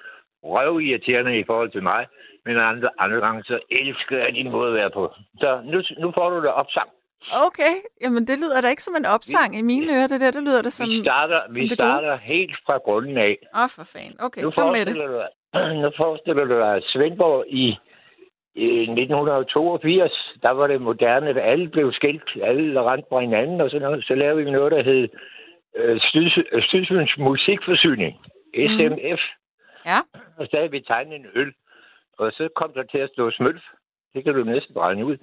røvirriterende 0.43 1.38
i 1.38 1.45
forhold 1.47 1.70
til 1.70 1.82
mig, 1.82 2.07
men 2.47 2.57
andre, 2.57 2.88
andre 2.99 3.20
gange, 3.26 3.43
så 3.45 3.59
elsker 3.70 4.18
jeg 4.18 4.34
din 4.34 4.51
måde 4.51 4.68
at 4.68 4.74
være 4.74 4.91
på. 4.91 5.14
Så 5.41 5.61
nu, 5.64 5.82
nu 5.99 6.12
får 6.16 6.30
du 6.30 6.36
det 6.36 6.53
opsang. 6.53 6.88
Okay, 7.47 7.74
jamen 8.03 8.26
det 8.26 8.38
lyder 8.38 8.61
da 8.61 8.68
ikke 8.68 8.82
som 8.82 8.97
en 8.97 9.07
opsang 9.07 9.59
i 9.59 9.62
mine 9.62 9.93
ører. 9.97 10.07
Det 10.07 10.20
der, 10.20 10.30
det 10.30 10.43
lyder 10.43 10.62
da 10.62 10.70
som... 10.70 10.88
Vi 10.88 11.01
starter, 11.01 11.41
vi 11.55 11.61
det 11.68 11.72
starter 11.72 12.16
helt 12.16 12.57
fra 12.66 12.78
grunden 12.78 13.16
af. 13.18 13.36
Åh, 13.55 13.62
oh, 13.62 13.68
for 13.76 13.84
fanden. 13.93 14.16
Okay, 14.20 14.43
Nu 14.43 14.51
kom 14.51 14.72
med 14.72 14.86
det. 14.86 14.95
du 14.97 15.22
nu 15.82 15.91
forestiller 15.97 16.45
du 16.45 16.57
dig, 16.61 16.82
Svendborg 16.82 17.45
i, 17.49 17.66
i 18.55 18.80
1982, 18.80 20.34
der 20.43 20.51
var 20.51 20.66
det 20.66 20.80
moderne, 20.80 21.28
at 21.28 21.38
alle 21.38 21.68
blev 21.68 21.93
skilt, 21.93 22.28
alle 22.43 22.82
rendte 22.82 23.09
på 23.11 23.20
hinanden, 23.20 23.61
og 23.61 23.70
så, 23.70 23.78
noget. 23.78 24.05
så 24.05 24.14
lavede 24.14 24.45
vi 24.45 24.51
noget, 24.51 24.72
der 24.72 24.82
hed 24.82 25.09
øh, 25.76 26.01
Syd, 26.01 26.30
øh, 26.53 26.62
Sydsyns 26.62 27.14
Musikforsyning, 27.18 28.16
SMF. 28.55 29.20
Ja. 29.86 29.99
Og 30.38 30.47
så 30.51 30.57
havde 30.57 30.70
vi 30.70 30.80
tegnet 30.80 31.14
en 31.16 31.26
øl, 31.34 31.53
og 32.21 32.33
så 32.33 32.49
kom 32.57 32.73
der 32.73 32.83
til 32.83 32.99
at 32.99 33.11
stå 33.12 33.31
smølf. 33.31 33.62
Det 34.14 34.25
kan 34.25 34.35
du 34.35 34.45
næsten 34.45 34.77
regne 34.79 35.05
ud. 35.05 35.16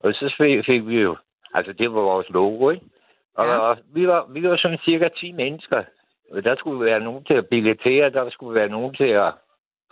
Og 0.00 0.12
så 0.14 0.34
fik, 0.66 0.86
vi 0.86 1.00
jo, 1.00 1.16
altså 1.54 1.72
det 1.72 1.94
var 1.94 2.00
vores 2.00 2.28
logo, 2.30 2.70
ikke? 2.70 2.86
Og, 3.34 3.46
Ja. 3.46 3.74
vi, 3.94 4.06
var, 4.08 4.26
vi 4.34 4.48
var 4.48 4.56
sådan 4.56 4.78
cirka 4.84 5.08
10 5.08 5.32
mennesker. 5.32 5.84
Og 6.32 6.44
Der 6.44 6.56
skulle 6.56 6.84
være 6.84 7.00
nogen 7.00 7.24
til 7.24 7.34
at 7.34 7.46
billetere, 7.46 8.10
der 8.10 8.30
skulle 8.30 8.54
være 8.60 8.68
nogen 8.68 8.94
til 8.94 9.10
at 9.24 9.32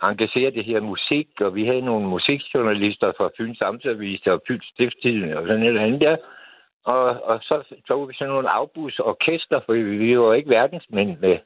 engagere 0.03 0.51
det 0.51 0.65
her 0.65 0.79
musik, 0.79 1.27
og 1.41 1.55
vi 1.55 1.65
havde 1.65 1.81
nogle 1.81 2.07
musikjournalister 2.07 3.11
fra 3.17 3.29
Fyns 3.37 3.61
Amtsavis 3.61 4.27
og 4.27 4.41
Fyns 4.47 4.65
Stiftstidende 4.73 5.37
og 5.37 5.47
sådan 5.47 5.63
et 5.63 5.67
eller 5.67 5.81
andet 5.81 6.01
der. 6.01 6.17
Og, 6.85 7.05
og 7.23 7.39
så 7.41 7.63
tog 7.87 8.09
vi 8.09 8.13
sådan 8.13 8.33
nogle 8.33 8.49
afbus 8.49 8.99
orkester, 8.99 9.59
for 9.65 9.73
vi, 9.73 10.19
var 10.19 10.33
ikke 10.33 10.49
verdensmænd 10.49 11.17
med, 11.19 11.37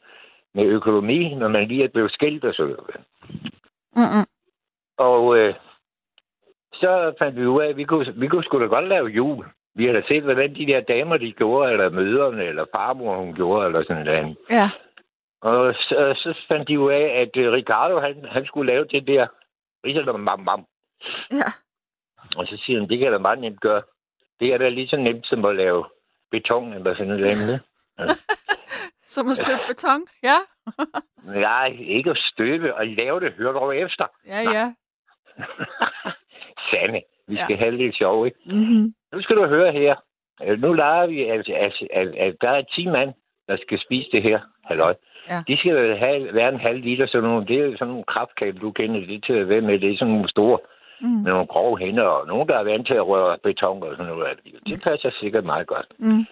med 0.53 0.63
økonomi, 0.63 1.35
når 1.35 1.47
man 1.47 1.67
lige 1.67 1.83
er 1.83 1.87
blevet 1.87 2.11
skilt 2.11 2.45
og 2.45 2.53
sådan 2.53 2.75
noget. 2.75 2.95
Mm-mm. 3.95 4.25
Og 4.97 5.37
øh, 5.37 5.55
så 6.73 7.13
fandt 7.19 7.35
vi 7.39 7.45
ud 7.45 7.61
af, 7.61 7.67
at 7.67 7.77
vi 7.77 7.83
kunne, 7.83 8.13
vi 8.15 8.27
kunne 8.27 8.43
sgu 8.43 8.59
da 8.59 8.65
godt 8.65 8.87
lave 8.87 9.07
jul. 9.07 9.45
Vi 9.75 9.85
har 9.85 9.93
da 9.93 10.01
set, 10.07 10.23
hvordan 10.23 10.55
de 10.55 10.65
der 10.65 10.79
damer, 10.79 11.17
de 11.17 11.31
gjorde, 11.31 11.71
eller 11.71 11.89
møderne, 11.89 12.43
eller 12.43 12.65
farmor, 12.75 13.17
hun 13.17 13.33
gjorde, 13.35 13.65
eller 13.65 13.83
sådan 13.83 14.05
noget. 14.05 14.37
Ja. 14.49 14.69
Og 15.41 15.73
så, 15.73 16.13
så 16.15 16.45
fandt 16.47 16.67
de 16.67 16.79
ud 16.79 16.91
af, 16.91 17.21
at 17.21 17.37
øh, 17.37 17.51
Ricardo, 17.51 17.99
han, 17.99 18.25
han 18.25 18.45
skulle 18.45 18.73
lave 18.73 18.85
det 18.85 19.07
der, 19.07 19.27
ligesom 19.83 20.19
mam, 20.19 20.39
mam. 20.39 20.65
Ja. 21.31 21.49
Og 22.37 22.47
så 22.47 22.61
siger 22.65 22.79
han, 22.79 22.89
det 22.89 22.99
kan 22.99 23.11
da 23.11 23.17
meget 23.17 23.39
nemt 23.39 23.61
gøre. 23.61 23.81
Det 24.39 24.53
er 24.53 24.57
da 24.57 24.69
lige 24.69 24.87
så 24.87 24.97
nemt 24.97 25.27
som 25.27 25.45
at 25.45 25.55
lave 25.55 25.85
beton 26.31 26.73
eller 26.73 26.93
sådan 26.93 27.07
noget 27.07 27.25
andet. 27.25 27.61
Som 29.13 29.29
at 29.29 29.35
støbe 29.35 29.59
beton. 29.67 30.01
Ja. 30.23 30.37
Nej, 31.47 31.77
ikke 31.79 32.09
at 32.09 32.17
støbe 32.17 32.75
og 32.75 32.87
lave 32.87 33.19
det. 33.19 33.33
Hør 33.33 33.51
dog 33.51 33.77
efter. 33.77 34.05
Ja, 34.27 34.39
ja. 34.39 34.73
Sande. 36.71 37.01
Vi 37.27 37.35
Ja. 37.35 37.43
skal 37.43 37.57
have 37.57 37.77
lidt 37.77 37.95
sjov, 37.97 38.25
ikke? 38.25 38.37
Mm-hmm. 38.45 38.93
Nu 39.13 39.21
skal 39.21 39.35
du 39.35 39.45
høre 39.47 39.71
her. 39.71 39.95
Øh, 40.43 40.61
Nu 40.61 40.73
leger 40.73 41.07
vi, 41.07 41.23
at, 41.23 41.49
at, 41.49 41.73
at, 41.93 42.07
at 42.15 42.35
der 42.41 42.49
er 42.49 42.61
10 42.61 42.85
mand, 42.87 43.13
der 43.47 43.57
skal 43.57 43.79
spise 43.81 44.09
det 44.11 44.23
her. 44.23 44.39
Halløj. 44.65 44.93
Ja. 45.29 45.43
De 45.47 45.57
skal 45.57 45.97
have, 45.97 46.33
være 46.33 46.49
en 46.49 46.59
halv 46.59 46.79
liter, 46.79 47.07
sådan 47.07 47.29
nogle, 47.29 47.47
det 47.47 47.59
er 47.59 47.71
sådan 47.71 47.87
nogle 47.87 48.03
kraftkabel, 48.03 48.61
du 48.61 48.71
kender 48.71 48.99
det 49.05 49.23
til 49.25 49.33
at 49.33 49.49
være 49.49 49.61
med. 49.61 49.79
Det 49.79 49.91
er 49.91 49.97
sådan 49.97 50.13
nogle 50.13 50.29
store, 50.29 50.59
Mm. 51.01 51.07
med 51.09 51.31
nogle 51.31 51.47
grove 51.47 51.77
hænder, 51.79 52.03
og 52.03 52.27
nogen, 52.27 52.47
der 52.49 52.57
er 52.57 52.63
vant 52.63 52.87
til 52.87 52.93
at 52.93 53.07
røre 53.07 53.37
beton 53.43 53.83
og 53.83 53.95
sådan 53.97 54.05
noget. 54.13 54.39
Det 54.67 54.81
passer 54.83 55.11
sikkert 55.19 55.43
meget 55.45 55.67
godt. 55.67 55.85
Mm. 55.99 56.25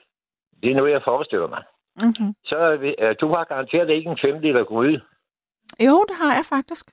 Det 0.64 0.72
er 0.72 0.76
noget, 0.76 0.92
jeg 0.92 1.02
forestiller 1.04 1.48
mig. 1.48 1.64
Mm-hmm. 1.96 2.34
Så 2.46 2.76
vi- 2.82 2.96
øh, 3.00 3.16
du 3.22 3.28
har 3.28 3.44
garanteret 3.44 3.90
ikke 3.90 4.10
en 4.10 4.18
5 4.22 4.40
liter 4.40 4.64
gryde. 4.64 5.02
Jo, 5.80 6.06
det 6.10 6.16
har 6.22 6.34
jeg 6.40 6.46
faktisk. 6.50 6.86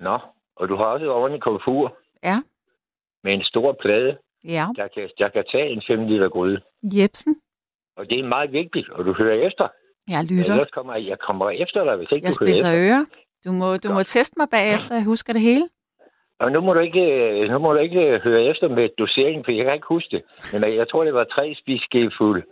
Nå, 0.00 0.18
og 0.56 0.68
du 0.68 0.76
har 0.76 0.84
også 0.84 1.04
et 1.04 1.10
ordentligt 1.10 1.44
komfur 1.44 1.96
Ja. 2.24 2.36
med 3.24 3.32
en 3.34 3.44
stor 3.44 3.72
plade, 3.80 4.16
Ja. 4.44 4.66
der 4.76 4.88
kan, 4.94 5.08
der 5.18 5.28
kan 5.28 5.44
tage 5.52 5.68
en 5.70 5.82
5 5.86 6.06
liter 6.06 6.28
gryde. 6.28 6.60
Jebsen. 6.82 7.40
Og 7.96 8.10
det 8.10 8.18
er 8.20 8.24
meget 8.28 8.52
vigtigt, 8.52 8.90
og 8.90 9.04
du 9.04 9.12
hører 9.12 9.46
efter. 9.46 9.68
Jeg 10.08 10.24
lytter. 10.24 10.52
Ellers 10.52 10.70
kommer 10.70 10.96
jeg 10.96 11.18
kommer 11.18 11.50
efter 11.50 11.84
dig, 11.84 11.96
hvis 11.96 12.08
ikke 12.12 12.26
Jeg 12.26 12.32
du 12.34 12.44
hører 12.44 12.48
spidser 12.48 12.68
efter. 12.72 12.84
ører. 12.88 13.04
Du 13.46 13.52
må, 13.52 13.76
du 13.76 13.88
må 13.92 14.02
teste 14.02 14.34
mig 14.38 14.48
bagefter, 14.50 14.94
jeg 14.94 15.04
husker 15.04 15.32
det 15.32 15.42
hele. 15.42 15.68
Og 16.40 16.52
nu 16.52 16.60
må 16.60 16.74
du 16.74 16.80
ikke, 16.80 17.02
øh, 17.02 17.50
nu 17.50 17.58
må 17.58 17.72
du 17.72 17.78
ikke 17.78 18.00
øh, 18.00 18.20
høre 18.20 18.42
efter 18.44 18.68
med 18.68 18.88
doseringen, 18.98 19.44
for 19.44 19.52
jeg 19.52 19.64
kan 19.64 19.74
ikke 19.74 19.86
huske 19.86 20.08
det. 20.16 20.22
Men 20.52 20.64
øh, 20.70 20.76
jeg 20.76 20.88
tror, 20.88 21.04
det 21.04 21.14
var 21.14 21.24
tre 21.24 21.54
spiseskefulde 21.60 22.42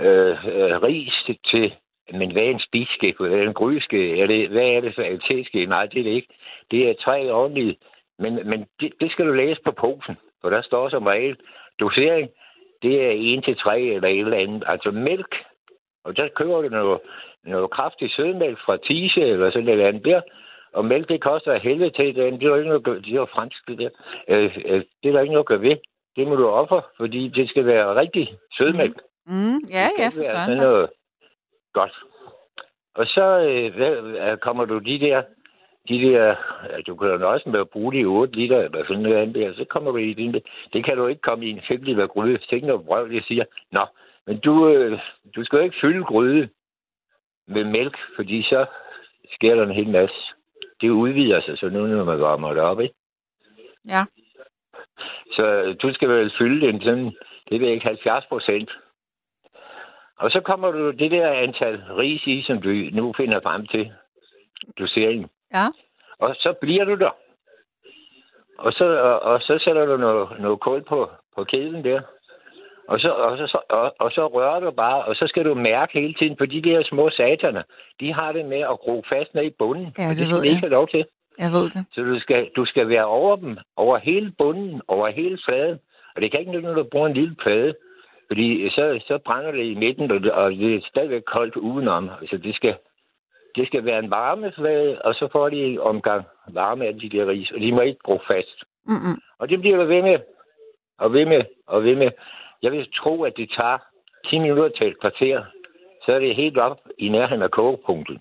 øh, 0.00 0.30
øh, 0.46 0.82
ris 0.82 1.14
til, 1.50 1.74
men 2.12 2.32
hvad 2.32 2.42
er 2.42 2.50
en 2.50 2.60
spiseskefuld? 2.60 3.32
Er 3.32 3.36
det 3.36 3.46
en 3.46 3.54
grydeske? 3.54 4.20
Er 4.20 4.26
det, 4.26 4.48
hvad 4.48 4.62
er 4.62 4.80
det 4.80 4.94
for 4.94 5.02
en 5.02 5.20
teske? 5.20 5.66
Nej, 5.66 5.86
det 5.86 5.98
er 5.98 6.04
det 6.04 6.10
ikke. 6.10 6.34
Det 6.70 6.90
er 6.90 6.94
tre 6.94 7.32
ordentlige. 7.32 7.76
Men, 8.18 8.48
men 8.50 8.66
det, 8.80 8.92
det, 9.00 9.10
skal 9.10 9.26
du 9.26 9.32
læse 9.32 9.60
på 9.64 9.72
posen, 9.72 10.16
for 10.40 10.50
der 10.50 10.62
står 10.62 10.88
som 10.88 11.06
regel 11.06 11.36
dosering. 11.80 12.30
Det 12.82 13.02
er 13.06 13.38
1 13.38 13.44
til 13.44 13.56
3 13.56 13.80
eller 13.80 14.08
et 14.08 14.18
eller 14.18 14.36
andet. 14.36 14.64
Altså 14.66 14.90
mælk. 14.90 15.34
Og 16.04 16.16
der 16.16 16.28
køber 16.28 16.62
du 16.62 16.68
noget, 16.68 17.00
noget 17.44 17.70
kraftig 17.70 18.10
sødmælk 18.10 18.58
fra 18.66 18.76
Tise 18.76 19.20
eller 19.20 19.50
sådan 19.50 19.64
noget 19.64 19.80
andet 19.80 20.04
der. 20.04 20.20
Og 20.72 20.84
mælk, 20.84 21.08
det 21.08 21.20
koster 21.22 21.58
helvede 21.58 21.90
til. 21.90 22.14
Det 22.14 22.42
er 22.42 22.48
jo 22.48 22.56
ikke 22.56 22.68
noget, 22.68 23.04
det 23.04 23.12
er 23.12 23.14
jo 23.14 23.26
fransk, 23.34 23.68
det 23.68 23.78
der. 23.78 23.90
Øh, 24.28 24.58
øh, 24.64 24.82
det 25.02 25.08
er 25.08 25.12
der 25.12 25.20
ikke 25.20 25.32
noget 25.32 25.44
at 25.44 25.52
gøre 25.52 25.60
ved. 25.60 25.76
Det 26.16 26.26
må 26.28 26.36
du 26.36 26.48
ofre, 26.48 26.82
fordi 26.96 27.28
det 27.28 27.48
skal 27.48 27.66
være 27.66 27.94
rigtig 27.94 28.28
sødmælk. 28.58 28.96
Mm, 29.26 29.58
ja, 29.70 29.86
ja, 29.98 30.06
for 30.08 30.20
er 30.20 30.46
sådan 30.46 30.58
da. 30.58 30.64
noget 30.64 30.90
godt. 31.74 31.94
Og 32.94 33.06
så 33.06 33.24
øh, 33.48 33.74
hvad, 33.76 34.36
kommer 34.36 34.64
du 34.64 34.78
de 34.78 35.00
der, 35.00 35.22
de 35.88 36.00
der, 36.00 36.34
ja, 36.70 36.80
du 36.86 36.96
kan 36.96 37.08
jo 37.08 37.16
nøjes 37.16 37.46
med 37.46 37.60
at 37.60 37.68
bruge 37.68 37.92
de 37.92 38.04
8 38.04 38.36
liter, 38.36 38.60
eller 38.60 38.84
sådan 38.84 39.02
noget 39.02 39.16
andet 39.16 39.34
der, 39.34 39.54
så 39.54 39.64
kommer 39.64 39.90
du 39.90 39.96
i 39.96 40.12
din, 40.12 40.34
det 40.72 40.84
kan 40.84 40.96
du 40.96 41.06
ikke 41.06 41.20
komme 41.20 41.46
i 41.46 41.50
en 41.50 41.62
5 41.68 41.82
liter 41.82 42.06
gryde. 42.06 42.38
Tænk 42.38 42.64
noget 42.64 42.86
brøv, 42.86 43.10
jeg 43.12 43.22
siger, 43.28 43.44
nå, 43.72 43.86
men 44.26 44.40
du, 44.40 44.68
øh, 44.68 45.00
du 45.36 45.44
skal 45.44 45.56
jo 45.56 45.64
ikke 45.64 45.80
fylde 45.80 46.04
gryde 46.04 46.48
med 47.48 47.64
mælk, 47.64 47.96
fordi 48.16 48.42
så 48.42 48.66
sker 49.32 49.54
der 49.54 49.62
en 49.62 49.74
hel 49.74 49.88
masse. 49.88 50.16
Det 50.80 50.90
udvider 50.90 51.40
sig 51.40 51.58
så 51.58 51.68
nu, 51.68 51.86
når 51.86 52.04
man 52.04 52.20
varmer 52.20 52.48
det 52.48 52.62
op, 52.62 52.80
ikke? 52.80 52.94
Ja. 53.88 54.04
Så 55.32 55.46
øh, 55.46 55.76
du 55.82 55.92
skal 55.92 56.08
vel 56.08 56.32
fylde 56.38 56.66
den 56.66 56.80
sådan, 56.82 57.12
det 57.48 57.60
vil 57.60 57.68
ikke 57.68 57.86
70 57.86 58.26
procent. 58.26 58.70
Og 60.24 60.30
så 60.30 60.40
kommer 60.40 60.70
du 60.70 60.90
det 60.90 61.10
der 61.10 61.30
antal 61.30 61.76
ris 61.98 62.26
i, 62.26 62.42
som 62.42 62.62
du 62.62 62.68
nu 62.68 63.14
finder 63.16 63.40
frem 63.40 63.66
til 63.66 63.92
doseringen. 64.78 65.28
Ja. 65.54 65.66
Og 66.18 66.34
så 66.34 66.54
bliver 66.60 66.84
du 66.84 66.94
der. 66.94 67.14
Og 68.58 68.72
så, 68.72 68.84
og, 68.84 69.20
og 69.20 69.40
så 69.40 69.58
sætter 69.64 69.86
du 69.86 69.96
noget, 69.96 70.40
noget 70.40 70.60
kul 70.60 70.82
på, 70.82 71.10
på 71.36 71.44
kedlen 71.44 71.84
der. 71.84 72.00
Og 72.88 73.00
så, 73.00 73.10
og, 73.10 73.36
så, 73.38 73.58
og, 73.70 73.94
og 74.00 74.10
så 74.10 74.26
rører 74.26 74.60
du 74.60 74.70
bare, 74.70 75.04
og 75.04 75.14
så 75.16 75.26
skal 75.26 75.44
du 75.44 75.54
mærke 75.54 76.00
hele 76.00 76.14
tiden, 76.14 76.36
for 76.38 76.46
de 76.46 76.62
der 76.62 76.82
små 76.84 77.10
sataner, 77.10 77.62
de 78.00 78.12
har 78.12 78.32
det 78.32 78.44
med 78.46 78.60
at 78.60 78.78
gro 78.78 79.02
fast 79.08 79.34
ned 79.34 79.44
i 79.44 79.54
bunden. 79.58 79.94
Ja, 79.98 80.08
det 80.08 80.16
det 80.16 80.26
skal 80.26 80.42
de 80.42 80.48
ikke 80.48 80.60
have 80.60 80.78
lov 80.78 80.88
til. 80.88 81.04
Jeg 81.38 81.52
ved 81.52 81.64
det. 81.64 81.86
Så 81.92 82.00
du 82.00 82.20
skal, 82.20 82.50
du 82.56 82.64
skal 82.64 82.88
være 82.88 83.04
over 83.04 83.36
dem, 83.36 83.58
over 83.76 83.98
hele 83.98 84.32
bunden, 84.38 84.82
over 84.88 85.08
hele 85.08 85.38
fladen. 85.44 85.78
Og 86.14 86.22
det 86.22 86.30
kan 86.30 86.40
ikke 86.40 86.52
nytte, 86.52 86.68
når 86.68 86.74
du 86.74 86.88
bruger 86.92 87.06
en 87.06 87.14
lille 87.14 87.34
plade, 87.34 87.74
fordi 88.34 88.70
så, 88.70 89.00
så 89.06 89.18
brænder 89.18 89.50
det 89.50 89.64
i 89.64 89.74
midten, 89.74 90.10
og 90.10 90.20
det, 90.20 90.32
det 90.58 90.74
er 90.74 90.80
stadigvæk 90.88 91.22
koldt 91.22 91.56
udenom. 91.56 92.10
Altså 92.20 92.36
det 92.36 92.54
skal, 92.54 92.74
det 93.56 93.66
skal 93.66 93.84
være 93.84 93.98
en 93.98 94.10
varmeflade, 94.10 95.02
og 95.02 95.14
så 95.14 95.28
får 95.32 95.48
de 95.48 95.56
en 95.56 95.78
omgang 95.78 96.24
varme 96.48 96.86
af 96.86 96.94
de 96.94 97.08
der 97.08 97.28
ris, 97.28 97.50
og 97.50 97.60
de 97.60 97.72
må 97.72 97.80
ikke 97.80 98.00
gro 98.02 98.20
fast. 98.26 98.64
Mm-mm. 98.86 99.20
Og 99.38 99.48
det 99.48 99.60
bliver 99.60 99.76
du 99.76 99.84
ved 99.84 100.02
med, 100.02 100.18
og 100.98 101.12
ved 101.12 101.26
med, 101.26 101.42
og 101.66 101.84
ved 101.84 101.96
med. 101.96 102.10
Jeg 102.62 102.72
vil 102.72 102.88
tro, 102.96 103.22
at 103.22 103.36
det 103.36 103.50
tager 103.56 103.78
10 104.30 104.38
minutter 104.38 104.68
til 104.68 104.86
et 104.86 105.00
kvarter, 105.00 105.44
så 106.04 106.12
er 106.12 106.18
det 106.18 106.36
helt 106.36 106.58
op 106.58 106.80
i 106.98 107.08
nærheden 107.08 107.42
af 107.42 107.50
kogepunktet. 107.50 108.18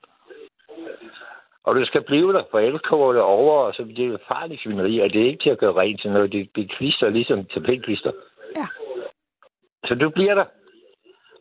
Og 1.63 1.75
du 1.75 1.85
skal 1.85 2.01
blive 2.01 2.33
der, 2.33 2.43
for 2.51 2.59
ellers 2.59 2.81
kommer 2.81 3.13
det 3.13 3.21
over, 3.21 3.63
og 3.63 3.73
så 3.73 3.85
bliver 3.85 4.11
det 4.11 4.21
farligt 4.27 4.61
svineri, 4.61 4.99
og 4.99 5.13
det 5.13 5.21
er 5.21 5.25
ikke 5.25 5.43
til 5.43 5.49
at 5.49 5.57
gøre 5.57 5.73
rent 5.73 6.01
til 6.01 6.11
noget. 6.11 6.31
Det, 6.31 6.49
det 6.55 6.71
klister 6.71 7.09
ligesom 7.09 7.45
tapetklister. 7.45 8.11
Ja. 8.55 8.67
Så 9.85 9.95
du 9.95 10.09
bliver 10.09 10.35
der. 10.35 10.45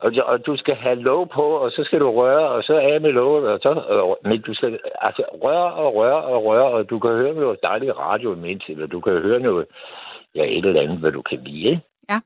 Og, 0.01 0.13
og 0.25 0.47
du 0.47 0.57
skal 0.57 0.75
have 0.75 0.95
låg 0.95 1.31
på, 1.31 1.43
og 1.43 1.71
så 1.71 1.85
skal 1.85 2.01
du 2.01 2.11
røre, 2.11 2.49
og 2.49 2.63
så 2.63 2.75
af 2.79 3.01
med 3.01 3.13
låget, 3.13 3.49
og 3.49 3.59
så, 3.63 3.69
og, 3.69 4.19
men 4.25 4.41
du 4.41 4.55
skal 4.55 4.79
altså 5.01 5.23
røre 5.43 5.73
og 5.73 5.95
røre 5.95 6.23
og 6.23 6.45
røre, 6.45 6.65
og 6.65 6.91
du 6.91 6.99
kan 6.99 7.11
høre 7.11 7.35
noget 7.35 7.59
dejligt 7.63 7.97
radio 7.99 8.35
imens, 8.35 8.65
eller 8.69 8.87
du 8.87 9.01
kan 9.01 9.13
høre 9.13 9.41
noget, 9.41 9.67
ja, 10.35 10.45
et 10.45 10.65
eller 10.65 10.81
andet, 10.83 10.99
hvad 10.99 11.13
du 11.13 11.23
kan 11.23 11.39
lide, 11.45 11.69
ikke? 11.71 11.81
Ja. 12.11 12.21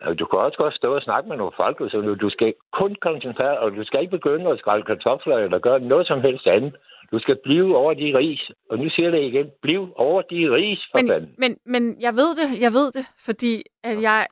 Og 0.00 0.18
du 0.18 0.24
kan 0.26 0.38
også 0.38 0.58
godt 0.58 0.74
stå 0.74 0.94
og 0.94 1.02
snakke 1.02 1.28
med 1.28 1.36
nogle 1.36 1.52
folk, 1.56 1.78
så 1.90 2.00
du, 2.00 2.14
du 2.14 2.30
skal 2.30 2.54
kun 2.72 2.96
koncentrere, 3.00 3.58
og 3.58 3.72
du 3.76 3.84
skal 3.84 4.00
ikke 4.00 4.16
begynde 4.18 4.50
at 4.50 4.58
skrælle 4.58 4.84
kartofler, 4.84 5.36
eller 5.36 5.58
gøre 5.58 5.80
noget 5.80 6.06
som 6.06 6.20
helst 6.20 6.46
andet. 6.46 6.76
Du 7.12 7.18
skal 7.18 7.36
blive 7.44 7.76
over 7.76 7.94
de 7.94 8.18
ris. 8.18 8.50
Og 8.70 8.78
nu 8.78 8.90
siger 8.90 9.08
jeg 9.08 9.12
det 9.12 9.24
igen. 9.24 9.50
Bliv 9.62 9.92
over 9.96 10.22
de 10.22 10.54
ris, 10.54 10.80
for 10.90 10.98
Men, 10.98 11.08
fanden. 11.08 11.34
men, 11.38 11.58
men 11.66 11.96
jeg 12.00 12.12
ved 12.12 12.30
det, 12.40 12.48
jeg 12.60 12.72
ved 12.78 12.92
det, 12.92 13.06
fordi 13.26 13.62
at 13.84 14.02
jeg, 14.02 14.26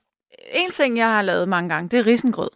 en 0.64 0.70
ting, 0.70 0.96
jeg 0.96 1.06
har 1.14 1.22
lavet 1.22 1.48
mange 1.48 1.68
gange, 1.68 1.88
det 1.88 1.98
er 1.98 2.06
risengrød. 2.06 2.50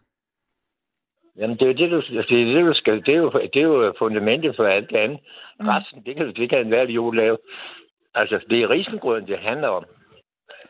Jamen, 1.38 1.56
det 1.56 1.62
er 1.62 1.66
jo 1.66 1.72
det, 1.72 1.90
du, 1.90 2.00
det, 2.30 2.40
er 2.50 2.54
det, 2.54 2.66
du 2.66 2.74
skal. 2.74 2.96
Det 3.06 3.14
er, 3.14 3.18
jo, 3.18 3.30
det 3.30 3.56
er 3.56 3.62
jo 3.62 3.94
fundamentet 3.98 4.56
for 4.56 4.64
alt 4.64 4.90
det 4.90 4.96
andet. 4.96 5.18
Mm. 5.60 5.68
Resten, 5.68 6.02
det 6.06 6.16
kan, 6.16 6.26
det 6.36 6.50
kan 6.50 6.58
enhver 6.60 6.82
idiot 6.82 7.16
lave. 7.16 7.38
Altså, 8.14 8.40
det 8.50 8.62
er 8.62 8.70
risengrøden, 8.70 9.26
det 9.26 9.38
handler 9.38 9.68
om. 9.68 9.84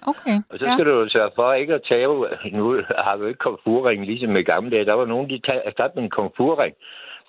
Okay, 0.07 0.37
Og 0.51 0.59
så 0.59 0.65
ja. 0.67 0.73
skal 0.75 0.87
du 0.87 0.91
jo 0.91 1.09
sørge 1.09 1.31
for 1.35 1.53
ikke 1.53 1.75
at 1.75 1.83
tabe. 1.89 2.13
Nu 2.59 2.83
har 2.99 3.17
vi 3.17 3.23
jo 3.23 3.29
ikke 3.29 3.39
komfurring 3.39 4.07
ligesom 4.07 4.37
i 4.37 4.43
gamle 4.43 4.71
dage. 4.71 4.85
Der 4.85 4.93
var 4.93 5.05
nogen, 5.07 5.31
de 5.31 5.41
ta- 5.47 5.63
erstattede 5.65 6.05
en 6.05 6.11
komfurring. 6.11 6.75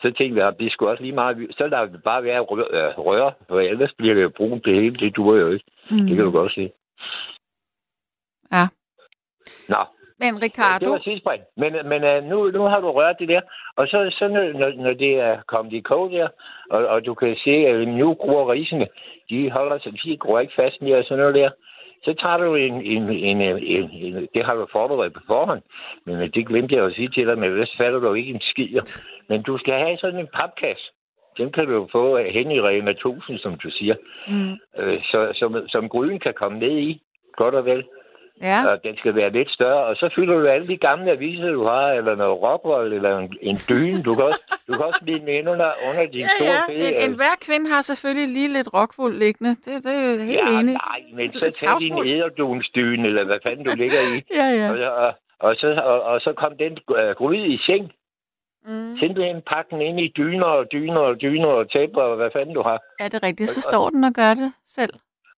Så 0.02 0.12
tænkte 0.18 0.40
jeg, 0.40 0.48
at 0.48 0.60
det 0.60 0.72
skulle 0.72 0.92
også 0.92 1.04
lige 1.04 1.16
meget... 1.16 1.48
Så 1.58 1.68
lader 1.68 1.86
det 1.86 2.04
bare 2.04 2.24
være 2.24 2.40
øh, 2.42 3.00
røre, 3.08 3.32
for 3.50 3.60
ellers 3.60 3.94
bliver 3.98 4.14
det 4.14 4.24
jo 4.24 4.30
brunt 4.38 4.66
det 4.66 4.76
hele. 4.76 4.96
Det 4.96 5.16
duer 5.16 5.40
jo 5.40 5.52
ikke. 5.52 5.66
Mm. 5.92 5.98
Det 5.98 6.16
kan 6.16 6.26
du 6.26 6.32
godt 6.32 6.54
se. 6.54 6.72
Ja. 9.70 9.74
Nå, 9.74 9.84
Men 10.20 10.34
det 10.36 10.44
Ricardo, 10.44 10.90
var 10.92 11.00
sidspring. 11.04 11.42
Men, 11.58 11.72
men 11.92 12.02
uh, 12.04 12.24
nu, 12.30 12.52
nu 12.52 12.62
har 12.72 12.80
du 12.80 12.92
rørt 12.92 13.16
det 13.20 13.30
der. 13.30 13.42
Og 13.76 13.88
så, 13.88 14.16
så 14.20 14.28
når, 14.28 14.74
når- 14.84 14.94
det 14.94 15.14
er 15.20 15.38
kommet 15.48 15.74
i 15.74 15.80
kog 15.80 16.12
der, 16.12 16.28
og, 16.70 16.88
og 16.88 17.06
du 17.06 17.14
kan 17.14 17.36
se, 17.44 17.52
at 17.52 17.88
nu 17.88 18.14
gror 18.14 18.52
risene, 18.54 18.88
de 19.30 19.52
holder 19.52 19.78
sig, 19.80 19.92
de 20.04 20.18
gror 20.18 20.40
ikke 20.40 20.54
fast 20.56 20.82
mere 20.82 20.98
og 20.98 21.04
sådan 21.04 21.18
noget 21.18 21.36
der. 21.36 21.50
Så 22.04 22.14
tager 22.14 22.38
du 22.38 22.56
en, 22.56 22.74
en, 22.82 23.04
en, 23.10 23.42
en, 23.42 23.58
en, 23.58 23.90
en 23.92 24.28
det 24.34 24.46
har 24.46 24.54
du 24.56 24.68
forberedt 24.72 25.14
på 25.14 25.20
forhånd, 25.28 25.62
men 26.06 26.16
øh, 26.22 26.30
det 26.34 26.48
glemte 26.48 26.76
jeg 26.76 26.86
at 26.86 26.94
sige 26.96 27.10
til 27.10 27.28
dig, 27.28 27.38
men 27.40 27.52
ellers 27.52 27.76
falder 27.78 28.00
du 28.00 28.14
ikke 28.14 28.34
en 28.34 28.42
skider. 28.42 28.84
Men 29.30 29.42
du 29.44 29.58
skal 29.58 29.74
have 29.74 29.98
sådan 29.98 30.20
en 30.20 30.28
papkasse. 30.34 30.84
Den 31.38 31.52
kan 31.52 31.66
du 31.68 31.88
få 31.92 32.18
hen 32.18 32.52
i 32.52 32.62
Rema 32.62 32.92
1000, 32.92 33.38
som 33.40 33.56
du 33.64 33.70
siger. 33.70 33.96
mm, 34.28 34.54
Øh, 34.84 35.02
så, 35.04 35.32
som, 35.36 35.68
som 35.68 35.90
gryden 35.90 36.20
kan 36.20 36.34
komme 36.34 36.60
ned 36.60 36.78
i, 36.78 37.02
godt 37.38 37.56
og 37.56 37.66
vel. 37.66 37.84
Ja, 38.42 38.68
Og 38.68 38.84
den 38.84 38.98
skal 38.98 39.16
være 39.16 39.32
lidt 39.32 39.52
større. 39.52 39.86
Og 39.86 39.96
så 39.96 40.10
fylder 40.16 40.34
du 40.40 40.48
alle 40.48 40.68
de 40.68 40.78
gamle 40.78 41.12
aviser, 41.12 41.52
du 41.52 41.64
har, 41.64 41.88
eller 41.92 42.16
noget 42.16 42.42
rockwool, 42.42 42.94
eller 42.94 43.18
en, 43.18 43.34
en 43.42 43.58
dyne. 43.70 44.04
Du 44.04 44.16
kan 44.16 44.24
også, 44.24 44.42
du 44.68 44.74
kan 44.74 44.86
også 44.86 45.00
blive 45.04 45.20
den 45.20 45.28
ind 45.28 45.50
under, 45.50 45.72
under 45.90 46.06
din 46.06 46.22
ja, 46.22 46.28
store 46.38 46.60
ja. 46.70 46.74
fede... 46.74 46.96
En, 46.96 47.10
en 47.10 47.16
hver 47.16 47.36
kvinde 47.42 47.70
har 47.70 47.82
selvfølgelig 47.82 48.30
lige 48.30 48.54
lidt 48.54 48.74
rockwool 48.74 49.14
liggende. 49.14 49.50
Det, 49.50 49.84
det 49.84 49.94
er 49.94 50.24
helt 50.24 50.52
ja, 50.52 50.60
enig. 50.60 50.74
nej, 50.74 51.00
men 51.14 51.34
så 51.34 51.52
tag 51.52 51.80
din 51.80 52.08
æderdunsdyne, 52.08 53.08
eller 53.08 53.24
hvad 53.26 53.40
fanden 53.44 53.66
du 53.66 53.76
ligger 53.76 54.02
i. 54.14 54.16
Ja, 54.40 54.48
ja. 54.60 54.70
Og, 54.72 55.04
og, 55.06 55.14
og, 55.40 55.56
så, 55.56 55.68
og, 55.92 56.02
og 56.02 56.22
så 56.22 56.34
kom 56.34 56.58
den 56.58 56.72
uh, 56.72 57.12
gryde 57.20 57.48
i 57.48 57.58
seng. 57.58 57.92
Mm. 58.68 58.98
Simpelthen 58.98 59.42
pakke 59.52 59.70
den 59.72 59.82
ind 59.82 60.00
i 60.00 60.14
dyner 60.18 60.46
og 60.46 60.66
dyner 60.72 61.00
og 61.00 61.22
dyner 61.22 61.48
og 61.48 61.72
tæpper 61.72 62.02
og 62.02 62.16
hvad 62.16 62.30
fanden 62.34 62.56
du 62.56 62.62
har. 62.62 62.80
Er 63.00 63.08
det 63.08 63.24
rigtigt? 63.24 63.50
Så 63.50 63.62
står 63.62 63.90
den 63.90 64.04
og 64.04 64.14
gør 64.14 64.34
det 64.34 64.54
selv. 64.66 64.94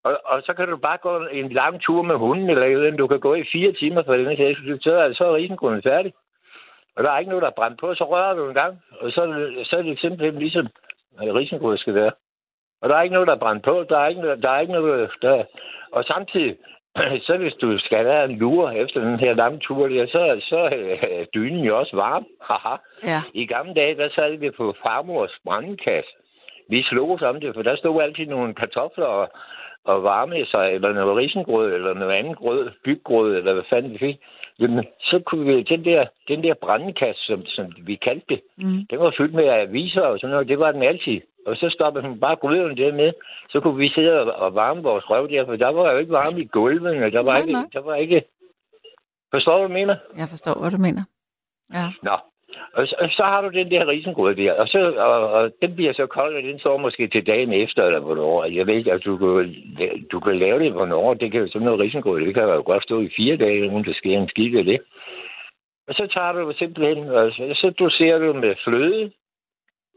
Og, 0.08 0.14
og 0.26 0.42
så 0.46 0.54
kan 0.54 0.68
du 0.68 0.78
bare 0.78 0.98
gå 0.98 1.14
en 1.32 1.50
lang 1.62 1.82
tur 1.82 2.02
med 2.02 2.16
hunden, 2.16 2.50
eller. 2.50 2.98
Du 2.98 3.08
kan 3.08 3.20
gå 3.20 3.34
i 3.36 3.44
fire 3.52 3.72
timer 3.72 4.04
for 4.04 4.14
den 4.14 4.38
her 4.38 4.56
så 4.82 4.94
er, 4.96 5.14
så 5.14 5.24
er 5.26 5.36
risengrunden 5.36 5.84
færdig. 5.84 6.14
Og 6.96 7.04
der 7.04 7.12
er 7.12 7.20
ikke 7.20 7.30
noget, 7.30 7.42
der 7.42 7.48
er 7.50 7.60
brændt 7.60 7.80
på, 7.80 7.96
så 7.96 8.04
rører 8.04 8.34
du 8.36 8.48
en 8.48 8.54
gang, 8.54 8.82
og 9.02 9.12
så, 9.12 9.22
er 9.22 9.28
det- 9.28 9.68
så 9.68 9.78
er 9.78 9.82
det 9.82 10.00
simpelthen 10.00 10.40
ligesom 10.40 10.68
at 11.22 11.36
risengrød 11.36 11.78
skal 11.78 11.94
være. 11.94 12.12
Og 12.82 12.90
der 12.90 12.96
er 12.96 13.02
ikke 13.02 13.14
noget, 13.14 13.28
der 13.28 13.36
er 13.36 13.40
brændt 13.46 13.64
på, 13.64 13.86
der 13.90 13.98
er 14.00 14.08
ikke 14.08 14.22
der 14.42 14.50
er 14.50 14.60
ikke 14.60 14.74
noget 14.74 15.10
der... 15.22 15.44
Og 15.92 16.04
samtidig, 16.04 16.58
så 17.28 17.38
hvis 17.38 17.54
du 17.54 17.78
skal 17.80 18.06
have 18.06 18.24
en 18.30 18.38
lure 18.38 18.78
efter 18.78 19.00
den 19.02 19.20
her 19.20 19.34
lange 19.34 19.60
tur, 19.60 19.88
der, 19.88 20.08
så, 20.08 20.42
så 20.50 20.58
er 21.02 21.26
dynen 21.36 21.64
jo 21.64 21.80
også 21.80 21.96
varm. 21.96 22.26
Haha. 22.42 22.76
Ja. 23.04 23.22
I 23.34 23.46
gamle 23.46 23.74
dage, 23.74 23.96
der 23.98 24.10
sad 24.16 24.36
vi 24.38 24.50
på 24.52 24.76
farmors 24.84 25.36
brandkasse. 25.46 26.12
Vi 26.70 26.84
slog 26.84 27.12
os 27.12 27.22
om 27.22 27.40
det, 27.40 27.56
for 27.56 27.62
der 27.62 27.76
stod 27.76 28.02
altid 28.02 28.26
nogle 28.26 28.54
kartofler 28.54 29.06
og, 29.06 29.30
og 29.88 30.04
varme 30.04 30.46
sig, 30.46 30.66
eller 30.74 30.94
noget 30.94 31.18
risengrød, 31.18 31.74
eller 31.74 31.94
noget 31.94 32.14
andet 32.14 32.38
grød, 32.38 32.72
byggrød, 32.86 33.36
eller 33.38 33.54
hvad 33.54 33.64
fanden 33.70 33.94
vi 33.94 33.98
fik. 33.98 34.18
Jamen, 34.60 34.86
så 35.00 35.22
kunne 35.26 35.46
vi, 35.46 35.64
den 35.64 35.86
der, 35.86 36.06
den 36.28 36.44
der 36.44 36.54
brandkasse, 36.54 37.22
som, 37.26 37.46
som 37.46 37.66
vi 37.88 37.96
kaldte 37.96 38.26
det, 38.30 38.42
Mm. 38.58 38.80
den 38.90 39.00
var 39.00 39.14
fyldt 39.18 39.34
med 39.34 39.48
aviser 39.50 40.02
og 40.02 40.20
sådan 40.20 40.32
noget. 40.32 40.48
Det 40.48 40.60
var 40.60 40.72
den 40.72 40.84
altid. 40.84 41.22
Og 41.48 41.56
så 41.56 41.70
stoppede 41.70 42.08
hun 42.08 42.20
bare 42.20 42.36
gryderne 42.36 42.76
der 42.76 42.94
med. 42.94 43.12
Så 43.50 43.60
kunne 43.60 43.78
vi 43.78 43.90
sidde 43.90 44.36
og, 44.36 44.56
varme 44.56 44.84
vores 44.84 45.10
røv 45.10 45.30
der, 45.30 45.46
for 45.46 45.56
der 45.56 45.68
var 45.70 45.92
jo 45.92 45.98
ikke 45.98 46.12
varme 46.12 46.42
i 46.42 46.46
gulvene. 46.48 47.06
og 47.06 47.12
Der 47.12 47.20
var, 47.24 47.32
Nej, 47.34 47.42
ikke, 47.42 47.52
nej. 47.52 47.66
der 47.74 47.82
var 47.82 47.96
ikke... 47.96 48.24
Forstår 49.34 49.52
du, 49.54 49.58
hvad 49.68 49.78
jeg 49.80 49.88
mener? 49.88 49.96
Jeg 50.18 50.28
forstår, 50.30 50.60
hvad 50.62 50.72
du 50.72 50.78
mener. 50.78 51.04
Ja. 51.74 51.86
Nå. 52.04 52.16
Og 52.74 52.88
så, 52.88 52.96
og 53.00 53.10
så 53.12 53.24
har 53.24 53.42
du 53.42 53.50
den 53.50 53.72
der 53.72 53.88
risengrød 53.88 54.36
der, 54.36 54.54
og, 54.54 54.68
så, 54.68 54.94
og, 54.98 55.32
og 55.32 55.52
den 55.62 55.76
bliver 55.76 55.94
så 55.94 56.06
kold, 56.06 56.36
og 56.36 56.44
den 56.44 56.60
står 56.60 56.78
måske 56.78 57.08
til 57.08 57.28
dagen 57.28 57.54
efter, 57.54 57.84
eller 57.84 58.00
hvornår. 58.00 58.46
Jeg 58.46 58.68
ved 58.68 58.74
ikke, 58.74 58.92
at 58.92 59.06
du 59.06 59.18
kan, 59.18 59.56
du 60.12 60.20
kan 60.20 60.40
lave 60.40 60.60
det 60.60 60.72
hvornår. 60.72 61.14
Det 61.14 61.32
kan 61.32 61.42
jo 61.42 61.48
sådan 61.48 61.66
noget 61.66 61.80
risengrød, 61.80 62.22
det 62.22 62.34
kan 62.34 62.44
jo 62.44 62.64
godt 62.66 62.84
stå 62.84 63.02
i 63.02 63.10
fire 63.16 63.38
dage, 63.38 63.72
uden 63.72 63.86
der 63.86 63.94
sker 63.94 64.18
en 64.18 64.30
skid 64.30 64.58
af 64.58 64.66
det. 64.66 64.80
Og 65.88 65.94
så 65.94 66.08
tager 66.08 66.32
du 66.32 66.54
simpelthen, 66.58 67.10
og 67.10 67.32
så, 67.32 67.54
så 67.56 67.70
doserer 67.80 68.20
du 68.20 68.34
med 68.34 68.56
fløde, 68.64 69.12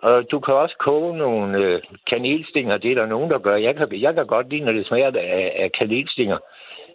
og 0.02 0.30
du 0.30 0.40
kan 0.40 0.54
også 0.54 0.76
koge 0.78 1.18
nogle 1.18 1.58
øh, 1.58 1.80
kanelstinger. 2.06 2.76
Det 2.76 2.90
er 2.90 2.94
der 2.94 3.06
nogen, 3.06 3.30
der 3.30 3.38
gør. 3.38 3.56
Jeg 3.56 3.76
kan, 3.76 3.88
jeg 3.92 4.14
kan 4.14 4.26
godt 4.26 4.50
lide, 4.50 4.64
når 4.64 4.72
det 4.72 4.86
smager 4.86 5.06
af, 5.06 5.52
af 5.56 5.72
kanelstinger, 5.72 6.38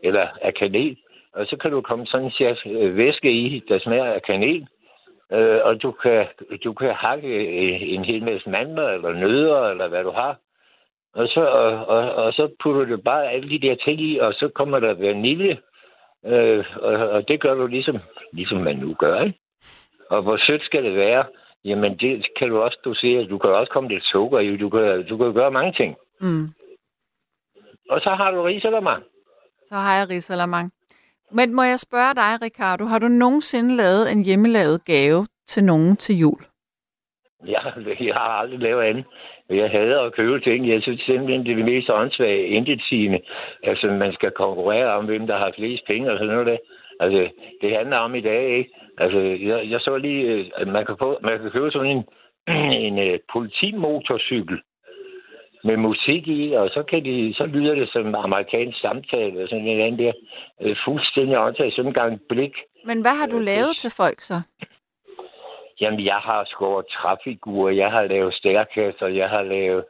eller 0.03 0.27
af 0.41 0.53
kanel. 0.53 0.97
Og 1.33 1.45
så 1.45 1.57
kan 1.57 1.71
du 1.71 1.81
komme 1.81 2.05
sådan 2.05 2.25
en 2.25 2.31
chef 2.31 2.57
øh, 2.65 2.97
væske 2.97 3.31
i, 3.31 3.63
der 3.69 3.79
smager 3.79 4.05
af 4.05 4.21
kanel. 4.21 4.67
Øh, 5.31 5.59
og 5.63 5.81
du 5.83 5.91
kan, 5.91 6.25
du 6.63 6.73
kan 6.73 6.93
hakke 6.93 7.47
en 7.79 8.05
hel 8.05 8.23
masse 8.23 8.49
mandler, 8.49 8.89
eller 8.89 9.13
nødder, 9.13 9.69
eller 9.69 9.87
hvad 9.87 10.03
du 10.03 10.11
har. 10.11 10.37
Og 11.13 11.27
så, 11.27 11.41
og, 11.41 11.85
og, 11.85 12.13
og 12.13 12.33
så 12.33 12.55
putter 12.63 12.85
du 12.85 12.97
bare 12.97 13.31
alle 13.31 13.49
de 13.49 13.67
der 13.67 13.75
ting 13.75 14.01
i, 14.01 14.19
og 14.19 14.33
så 14.33 14.49
kommer 14.55 14.79
der 14.79 14.93
vanilje. 14.93 15.57
Øh, 16.25 16.65
og, 16.75 16.93
og 16.93 17.27
det 17.27 17.41
gør 17.41 17.53
du 17.53 17.67
ligesom, 17.67 17.97
ligesom 18.33 18.57
man 18.57 18.75
nu 18.75 18.93
gør, 18.93 19.21
ikke? 19.21 19.39
Og 20.09 20.21
hvor 20.21 20.37
sødt 20.37 20.63
skal 20.63 20.83
det 20.83 20.95
være? 20.95 21.25
Jamen, 21.65 21.97
det 21.97 22.25
kan 22.37 22.49
du 22.49 22.61
også 22.61 22.79
dosere. 22.85 23.27
Du 23.27 23.37
kan 23.37 23.49
også 23.49 23.71
komme 23.71 23.89
lidt 23.89 24.03
sukker 24.03 24.39
i. 24.39 24.57
Du 24.57 24.69
kan, 24.69 25.07
du 25.07 25.17
kan 25.17 25.33
gøre 25.33 25.51
mange 25.51 25.73
ting. 25.73 25.95
Mm. 26.21 26.47
Og 27.89 28.01
så 28.01 28.09
har 28.09 28.31
du 28.31 28.41
risalamang. 28.41 29.03
Så 29.65 29.75
har 29.75 29.97
jeg 29.97 30.09
risalamang. 30.09 30.71
Men 31.31 31.55
må 31.55 31.63
jeg 31.63 31.79
spørge 31.79 32.13
dig, 32.15 32.31
Ricardo, 32.41 32.83
har 32.85 32.99
du 32.99 33.07
nogensinde 33.07 33.75
lavet 33.75 34.11
en 34.11 34.25
hjemmelavet 34.25 34.85
gave 34.85 35.27
til 35.47 35.63
nogen 35.63 35.95
til 35.95 36.15
jul? 36.17 36.41
Jeg, 37.47 37.61
jeg 37.99 38.13
har 38.13 38.29
aldrig 38.41 38.59
lavet 38.59 38.83
andet. 38.83 39.05
Jeg 39.49 39.69
hader 39.69 40.01
at 40.01 40.13
købe 40.13 40.39
ting. 40.39 40.69
Jeg 40.69 40.81
synes 40.81 41.01
simpelthen, 41.01 41.45
det 41.45 41.51
er 41.51 41.55
det 41.55 41.65
mest 41.65 41.89
åndssvage 41.89 42.47
intetsigende. 42.47 43.19
Altså, 43.63 43.87
man 43.87 44.13
skal 44.13 44.31
konkurrere 44.31 44.87
om, 44.87 45.05
hvem 45.05 45.27
der 45.27 45.37
har 45.37 45.51
flest 45.55 45.87
penge 45.87 46.11
og 46.11 46.17
sådan 46.17 46.33
noget 46.33 46.47
der. 46.47 46.57
Altså, 46.99 47.29
det 47.61 47.77
handler 47.77 47.97
om 47.97 48.15
i 48.15 48.21
dag, 48.21 48.57
ikke? 48.57 48.71
Altså, 48.97 49.19
jeg, 49.19 49.69
jeg 49.69 49.79
så 49.79 49.97
lige, 49.97 50.51
at 50.55 50.67
man 50.67 50.85
kan, 50.85 50.95
få, 50.99 51.19
man 51.21 51.39
kan 51.39 51.51
købe 51.51 51.71
sådan 51.71 51.91
en, 51.97 52.03
en 52.87 52.99
øh, 52.99 53.13
uh, 53.13 53.19
politimotorcykel 53.33 54.61
med 55.65 55.77
musik 55.77 56.27
i, 56.27 56.53
og 56.53 56.69
så, 56.69 56.83
kan 56.89 57.05
de, 57.05 57.33
så 57.33 57.45
lyder 57.45 57.75
det 57.75 57.89
som 57.93 58.15
amerikansk 58.15 58.79
samtale, 58.81 59.43
og 59.43 59.47
sådan 59.49 59.67
en 59.67 59.81
anden 59.81 59.99
der 60.05 60.13
uh, 60.65 60.75
fuldstændig 60.85 61.39
åndssvagt, 61.39 61.75
sådan 61.75 61.87
en 61.87 61.93
gang 61.93 62.21
blik. 62.29 62.53
Men 62.85 63.01
hvad 63.01 63.15
har 63.19 63.27
du 63.27 63.39
lavet 63.39 63.77
til 63.77 63.91
folk 63.97 64.19
så? 64.21 64.41
Jamen, 65.81 66.05
jeg 66.05 66.15
har 66.15 66.45
skåret 66.45 66.85
træfigurer, 66.87 67.71
jeg 67.73 67.91
har 67.91 68.03
lavet 68.03 68.33
stærkasser, 68.33 69.07
jeg 69.07 69.29
har 69.29 69.41
lavet 69.41 69.83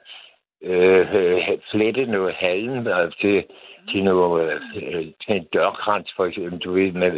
øh, 0.64 1.15
øh, 1.15 1.41
flettet 1.72 2.10
noget 2.10 2.34
halm 2.35 2.88
øh, 2.88 3.11
til, 3.22 3.43
til, 3.91 4.03
noget, 4.03 4.61
øh, 4.76 5.06
til 5.26 5.35
en 5.35 5.47
dørkrans, 5.53 6.14
for 6.15 6.26
eksempel, 6.26 6.60
du 6.60 6.72
ved, 6.73 6.91
med, 6.91 7.11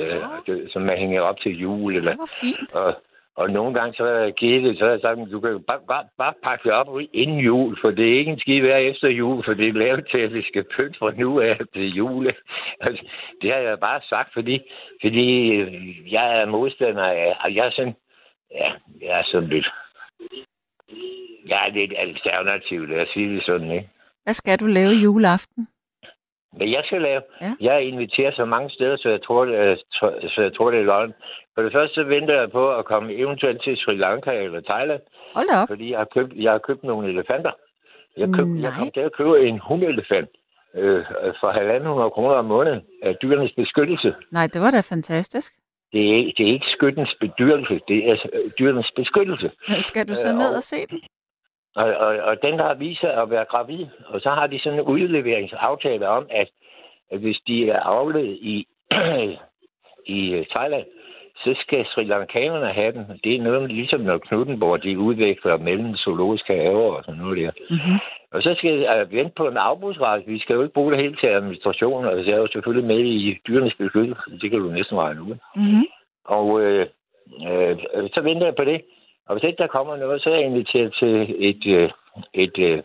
øh, 0.47 0.69
som 0.69 0.81
man 0.81 0.97
hænger 0.97 1.21
op 1.21 1.39
til 1.39 1.59
jul. 1.61 1.95
Eller, 1.95 2.11
Det 2.11 2.19
var 2.19 2.37
fint. 2.41 2.75
og, 2.75 2.95
og 3.37 3.49
nogle 3.49 3.73
gange 3.79 3.93
så 3.93 4.03
har 4.03 4.11
jeg 4.11 4.33
givet 4.33 4.63
det, 4.63 4.77
så 4.77 4.83
har 4.83 4.91
jeg 4.91 5.01
sagt, 5.01 5.31
du 5.31 5.39
kan 5.39 5.63
bare, 5.67 5.79
bare, 5.87 6.05
bare 6.17 6.33
pakke 6.43 6.63
det 6.63 6.71
op 6.71 6.87
inden 7.13 7.39
jul, 7.39 7.77
for 7.81 7.91
det 7.91 8.05
er 8.09 8.19
ikke 8.19 8.31
en 8.31 8.39
skid 8.39 8.61
værd 8.61 8.81
efter 8.81 9.09
jul, 9.09 9.43
for 9.43 9.53
det 9.53 9.67
er 9.67 9.73
lavet 9.73 10.07
til, 10.11 10.17
at 10.17 10.33
vi 10.33 10.41
skal 10.41 10.63
pynte 10.75 10.99
fra 10.99 11.11
nu 11.11 11.39
af 11.39 11.57
til 11.73 11.95
jule. 11.97 12.33
Altså, 12.81 13.03
det 13.41 13.51
har 13.53 13.59
jeg 13.59 13.79
bare 13.79 14.01
sagt, 14.09 14.33
fordi, 14.33 14.59
fordi 15.01 15.29
jeg 16.11 16.41
er 16.41 16.45
modstander 16.45 17.03
af, 17.03 17.37
og 17.43 17.55
jeg 17.55 17.65
er 17.65 17.71
sådan, 17.71 17.95
ja, 18.51 18.71
jeg 19.01 19.19
er 19.19 19.23
sådan 19.31 19.49
lidt, 19.49 19.67
jeg 21.47 21.67
er 21.67 21.71
lidt 21.73 21.93
alternativ, 21.97 22.85
lad 22.85 23.01
os 23.01 23.09
sige 23.13 23.35
det 23.35 23.43
sådan, 23.45 23.71
ikke? 23.71 23.89
Hvad 24.23 24.33
skal 24.33 24.59
du 24.59 24.65
lave 24.65 24.93
juleaften? 24.93 25.67
Hvad 26.57 26.67
jeg 26.67 26.81
skal 26.85 27.01
lave? 27.01 27.21
Ja. 27.41 27.51
Jeg 27.61 27.83
inviterer 27.87 28.31
så 28.31 28.45
mange 28.45 28.69
steder, 28.69 28.97
så 28.97 29.09
jeg 29.09 29.21
tror, 29.23 29.45
det 29.45 29.55
er, 29.57 29.75
så 30.33 30.41
jeg 30.41 30.53
tror, 30.55 30.71
det 30.71 30.79
er 30.79 30.83
løgn. 30.83 31.13
For 31.55 31.61
det 31.61 31.73
første 31.73 32.07
venter 32.09 32.39
jeg 32.39 32.51
på 32.51 32.75
at 32.75 32.85
komme 32.85 33.13
eventuelt 33.13 33.63
til 33.63 33.77
Sri 33.77 33.95
Lanka 33.97 34.31
eller 34.31 34.61
Thailand, 34.61 35.01
Hold 35.35 35.49
op. 35.61 35.67
fordi 35.67 35.91
jeg 35.91 35.97
har 35.97 36.05
købt, 36.15 36.33
jeg 36.35 36.51
har 36.51 36.57
købt 36.59 36.83
nogle 36.83 37.09
elefanter. 37.09 37.51
Jeg, 38.17 38.27
køb, 38.33 38.47
jeg 38.65 38.71
kom 38.79 38.91
til 38.91 38.99
at 38.99 39.13
købe 39.13 39.47
en 39.47 39.59
hundelefant 39.59 40.29
øh, 40.75 41.05
for 41.39 41.49
1.500 42.05 42.09
kroner 42.09 42.35
om 42.35 42.45
måneden 42.45 42.81
af 43.03 43.15
dyrenes 43.15 43.51
beskyttelse. 43.57 44.15
Nej, 44.31 44.47
det 44.53 44.61
var 44.61 44.71
da 44.71 44.81
fantastisk. 44.95 45.53
Det 45.91 46.01
er, 46.11 46.15
ikke- 46.17 46.33
det 46.37 46.49
er 46.49 46.53
ikke 46.53 46.65
skyttens 46.77 47.15
bedyrelse, 47.19 47.79
det 47.87 48.09
er 48.09 48.15
øh, 48.33 48.51
dyrenes 48.59 48.91
beskyttelse. 48.95 49.51
Skal 49.89 50.07
du 50.07 50.15
så 50.15 50.27
Øh, 50.29 50.35
ned 50.35 50.49
og- 50.49 50.55
og 50.55 50.63
se 50.63 50.75
den? 50.91 50.99
Og, 51.81 51.89
og, 52.05 52.11
og 52.29 52.41
den 52.41 52.59
har 52.59 52.73
vist 52.73 53.01
sig 53.01 53.13
at 53.13 53.29
være 53.29 53.45
gravid, 53.45 53.85
og 54.07 54.21
så 54.21 54.29
har 54.29 54.47
de 54.47 54.59
sådan 54.59 54.79
en 54.79 54.85
udleveringsaftale 54.85 56.07
om, 56.07 56.27
at, 56.29 56.49
at 57.11 57.19
hvis 57.19 57.39
de 57.47 57.69
er 57.69 57.79
afledt 57.79 58.37
i, 58.41 58.67
i 60.17 60.19
øh, 60.33 60.45
Thailand, 60.45 60.85
så 61.43 61.55
skal 61.61 61.85
Sri 61.85 62.03
Lankanerne 62.03 62.73
have 62.73 62.91
den. 62.91 63.05
Det 63.23 63.35
er 63.35 63.41
noget 63.41 63.71
ligesom 63.71 64.01
når 64.01 64.17
Knuttenborg, 64.17 64.83
de 64.83 64.99
udvikler 64.99 65.57
mellem 65.57 65.95
zoologiske 65.95 66.53
haver 66.53 66.93
og 66.93 67.03
sådan 67.03 67.21
noget 67.21 67.37
der. 67.37 67.51
Mm-hmm. 67.69 67.99
Og 68.31 68.41
så 68.41 68.55
skal 68.57 68.71
jeg 68.79 69.11
vente 69.11 69.31
på 69.37 69.47
en 69.47 69.57
afbudsret. 69.57 70.23
Vi 70.27 70.39
skal 70.39 70.53
jo 70.53 70.61
ikke 70.61 70.73
bruge 70.73 70.91
det 70.91 71.01
hele 71.01 71.15
til 71.15 71.27
administration, 71.27 72.05
og 72.05 72.25
jeg 72.25 72.33
er 72.33 72.37
jo 72.37 72.47
selvfølgelig 72.47 72.87
med 72.87 72.99
i 72.99 73.37
dyrenes 73.47 73.73
beskyttelse. 73.73 74.21
Det 74.41 74.51
kan 74.51 74.59
du 74.59 74.69
næsten 74.69 74.97
regne 74.97 75.23
ud. 75.23 75.35
Mm-hmm. 75.55 75.85
Og 76.25 76.61
øh, 76.61 76.85
øh, 77.49 77.77
så 78.13 78.21
venter 78.21 78.45
jeg 78.45 78.55
på 78.55 78.63
det. 78.63 78.81
Og 79.27 79.35
hvis 79.35 79.43
ikke 79.43 79.61
der 79.63 79.67
kommer 79.67 79.95
noget, 79.97 80.21
så 80.21 80.29
er 80.29 80.35
jeg 80.35 80.45
inviteret 80.45 80.95
til 80.99 81.35
et, 81.49 81.63
øh, 81.77 81.89
et 82.33 82.57
øh, 82.59 82.83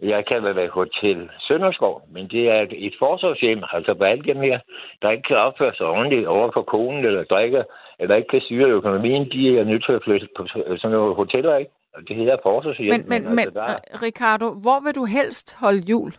jeg 0.00 0.26
kalder 0.26 0.52
det 0.52 0.70
Hotel 0.70 1.30
Sønderskov, 1.40 2.02
men 2.12 2.28
det 2.28 2.48
er 2.50 2.60
et, 2.62 2.86
et 2.86 2.94
forsorgshjem, 2.98 3.62
altså 3.72 3.94
på 3.94 4.04
alt 4.04 4.24
dem 4.26 4.36
her, 4.36 4.58
der 5.02 5.10
ikke 5.10 5.22
kan 5.22 5.36
opføre 5.36 5.74
sig 5.74 5.86
ordentligt 5.86 6.26
over 6.26 6.50
for 6.54 6.62
konen 6.62 7.04
eller 7.04 7.24
drikker, 7.24 7.62
eller 7.98 8.16
ikke 8.16 8.28
kan 8.28 8.40
styre 8.40 8.68
økonomien, 8.68 9.30
de 9.32 9.58
er 9.58 9.64
nødt 9.64 9.84
til 9.84 9.92
at 9.92 10.04
flytte 10.04 10.28
på 10.36 10.46
sådan 10.46 10.90
nogle 10.90 11.14
hoteller, 11.14 11.56
ikke? 11.56 11.70
Og 11.94 12.02
det 12.08 12.16
hedder 12.16 12.36
forsorgshjem. 12.42 12.90
Men, 12.92 13.08
men, 13.08 13.22
men 13.28 13.38
altså, 13.38 13.50
der, 13.54 13.62
er- 13.62 13.84
øh, 13.94 14.02
Ricardo, 14.02 14.46
hvor 14.64 14.78
vil 14.84 14.94
du 14.94 15.04
helst 15.04 15.56
holde 15.60 15.82
jul? 15.90 16.12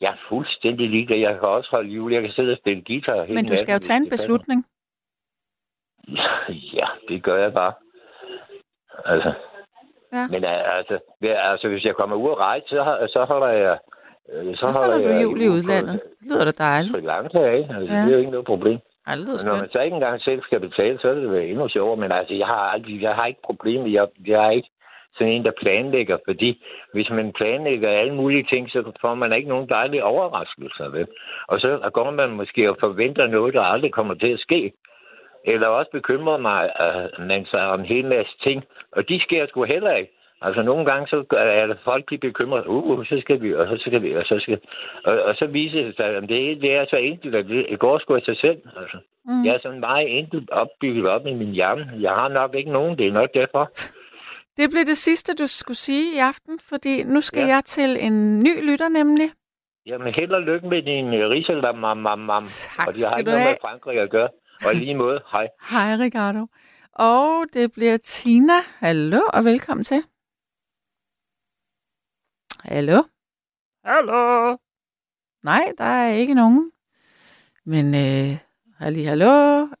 jeg 0.00 0.10
er 0.10 0.20
fuldstændig 0.28 0.90
ligeglad. 0.90 1.18
Jeg 1.18 1.32
kan 1.38 1.48
også 1.48 1.70
holde 1.70 1.90
jul. 1.90 2.12
Jeg 2.12 2.22
kan 2.22 2.30
sidde 2.30 2.52
og 2.52 2.58
spille 2.58 2.82
guitar 2.86 3.24
Men 3.28 3.46
du 3.46 3.56
skal 3.56 3.72
jo 3.72 3.78
tage 3.78 3.96
en 3.96 4.08
beslutning. 4.08 4.64
Ja, 6.78 6.86
det 7.08 7.22
gør 7.22 7.36
jeg 7.42 7.52
bare. 7.52 7.72
Altså. 9.04 9.32
Ja. 10.12 10.26
Men 10.30 10.44
øh, 10.44 10.76
altså, 10.78 10.98
altså, 11.22 11.68
hvis 11.68 11.84
jeg 11.84 11.94
kommer 11.94 12.16
ud 12.16 12.28
og 12.30 12.38
rejse, 12.38 12.66
så, 12.68 12.82
har- 12.82 13.06
så 13.06 13.24
holder 13.24 13.48
jeg... 13.48 13.78
øh, 14.32 14.56
Så 14.56 14.70
holder 14.70 15.02
du 15.02 15.08
jul 15.22 15.40
i 15.40 15.48
udlandet. 15.48 16.00
Det 16.18 16.26
lyder 16.30 16.44
da 16.44 16.50
dejligt. 16.64 16.92
Sri 16.92 17.00
Lanka, 17.00 17.38
ikke? 17.58 17.74
Altså, 17.76 17.94
Ja. 17.94 18.00
Det 18.00 18.08
er 18.08 18.12
jo 18.12 18.18
ikke 18.18 18.30
noget 18.30 18.46
problem. 18.46 18.78
Ej, 19.06 19.14
det 19.14 19.24
lyder 19.24 19.44
når 19.44 19.56
man 19.56 19.70
så 19.72 19.80
ikke 19.80 19.94
engang 19.94 20.20
selv 20.22 20.42
skal 20.42 20.60
betale, 20.60 20.98
så 21.00 21.08
er 21.08 21.14
det 21.14 21.30
vel 21.30 21.50
endnu 21.50 21.68
sjovere. 21.68 21.96
Men 21.96 22.12
altså, 22.12 22.34
jeg 22.34 22.46
har, 22.46 22.54
aldrig, 22.74 23.02
jeg 23.02 23.14
har 23.14 23.26
ikke 23.26 23.40
problemer. 23.44 23.86
Jeg, 23.88 24.06
jeg 24.26 24.46
er 24.46 24.50
ikke 24.50 24.70
sådan 25.16 25.32
en, 25.32 25.44
der 25.44 25.52
planlægger, 25.60 26.18
fordi 26.28 26.64
hvis 26.92 27.10
man 27.10 27.32
planlægger 27.32 27.88
alle 27.90 28.14
mulige 28.14 28.46
ting, 28.50 28.70
så 28.70 28.92
får 29.00 29.14
man 29.14 29.32
ikke 29.32 29.48
nogen 29.48 29.68
dejlige 29.68 30.04
overraskelser. 30.04 30.88
Vel? 30.88 31.06
Og 31.48 31.60
så 31.60 31.90
går 31.92 32.10
man 32.10 32.30
måske 32.30 32.70
og 32.70 32.76
forventer 32.80 33.26
noget, 33.26 33.54
der 33.54 33.60
aldrig 33.62 33.92
kommer 33.92 34.14
til 34.14 34.32
at 34.32 34.40
ske. 34.40 34.72
Eller 35.44 35.66
også 35.66 35.90
bekymrer 35.90 36.36
mig, 36.36 36.70
at 36.76 37.18
man 37.18 37.46
sig 37.46 37.66
om 37.66 37.80
en 37.80 37.86
hel 37.86 38.04
masse 38.04 38.32
ting, 38.42 38.64
og 38.92 39.08
de 39.08 39.20
sker 39.20 39.46
sgu 39.46 39.64
heller 39.64 39.94
ikke. 39.94 40.12
Altså 40.42 40.62
nogle 40.62 40.84
gange 40.90 41.06
så 41.08 41.24
er 41.30 41.66
der 41.66 41.74
folk, 41.84 42.10
de 42.10 42.18
bekymrer, 42.18 42.62
uh, 42.66 43.06
så 43.06 43.20
skal 43.20 43.42
vi, 43.42 43.54
og 43.54 43.66
så 43.66 43.76
skal 43.80 44.02
vi, 44.02 44.16
og 44.16 44.24
så 44.24 44.38
skal 44.40 44.60
og, 45.04 45.22
og 45.22 45.34
så 45.34 45.46
viser 45.46 45.82
det 45.82 45.96
sig, 45.96 46.06
at 46.06 46.22
det, 46.22 46.60
det 46.62 46.74
er 46.74 46.84
så 46.90 46.96
enkelt, 46.96 47.34
at 47.34 47.46
det 47.46 47.78
går 47.78 47.98
sgu 47.98 48.14
af 48.14 48.22
sig 48.22 48.36
selv. 48.36 48.58
Altså. 48.80 48.98
Mm. 49.24 49.44
Jeg 49.44 49.54
er 49.54 49.58
sådan 49.62 49.80
meget 49.80 50.18
enkelt 50.18 50.50
opbygget 50.50 51.06
op 51.08 51.26
i 51.26 51.34
min 51.34 51.52
hjerne. 51.52 51.92
Jeg 52.00 52.10
har 52.10 52.28
nok 52.28 52.54
ikke 52.54 52.72
nogen, 52.72 52.98
det 52.98 53.06
er 53.06 53.12
nok 53.12 53.28
derfor. 53.34 53.70
Det 54.56 54.70
blev 54.70 54.84
det 54.86 54.96
sidste, 54.96 55.34
du 55.34 55.46
skulle 55.46 55.76
sige 55.78 56.16
i 56.16 56.18
aften, 56.18 56.58
fordi 56.68 57.02
nu 57.02 57.20
skal 57.20 57.40
Ja. 57.42 57.46
jeg 57.54 57.64
til 57.64 57.96
en 58.06 58.40
ny 58.40 58.70
lytter 58.70 58.88
nemlig. 58.88 59.30
Jamen 59.86 60.14
held 60.14 60.30
og 60.32 60.42
lykke 60.42 60.66
med 60.68 60.82
din 60.82 61.06
uh, 61.06 61.30
risalam, 61.30 61.76
mam, 61.78 61.96
mam, 61.96 62.18
mam. 62.18 62.42
Tak 62.42 62.86
Og 62.86 62.94
det 62.94 63.04
har 63.08 63.16
ikke 63.18 63.30
noget 63.30 63.44
med 63.46 63.56
Frankrig 63.60 63.98
at 64.00 64.10
gøre. 64.10 64.28
Og 64.64 64.74
lige 64.74 64.94
måde, 64.94 65.20
hej. 65.32 65.48
Hej, 65.70 65.94
Ricardo. 65.96 66.46
Og 66.92 67.46
det 67.52 67.72
bliver 67.72 67.96
Tina. 67.96 68.60
Hallo, 68.78 69.20
og 69.32 69.44
velkommen 69.44 69.84
til. 69.84 70.02
Hallo? 72.64 73.02
Hallo? 73.84 74.56
Nej, 75.42 75.72
der 75.78 75.84
er 75.84 76.10
ikke 76.12 76.34
nogen. 76.34 76.72
Men, 77.64 77.86
øh, 77.94 78.38
halli, 78.78 79.02
hallo? 79.02 79.26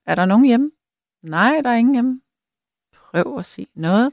Er 0.06 0.14
der 0.14 0.24
nogen 0.24 0.44
hjemme? 0.44 0.70
Nej, 1.22 1.60
der 1.64 1.70
er 1.70 1.74
ingen 1.74 1.94
hjemme. 1.94 2.20
Prøv 2.92 3.38
at 3.38 3.46
sige 3.46 3.68
noget. 3.74 4.12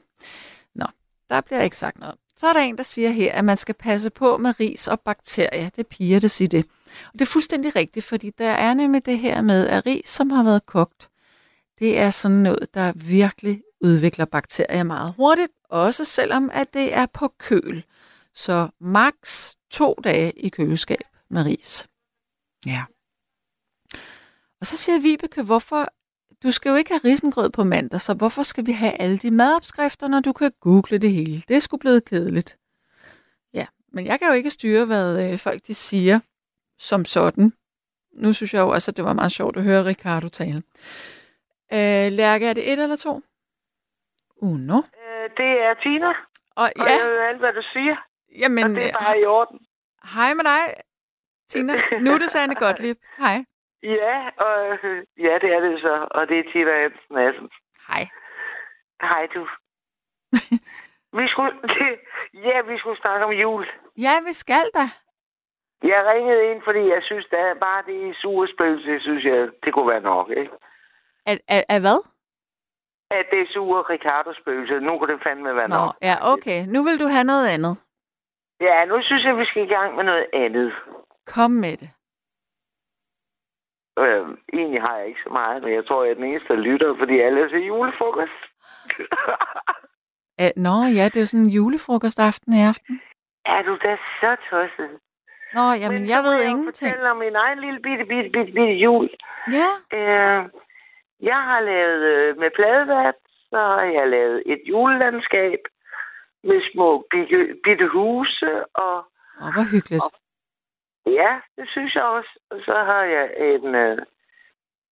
Nå, 0.74 0.86
der 1.30 1.40
bliver 1.40 1.62
ikke 1.62 1.76
sagt 1.76 1.98
noget. 1.98 2.18
Så 2.36 2.46
er 2.46 2.52
der 2.52 2.60
en, 2.60 2.76
der 2.76 2.82
siger 2.82 3.10
her, 3.10 3.32
at 3.32 3.44
man 3.44 3.56
skal 3.56 3.74
passe 3.74 4.10
på 4.10 4.36
med 4.36 4.60
ris 4.60 4.88
og 4.88 5.00
bakterier. 5.00 5.68
Det 5.68 5.78
er 5.78 5.88
piger, 5.90 6.20
der 6.20 6.28
siger 6.28 6.48
det. 6.48 6.64
Og 7.06 7.12
det 7.12 7.20
er 7.20 7.26
fuldstændig 7.26 7.76
rigtigt, 7.76 8.04
fordi 8.04 8.30
der 8.30 8.50
er 8.50 8.74
nemlig 8.74 9.06
det 9.06 9.18
her 9.18 9.42
med, 9.42 9.66
at 9.66 9.86
ris, 9.86 10.08
som 10.08 10.30
har 10.30 10.42
været 10.42 10.66
kogt, 10.66 11.08
det 11.78 11.98
er 11.98 12.10
sådan 12.10 12.36
noget, 12.36 12.74
der 12.74 12.92
virkelig 12.94 13.62
udvikler 13.80 14.24
bakterier 14.24 14.82
meget 14.82 15.14
hurtigt, 15.16 15.52
også 15.68 16.04
selvom 16.04 16.50
at 16.52 16.74
det 16.74 16.94
er 16.94 17.06
på 17.06 17.28
køl. 17.38 17.84
Så 18.34 18.68
max 18.80 19.54
to 19.70 19.94
dage 20.04 20.32
i 20.32 20.48
køleskab 20.48 21.00
med 21.28 21.44
ris. 21.44 21.88
Ja. 22.66 22.84
Og 24.60 24.66
så 24.66 24.76
siger 24.76 25.00
Vibeke, 25.00 25.42
hvorfor... 25.42 25.88
Du 26.42 26.50
skal 26.50 26.70
jo 26.70 26.76
ikke 26.76 26.90
have 26.90 27.00
risengrød 27.04 27.50
på 27.50 27.64
mandag, 27.64 28.00
så 28.00 28.14
hvorfor 28.14 28.42
skal 28.42 28.66
vi 28.66 28.72
have 28.72 28.92
alle 29.00 29.18
de 29.18 29.30
madopskrifter, 29.30 30.08
når 30.08 30.20
du 30.20 30.32
kan 30.32 30.52
google 30.60 30.98
det 30.98 31.10
hele? 31.12 31.42
Det 31.48 31.56
er 31.56 31.60
sgu 31.60 31.76
blevet 31.76 32.04
kedeligt. 32.04 32.58
Ja, 33.54 33.66
men 33.92 34.06
jeg 34.06 34.18
kan 34.18 34.28
jo 34.28 34.34
ikke 34.34 34.50
styre, 34.50 34.84
hvad 34.84 35.32
øh, 35.32 35.38
folk 35.38 35.60
de 35.66 35.74
siger 35.74 36.20
som 36.78 37.04
sådan. 37.04 37.52
Nu 38.18 38.32
synes 38.32 38.54
jeg 38.54 38.60
jo 38.60 38.68
også, 38.68 38.90
at 38.90 38.96
det 38.96 39.04
var 39.04 39.12
meget 39.12 39.32
sjovt 39.32 39.56
at 39.56 39.62
høre 39.62 39.84
Ricardo 39.84 40.28
tale. 40.28 40.62
Øh, 41.72 42.12
Lærke, 42.12 42.46
er 42.46 42.52
det 42.52 42.72
et 42.72 42.78
eller 42.82 42.96
to? 42.96 43.20
Uno. 44.36 44.78
Øh, 44.78 45.30
det 45.36 45.50
er 45.66 45.74
Tina, 45.82 46.08
Og 46.08 46.14
og 46.56 46.70
ja, 46.76 46.84
jeg 46.84 47.00
hører 47.04 47.28
alt, 47.28 47.38
hvad 47.38 47.52
du 47.52 47.62
siger, 47.72 47.96
jamen, 48.38 48.64
og 48.64 48.70
det 48.70 48.82
er 48.82 48.86
øh, 48.86 49.04
bare 49.04 49.20
i 49.20 49.24
orden. 49.24 49.58
hej 50.14 50.34
med 50.34 50.44
dig, 50.44 50.60
Tina. 51.48 51.72
Nu 52.00 52.10
er 52.12 52.18
det 52.18 52.30
Sanne 52.30 52.54
Gottlieb. 52.54 52.98
Hej. 53.18 53.44
Ja, 53.82 54.30
og 54.36 54.78
øh, 54.82 55.04
ja, 55.18 55.34
det 55.42 55.50
er 55.56 55.60
det 55.60 55.80
så, 55.80 56.06
og 56.10 56.28
det 56.28 56.38
er 56.38 56.52
Tina 56.52 56.82
Hansen 56.82 57.14
Madsen. 57.14 57.50
Hej. 57.88 58.08
Hej 59.02 59.26
du. 59.34 59.48
vi 61.18 61.28
skulle, 61.28 61.52
ja, 62.48 62.60
vi 62.62 62.78
skulle 62.78 63.00
snakke 63.00 63.24
om 63.24 63.32
jul. 63.32 63.66
Ja, 63.98 64.14
vi 64.26 64.32
skal 64.32 64.66
da. 64.74 64.86
Jeg 65.82 66.06
ringede 66.06 66.50
ind, 66.50 66.62
fordi 66.64 66.78
jeg 66.78 67.02
synes, 67.02 67.26
at 67.32 67.58
bare 67.60 67.82
det 67.86 68.16
sure 68.16 68.48
spøgelse, 68.54 69.00
synes 69.00 69.24
jeg, 69.24 69.48
det 69.64 69.74
kunne 69.74 69.88
være 69.88 70.00
nok, 70.00 70.30
ikke? 70.30 70.52
Er, 71.26 71.36
er, 71.48 71.62
er 71.68 71.80
hvad? 71.80 72.00
At 73.10 73.26
det 73.30 73.48
sure 73.48 73.82
Ricardo 73.82 74.32
spøgelse, 74.40 74.80
nu 74.80 74.98
kunne 74.98 75.12
det 75.14 75.22
fandme 75.22 75.56
være 75.56 75.68
Nå, 75.68 75.76
nok. 75.76 75.94
ja, 76.02 76.14
okay. 76.32 76.66
Nu 76.66 76.82
vil 76.82 77.00
du 77.00 77.06
have 77.06 77.24
noget 77.24 77.48
andet. 77.48 77.76
Ja, 78.60 78.84
nu 78.84 79.02
synes 79.02 79.24
jeg, 79.24 79.38
vi 79.38 79.44
skal 79.44 79.62
i 79.62 79.74
gang 79.74 79.96
med 79.96 80.04
noget 80.04 80.26
andet. 80.32 80.72
Kom 81.26 81.50
med 81.50 81.76
det. 81.76 81.90
Øh, 83.98 84.26
egentlig 84.52 84.80
har 84.82 84.96
jeg 84.96 85.06
ikke 85.08 85.20
så 85.26 85.30
meget, 85.32 85.62
men 85.62 85.72
jeg 85.74 85.86
tror, 85.86 86.04
jeg 86.04 86.10
er 86.10 86.14
den 86.14 86.24
eneste, 86.24 86.48
der 86.48 86.60
lytter, 86.60 86.96
fordi 86.98 87.20
alle 87.20 87.40
er 87.40 87.48
til 87.48 87.66
julefrokost. 87.66 88.40
Æ, 90.44 90.46
nå, 90.56 90.76
ja, 90.98 91.04
det 91.04 91.16
er 91.16 91.20
jo 91.24 91.26
sådan 91.26 91.44
en 91.46 91.50
julefrokostaften 91.58 92.52
i 92.52 92.62
aften. 92.70 93.00
er 93.44 93.62
du 93.62 93.78
da 93.84 93.96
så 94.20 94.36
tosset? 94.50 94.90
Nå, 95.54 95.64
jamen, 95.82 96.00
Men 96.00 96.08
jeg 96.10 96.20
ved 96.24 96.34
jo 96.42 96.48
ingenting. 96.48 96.90
fortælle 96.92 97.10
om 97.10 97.16
min 97.16 97.36
egen 97.36 97.58
lille 97.60 97.80
bitte, 97.80 98.04
bitte, 98.04 98.30
bitte, 98.30 98.52
bitte 98.52 98.74
jul. 98.86 99.08
Ja, 99.58 99.68
Øh, 99.98 100.40
jeg 101.20 101.40
har 101.50 101.60
lavet 101.60 102.00
øh, 102.14 102.38
med 102.38 102.50
pladevat, 102.56 103.14
så 103.50 103.56
har 103.56 103.82
jeg 103.98 104.08
lavet 104.08 104.42
et 104.46 104.60
julelandskab 104.68 105.58
med 106.44 106.60
små 106.72 107.06
bitte, 107.10 107.56
bitte 107.64 107.88
huse, 107.88 108.50
og 108.74 108.94
Åh, 109.42 109.50
hvor 109.54 109.66
hyggeligt. 109.72 110.04
Ja, 111.06 111.40
det 111.56 111.68
synes 111.68 111.94
jeg 111.94 112.02
også. 112.04 112.38
Og 112.50 112.60
så 112.64 112.72
har 112.90 113.02
jeg 113.02 113.24
en, 113.38 113.74
øh, 113.74 113.98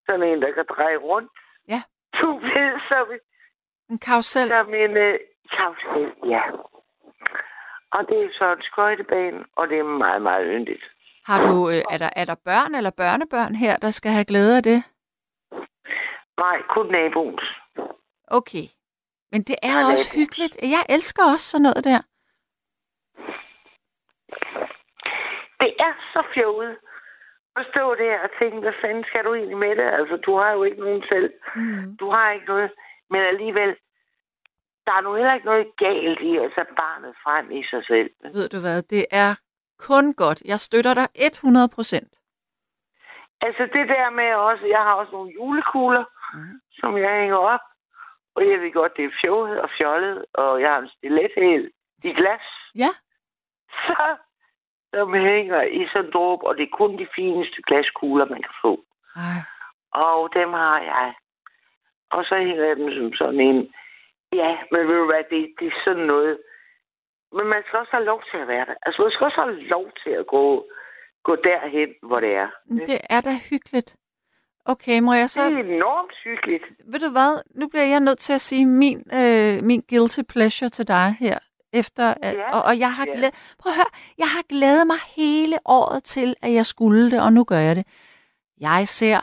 sådan 0.07 0.23
en, 0.23 0.43
der 0.43 0.53
kan 0.53 0.65
dreje 0.69 0.97
rundt. 0.97 1.33
Ja. 1.69 1.81
Du 2.21 2.39
ved, 2.39 2.81
som, 2.89 3.07
En 3.91 3.99
karusel. 3.99 4.49
som 4.49 4.75
en 4.75 4.97
øh, 4.97 5.19
karusel, 5.57 6.13
ja. 6.31 6.43
Og 7.93 8.09
det 8.09 8.25
er 8.25 8.29
så 8.39 8.53
en 8.53 8.63
skøjtebane, 8.63 9.45
og 9.57 9.69
det 9.69 9.79
er 9.79 9.83
meget, 9.85 10.23
meget 10.23 10.47
yndigt. 10.51 10.85
Har 11.27 11.43
du, 11.43 11.69
øh, 11.69 11.83
er, 11.91 11.99
der, 11.99 12.11
er 12.17 12.25
der 12.25 12.35
børn 12.45 12.75
eller 12.75 12.91
børnebørn 12.91 13.55
her, 13.55 13.77
der 13.77 13.91
skal 13.91 14.11
have 14.13 14.25
glæde 14.25 14.57
af 14.57 14.63
det? 14.63 14.83
Nej, 16.39 16.63
kun 16.69 16.87
naboens. 16.91 17.43
Okay. 18.29 18.67
Men 19.33 19.43
det 19.43 19.57
er 19.63 19.79
Ja, 19.81 19.87
også 19.93 20.13
hyggeligt. 20.15 20.57
Jeg 20.63 20.85
elsker 20.89 21.23
også 21.33 21.47
sådan 21.51 21.63
noget 21.63 21.85
der. 21.85 22.01
Det 25.65 25.73
er 25.87 25.93
så 26.13 26.21
fjollet 26.35 26.77
at 27.57 27.67
stå 27.73 27.95
der 27.95 28.15
og 28.25 28.31
tænke, 28.39 28.59
hvad 28.61 28.77
fanden 28.83 29.05
skal 29.05 29.25
du 29.25 29.35
egentlig 29.35 29.59
med 29.67 29.77
det? 29.77 29.89
Altså, 29.99 30.17
du 30.27 30.33
har 30.41 30.51
jo 30.53 30.63
ikke 30.63 30.81
nogen 30.85 31.03
selv. 31.13 31.33
Mm. 31.57 31.97
Du 32.01 32.11
har 32.11 32.31
ikke 32.33 32.47
noget. 32.47 32.71
Men 33.11 33.21
alligevel, 33.33 33.71
der 34.87 34.93
er 34.93 35.01
nu 35.01 35.15
heller 35.15 35.35
ikke 35.35 35.47
noget 35.53 35.67
galt 35.77 36.21
i 36.21 36.37
at 36.37 36.53
tage 36.55 36.75
barnet 36.83 37.13
frem 37.25 37.51
i 37.51 37.63
sig 37.71 37.83
selv. 37.87 38.11
Ved 38.37 38.49
du 38.49 38.61
hvad, 38.61 38.83
det 38.83 39.07
er 39.11 39.31
kun 39.79 40.15
godt. 40.15 40.41
Jeg 40.53 40.59
støtter 40.59 40.95
dig 40.95 41.09
100 41.15 41.69
procent. 41.75 42.13
Altså, 43.41 43.63
det 43.63 43.89
der 43.89 44.11
med 44.11 44.35
også, 44.35 44.67
jeg 44.67 44.79
har 44.87 44.95
også 44.95 45.13
nogle 45.13 45.33
julekugler, 45.39 46.05
Mhm. 46.35 46.61
som 46.81 46.99
jeg 46.99 47.21
hænger 47.21 47.37
op. 47.37 47.61
Og 48.37 48.43
jeg 48.51 48.61
ved 48.61 48.73
godt, 48.73 48.97
det 48.97 49.05
er 49.05 49.19
fjollet 49.23 49.61
og 49.61 49.71
fjollet, 49.79 50.25
og 50.35 50.61
jeg 50.61 50.71
har 50.71 50.79
en 50.79 50.89
stilethæl 50.97 51.71
i 52.05 52.13
glas. 52.13 52.47
Ja. 52.75 52.91
Så, 53.87 54.17
som 54.95 55.15
hænger 55.15 55.63
i 55.63 55.81
sådan 55.93 56.07
en 56.07 56.13
dråbe, 56.13 56.47
og 56.49 56.57
det 56.57 56.63
er 56.63 56.77
kun 56.81 56.99
de 56.99 57.07
fineste 57.17 57.59
glaskugler, 57.69 58.27
man 58.35 58.43
kan 58.47 58.57
få. 58.65 58.73
Ej. 59.17 59.41
Og 60.07 60.19
dem 60.39 60.51
har 60.53 60.79
jeg. 60.93 61.15
Og 62.11 62.25
så 62.25 62.35
hænger 62.47 62.65
jeg 62.65 62.77
dem 62.77 62.91
som 62.97 63.13
sådan 63.21 63.41
en. 63.41 63.59
Ja, 64.33 64.51
men 64.71 64.81
ved 64.89 64.97
du 65.03 65.07
hvad, 65.07 65.25
det, 65.31 65.41
det 65.59 65.67
er 65.67 65.81
sådan 65.85 66.07
noget. 66.15 66.39
Men 67.37 67.47
man 67.47 67.63
skal 67.67 67.79
også 67.79 67.93
have 67.97 68.05
lov 68.05 68.23
til 68.31 68.39
at 68.39 68.49
være 68.49 68.67
der. 68.67 68.75
Altså, 68.87 69.03
man 69.03 69.11
skal 69.11 69.25
også 69.25 69.41
have 69.41 69.61
lov 69.75 69.87
til 70.03 70.11
at 70.11 70.27
gå, 70.27 70.45
gå 71.23 71.37
derhen, 71.37 71.91
hvor 72.03 72.21
det 72.21 72.33
er. 72.35 72.49
Det 72.91 73.01
er 73.11 73.21
da 73.21 73.31
hyggeligt. 73.51 73.97
Okay, 74.67 75.01
må 75.01 75.13
jeg 75.13 75.31
så... 75.31 75.45
Det 75.45 75.59
er 75.59 75.77
enormt 75.77 76.15
hyggeligt. 76.25 76.65
Ved 76.93 77.01
du 77.01 77.11
hvad? 77.13 77.43
Nu 77.61 77.69
bliver 77.69 77.85
jeg 77.85 78.01
nødt 78.01 78.19
til 78.19 78.33
at 78.33 78.41
sige 78.41 78.67
min, 78.67 78.99
øh, 79.21 79.63
min 79.63 79.83
guilty 79.91 80.21
pleasure 80.33 80.69
til 80.69 80.89
dig 80.89 81.17
her. 81.21 81.39
Efter, 81.81 82.15
at, 82.27 82.35
Ja, 82.37 82.51
og, 82.57 82.61
og 82.69 82.75
jeg 82.85 82.93
har 82.99 83.07
ja. 83.07 83.13
glædet, 83.17 83.35
prøv 83.61 83.71
at 83.73 83.77
høre, 83.81 83.93
jeg 84.19 84.31
har 84.35 84.45
glædet 84.53 84.87
mig 84.87 85.01
hele 85.17 85.57
året 85.79 86.05
til, 86.05 86.35
at 86.43 86.53
jeg 86.59 86.67
skulle 86.67 87.11
det, 87.11 87.21
og 87.27 87.33
nu 87.33 87.45
gør 87.45 87.63
jeg 87.69 87.77
det. 87.77 87.87
Jeg 88.61 88.83
ser 88.99 89.19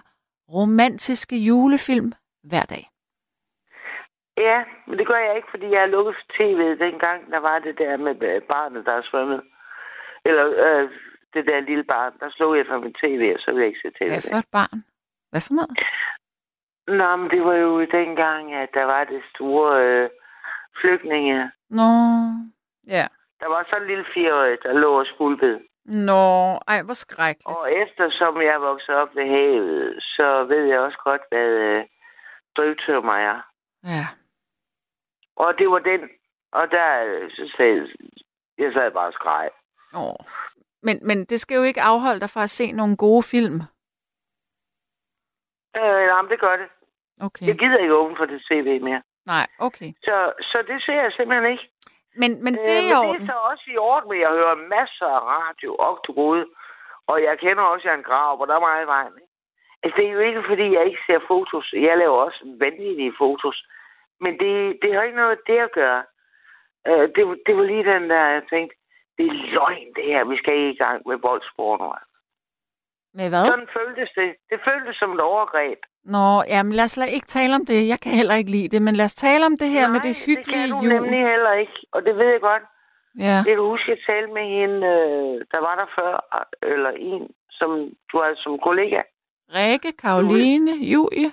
romantiske 0.58 1.36
julefilm 1.48 2.12
hver 2.50 2.66
dag. 2.74 2.84
Ja, 4.38 4.64
men 4.88 5.00
det 5.00 5.08
gør 5.08 5.20
jeg 5.28 5.36
ikke, 5.36 5.52
fordi 5.52 5.68
jeg 5.72 5.90
lukket 5.90 6.16
for 6.16 6.26
tv'et 6.36 6.80
dengang, 6.86 7.32
der 7.32 7.40
var 7.40 7.60
det 7.60 7.78
der 7.78 7.98
med 7.98 8.24
øh, 8.24 8.42
barnet, 8.42 8.86
der 8.86 8.92
er 8.92 9.02
svømmet. 9.12 9.42
Eller 10.26 10.46
øh, 10.66 10.90
det 11.34 11.46
der 11.46 11.60
lille 11.60 11.84
barn, 11.84 12.14
der 12.20 12.30
slog 12.30 12.58
jeg 12.58 12.66
for 12.70 12.80
min 12.80 12.94
tv, 12.94 13.32
og 13.36 13.40
så 13.40 13.52
ville 13.52 13.62
jeg 13.62 13.68
ikke 13.68 13.84
se 13.84 13.92
tv. 14.00 14.10
Hvad 14.10 14.30
for 14.32 14.38
et 14.38 14.52
barn? 14.52 14.80
Hvad 15.32 15.42
for 15.48 15.54
noget? 15.54 15.74
Nå, 16.88 17.16
men 17.16 17.30
det 17.30 17.42
var 17.46 17.56
jo 17.56 17.86
dengang, 17.86 18.54
at 18.54 18.70
der 18.74 18.84
var 18.84 19.04
det 19.04 19.22
store 19.36 19.70
øh, 19.86 20.10
flygtninge. 20.82 21.52
Nå, 21.70 21.90
ja. 22.88 23.08
Der 23.40 23.48
var 23.48 23.68
sådan 23.70 23.82
en 23.82 23.88
lille 23.88 24.06
fireårig, 24.14 24.58
der 24.64 24.74
lå 24.74 25.00
og 25.00 25.06
skulpede. 25.06 25.60
Nå, 25.86 26.60
ej, 26.68 26.82
hvor 26.84 26.94
skrækkeligt. 26.94 27.58
Og 27.58 27.74
eftersom 27.74 28.42
jeg 28.42 28.62
vokset 28.62 28.96
op 28.96 29.16
ved 29.16 29.28
havet, 29.28 30.04
så 30.04 30.44
ved 30.44 30.64
jeg 30.66 30.80
også 30.80 30.98
godt, 31.04 31.22
hvad 31.32 31.50
øh, 31.68 31.86
drivtømmer 32.58 33.14
er. 33.14 33.38
Ja. 33.84 34.08
Og 35.36 35.58
det 35.58 35.68
var 35.72 35.80
den. 35.80 36.02
Og 36.52 36.72
der, 36.72 37.04
øh, 37.06 37.32
så 37.32 37.54
sagde 37.58 37.88
jeg, 38.58 38.74
sad 38.74 38.92
bare 38.92 39.08
og 39.08 39.14
skreg. 39.14 39.50
Åh. 39.96 40.16
Men, 40.84 41.08
men 41.08 41.26
det 41.26 41.40
skal 41.42 41.56
jo 41.56 41.64
ikke 41.64 41.82
afholde 41.82 42.20
dig 42.20 42.30
fra 42.30 42.44
at 42.44 42.50
se 42.50 42.72
nogle 42.72 42.98
gode 42.98 43.24
film. 43.24 43.56
Øh, 45.76 46.06
nej, 46.12 46.22
det 46.30 46.40
gør 46.40 46.56
det. 46.58 46.68
Okay. 47.22 47.48
Jeg 47.48 47.58
gider 47.58 47.78
ikke 47.78 47.96
åbne 47.96 48.18
for 48.18 48.26
det 48.26 48.42
tv 48.52 48.82
mere. 48.84 49.02
Nej, 49.34 49.46
okay. 49.68 49.90
Så, 50.08 50.18
så 50.52 50.58
det 50.70 50.78
ser 50.86 51.00
jeg 51.06 51.12
simpelthen 51.18 51.52
ikke. 51.54 51.66
Men, 52.22 52.32
men 52.44 52.54
det 52.54 52.62
Øh, 52.62 52.78
er 52.78 52.82
i 52.82 52.90
men 52.90 52.98
orden. 53.00 53.14
det 53.22 53.22
er 53.30 53.32
så 53.34 53.38
også 53.52 53.66
i 53.76 53.78
orden, 53.90 54.08
men 54.12 54.20
jeg 54.26 54.30
hører 54.40 54.56
masser 54.76 55.10
af 55.18 55.22
radio 55.38 55.70
til 56.06 56.14
rode. 56.20 56.46
Og 57.12 57.18
jeg 57.28 57.40
kender 57.44 57.64
også 57.64 57.88
Jan 57.90 58.02
Grav, 58.10 58.42
og 58.42 58.48
der 58.48 58.56
er 58.56 58.68
meget 58.70 58.84
i 58.84 58.92
vejen. 58.96 59.14
Ikke? 59.22 59.32
Altså, 59.84 59.96
det 59.98 60.06
er 60.08 60.12
jo 60.18 60.20
ikke, 60.30 60.44
fordi 60.50 60.66
jeg 60.76 60.84
ikke 60.86 61.04
ser 61.08 61.20
fotos. 61.32 61.68
Jeg 61.74 61.98
laver 61.98 62.18
også 62.28 62.40
vanvittige 62.64 63.14
fotos. 63.22 63.58
Men 64.24 64.34
det, 64.42 64.54
det 64.82 64.90
har 64.94 65.02
ikke 65.04 65.20
noget 65.22 65.34
med 65.38 65.44
det 65.56 65.60
at 65.68 65.72
gøre. 65.82 66.04
Øh, 66.88 67.06
det, 67.16 67.24
var- 67.28 67.42
det 67.46 67.54
var 67.58 67.64
lige 67.72 67.86
den 67.94 68.10
der, 68.10 68.24
jeg 68.38 68.44
tænkte, 68.50 68.76
det 69.18 69.26
er 69.28 69.38
løgn 69.58 69.88
det 69.98 70.06
her. 70.14 70.24
Vi 70.32 70.38
skal 70.38 70.54
ikke 70.58 70.70
i 70.76 70.82
gang 70.84 70.98
med 71.10 71.18
voldsporno. 71.28 71.90
Med 73.14 73.30
hvad? 73.30 73.46
Sådan 73.46 73.68
føltes 73.80 74.10
det. 74.16 74.30
Det 74.50 74.60
føltes 74.70 74.96
som 74.96 75.12
et 75.16 75.20
overgreb. 75.22 75.80
Nå, 76.04 76.44
jamen 76.48 76.74
lad 76.74 76.84
os 76.84 76.98
lad 76.98 77.08
ikke 77.08 77.28
tale 77.28 77.56
om 77.56 77.66
det. 77.66 77.88
Jeg 77.88 78.00
kan 78.00 78.12
heller 78.12 78.36
ikke 78.36 78.52
lide 78.52 78.70
det, 78.74 78.82
men 78.82 78.96
lad 78.96 79.06
os 79.06 79.16
tale 79.16 79.46
om 79.46 79.58
det 79.58 79.70
her 79.70 79.86
Nej, 79.88 79.92
med 79.94 80.00
det 80.08 80.16
hyggelige 80.26 80.64
det 80.64 80.70
kan 80.72 80.78
du 80.80 80.86
jul. 80.86 80.94
nemlig 80.94 81.20
heller 81.32 81.54
ikke. 81.54 81.78
Og 81.92 82.00
det 82.06 82.16
ved 82.18 82.26
jeg 82.36 82.42
godt. 82.42 82.64
Ja. 83.20 83.38
Jeg 83.48 83.56
kan 83.56 83.60
huske, 83.72 83.92
at 83.92 83.98
jeg 83.98 84.06
talte 84.10 84.34
med 84.34 84.46
hende, 84.60 84.78
øh, 84.88 85.34
der 85.54 85.60
var 85.68 85.76
der 85.82 85.88
før, 86.00 86.14
eller 86.74 86.90
en, 86.90 87.30
som 87.50 87.70
du 88.12 88.18
har 88.22 88.32
som 88.44 88.60
kollega. 88.60 89.02
Rikke, 89.56 89.92
Karoline, 89.92 90.72
Julie. 90.72 91.32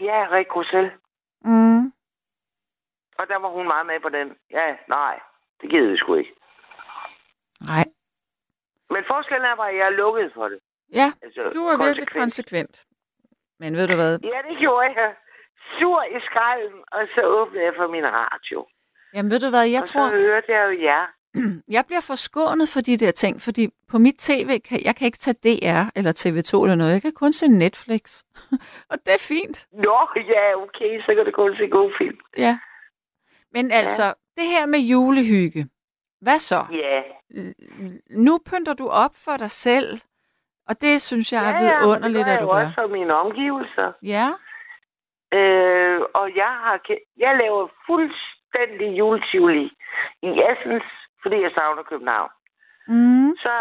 Ja, 0.00 0.18
Rik 0.32 0.46
Grussel. 0.46 0.90
Mm. 1.44 1.84
Og 3.18 3.24
der 3.28 3.38
var 3.38 3.48
hun 3.48 3.66
meget 3.66 3.86
med 3.86 4.00
på 4.02 4.08
den. 4.08 4.28
Ja, 4.50 4.66
nej, 4.88 5.20
det 5.60 5.70
gider 5.70 5.90
vi 5.90 5.96
sgu 5.96 6.14
ikke. 6.14 6.34
Nej. 7.60 7.84
Men 8.94 9.02
forskellen 9.12 9.46
er 9.52 9.56
bare, 9.60 9.70
at 9.72 9.76
jeg 9.80 9.86
er 9.92 9.96
lukket 10.02 10.28
for 10.36 10.46
det. 10.52 10.58
Ja, 11.00 11.08
Altså, 11.24 11.40
du 11.58 11.62
er 11.72 11.76
virkelig 11.86 12.08
konsekvent. 12.08 12.22
konsekvent. 12.22 12.74
Men 13.60 13.70
ved 13.78 13.86
du 13.92 13.94
hvad? 14.02 14.12
Ja, 14.32 14.38
det 14.48 14.56
gjorde 14.64 14.90
jeg. 15.02 15.10
Sur 15.78 16.00
i 16.16 16.18
skralden, 16.28 16.80
og 16.92 17.02
så 17.14 17.22
åbnede 17.38 17.64
jeg 17.64 17.74
for 17.80 17.86
min 17.94 18.06
radio. 18.20 18.58
Jamen 19.14 19.30
ved 19.32 19.40
du 19.44 19.48
hvad, 19.50 19.66
jeg 19.76 19.82
og 19.82 19.88
tror, 19.88 20.08
så 20.08 20.14
hørte 20.14 20.52
jeg 20.56 20.62
jo 20.68 20.72
jer. 20.88 21.04
jeg 21.76 21.82
bliver 21.88 22.04
forskånet 22.10 22.68
for 22.74 22.80
de 22.80 22.96
der 22.96 23.10
ting, 23.10 23.40
fordi 23.46 23.68
på 23.92 23.98
mit 23.98 24.16
tv, 24.18 24.50
kan, 24.68 24.78
jeg 24.84 24.94
kan 24.96 25.06
ikke 25.06 25.18
tage 25.18 25.38
DR 25.44 25.82
eller 25.96 26.12
TV2 26.22 26.52
eller 26.64 26.74
noget. 26.74 26.92
Jeg 26.92 27.02
kan 27.02 27.12
kun 27.12 27.32
se 27.32 27.48
Netflix. 27.48 28.22
og 28.90 28.96
det 29.04 29.12
er 29.18 29.24
fint. 29.34 29.56
Nå, 29.72 29.98
ja, 30.34 30.44
okay, 30.64 30.92
så 31.06 31.14
kan 31.16 31.24
du 31.24 31.30
kun 31.30 31.56
se 31.56 31.66
god 31.68 31.90
film. 31.98 32.18
Ja. 32.38 32.58
Men 33.52 33.70
altså, 33.70 34.14
det 34.36 34.46
her 34.54 34.66
med 34.66 34.78
julehygge. 34.78 35.68
Hvad 36.24 36.38
så? 36.38 36.60
Ja. 36.84 37.02
Nu 38.24 38.38
pynter 38.50 38.74
du 38.82 38.86
op 38.88 39.14
for 39.24 39.36
dig 39.36 39.50
selv, 39.50 39.88
og 40.68 40.74
det 40.80 41.02
synes 41.02 41.32
jeg 41.32 41.42
er 41.50 41.54
ja, 41.58 41.64
ja, 41.64 41.78
vidunderligt, 41.78 42.26
det 42.26 42.32
at 42.32 42.38
gør 42.40 42.46
du 42.46 42.54
jeg 42.54 42.60
gør. 42.60 42.66
også 42.66 42.74
for 42.80 42.86
mine 42.96 43.14
omgivelser. 43.14 43.92
Ja, 44.14 44.26
Øh, 45.40 46.00
og 46.20 46.26
jeg 46.42 46.52
har 46.64 46.76
jeg 47.24 47.32
laver 47.42 47.68
fuldstændig 47.86 48.98
juletivoli 48.98 49.66
i 50.22 50.30
Assens, 50.50 50.88
fordi 51.22 51.36
jeg 51.42 51.52
savner 51.54 51.82
København. 51.82 52.30
mm, 52.88 53.30
Så, 53.44 53.54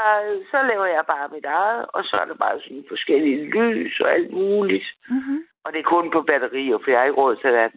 så 0.52 0.58
laver 0.72 0.86
jeg 0.86 1.04
bare 1.08 1.30
mit 1.36 1.46
eget, 1.46 1.86
og 1.94 2.04
så 2.04 2.16
er 2.22 2.26
der 2.26 2.36
bare 2.36 2.60
sådan 2.62 2.86
forskellige 2.90 3.44
lys 3.56 4.00
og 4.00 4.12
alt 4.12 4.32
muligt. 4.34 4.88
mm-hmm. 5.10 5.40
Og 5.64 5.74
det 5.74 5.80
er 5.80 5.84
kun 5.96 6.12
på 6.12 6.22
batterier, 6.22 6.78
for 6.84 6.90
jeg 6.92 7.00
har 7.00 7.06
ikke 7.06 7.22
råd 7.22 7.36
til 7.36 7.52
det. 7.54 7.72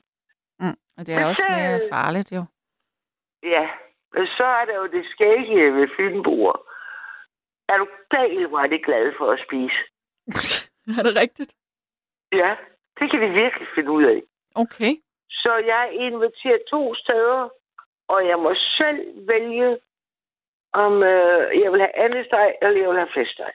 mm. 0.60 0.76
Og 0.96 1.06
det 1.06 1.14
er 1.14 1.18
Men 1.18 1.28
også 1.28 1.42
så- 1.48 1.52
mere 1.56 1.80
farligt, 1.92 2.32
jo. 2.32 2.42
Ja, 3.42 3.68
men 4.16 4.26
så 4.26 4.44
er 4.44 4.64
der 4.64 4.76
jo 4.76 4.86
det 4.86 5.04
skægge 5.12 5.74
ved 5.74 5.88
fynboer. 5.96 6.56
Er 7.68 7.76
du 7.78 7.86
gal, 8.10 8.46
hvor 8.46 8.58
er 8.58 8.66
det 8.66 8.84
glad 8.84 9.12
for 9.18 9.30
at 9.32 9.40
spise? 9.46 9.80
er 10.98 11.02
det 11.02 11.16
rigtigt? 11.22 11.54
Ja, 12.32 12.56
det 12.98 13.10
kan 13.10 13.20
vi 13.20 13.28
virkelig 13.42 13.68
finde 13.74 13.90
ud 13.90 14.04
af. 14.04 14.22
Okay. 14.54 14.92
Så 15.30 15.52
jeg 15.56 15.84
inviterer 15.92 16.58
to 16.70 16.94
steder, 16.94 17.48
og 18.08 18.26
jeg 18.28 18.38
må 18.38 18.54
selv 18.54 19.28
vælge, 19.28 19.78
om 20.72 21.02
øh, 21.02 21.60
jeg 21.62 21.72
vil 21.72 21.80
have 21.80 21.96
andesteg, 21.96 22.54
eller 22.62 22.80
jeg 22.80 22.88
vil 22.88 22.98
have 22.98 23.12
flæskesteg. 23.12 23.52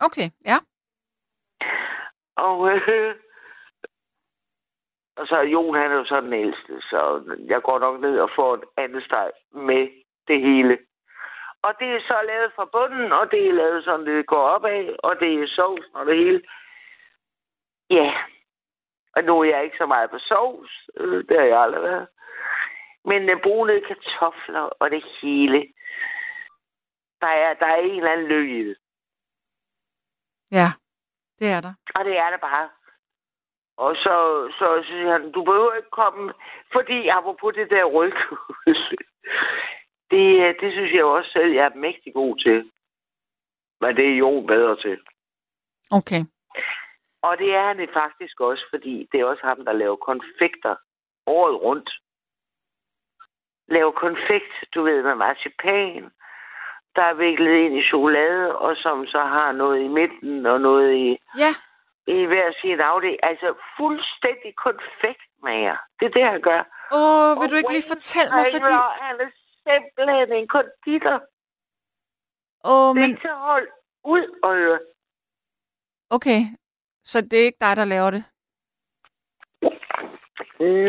Okay, 0.00 0.30
ja. 0.44 0.58
Og, 2.36 2.68
øh, 2.68 3.14
og 5.16 5.26
så 5.26 5.36
Jon, 5.36 5.74
han 5.74 5.90
er 5.90 5.96
jo 5.96 6.04
så 6.04 6.20
den 6.20 6.32
ældste, 6.32 6.80
så 6.80 7.00
jeg 7.46 7.62
går 7.62 7.78
nok 7.78 8.00
ned 8.00 8.18
og 8.18 8.30
får 8.36 8.54
en 8.54 8.62
andesteg 8.76 9.30
med 9.52 9.88
det 10.28 10.40
hele. 10.40 10.78
Og 11.62 11.74
det 11.80 11.88
er 11.88 12.00
så 12.00 12.18
lavet 12.26 12.52
fra 12.56 12.64
bunden, 12.64 13.12
og 13.12 13.30
det 13.30 13.48
er 13.48 13.52
lavet 13.52 13.84
sådan, 13.84 14.06
det 14.06 14.26
går 14.26 14.42
opad, 14.54 14.96
og 14.98 15.20
det 15.20 15.42
er 15.42 15.46
sovs 15.46 15.86
og 15.94 16.06
det 16.06 16.16
hele. 16.16 16.42
Ja, 17.90 18.14
og 19.16 19.24
nu 19.24 19.40
er 19.40 19.44
jeg 19.44 19.64
ikke 19.64 19.76
så 19.76 19.86
meget 19.86 20.10
på 20.10 20.18
sovs, 20.18 20.88
øh, 20.96 21.24
det 21.28 21.36
har 21.38 21.46
jeg 21.46 21.60
aldrig 21.60 21.82
været. 21.82 22.08
Men 23.04 23.30
øh, 23.30 23.42
brune 23.42 23.80
kartofler 23.80 24.60
og 24.60 24.90
det 24.90 25.04
hele. 25.22 25.66
Der 27.20 27.26
er, 27.26 27.54
der 27.54 27.66
er 27.66 27.76
en 27.76 27.96
eller 27.96 28.12
anden 28.12 28.26
løg 28.26 28.50
i 28.50 28.68
det. 28.68 28.76
Ja, 30.52 30.68
det 31.38 31.48
er 31.48 31.60
der. 31.60 31.74
Og 31.94 32.04
det 32.04 32.18
er 32.18 32.30
det 32.30 32.40
bare. 32.40 32.68
Og 33.76 33.96
så, 33.96 34.16
så 34.58 34.84
siger 34.86 35.12
han, 35.12 35.32
du 35.32 35.44
behøver 35.44 35.74
ikke 35.74 35.90
komme, 35.90 36.32
fordi 36.72 37.08
apropos 37.08 37.54
det 37.54 37.70
der 37.70 37.84
rygkød, 37.84 38.36
det, 40.10 40.56
det 40.60 40.72
synes 40.72 40.92
jeg 40.92 41.04
også 41.04 41.30
selv, 41.30 41.52
jeg 41.52 41.64
er 41.64 41.74
mægtig 41.74 42.14
god 42.14 42.36
til. 42.36 42.70
Men 43.80 43.96
det 43.96 44.04
er 44.08 44.16
Jon 44.16 44.46
bedre 44.46 44.76
til. 44.76 44.98
Okay. 45.90 46.22
Og 47.22 47.38
det 47.38 47.54
er 47.54 47.66
han 47.66 47.88
faktisk 47.92 48.40
også, 48.40 48.64
fordi 48.70 49.08
det 49.12 49.20
er 49.20 49.24
også 49.24 49.42
ham, 49.46 49.64
der 49.64 49.72
laver 49.72 49.96
konfekter 49.96 50.74
året 51.26 51.62
rundt. 51.62 51.90
Laver 53.68 53.90
konfekt, 53.90 54.54
du 54.74 54.82
ved, 54.82 55.02
med 55.02 55.14
marcipan, 55.14 56.10
der 56.96 57.02
er 57.02 57.14
viklet 57.14 57.56
ind 57.64 57.74
i 57.78 57.88
chokolade, 57.90 58.56
og 58.58 58.76
som 58.76 59.06
så 59.06 59.18
har 59.18 59.52
noget 59.52 59.80
i 59.80 59.88
midten 59.88 60.46
og 60.46 60.60
noget 60.60 60.94
i, 60.94 61.18
Ja, 61.38 61.52
i 62.06 62.24
hver 62.30 62.52
sin 62.60 62.80
afdeling. 62.80 63.18
Altså 63.22 63.54
fuldstændig 63.76 64.50
konfektmager. 64.66 65.76
Det 65.98 66.04
er 66.06 66.14
det, 66.18 66.24
han 66.24 66.40
gør. 66.48 66.60
Åh, 66.98 67.40
vil 67.40 67.50
du 67.50 67.56
ikke 67.56 67.72
lige 67.72 67.92
fortælle 67.94 68.30
mig, 68.36 68.44
fordi... 68.54 68.74
Han 69.06 69.16
er 69.24 69.30
simpelthen 69.66 70.32
en 70.32 70.48
konditor. 70.48 71.16
Åh, 72.70 72.88
Det 72.94 73.00
er 73.00 73.00
men... 73.00 73.10
ikke 73.10 73.20
til 73.20 73.28
at 73.38 73.44
holde 73.50 73.70
ud 74.04 74.38
og 74.42 74.54
høre. 74.54 74.78
Okay, 76.10 76.40
så 77.04 77.20
det 77.20 77.32
er 77.40 77.44
ikke 77.44 77.58
dig, 77.60 77.76
der 77.76 77.84
laver 77.84 78.10
det? 78.10 78.24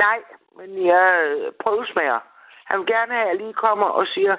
Nej, 0.03 0.19
men 0.57 0.85
jeg 0.85 1.07
øh, 1.27 1.53
prøvesmager. 1.63 2.19
Han 2.65 2.79
vil 2.79 2.87
gerne 2.87 3.13
have, 3.13 3.23
at 3.23 3.27
jeg 3.27 3.35
lige 3.37 3.53
kommer 3.53 3.85
og 3.85 4.07
siger, 4.07 4.35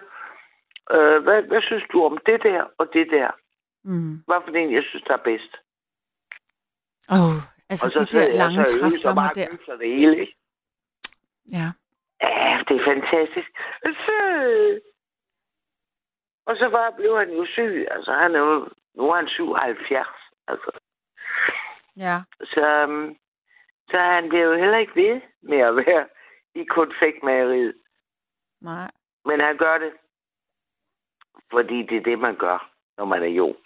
øh, 0.91 1.23
hvad, 1.23 1.43
hvad 1.43 1.63
synes 1.63 1.85
du 1.93 2.05
om 2.05 2.19
det 2.27 2.43
der 2.43 2.65
og 2.79 2.93
det 2.93 3.07
der? 3.11 3.31
Mm. 3.85 4.15
Hvad 4.27 4.41
for 4.45 4.51
en, 4.51 4.75
jeg 4.75 4.83
synes, 4.83 5.05
der 5.05 5.13
er 5.13 5.23
bedst? 5.31 5.57
Åh, 7.13 7.21
oh, 7.25 7.37
altså 7.71 7.87
og 7.87 7.93
så 7.93 8.01
de 8.11 8.19
der 8.19 8.37
lange 8.43 8.67
så 8.67 8.77
og 8.77 8.81
træstammer 8.81 9.23
bare 9.23 9.35
der. 9.35 9.49
gysler 9.57 9.77
det 9.77 9.89
hele, 9.97 10.21
ikke? 10.21 10.37
Ja. 11.57 11.67
Ja, 12.23 12.63
det 12.69 12.75
er 12.81 12.85
fantastisk. 12.93 13.51
Så... 14.07 14.19
Og 16.47 16.57
så 16.57 16.71
bare 16.71 16.93
blev 16.99 17.19
han 17.19 17.31
jo 17.31 17.47
syg. 17.47 17.87
Altså, 17.91 18.13
han 18.13 18.35
er 18.35 18.39
jo... 18.39 18.69
Nu 18.95 19.11
er 19.11 19.17
han 19.17 19.29
77. 19.29 20.07
Altså. 20.49 20.71
Ja. 21.97 22.17
Så, 22.41 22.85
um, 22.85 23.17
så 23.91 23.97
han 23.99 24.29
bliver 24.29 24.45
jo 24.45 24.55
heller 24.57 24.79
ikke 24.79 24.95
ved 24.95 25.21
med 25.43 25.59
at 25.59 25.77
være 25.77 26.07
i 26.55 26.65
konfektmageriet. 26.65 27.75
Nej. 28.61 28.91
Men 29.25 29.41
han 29.41 29.57
gør 29.57 29.79
det, 29.79 29.93
fordi 31.53 31.83
det 31.83 31.97
er 31.97 32.03
det, 32.03 32.19
man 32.19 32.37
gør, 32.37 32.71
når 32.99 33.05
man 33.05 33.23
er 33.23 33.33
jo. 33.41 33.57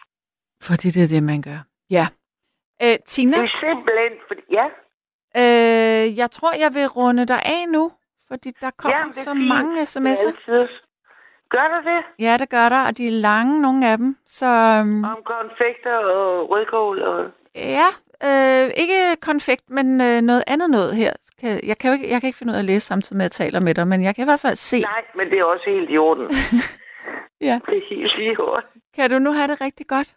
Fordi 0.63 0.89
det 0.89 1.03
er 1.05 1.09
det, 1.09 1.23
man 1.23 1.43
gør. 1.43 1.59
Ja. 1.91 2.07
Øh, 2.85 2.97
Tina, 3.07 3.37
Det 3.37 3.45
er 3.45 3.59
simpelthen, 3.67 4.13
fordi, 4.29 4.43
ja, 4.59 4.67
øh, 5.43 6.19
jeg 6.19 6.31
tror, 6.31 6.53
jeg 6.65 6.71
vil 6.75 6.87
runde 6.87 7.27
dig 7.27 7.41
af 7.57 7.63
nu, 7.69 7.93
fordi 8.31 8.51
der 8.61 8.71
kommer 8.79 8.99
Jamen, 8.99 9.15
er 9.17 9.21
så 9.21 9.33
fint. 9.35 9.49
mange 9.49 9.81
er 9.81 9.85
sms'er. 9.95 10.33
Gør 11.51 11.69
der 11.75 11.81
det? 11.93 12.01
Ja, 12.19 12.37
det 12.39 12.49
gør 12.51 12.69
der, 12.69 12.87
og 12.87 12.99
de 12.99 13.07
er 13.07 13.11
lange, 13.13 13.63
nogle 13.63 13.89
af 13.89 13.97
dem. 13.99 14.17
Så 14.27 14.47
øhm, 14.47 15.05
Om 15.05 15.19
konfekter 15.25 15.95
og 15.97 16.51
rødkål 16.51 17.03
og... 17.03 17.31
ja, 17.55 17.89
øh, 18.29 18.71
ikke 18.83 18.99
konfekt, 19.23 19.71
men 19.71 20.01
øh, 20.01 20.21
noget 20.21 20.45
andet 20.47 20.71
noget 20.71 20.97
her. 20.97 21.13
Jeg, 21.43 21.79
kan 21.79 21.89
jo 21.91 21.93
ikke, 21.93 22.11
jeg 22.11 22.21
kan 22.21 22.27
ikke 22.29 22.39
finde 22.39 22.51
ud 22.51 22.55
af 22.55 22.59
at 22.61 22.65
læse 22.65 22.87
samtidig 22.87 23.17
med, 23.19 23.25
at 23.27 23.39
jeg 23.41 23.45
taler 23.47 23.61
med 23.61 23.75
dig, 23.75 23.89
men 23.89 24.03
jeg 24.05 24.15
kan 24.15 24.23
i 24.25 24.31
hvert 24.31 24.41
fald 24.41 24.57
se. 24.57 24.81
Nej, 24.81 25.05
men 25.15 25.31
det 25.31 25.39
er 25.39 25.45
også 25.45 25.65
helt 25.67 25.91
i 25.91 25.99
orden. 25.99 26.27
Ja. 27.49 27.59
Det 27.67 27.77
er 27.79 27.87
helt 27.95 28.13
i 28.19 28.37
orden. 28.39 28.65
Kan 28.97 29.11
du 29.11 29.19
nu 29.19 29.33
have 29.33 29.49
det 29.49 29.61
rigtig 29.61 29.87
godt? 29.87 30.09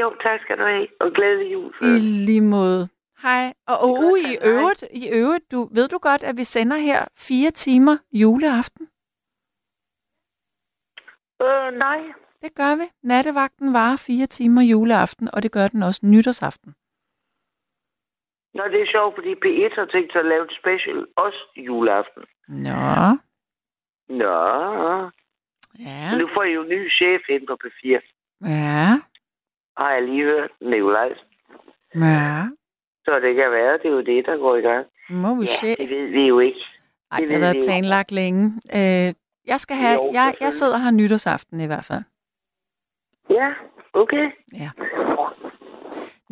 Jo, 0.00 0.14
tak 0.22 0.40
skal 0.40 0.58
du 0.58 0.62
have. 0.62 0.86
Og 1.00 1.12
glædelig 1.12 1.52
jul. 1.52 1.72
I 1.82 1.98
lige 2.26 2.40
måde. 2.40 2.88
Hej. 3.22 3.52
Og, 3.66 3.78
og 3.80 3.88
godt, 3.88 4.12
uh, 4.12 4.18
i. 4.18 4.22
Hej. 4.22 4.50
øvrigt, 4.52 4.84
i 4.90 5.08
øvrigt 5.12 5.50
du, 5.52 5.68
ved 5.74 5.88
du 5.88 5.98
godt, 5.98 6.22
at 6.22 6.36
vi 6.36 6.44
sender 6.44 6.76
her 6.76 7.04
fire 7.28 7.50
timer 7.50 7.96
juleaften? 8.12 8.88
Øh, 11.42 11.78
nej. 11.78 12.00
Det 12.42 12.54
gør 12.54 12.76
vi. 12.76 12.86
Nattevagten 13.02 13.72
varer 13.72 13.96
fire 14.06 14.26
timer 14.26 14.62
juleaften, 14.62 15.28
og 15.34 15.42
det 15.42 15.52
gør 15.52 15.68
den 15.68 15.82
også 15.82 16.00
nytårsaften. 16.06 16.74
Nå, 18.54 18.62
det 18.72 18.80
er 18.82 18.92
sjovt, 18.92 19.14
fordi 19.14 19.32
P1 19.44 19.74
har 19.74 19.86
tænkt 19.86 20.12
sig 20.12 20.20
at 20.20 20.26
lave 20.26 20.44
et 20.44 20.56
special 20.60 21.06
også 21.16 21.42
juleaften. 21.56 22.22
Nå. 22.48 23.18
Nå. 24.08 24.36
Ja. 25.78 26.18
Nu 26.18 26.28
får 26.34 26.42
I 26.42 26.52
jo 26.52 26.62
en 26.62 26.68
ny 26.68 26.90
chef 26.90 27.22
ind 27.28 27.46
på 27.46 27.58
P4. 27.64 28.00
Ja. 28.44 28.88
Har 29.78 29.92
jeg 29.92 30.02
lige 30.02 30.24
hørt 30.24 30.50
Nikolajs. 30.60 31.18
Ja. 31.94 32.42
Så 33.04 33.20
det 33.20 33.34
kan 33.34 33.50
være, 33.50 33.72
det 33.72 33.84
er 33.86 33.90
jo 33.90 34.00
det, 34.00 34.26
der 34.26 34.36
går 34.36 34.56
i 34.56 34.60
gang. 34.60 34.86
Må 35.10 35.34
vi 35.34 35.46
Ja, 35.46 35.46
se. 35.60 35.76
det 35.76 35.90
ved 35.90 36.06
vi 36.06 36.26
jo 36.26 36.38
ikke. 36.38 36.60
Ej, 37.12 37.18
det 37.18 37.28
det 37.28 37.34
har 37.36 37.40
været 37.40 37.54
vi 37.56 37.60
jo. 37.60 37.64
planlagt 37.64 38.12
længe. 38.12 38.42
Øh, 38.78 39.08
jeg 39.52 39.58
skal 39.64 39.76
have, 39.76 39.98
Jo, 40.02 40.10
jeg, 40.12 40.34
jeg 40.40 40.52
sidder 40.52 40.78
her 40.78 40.90
nytårsaften 40.90 41.60
i 41.60 41.66
hvert 41.66 41.84
fald. 41.90 42.02
Ja, 43.30 43.48
okay. 43.92 44.26
Ja. 44.62 44.70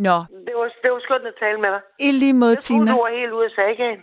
Nå, 0.07 0.17
Det 0.47 0.55
var, 0.61 0.67
det 0.83 0.91
var 0.93 1.01
skønt 1.07 1.27
at 1.33 1.35
tale 1.41 1.59
med 1.61 1.71
dig. 1.75 1.81
i 1.99 2.09
lige 2.13 2.33
måde, 2.43 2.51
Jeg 2.51 2.59
troede, 2.59 2.83
Tina. 2.85 2.93
du 2.93 3.03
var 3.05 3.13
helt 3.21 3.33
ude 3.33 3.45
af 3.45 3.51
sagaen. 3.51 4.01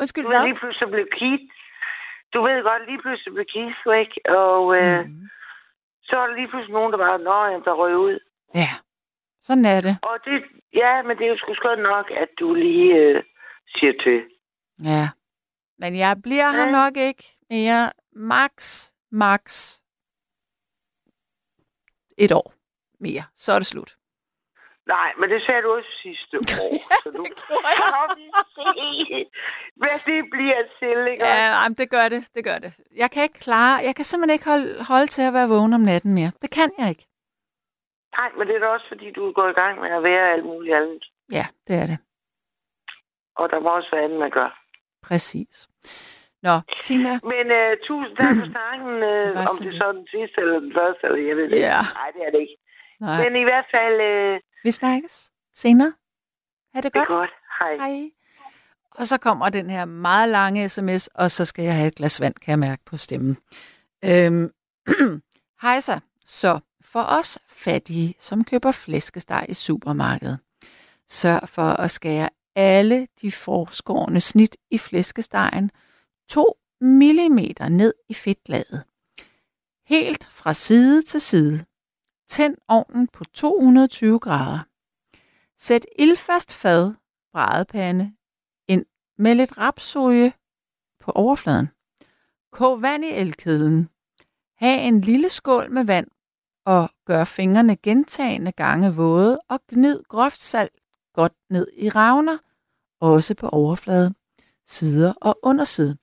Undskyld, 0.00 0.26
hvad? 0.26 0.44
lige 0.46 0.58
pludselig 0.60 0.88
blev 0.94 1.06
Keith. 1.18 1.44
Du 2.34 2.38
ved 2.46 2.62
godt, 2.70 2.82
lige 2.90 3.00
pludselig 3.04 3.34
blev 3.34 3.46
Keith 3.54 3.78
væk, 3.94 4.10
og 4.42 4.62
øh, 4.78 5.00
Mm. 5.06 5.28
så 6.06 6.12
er 6.20 6.26
der 6.26 6.34
lige 6.34 6.48
pludselig 6.48 6.72
nogen, 6.78 6.92
der 6.92 6.98
bare, 7.06 7.18
nå, 7.18 7.36
jamen, 7.50 7.64
der 7.64 7.72
røg 7.82 7.96
ud. 7.96 8.18
Ja, 8.54 8.68
sådan 9.42 9.64
er 9.64 9.80
det. 9.80 9.96
Og 10.02 10.18
det, 10.24 10.42
ja, 10.72 11.02
men 11.02 11.16
det 11.18 11.24
er 11.26 11.28
jo 11.30 11.36
sgu 11.38 11.54
skønt 11.54 11.82
nok, 11.82 12.10
at 12.10 12.28
du 12.40 12.54
lige 12.54 12.94
øh, 12.94 13.22
siger 13.68 13.92
til. 14.04 14.22
Ja. 14.84 15.08
Men 15.78 15.96
jeg 15.96 16.16
bliver 16.22 16.50
her 16.50 16.64
Ja. 16.66 16.70
nok 16.70 16.96
ikke 16.96 17.24
mere. 17.50 17.90
Max, 18.12 18.84
max 19.12 19.74
et 22.18 22.32
år 22.32 22.52
mere. 23.00 23.22
Så 23.36 23.52
er 23.52 23.58
det 23.58 23.66
slut. 23.66 23.96
Nej, 24.86 25.12
men 25.20 25.30
det 25.30 25.42
sagde 25.46 25.62
du 25.62 25.70
også 25.72 25.88
sidste 26.02 26.36
år. 26.64 26.74
så 27.02 27.10
nu 27.18 27.24
kan 27.24 28.16
vi 28.16 28.30
se, 28.54 29.26
hvad 29.76 29.98
det 30.06 30.30
bliver 30.30 30.62
til, 30.78 31.12
ikke? 31.12 31.26
Ja, 31.26 31.62
jamen, 31.62 31.76
det 31.76 31.90
gør 31.90 32.08
det, 32.08 32.28
det 32.34 32.44
gør 32.44 32.58
det. 32.58 32.80
Jeg 32.96 33.10
kan 33.10 33.22
ikke 33.22 33.38
klare, 33.38 33.82
jeg 33.84 33.94
kan 33.96 34.04
simpelthen 34.04 34.34
ikke 34.34 34.44
holde, 34.50 34.84
holde 34.84 35.06
til 35.06 35.22
at 35.22 35.32
være 35.32 35.48
vågen 35.48 35.72
om 35.72 35.80
natten 35.80 36.14
mere. 36.14 36.32
Det 36.42 36.50
kan 36.50 36.70
jeg 36.78 36.88
ikke. 36.88 37.06
Nej, 38.18 38.30
men 38.36 38.46
det 38.48 38.54
er 38.56 38.60
da 38.60 38.66
også, 38.66 38.88
fordi 38.88 39.10
du 39.10 39.32
går 39.32 39.48
i 39.48 39.52
gang 39.62 39.80
med 39.80 39.90
at 39.90 40.02
være 40.02 40.32
alt 40.32 40.44
muligt 40.44 40.74
andet. 40.76 41.04
Ja, 41.32 41.46
det 41.68 41.76
er 41.82 41.86
det. 41.86 41.98
Og 43.36 43.50
der 43.50 43.60
må 43.60 43.68
også 43.68 43.88
være 43.92 44.04
andet, 44.04 44.18
man 44.18 44.30
gør. 44.30 44.60
Præcis. 45.02 45.68
Nå, 46.42 46.54
Tina. 46.80 47.12
Men 47.32 47.46
uh, 47.60 47.72
tusind 47.86 48.16
tak 48.16 48.34
for 48.40 48.46
snakken, 48.54 48.92
uh, 49.10 49.40
om 49.50 49.56
det 49.58 49.66
lidt. 49.66 49.76
så 49.78 49.84
er 49.88 49.92
den 49.92 50.06
sidste 50.14 50.36
eller 50.40 50.60
den 50.60 50.72
første, 50.78 51.00
eller 51.06 51.20
jeg 51.28 51.36
ved 51.36 51.44
det 51.50 51.56
ikke. 51.56 51.68
Nej, 52.00 52.10
det 52.14 52.22
er 52.26 52.30
det 52.30 52.40
ikke. 52.40 52.56
Nej. 53.00 53.18
Men 53.24 53.36
i 53.42 53.44
hvert 53.44 53.66
fald, 53.74 53.96
uh, 54.34 54.40
Vi 54.64 54.70
snakkes 54.70 55.32
senere. 55.54 55.92
Ha' 56.74 56.80
det 56.80 56.84
det 56.84 56.92
godt. 56.92 57.08
er 57.08 57.14
godt. 57.14 57.30
Hej. 57.60 57.76
Hej. 57.76 58.10
Og 58.98 59.06
så 59.06 59.18
kommer 59.18 59.48
den 59.48 59.70
her 59.70 59.84
meget 59.84 60.28
lange 60.28 60.68
sms, 60.68 61.08
og 61.08 61.30
så 61.30 61.44
skal 61.44 61.64
jeg 61.64 61.74
have 61.76 61.88
et 61.88 61.94
glas 61.94 62.20
vand, 62.20 62.34
kan 62.34 62.50
jeg 62.50 62.58
mærke 62.58 62.82
på 62.86 62.96
stemmen. 62.96 63.36
Øhm, 64.04 64.50
Hej 65.64 65.80
så. 65.80 66.00
Så 66.26 66.60
for 66.94 67.02
os 67.02 67.38
fattige, 67.48 68.14
som 68.18 68.44
køber 68.44 68.72
flæskesteg 68.72 69.46
i 69.48 69.54
supermarkedet, 69.54 70.38
sørg 71.08 71.48
for 71.48 71.68
at 71.68 71.90
skære 71.90 72.30
alle 72.54 73.08
de 73.20 73.32
forskårne 73.32 74.20
snit 74.20 74.56
i 74.70 74.78
flæskestegen 74.78 75.70
2 76.28 76.58
mm 76.80 77.38
ned 77.70 77.94
i 78.08 78.14
fedtlaget. 78.14 78.84
Helt 79.86 80.24
fra 80.24 80.52
side 80.52 81.02
til 81.02 81.20
side. 81.20 81.64
Tænd 82.28 82.56
ovnen 82.68 83.08
på 83.08 83.24
220 83.24 84.18
grader. 84.18 84.60
Sæt 85.58 85.86
ildfast 85.98 86.54
fad, 86.54 86.94
brædepande, 87.32 88.14
ind 88.68 88.86
med 89.18 89.34
lidt 89.34 89.58
rapsolie 89.58 90.32
på 91.00 91.10
overfladen. 91.10 91.68
Kog 92.52 92.82
vand 92.82 93.04
i 93.04 93.10
elkedlen. 93.10 93.88
Ha' 94.56 94.88
en 94.88 95.00
lille 95.00 95.28
skål 95.28 95.70
med 95.70 95.84
vand 95.84 96.06
og 96.64 96.90
gør 97.04 97.24
fingrene 97.24 97.76
gentagende 97.76 98.52
gange 98.52 98.94
våde 98.94 99.38
og 99.48 99.60
gnid 99.68 100.02
groft 100.08 100.40
salt 100.40 100.72
godt 101.14 101.32
ned 101.50 101.68
i 101.76 101.88
ravner, 101.88 102.38
også 103.00 103.34
på 103.34 103.48
overflade, 103.48 104.14
sider 104.66 105.12
og 105.20 105.38
underside. 105.42 105.96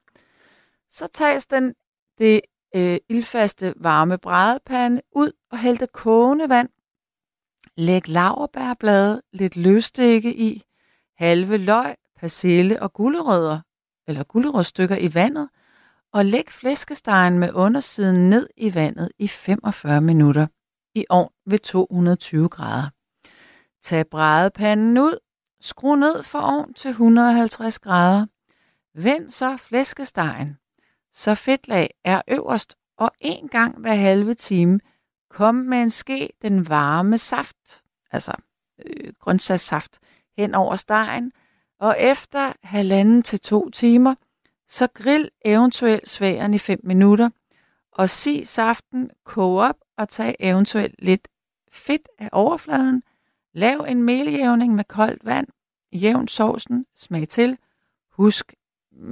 Så 0.91 1.07
tages 1.07 1.45
den 1.45 1.75
det 2.17 2.41
øh, 2.75 2.97
ildfaste 3.09 3.73
varme 3.77 4.17
brædepande 4.17 5.01
ud 5.11 5.31
og 5.51 5.57
hæld 5.57 5.77
det 5.77 5.91
kogende 5.91 6.49
vand. 6.49 6.69
Læg 7.75 8.07
laverbærblade, 8.07 9.21
lidt 9.33 9.55
løsstikke 9.55 10.35
i, 10.35 10.63
halve 11.17 11.57
løg, 11.57 11.95
persille 12.19 12.81
og 12.81 12.93
gulerødder, 12.93 13.59
eller 14.07 14.23
gulerødstykker 14.23 14.97
i 14.97 15.13
vandet, 15.13 15.49
og 16.13 16.25
læg 16.25 16.49
flæskestegen 16.49 17.39
med 17.39 17.53
undersiden 17.53 18.29
ned 18.29 18.49
i 18.57 18.75
vandet 18.75 19.09
i 19.19 19.27
45 19.27 20.01
minutter. 20.01 20.47
I 20.95 21.05
ovn 21.09 21.33
ved 21.45 21.59
220 21.59 22.49
grader. 22.49 22.89
Tag 23.83 24.07
brædepanden 24.07 24.97
ud, 24.97 25.17
skru 25.61 25.95
ned 25.95 26.23
for 26.23 26.39
ovn 26.39 26.73
til 26.73 26.89
150 26.89 27.79
grader. 27.79 28.25
Vend 28.95 29.29
så 29.29 29.57
flæskestegen, 29.57 30.57
så 31.13 31.35
fedtlag 31.35 31.89
er 32.03 32.21
øverst, 32.27 32.75
og 32.97 33.11
en 33.19 33.47
gang 33.47 33.79
hver 33.79 33.93
halve 33.93 34.33
time. 34.33 34.79
Kom 35.29 35.55
med 35.55 35.81
en 35.81 35.89
ske 35.89 36.29
den 36.41 36.69
varme 36.69 37.17
saft, 37.17 37.83
altså 38.11 38.33
øh, 38.85 39.13
grøntsagssaft, 39.19 39.99
hen 40.37 40.55
over 40.55 40.75
stegen, 40.75 41.31
og 41.79 41.95
efter 41.99 42.53
halvanden 42.63 43.21
til 43.21 43.39
to 43.39 43.69
timer, 43.69 44.15
så 44.71 44.87
grill 44.93 45.29
eventuelt 45.45 46.09
sværen 46.09 46.53
i 46.53 46.57
5 46.57 46.79
minutter, 46.83 47.29
og 47.91 48.09
sig 48.09 48.47
saften 48.47 49.09
koge 49.23 49.63
op 49.63 49.75
og 49.97 50.09
tag 50.09 50.35
eventuelt 50.39 50.95
lidt 50.99 51.27
fedt 51.71 52.07
af 52.17 52.29
overfladen. 52.31 53.03
Lav 53.53 53.85
en 53.87 54.03
meljævning 54.03 54.75
med 54.75 54.83
koldt 54.83 55.25
vand. 55.25 55.47
Jævn 55.93 56.27
sovsen. 56.27 56.85
Smag 56.95 57.29
til. 57.29 57.57
Husk 58.11 58.53
mm, 58.91 59.07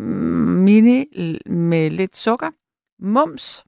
mini 0.63 1.05
med 1.45 1.89
lidt 1.89 2.15
sukker. 2.15 2.51
Mums. 2.99 3.65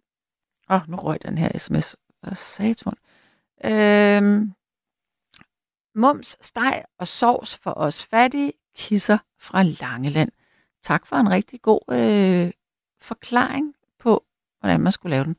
Åh, 0.70 0.76
oh, 0.76 0.90
nu 0.90 0.98
røg 0.98 1.24
den 1.24 1.38
her 1.38 1.58
sms. 1.58 1.96
Hvad 2.22 2.36
satan? 2.36 2.94
Øhm, 3.66 4.54
mums, 5.96 6.38
steg 6.42 6.84
og 6.98 7.08
sovs 7.08 7.56
for 7.56 7.74
os 7.78 8.04
fattige 8.04 8.54
kisser 8.76 9.18
fra 9.40 9.64
Langeland. 9.64 10.32
Tak 10.84 11.08
for 11.08 11.16
en 11.16 11.30
rigtig 11.30 11.62
god 11.62 11.80
øh, 11.92 12.52
forklaring 13.02 13.76
på, 14.00 14.24
hvordan 14.60 14.82
man 14.82 14.92
skulle 14.92 15.16
lave 15.16 15.24
den. 15.24 15.36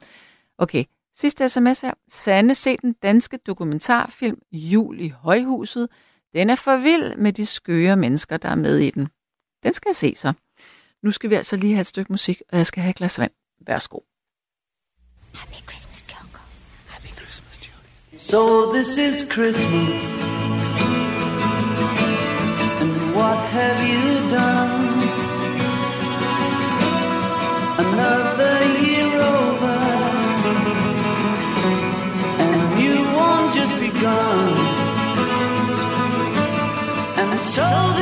Okay, 0.58 0.84
sidste 1.14 1.48
sms 1.48 1.80
her. 1.80 1.94
Sande 2.08 2.54
se 2.54 2.76
den 2.76 2.92
danske 2.92 3.36
dokumentarfilm 3.36 4.42
Jul 4.52 5.00
i 5.00 5.08
Højhuset. 5.08 5.88
Den 6.34 6.50
er 6.50 6.54
for 6.54 6.76
vild 6.76 7.16
med 7.16 7.32
de 7.32 7.46
skøre 7.46 7.96
mennesker, 7.96 8.36
der 8.36 8.48
er 8.48 8.54
med 8.54 8.78
i 8.78 8.90
den. 8.90 9.08
Den 9.62 9.74
skal 9.74 9.88
jeg 9.88 9.96
se 9.96 10.14
så. 10.16 10.32
Nu 11.02 11.10
skal 11.10 11.30
vi 11.30 11.34
altså 11.34 11.56
lige 11.56 11.72
have 11.74 11.80
et 11.80 11.86
stykke 11.86 12.12
musik, 12.12 12.42
og 12.52 12.58
jeg 12.58 12.66
skal 12.66 12.82
have 12.82 12.90
et 12.90 12.96
glas 12.96 13.18
vand. 13.18 13.32
Værsgo. 13.66 13.98
So 18.18 18.72
this 18.72 18.98
is 18.98 19.28
Christmas. 19.32 20.20
And 22.80 23.14
what 23.16 23.38
have 23.50 23.78
you 23.94 24.11
so 37.54 38.01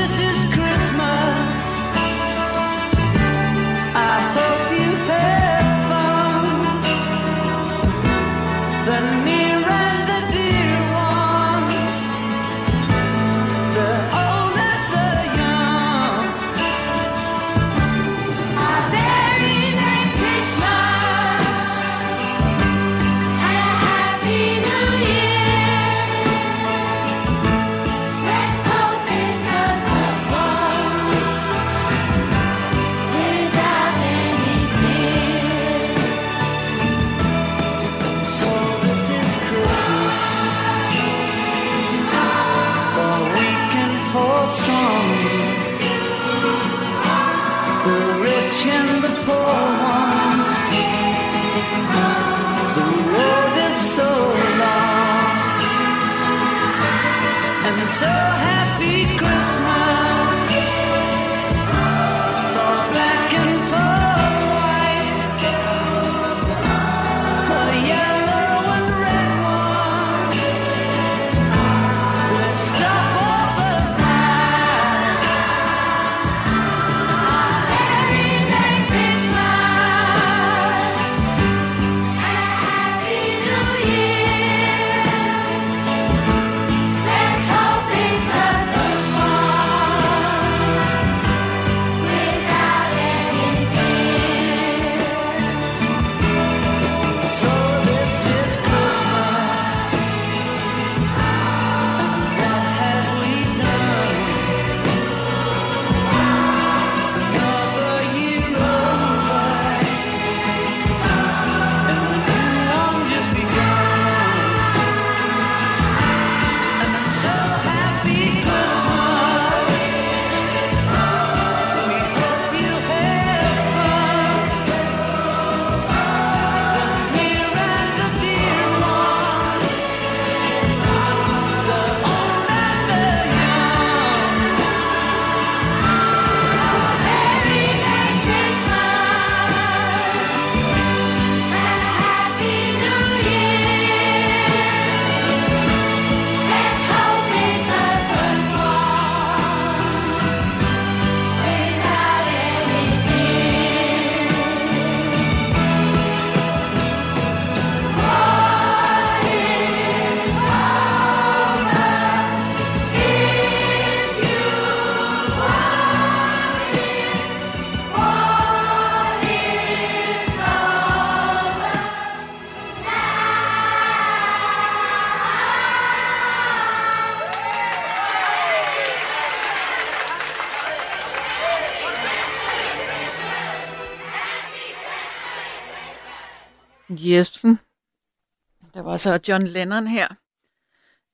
var 188.91 188.97
så 188.97 189.13
John 189.29 189.45
Lennon 189.55 189.87
her. 189.97 190.09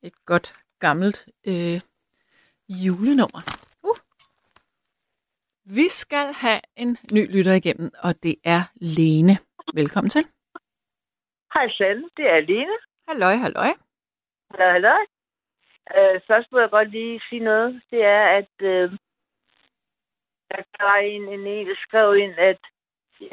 Et 0.06 0.16
godt 0.30 0.48
gammelt 0.84 1.18
øh, 1.50 1.78
julenummer. 2.84 3.42
Uh. 3.88 3.98
Vi 5.78 5.86
skal 6.00 6.26
have 6.42 6.60
en 6.76 6.90
ny 7.16 7.22
lytter 7.34 7.54
igennem, 7.60 7.90
og 8.06 8.12
det 8.22 8.36
er 8.44 8.60
Lene. 8.96 9.34
Velkommen 9.74 10.10
til. 10.10 10.24
Hej 11.54 11.68
Sande, 11.78 12.04
det 12.16 12.26
er 12.34 12.40
Lene. 12.40 12.76
Halløj, 13.08 13.34
halløj. 13.44 13.72
Hallo, 14.50 14.66
hallo. 14.76 14.94
Øh, 15.96 16.20
først 16.28 16.52
må 16.52 16.58
jeg 16.60 16.70
godt 16.70 16.90
lige 16.90 17.20
sige 17.28 17.44
noget. 17.50 17.82
Det 17.90 18.02
er, 18.04 18.24
at 18.40 18.54
øh, 18.60 18.90
der 20.50 20.84
var 20.88 20.96
en, 20.96 21.22
en, 21.34 21.46
en, 21.46 21.66
der 21.68 21.76
skrev 21.86 22.16
ind, 22.16 22.34
at, 22.38 22.60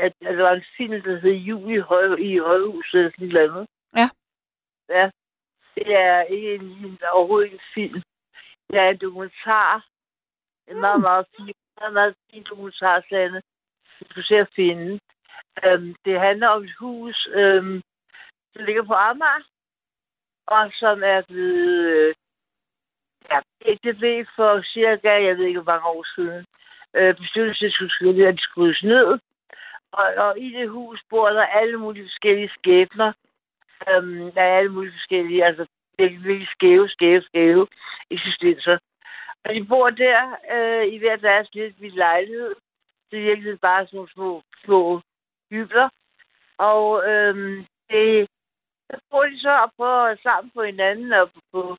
at, 0.05 0.13
at 0.27 0.33
der 0.37 0.43
var 0.43 0.53
en 0.53 0.65
film, 0.77 1.01
der 1.01 1.19
hed 1.19 1.31
Jul 1.31 1.75
i, 1.77 1.79
høj, 1.79 2.15
i 2.15 2.37
Højhuset 2.37 2.99
eller 2.99 3.11
sådan 3.11 3.51
noget. 3.51 3.67
Ja. 4.89 5.09
Det 5.75 5.95
er 5.95 6.21
ikke 6.21 6.55
en, 6.55 6.99
overhovedet 7.11 7.45
ikke 7.45 7.55
en 7.55 7.73
film. 7.73 8.01
Det 8.69 8.79
er 8.79 8.89
en 8.89 8.97
dokumentar. 8.97 9.85
En 10.67 10.79
meget, 10.79 11.01
meget 11.01 11.25
fin, 11.35 11.53
meget, 11.79 11.93
meget 11.93 12.15
fin 12.31 12.43
dokumentar, 12.49 13.03
Sande. 13.09 13.41
Du 13.99 14.05
skal 14.09 14.23
se 14.23 14.35
at 14.35 14.49
finde. 14.55 14.99
Øhm, 15.65 15.95
det 16.05 16.19
handler 16.19 16.47
om 16.47 16.63
et 16.63 16.75
hus, 16.79 17.27
øhm, 17.33 17.81
der 18.53 18.65
ligger 18.65 18.83
på 18.83 18.93
Amager, 18.93 19.43
og 20.47 20.71
som 20.73 21.03
er 21.03 21.21
blevet 21.21 21.85
øh, 21.93 22.15
ja, 23.31 23.39
det 23.83 23.97
blev 23.97 24.25
for 24.35 24.61
cirka, 24.61 25.09
jeg 25.09 25.37
ved 25.37 25.45
ikke 25.45 25.61
hvor 25.61 25.71
mange 25.71 25.87
år 25.87 26.05
siden, 26.15 26.45
øh, 26.93 27.15
bestyrelsesudskuddet, 27.15 28.25
at 28.25 28.33
de 28.33 28.41
skrues 28.41 28.83
ned. 28.83 29.19
Og, 29.91 30.07
og 30.17 30.39
i 30.39 30.49
det 30.53 30.69
hus 30.69 30.99
bor 31.09 31.29
der 31.29 31.45
alle 31.45 31.77
mulige 31.77 32.05
forskellige 32.05 32.49
skæbner. 32.49 33.13
Øhm, 33.89 34.31
der 34.31 34.41
er 34.41 34.57
alle 34.57 34.71
mulige 34.71 34.93
forskellige, 34.93 35.45
altså 35.45 35.65
virkelig, 35.97 36.23
virkelig 36.23 36.47
skæve, 36.47 36.89
skæve, 36.89 37.21
skæve 37.21 37.67
eksistenser. 38.09 38.77
Og 39.45 39.53
de 39.55 39.65
bor 39.65 39.89
der 39.89 40.19
øh, 40.55 40.93
i 40.93 40.97
hver 40.97 41.15
deres 41.15 41.47
lidt 41.53 41.81
vidt 41.81 41.95
lejlighed. 41.95 42.55
Det 43.11 43.19
er 43.19 43.23
virkelig 43.23 43.59
bare 43.59 43.85
sådan 43.85 43.97
nogle 43.97 44.11
små, 44.11 44.41
små 44.65 45.01
hybler. 45.51 45.89
Og 46.57 47.09
øhm, 47.09 47.65
det, 47.89 48.27
der 48.89 48.97
bor 49.11 49.23
de 49.23 49.39
så 49.39 49.53
og 49.65 49.71
prøver 49.77 50.15
sammen 50.23 50.51
på 50.55 50.63
hinanden 50.63 51.13
og 51.13 51.29
på, 51.51 51.77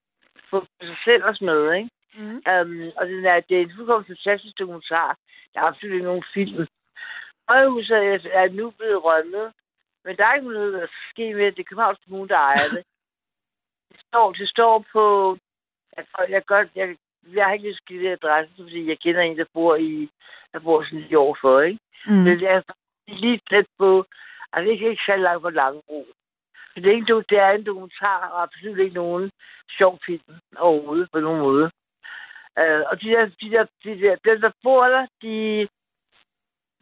på, 0.51 0.61
på 0.61 0.67
sig 0.83 0.97
selv 1.05 1.25
og 1.25 1.35
sådan 1.35 1.47
noget, 1.47 1.77
ikke? 1.77 1.91
Mm. 2.19 2.43
Um, 2.53 2.93
og 2.97 3.07
den 3.07 3.25
er, 3.25 3.41
det 3.41 3.57
er 3.57 3.63
en 3.63 3.73
fuldkommen 3.77 4.07
fantastisk 4.07 4.59
dokumentar. 4.59 5.17
Der 5.55 5.61
er 5.61 5.65
absolut 5.65 5.95
ikke 5.95 6.05
nogen 6.05 6.25
film. 6.35 6.67
Højhuset 7.49 7.97
er, 7.97 8.19
er 8.33 8.49
nu 8.49 8.71
blevet 8.71 9.05
rømmet, 9.05 9.53
men 10.05 10.17
der 10.17 10.27
er 10.27 10.35
ikke 10.35 10.53
noget, 10.53 10.89
skal 10.89 11.11
ske 11.11 11.35
med 11.35 11.47
det. 11.47 11.57
Det 11.57 11.63
er 11.63 11.69
Københavns 11.69 11.99
Kommune, 12.05 12.29
der 12.29 12.37
ejer 12.37 12.69
det. 12.77 12.85
Det 13.91 14.01
står, 14.09 14.33
det 14.33 14.49
står 14.49 14.85
på... 14.93 15.37
Jeg, 15.97 16.05
jeg, 16.29 16.45
godt, 16.47 16.69
jeg, 16.75 16.97
jeg 17.33 17.45
har 17.45 17.53
ikke 17.53 17.69
lyst 17.69 17.81
til 17.89 18.07
adressen, 18.07 18.65
fordi 18.65 18.89
jeg 18.89 18.99
kender 18.99 19.21
en, 19.21 19.39
der 19.39 19.45
bor 19.55 19.77
i 19.77 20.11
der 20.53 20.61
bor 20.61 20.83
sådan 20.85 20.99
lige 20.99 21.19
overfor, 21.19 21.61
ikke? 21.61 21.81
Mm. 22.07 22.13
Men 22.13 22.39
det 22.41 22.49
er 22.49 22.63
lige 23.09 23.41
tæt 23.51 23.67
på... 23.79 24.05
Altså, 24.53 24.71
det 24.71 24.87
er 24.87 24.91
ikke 24.91 25.03
så 25.07 25.17
langt 25.17 25.43
på 25.43 25.51
Langebro. 25.51 26.07
Så 26.75 26.81
det 26.81 26.87
er, 26.87 26.95
ikke, 26.95 27.25
det 27.31 27.39
er 27.39 27.51
en 27.51 27.67
dokumentar, 27.67 28.29
og 28.29 28.43
absolut 28.43 28.79
ikke 28.79 28.95
nogen 28.95 29.31
sjov 29.79 29.99
film 30.07 30.23
overhovedet 30.57 31.09
på 31.13 31.21
nogen 31.21 31.41
måde. 31.41 31.71
Uh, 32.61 32.83
og 32.91 33.03
de 33.03 33.09
der, 33.15 33.27
de 33.41 33.51
der, 33.51 33.67
de 33.85 34.01
der, 34.01 34.17
dem, 34.25 34.41
der 34.41 34.51
bor 34.63 34.85
der, 34.89 35.07
de, 35.23 35.69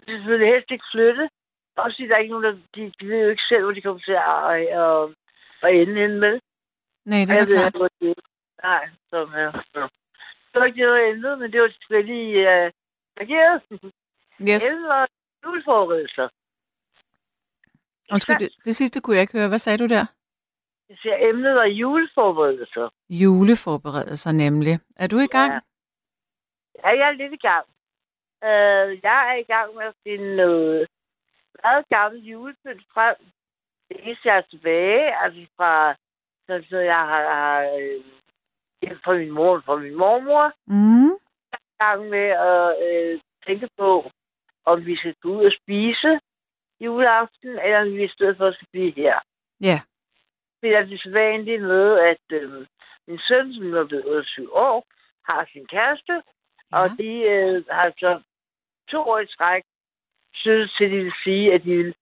de 0.00 0.06
vil 0.06 0.16
selvfølgelig 0.16 0.52
helst 0.52 0.70
ikke 0.70 0.84
flytte. 0.92 1.28
Også 1.76 1.96
fordi 1.96 2.08
der 2.08 2.14
er 2.14 2.18
ikke 2.18 2.34
nogen, 2.34 2.44
der, 2.44 2.54
de, 2.74 2.92
de 3.00 3.08
ved 3.08 3.22
jo 3.24 3.30
ikke 3.30 3.48
selv, 3.48 3.62
hvor 3.62 3.72
de 3.72 3.82
kommer 3.82 4.02
til 4.02 4.12
at, 4.12 4.40
at, 4.52 4.62
at, 4.82 5.14
at 5.62 5.80
ende 5.80 6.00
henne 6.00 6.20
med. 6.20 6.40
Nej, 7.04 7.18
det 7.24 7.30
er 7.30 7.34
jeg 7.34 7.48
ved 7.48 7.58
klart. 7.58 7.76
hvor 7.76 7.88
det. 8.00 8.14
Nej. 8.62 8.88
Så. 9.10 9.18
Det 10.52 10.60
var 10.60 10.64
ikke 10.64 10.80
det, 10.80 11.22
der 11.22 11.36
men 11.36 11.52
det 11.52 11.60
var 11.60 11.68
selvfølgelig 11.68 12.24
uh, 12.48 12.70
reageret. 13.18 13.62
Yes. 14.48 14.72
Var 14.72 15.08
juleforberedelser. 15.44 16.28
Undskyld, 18.12 18.38
det, 18.38 18.50
det 18.64 18.76
sidste 18.76 19.00
kunne 19.00 19.16
jeg 19.16 19.22
ikke 19.22 19.38
høre. 19.38 19.48
Hvad 19.48 19.58
sagde 19.58 19.78
du 19.78 19.86
der? 19.86 20.06
Jeg 20.88 20.98
siger, 21.02 21.16
emnet 21.28 21.54
var 21.54 21.64
juleforberedelser. 21.64 22.88
Juleforberedelser 23.10 24.32
nemlig. 24.32 24.80
Er 24.96 25.06
du 25.06 25.18
i 25.18 25.26
gang? 25.26 25.52
Ja. 25.52 25.60
Ja, 26.84 26.88
jeg 26.88 27.08
er 27.08 27.12
lidt 27.12 27.32
i 27.32 27.46
gang. 27.48 27.66
Uh, 28.42 28.88
jeg 29.06 29.18
er 29.30 29.36
i 29.44 29.46
gang 29.54 29.74
med 29.74 29.84
at 29.84 29.94
finde 30.06 30.36
noget 30.36 30.88
meget 31.64 31.84
gammelt 31.88 32.24
julepynt 32.24 32.84
frem. 32.94 33.16
Det 33.88 33.96
eneste, 34.02 34.28
jeg 34.28 34.36
er 34.36 34.40
tilbage, 34.50 35.22
altså 35.22 35.46
fra, 35.56 35.94
så, 36.46 36.64
så 36.70 36.78
jeg 36.78 36.98
har, 37.10 37.22
har 37.34 37.60
øh, 37.62 38.96
fra 39.04 39.12
min 39.14 39.30
mor 39.30 39.56
og 39.56 39.64
fra 39.64 39.76
min 39.76 39.94
mormor, 39.94 40.52
Mm. 40.66 41.10
jeg 41.52 41.58
er 41.80 41.84
gang 41.84 42.08
med 42.08 42.28
at 42.50 42.66
øh, 42.88 43.20
tænke 43.46 43.68
på, 43.78 44.10
om 44.64 44.86
vi 44.86 44.96
skal 44.96 45.14
gå 45.22 45.28
ud 45.28 45.44
og 45.44 45.52
spise 45.62 46.20
juleaften, 46.80 47.50
eller 47.64 47.80
om 47.80 47.92
vi 47.96 48.04
i 48.04 48.08
stedet 48.08 48.36
for 48.36 48.52
skal 48.52 48.68
blive 48.72 48.92
her. 48.92 49.20
Ja. 49.60 49.80
Det 50.62 50.76
er 50.76 50.84
det 50.84 51.02
sædvanlige 51.02 51.58
med, 51.58 51.98
at 51.98 52.24
øh, 52.32 52.66
min 53.08 53.18
søn, 53.28 53.54
som 53.54 53.74
er 53.74 53.84
blevet 53.84 54.06
28 54.06 54.56
år, 54.56 54.86
har 55.24 55.48
sin 55.52 55.66
kæreste, 55.66 56.12
ja. 56.72 56.78
og 56.78 56.90
de 56.98 57.10
øh, 57.32 57.64
har 57.70 57.92
så 57.98 58.22
to 58.90 58.98
år 59.00 59.18
i 59.18 59.26
træk 59.26 59.62
synes 60.34 60.72
til, 60.76 60.84
at 60.84 60.90
de 60.90 60.96
vil 60.96 61.12
sige, 61.24 61.54
at 61.54 61.62
de 61.64 61.76
vil 61.76 61.94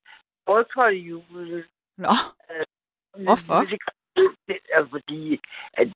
boykotte 0.47 0.97
julen. 0.99 1.65
Nå, 1.99 2.15
Øh, 2.51 2.65
Hvorfor? 3.25 3.61
Det, 3.71 3.79
det 4.49 4.59
er 4.73 4.87
fordi, 4.91 5.41
at 5.73 5.87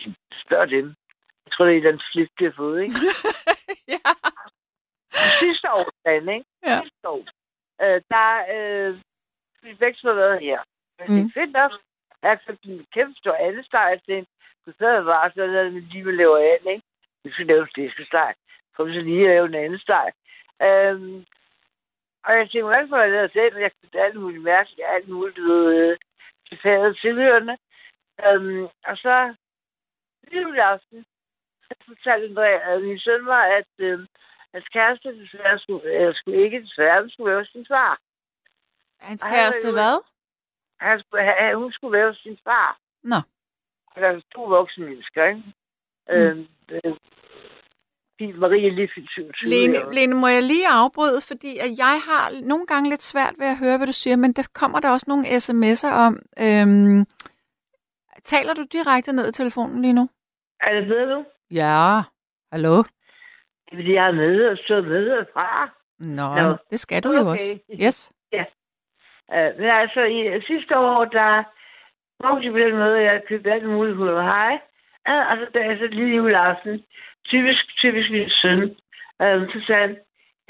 de 0.00 0.14
spørger 0.46 0.66
dem. 0.66 0.86
Jeg 1.44 1.52
tror, 1.52 1.64
det 1.64 1.72
er 1.76 1.76
andet 1.88 2.02
flip, 2.12 2.28
de 2.38 2.44
har 2.44 2.52
fået, 2.56 2.82
ikke? 2.82 2.94
ja. 3.94 4.00
Sidste 5.40 5.72
år, 5.72 5.86
Dan, 6.04 6.28
ikke? 6.28 6.46
Ja. 6.66 6.80
Sidste 6.82 7.08
år. 7.08 7.22
Øh, 7.82 8.00
der 8.10 8.28
øh, 8.54 9.00
vi 9.62 9.74
to 9.74 10.08
har 10.08 10.14
været 10.14 10.40
her. 10.40 10.58
Men 10.98 11.06
mm. 11.08 11.14
det 11.14 11.22
Mm. 11.24 11.28
er 11.28 11.32
fedt 11.40 11.52
nok. 11.52 11.72
Jeg 12.22 12.30
har 12.30 12.40
købt 12.46 12.64
en 12.64 12.86
kæmpe 12.94 13.14
stor 13.18 13.34
andesteg 13.48 14.00
til 14.04 14.14
en. 14.18 14.26
Så 14.64 14.72
sad 14.78 14.92
jeg 14.94 15.04
bare, 15.04 15.30
så 15.30 15.46
lavede 15.46 15.72
vi 15.72 15.80
lige 15.80 16.04
med 16.04 16.12
laver 16.12 16.38
an, 16.38 16.72
ikke? 16.74 16.86
Vi 17.24 17.30
skal 17.32 17.46
lave 17.46 17.68
flæskesteg. 17.74 18.34
Vi 18.84 18.94
så 18.94 19.00
lige 19.00 19.26
lave 19.28 19.46
en 19.46 19.54
anden 19.54 19.78
steg. 19.78 20.12
Øhm, 20.62 21.24
og 22.24 22.32
jeg 22.36 22.44
tænkte, 22.50 22.62
hvordan 22.62 22.88
får 22.88 22.98
jeg 22.98 23.10
lavet 23.10 23.32
selv? 23.32 23.56
Jeg 23.56 23.70
købte 23.82 24.00
alt 24.00 24.20
muligt 24.20 24.42
mærkeligt, 24.42 24.88
alt 24.94 25.08
muligt, 25.08 25.38
øh, 25.38 25.96
til 26.48 26.58
fadet 26.62 26.98
tilhørende. 27.00 27.56
Øhm, 28.26 28.64
og 28.88 28.96
så, 28.96 29.34
lige 30.30 30.62
aften, 30.62 31.06
så 31.66 31.74
fortalte 31.86 32.26
Andrea, 32.28 32.74
at 32.74 32.82
min 32.82 32.98
søn 32.98 33.26
var, 33.26 33.42
at 33.58 33.70
øh, 33.78 33.98
hans 34.54 34.68
kæreste 34.68 35.20
desværre 35.20 35.58
skulle, 35.58 35.90
øh, 35.92 36.14
skulle 36.14 36.44
ikke 36.44 36.62
desværre, 36.62 37.00
men 37.00 37.10
skulle 37.10 37.34
være 37.36 37.44
sin 37.44 37.66
far. 37.66 37.98
Hans 39.00 39.22
Og 39.22 39.28
han 39.28 39.36
kæreste 39.38 39.68
jo- 39.68 39.72
hvad? 39.72 39.96
Han 40.80 41.00
skulle, 41.00 41.24
han, 41.24 41.56
hun 41.56 41.72
skulle 41.72 41.98
være 41.98 42.14
sin 42.14 42.38
far. 42.44 42.78
Nå. 43.02 43.16
Der 43.94 44.08
er 44.08 44.20
to 44.34 44.42
voksne 44.44 44.86
mennesker, 44.86 45.24
ikke? 45.24 45.42
Mm. 46.08 46.14
Øhm, 46.14 46.46
øh, 46.70 46.96
Marie 48.20 48.66
er 48.68 48.72
lige 48.72 48.90
fyldt 48.94 49.10
27. 49.10 49.50
Lene, 49.50 49.74
eller- 49.76 49.92
Lene, 49.92 50.14
må 50.14 50.26
jeg 50.26 50.42
lige 50.42 50.68
afbryde, 50.68 51.20
fordi 51.28 51.58
at 51.58 51.70
jeg 51.78 51.94
har 52.08 52.46
nogle 52.46 52.66
gange 52.66 52.88
lidt 52.90 53.02
svært 53.02 53.34
ved 53.38 53.46
at 53.46 53.58
høre, 53.58 53.76
hvad 53.76 53.86
du 53.86 53.92
siger, 53.92 54.16
men 54.16 54.32
der 54.32 54.48
kommer 54.54 54.80
der 54.80 54.90
også 54.92 55.06
nogle 55.08 55.24
sms'er 55.26 55.92
om. 56.06 56.14
Øhm, 56.46 57.06
taler 58.22 58.54
du 58.54 58.64
direkte 58.72 59.12
ned 59.12 59.28
i 59.28 59.32
telefonen 59.32 59.82
lige 59.82 59.92
nu? 59.92 60.08
Er 60.60 60.74
det 60.80 60.88
bedre 60.88 61.06
nu? 61.14 61.24
Ja. 61.50 62.00
Hallo? 62.52 62.76
Det 63.64 63.72
er 63.72 63.76
fordi, 63.76 63.92
jeg 63.94 64.04
har 64.04 64.12
med 64.12 64.46
og 64.46 64.58
stået 64.64 64.84
med 64.88 65.24
fra. 65.32 65.70
Nå, 65.98 66.34
Nå. 66.42 66.56
det 66.70 66.80
skal 66.80 67.02
du 67.02 67.12
jo 67.12 67.20
Okay. 67.20 67.30
også. 67.30 67.58
Yes. 67.84 68.12
Ja. 68.32 68.44
Uh, 69.36 69.58
men 69.60 69.70
altså, 69.70 70.00
i 70.04 70.42
sidste 70.46 70.78
år, 70.78 71.04
der 71.04 71.44
brugte 72.20 72.44
jeg 72.44 72.52
på 72.52 72.58
den 72.58 72.74
måde, 72.76 72.96
at 72.98 73.04
jeg 73.04 73.22
købte 73.28 73.52
alt 73.52 73.68
muligt 73.68 73.96
hul 73.96 74.08
og 74.08 74.22
hej. 74.24 74.54
Og 75.06 75.36
så 75.38 75.46
da 75.54 75.58
jeg 75.58 75.78
så 75.78 75.86
lige 75.86 76.16
juleaften, 76.16 76.84
typisk, 77.28 77.76
typisk 77.76 78.10
min 78.10 78.30
søn, 78.30 78.62
uh, 79.22 79.42
så 79.52 79.62
sagde 79.66 79.80
han, 79.80 79.96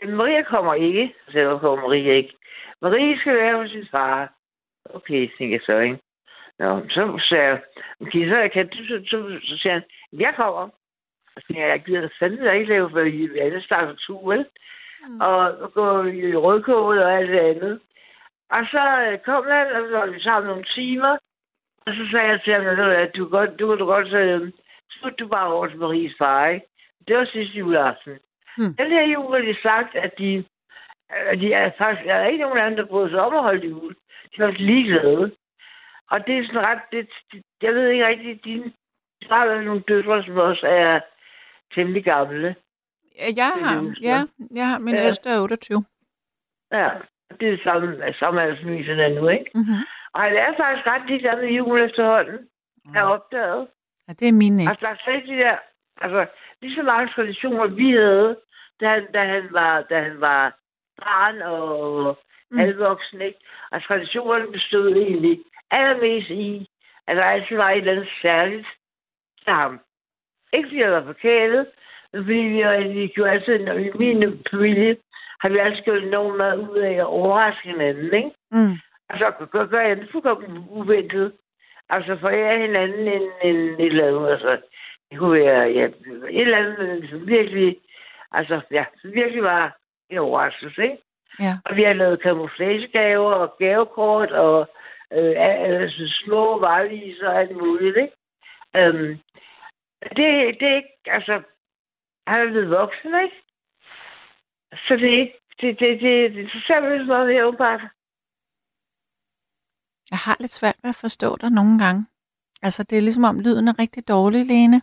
"Jamen, 0.03 0.17
Maria 0.17 0.43
kommer 0.43 0.75
ikke. 0.75 1.15
Så 1.25 1.33
sagde 1.33 1.41
jeg, 1.41 1.49
"Hvorfor 1.49 1.69
kommer 1.69 1.89
Maria 1.89 2.13
ikke? 2.13 2.35
Marie 2.83 3.19
skal 3.19 3.35
være 3.37 3.57
hos 3.57 3.71
sin 3.71 3.87
far. 3.91 4.33
Okay, 4.85 5.29
tænkte 5.39 5.53
jeg 5.53 5.61
så, 5.67 5.79
ikke? 5.79 5.99
Nå, 6.59 6.83
så 6.91 7.25
sagde 7.29 7.45
jeg, 7.45 7.61
okay, 8.01 8.29
så, 8.29 8.37
jeg 8.37 8.53
kan, 8.53 8.73
så, 8.73 8.83
så, 8.89 9.03
så, 9.11 9.39
så 9.43 9.59
sagde 9.59 9.75
han, 9.75 9.85
jeg 10.13 10.35
kommer. 10.37 10.69
Så 11.37 11.47
jeg, 11.49 11.69
jeg 11.69 11.83
gider 11.87 12.09
fandme 12.19 12.59
ikke 12.59 12.73
lave 12.73 12.91
for 12.91 13.01
i 13.01 13.39
alle 13.39 13.63
starter 13.63 13.95
tur, 13.95 14.31
vel? 14.31 14.47
Mm. 15.09 15.21
Og, 15.21 15.73
gå 15.73 16.05
i 16.05 16.37
rødkål 16.37 16.99
og 16.99 17.15
alt 17.15 17.31
det 17.31 17.39
andet. 17.39 17.81
Og 18.51 18.63
så 18.71 18.83
øh, 19.11 19.19
kom 19.19 19.45
han, 19.49 19.67
og 19.67 19.89
så 19.89 19.99
var 19.99 20.07
vi 20.07 20.21
sammen 20.21 20.49
nogle 20.49 20.65
timer. 20.75 21.17
Og 21.87 21.93
så 21.95 22.09
sagde 22.11 22.29
jeg 22.29 22.41
til 22.45 22.53
ham, 22.53 22.65
"Ved 22.65 23.09
du 23.09 23.25
du, 23.25 23.29
godt, 23.31 23.59
du 23.59 23.69
kan 23.69 23.79
du 23.79 23.87
godt 23.87 24.09
så 24.09 24.51
smut 25.05 25.19
du 25.19 25.29
over 25.37 25.67
til 25.67 25.79
Maries 25.79 26.15
far, 26.19 26.47
ikke? 26.47 26.67
Det 27.09 27.17
var 27.17 27.25
sidste 27.25 27.59
juleaften. 27.59 28.19
Hmm. 28.57 28.75
Den 28.75 28.91
her 28.91 29.03
jul 29.03 29.33
har 29.35 29.43
de 29.53 29.57
sagt, 29.63 29.95
at 29.95 30.13
de 30.19 30.45
Øh, 31.13 31.41
De 31.41 31.53
er 31.53 31.71
faktisk, 31.79 32.07
der 32.07 32.15
er 32.15 32.27
ikke 32.27 32.45
nogen 32.45 32.59
andre, 32.59 32.83
der 32.83 32.89
bryder 32.89 33.09
sig 33.09 33.21
om 33.21 33.35
at 33.35 33.43
holde 33.43 33.67
jul. 33.67 33.95
De 34.37 34.43
er 34.43 34.47
også 34.47 34.59
ligeglade. 34.63 35.33
Og 36.11 36.27
det 36.27 36.39
er 36.39 36.47
sådan 36.47 36.61
ret, 36.61 36.83
det, 36.93 37.09
det, 37.33 37.43
jeg 37.63 37.75
ved 37.75 37.89
ikke 37.89 38.07
rigtig, 38.07 38.45
dine, 38.45 38.73
der 39.29 39.47
været 39.47 39.65
nogle 39.65 39.83
døtre, 39.89 40.25
som 40.25 40.37
også 40.37 40.67
er 40.67 41.01
temmelig 41.75 42.05
gamle. 42.05 42.57
Jeg 43.37 43.47
har, 43.47 43.95
ja, 44.03 44.19
jeg 44.55 44.69
har, 44.69 44.79
min 44.79 44.95
Ja. 44.95 45.05
ældste 45.07 45.31
er 45.31 45.41
28. 45.41 45.85
Ja, 46.73 46.91
det 47.41 47.49
er 47.49 47.51
det 47.57 47.61
samme, 47.63 48.15
samme 48.19 48.43
alder 48.43 48.57
som 48.57 48.71
min 48.71 48.85
søn 48.85 49.13
nu, 49.15 49.29
ikke? 49.29 49.51
Mm-hmm. 49.55 49.83
Og 50.13 50.21
han 50.23 50.37
er 50.37 50.57
faktisk 50.57 50.87
ret 50.87 51.07
ligeglad 51.07 51.37
med 51.43 51.49
jul 51.49 51.81
efterhånden. 51.81 52.49
Jeg 52.93 53.01
har 53.01 53.09
opdaget. 53.09 53.69
Ja, 54.09 54.13
det 54.13 54.29
er 54.29 54.33
min 54.33 54.59
ikke. 54.61 54.71
Altså, 54.71 54.87
der 54.87 54.93
er 54.93 54.97
slet 55.05 55.17
ikke 55.17 55.33
de 55.35 55.39
der, 55.39 55.57
altså, 56.01 56.27
lige 56.63 56.75
så 56.75 56.83
mange 56.83 57.13
traditioner, 57.15 57.67
vi 57.67 57.91
havde, 57.91 58.37
da 58.81 58.89
han, 58.89 59.07
da 59.15 59.25
han 59.25 59.49
var, 59.51 59.83
da 59.91 60.03
han 60.03 60.21
var 60.21 60.59
barn 61.03 61.43
og 61.43 62.19
Mm. 62.51 62.59
halvvoksen, 62.59 63.21
ikke? 63.21 63.39
Og 63.71 63.83
traditionerne 63.83 64.53
bestod 64.53 64.97
egentlig 64.97 65.41
allermest 65.71 66.31
i, 66.31 66.69
at 67.07 67.17
der 67.17 67.25
altid 67.25 67.57
var 67.57 67.71
et 67.71 67.77
eller 67.79 67.93
andet 67.93 68.09
særligt 68.23 68.67
til 69.45 69.53
ham. 69.53 69.81
Ikke 70.53 70.69
fordi 70.69 70.81
jeg 70.81 70.93
var 70.93 71.05
forkælet, 71.05 71.67
men 72.13 72.23
fordi 72.25 72.39
vi, 72.39 72.89
vi 73.01 73.07
gjorde 73.07 73.31
altid, 73.31 73.59
når 73.59 73.73
i 73.73 73.91
min 73.95 74.45
familie, 74.51 74.97
har 75.41 75.49
vi 75.49 75.59
altid 75.59 75.83
gjort 75.83 76.03
enormt 76.03 76.37
meget 76.37 76.69
ud 76.69 76.79
af 76.79 76.93
at 76.93 77.05
overraske 77.05 77.69
hinanden, 77.69 78.15
ikke? 78.15 78.31
Mm. 78.51 78.75
Altså, 79.09 79.47
gør, 79.53 79.67
gør 79.67 79.81
jeg 79.81 79.97
det 79.97 80.09
fuldkommen 80.13 80.65
uventet. 80.69 81.33
Altså, 81.91 82.17
forære 82.21 82.61
hinanden 82.61 83.09
en, 83.09 83.31
en, 83.43 83.57
et 83.57 83.87
eller 83.87 84.07
andet, 84.07 84.31
altså, 84.31 84.61
det 85.11 85.19
kunne 85.19 85.41
være, 85.41 85.61
ja, 85.61 85.85
et 85.85 86.41
eller 86.41 86.59
andet, 86.59 87.11
som 87.11 87.27
virkelig, 87.29 87.77
altså, 88.33 88.61
ja, 88.71 88.85
som 89.01 89.13
virkelig 89.13 89.43
var 89.43 89.77
en 90.11 90.19
overraskelse, 90.19 90.83
ikke? 90.83 90.99
Ja. 91.41 91.53
Og 91.65 91.77
vi 91.77 91.83
har 91.83 91.93
lavet 91.93 92.23
camouflagegaver 92.23 93.33
og 93.33 93.57
gavekort 93.59 94.31
og 94.31 94.69
øh, 95.13 95.35
altså, 95.37 96.23
små 96.25 96.59
vareviser 96.59 97.29
og 97.29 97.41
alt 97.41 97.57
muligt, 97.57 97.97
ikke? 97.97 98.13
Øhm, 98.77 99.19
det, 100.03 100.61
det 100.61 100.69
er 100.69 100.77
ikke, 100.77 100.97
altså, 101.07 101.43
han 102.27 102.41
er 102.41 102.51
blevet 102.51 102.71
voksen, 102.71 103.15
ikke? 103.25 103.37
Så 104.73 104.97
det 104.97 105.15
er 105.15 105.21
ikke, 105.21 105.39
det, 105.61 105.81
det, 105.81 106.01
det, 106.01 106.35
det, 106.35 106.53
det 106.53 106.63
ser 106.67 106.81
vi 106.81 107.05
meget 107.05 107.29
mere 107.29 107.47
åbenbart. 107.47 107.81
Jeg 110.11 110.19
har 110.19 110.37
lidt 110.41 110.53
svært 110.53 110.77
ved 110.83 110.91
at 110.91 110.97
forstå 110.97 111.37
dig 111.37 111.51
nogle 111.51 111.79
gange. 111.79 112.07
Altså, 112.63 112.83
det 112.83 112.99
er 112.99 113.03
ligesom 113.03 113.25
om 113.25 113.41
lyden 113.41 113.69
er 113.69 113.79
rigtig 113.79 114.09
dårlig, 114.09 114.47
Lene. 114.47 114.83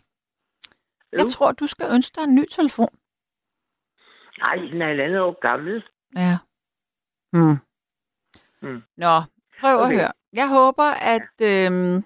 Jeg 1.12 1.28
tror, 1.28 1.52
du 1.52 1.68
skal 1.68 1.88
ønske 1.96 2.16
dig 2.16 2.24
en 2.24 2.36
ny 2.36 2.46
telefon. 2.52 2.96
Nej, 4.38 4.56
den 4.56 4.82
er 4.82 4.94
et 4.94 5.00
andet 5.00 5.20
år 5.22 5.40
gammel. 5.40 5.84
Ja. 6.16 6.38
Hmm. 7.34 7.58
Mm. 8.62 8.84
Nå, 8.98 9.16
prøv. 9.60 9.78
Okay. 9.80 9.94
at 9.94 10.00
høre. 10.00 10.12
Jeg 10.34 10.48
håber, 10.50 10.90
at, 11.16 11.32
øhm, 11.52 12.04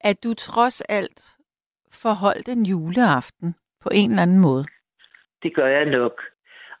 at 0.00 0.24
du 0.24 0.34
trods 0.34 0.80
alt 0.80 1.36
får 1.92 2.12
holdt 2.12 2.48
en 2.48 2.66
juleaften 2.66 3.54
på 3.80 3.88
en 3.92 4.10
eller 4.10 4.22
anden 4.22 4.40
måde. 4.40 4.64
Det 5.42 5.54
gør 5.54 5.66
jeg 5.66 5.84
nok. 5.84 6.22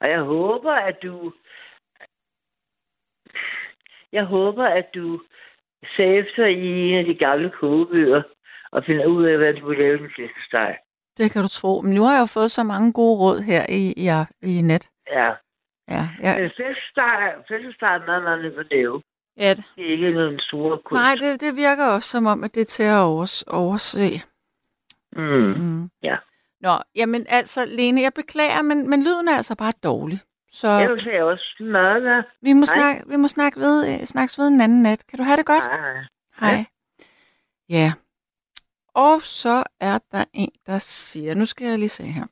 Og 0.00 0.08
jeg 0.08 0.20
håber, 0.22 0.72
at 0.72 0.98
du... 1.02 1.32
Jeg 4.12 4.24
håber, 4.24 4.64
at 4.64 4.86
du 4.94 5.22
ser 5.96 6.10
efter 6.20 6.46
i 6.46 6.66
en 6.90 6.98
af 6.98 7.04
de 7.04 7.14
gamle 7.14 7.50
kogebøger 7.60 8.22
og 8.72 8.84
finder 8.86 9.06
ud 9.06 9.24
af, 9.24 9.36
hvad 9.38 9.54
du 9.54 9.68
vil 9.68 9.78
lave 9.78 9.98
den 9.98 10.10
flæskesteg. 10.16 10.76
Det 11.18 11.32
kan 11.32 11.42
du 11.42 11.48
tro. 11.48 11.80
Men 11.80 11.94
nu 11.94 12.02
har 12.02 12.12
jeg 12.14 12.20
jo 12.20 12.26
fået 12.26 12.50
så 12.50 12.62
mange 12.62 12.92
gode 12.92 13.18
råd 13.18 13.40
her 13.40 13.66
i, 13.68 13.82
i, 13.96 14.08
i 14.42 14.62
net. 14.62 14.88
Ja. 15.10 15.30
Ja, 15.88 16.04
ja. 16.22 16.32
Men 16.40 16.50
flæskesteg, 16.56 17.34
flæskesteg 17.48 17.94
er 17.94 18.06
meget, 18.06 18.22
meget 18.22 18.42
nemt 18.44 18.58
at 18.58 18.66
lave. 18.70 19.02
ja. 19.36 19.54
Det 19.54 19.84
er 19.86 19.90
ikke 19.92 20.10
noget 20.10 20.42
store 20.42 20.78
kunst. 20.84 21.00
Nej, 21.00 21.14
det, 21.20 21.40
det 21.40 21.56
virker 21.56 21.86
også 21.86 22.08
som 22.08 22.26
om, 22.26 22.44
at 22.44 22.54
det 22.54 22.60
er 22.60 22.64
til 22.64 22.82
at 22.82 22.98
overs, 22.98 23.42
overse. 23.42 24.00
Mm. 25.16 25.54
Mm. 25.62 25.90
Ja. 26.02 26.16
Nå, 26.60 26.74
jamen 26.94 27.26
altså, 27.28 27.64
Lene, 27.64 28.00
jeg 28.02 28.12
beklager, 28.14 28.62
men, 28.62 28.90
men 28.90 29.04
lyden 29.04 29.28
er 29.28 29.36
altså 29.36 29.56
bare 29.56 29.72
dårlig. 29.82 30.18
Så 30.60 30.68
Jeg 30.68 30.90
vil 30.90 31.00
sige 31.02 31.24
også 31.24 31.56
meget. 31.60 32.02
hvad? 32.02 32.22
vi 32.42 32.52
må, 32.52 32.60
Hej. 32.60 32.76
snakke, 32.76 33.08
vi 33.08 33.16
må 33.16 33.28
snakke 33.28 33.60
ved, 33.60 33.76
øh, 34.00 34.06
snakkes 34.06 34.38
ved 34.38 34.48
en 34.48 34.60
anden 34.60 34.82
nat. 34.82 35.06
Kan 35.06 35.16
du 35.18 35.22
have 35.22 35.36
det 35.36 35.46
godt? 35.46 35.64
Hej. 35.64 36.04
Hej. 36.40 36.64
Ja. 37.68 37.92
Og 38.94 39.22
så 39.22 39.64
er 39.80 39.98
der 40.12 40.24
en, 40.32 40.52
der 40.66 40.78
siger, 40.78 41.34
nu 41.34 41.44
skal 41.44 41.66
jeg 41.66 41.78
lige 41.78 41.88
se 41.88 42.02
her. 42.02 42.26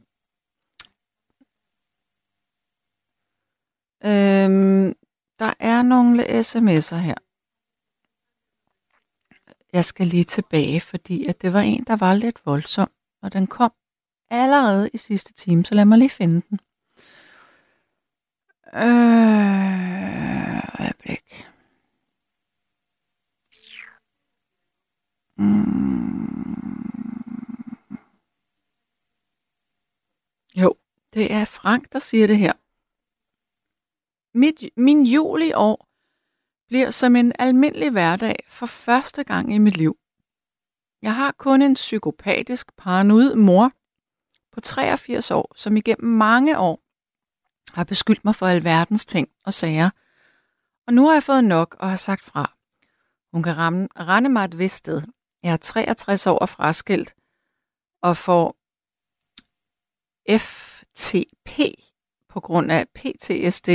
Øhm, 4.04 4.94
der 5.38 5.52
er 5.60 5.82
nogle 5.82 6.22
sms'er 6.24 6.96
her. 6.96 7.14
Jeg 9.72 9.84
skal 9.84 10.06
lige 10.06 10.24
tilbage, 10.24 10.80
fordi 10.80 11.26
at 11.26 11.42
det 11.42 11.52
var 11.52 11.60
en, 11.60 11.84
der 11.84 11.96
var 11.96 12.14
lidt 12.14 12.46
voldsom, 12.46 12.90
og 13.22 13.32
den 13.32 13.46
kom 13.46 13.72
allerede 14.30 14.90
i 14.94 14.96
sidste 14.96 15.32
time, 15.32 15.64
så 15.64 15.74
lad 15.74 15.84
mig 15.84 15.98
lige 15.98 16.10
finde 16.10 16.42
den. 16.50 16.58
Øh, 18.76 18.80
øjeblik. 20.80 21.46
Mm. 25.36 25.74
Jo, 30.56 30.74
det 31.14 31.32
er 31.32 31.44
Frank, 31.44 31.92
der 31.92 31.98
siger 31.98 32.26
det 32.26 32.38
her. 32.38 32.52
Mit, 34.38 34.70
min 34.76 35.06
jul 35.06 35.42
i 35.42 35.52
år 35.52 35.88
bliver 36.66 36.90
som 36.90 37.16
en 37.16 37.32
almindelig 37.38 37.90
hverdag 37.90 38.36
for 38.48 38.66
første 38.66 39.24
gang 39.24 39.54
i 39.54 39.58
mit 39.58 39.76
liv. 39.76 39.98
Jeg 41.02 41.14
har 41.14 41.32
kun 41.32 41.62
en 41.62 41.74
psykopatisk 41.74 42.76
paranoid 42.76 43.34
mor 43.34 43.72
på 44.52 44.60
83 44.60 45.30
år, 45.30 45.52
som 45.56 45.76
igennem 45.76 46.12
mange 46.12 46.58
år 46.58 46.83
har 47.72 47.84
beskyldt 47.84 48.24
mig 48.24 48.34
for 48.34 48.46
alverdens 48.46 49.06
ting 49.06 49.28
og 49.44 49.52
sager. 49.52 49.90
Og 50.86 50.94
nu 50.94 51.06
har 51.06 51.12
jeg 51.12 51.22
fået 51.22 51.44
nok 51.44 51.76
og 51.78 51.88
har 51.88 51.96
sagt 51.96 52.22
fra. 52.22 52.52
Hun 53.32 53.42
kan 53.42 53.56
ramme, 53.56 53.88
rende 53.96 54.28
mig 54.28 54.44
et 54.44 54.58
vist 54.58 54.76
sted. 54.76 55.02
Jeg 55.42 55.52
er 55.52 55.56
63 55.56 56.26
år 56.26 56.38
og 56.38 56.48
fraskilt 56.48 57.14
og 58.02 58.16
får 58.16 58.56
FTP 60.30 61.60
på 62.28 62.40
grund 62.40 62.72
af 62.72 62.88
PTSD. 62.88 63.68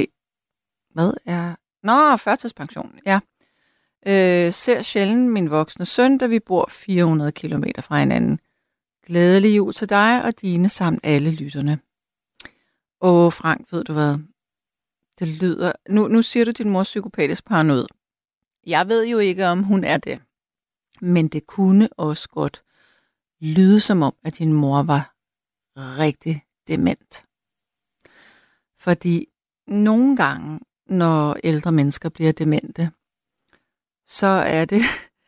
Hvad 0.93 1.13
er... 1.25 1.55
Nå, 1.83 2.17
førtidspension, 2.17 2.99
ja. 3.05 3.19
Øh, 4.07 4.53
ser 4.53 4.81
sjældent 4.81 5.31
min 5.31 5.49
voksne 5.49 5.85
søn, 5.85 6.17
da 6.17 6.27
vi 6.27 6.39
bor 6.39 6.69
400 6.71 7.31
km 7.31 7.63
fra 7.81 7.99
hinanden. 7.99 8.39
Glædelig 9.05 9.57
jul 9.57 9.73
til 9.73 9.89
dig 9.89 10.23
og 10.23 10.41
dine 10.41 10.69
samt 10.69 10.99
alle 11.03 11.31
lytterne. 11.31 11.79
Åh, 13.01 13.33
Frank, 13.33 13.71
ved 13.71 13.83
du 13.83 13.93
hvad? 13.93 14.17
Det 15.19 15.27
lyder... 15.27 15.71
Nu, 15.89 16.07
nu 16.07 16.21
siger 16.21 16.45
du, 16.45 16.51
din 16.51 16.69
mors 16.69 16.87
psykopatisk 16.87 17.45
paranoid. 17.45 17.85
Jeg 18.65 18.87
ved 18.87 19.05
jo 19.05 19.17
ikke, 19.17 19.47
om 19.47 19.63
hun 19.63 19.83
er 19.83 19.97
det. 19.97 20.21
Men 21.01 21.27
det 21.27 21.47
kunne 21.47 21.89
også 21.97 22.29
godt 22.29 22.63
lyde 23.39 23.79
som 23.81 24.01
om, 24.01 24.15
at 24.23 24.37
din 24.37 24.53
mor 24.53 24.83
var 24.83 25.15
rigtig 25.75 26.45
dement. 26.67 27.25
Fordi 28.79 29.27
nogle 29.67 30.15
gange, 30.15 30.59
når 30.85 31.37
ældre 31.43 31.71
mennesker 31.71 32.09
bliver 32.09 32.31
demente, 32.31 32.91
så 34.05 34.27
er 34.27 34.65
det, 34.65 34.81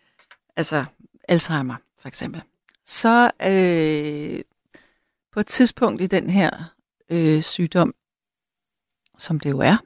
altså 0.55 0.85
Alzheimer 1.27 1.75
for 1.97 2.07
eksempel, 2.07 2.41
så 2.85 3.31
øh, 3.41 4.43
på 5.31 5.39
et 5.39 5.47
tidspunkt 5.47 6.01
i 6.01 6.07
den 6.07 6.29
her 6.29 6.73
øh, 7.11 7.41
sygdom, 7.41 7.93
som 9.17 9.39
det 9.39 9.49
jo 9.49 9.59
er, 9.59 9.77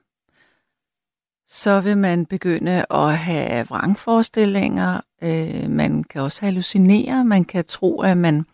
så 1.47 1.81
vil 1.81 1.97
man 1.97 2.25
begynde 2.25 2.85
at 2.89 3.17
have 3.17 3.67
vrangforestillinger, 3.67 5.01
øh, 5.23 5.69
man 5.69 6.03
kan 6.03 6.21
også 6.21 6.45
hallucinere, 6.45 7.25
man 7.25 7.45
kan 7.45 7.65
tro, 7.65 8.01
at 8.01 8.17
man 8.17 8.45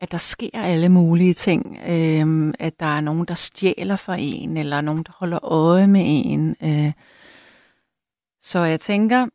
at 0.00 0.10
der 0.10 0.18
sker 0.18 0.50
alle 0.54 0.88
mulige 0.88 1.34
ting, 1.34 1.78
øh, 1.86 2.54
at 2.58 2.80
der 2.80 2.86
er 2.86 3.00
nogen, 3.00 3.24
der 3.24 3.34
stjæler 3.34 3.96
for 3.96 4.12
en, 4.12 4.56
eller 4.56 4.80
nogen, 4.80 5.02
der 5.02 5.12
holder 5.16 5.44
øje 5.44 5.86
med 5.86 6.02
en. 6.04 6.56
Øh. 6.62 6.92
Så 8.40 8.58
jeg 8.58 8.80
tænker, 8.80 9.26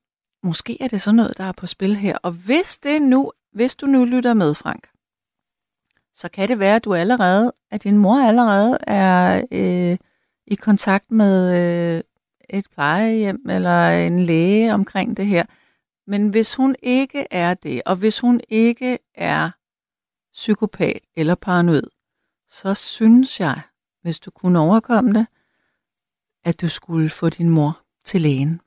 måske 0.44 0.78
er 0.82 0.88
det 0.88 1.02
sådan 1.02 1.16
noget, 1.16 1.38
der 1.38 1.44
er 1.44 1.52
på 1.52 1.68
spil 1.68 1.96
her. 1.96 2.18
Og 2.18 2.32
hvis 2.32 2.78
det 2.78 3.02
nu, 3.02 3.32
hvis 3.54 3.76
du 3.76 3.86
nu 3.86 4.06
lytter 4.06 4.34
med, 4.34 4.54
Frank, 4.54 4.88
så 6.16 6.30
kan 6.30 6.50
det 6.50 6.60
være, 6.60 6.76
at 6.76 6.86
du 6.86 6.94
allerede, 6.94 7.54
at 7.72 7.84
din 7.84 7.98
mor 7.98 8.20
allerede 8.20 8.78
er 8.88 9.44
øh, 9.52 9.98
i 10.48 10.56
kontakt 10.56 11.12
med 11.12 11.56
øh, 11.96 12.04
et 12.50 12.66
plejehjem 12.74 13.50
eller 13.50 13.90
en 13.90 14.20
læge 14.20 14.74
omkring 14.74 15.18
det 15.18 15.26
her. 15.26 15.46
Men 16.08 16.30
hvis 16.30 16.56
hun 16.56 16.76
ikke 16.84 17.28
er 17.32 17.54
det, 17.54 17.82
og 17.86 17.96
hvis 17.96 18.20
hun 18.20 18.42
ikke 18.50 18.98
er 19.16 19.50
psykopat 20.34 21.00
eller 21.16 21.36
paranoid, 21.36 21.84
så 22.50 22.74
synes 22.74 23.40
jeg, 23.40 23.62
hvis 24.02 24.20
du 24.20 24.32
kunne 24.32 24.60
overkomme 24.60 25.14
det, 25.14 25.28
at 26.44 26.62
du 26.62 26.70
skulle 26.70 27.10
få 27.10 27.30
din 27.30 27.50
mor 27.50 27.82
til 28.04 28.22
lægen 28.22 28.62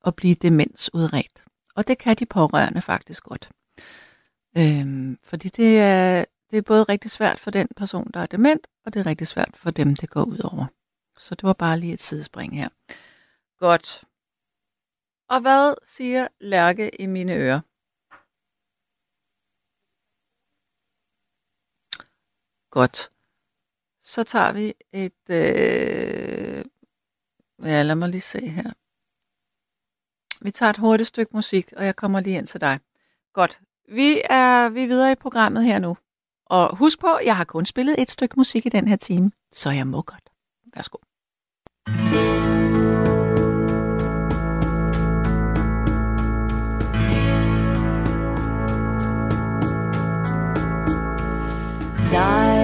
og 0.00 0.14
blive 0.14 0.34
demensudredt. 0.34 1.44
Og 1.76 1.88
det 1.88 1.98
kan 1.98 2.16
de 2.16 2.26
pårørende 2.26 2.80
faktisk 2.80 3.22
godt. 3.22 3.50
Øhm, 4.58 5.18
fordi 5.24 5.48
det 5.48 5.80
er 5.80 6.24
det 6.56 6.62
er 6.62 6.66
både 6.66 6.82
rigtig 6.82 7.10
svært 7.10 7.38
for 7.38 7.50
den 7.50 7.68
person, 7.76 8.10
der 8.14 8.20
er 8.20 8.26
dement, 8.26 8.66
og 8.84 8.94
det 8.94 9.00
er 9.00 9.06
rigtig 9.06 9.26
svært 9.26 9.56
for 9.56 9.70
dem, 9.70 9.96
det 9.96 10.10
går 10.10 10.24
ud 10.24 10.38
over. 10.38 10.66
Så 11.18 11.34
det 11.34 11.42
var 11.42 11.52
bare 11.52 11.78
lige 11.78 11.92
et 11.92 12.00
sidespring 12.00 12.58
her. 12.58 12.68
Godt. 13.58 14.04
Og 15.28 15.40
hvad 15.40 15.74
siger 15.84 16.28
Lærke 16.40 17.00
i 17.00 17.06
mine 17.06 17.34
ører? 17.34 17.60
Godt. 22.70 23.10
Så 24.02 24.24
tager 24.24 24.52
vi 24.52 24.74
et... 24.92 25.30
Øh... 25.30 26.64
Ja, 27.62 27.82
lad 27.82 27.94
mig 27.94 28.08
lige 28.08 28.20
se 28.20 28.48
her. 28.48 28.72
Vi 30.44 30.50
tager 30.50 30.70
et 30.70 30.76
hurtigt 30.76 31.08
stykke 31.08 31.30
musik, 31.34 31.72
og 31.76 31.84
jeg 31.84 31.96
kommer 31.96 32.20
lige 32.20 32.38
ind 32.38 32.46
til 32.46 32.60
dig. 32.60 32.80
Godt. 33.32 33.60
Vi 33.88 34.22
er, 34.30 34.68
vi 34.68 34.82
er 34.82 34.86
videre 34.86 35.12
i 35.12 35.14
programmet 35.14 35.64
her 35.64 35.78
nu. 35.78 35.96
Og 36.50 36.76
husk 36.76 37.00
på, 37.00 37.18
jeg 37.24 37.36
har 37.36 37.44
kun 37.44 37.66
spillet 37.66 37.94
et 37.98 38.10
stykke 38.10 38.34
musik 38.36 38.66
i 38.66 38.68
den 38.68 38.88
her 38.88 38.96
time, 38.96 39.30
så 39.52 39.70
jeg 39.70 39.86
må 39.86 40.02
godt. 40.02 40.30
Værsgo. 40.74 40.98
Die. 52.12 52.55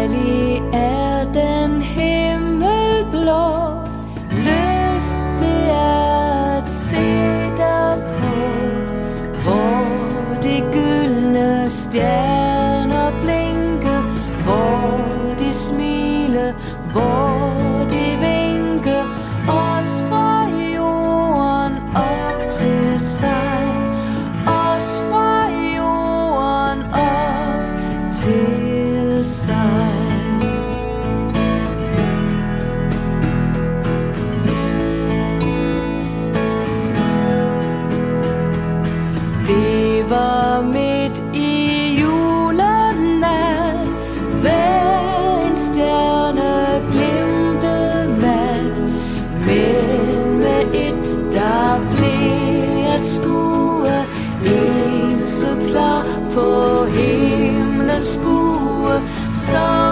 song. 59.52 59.91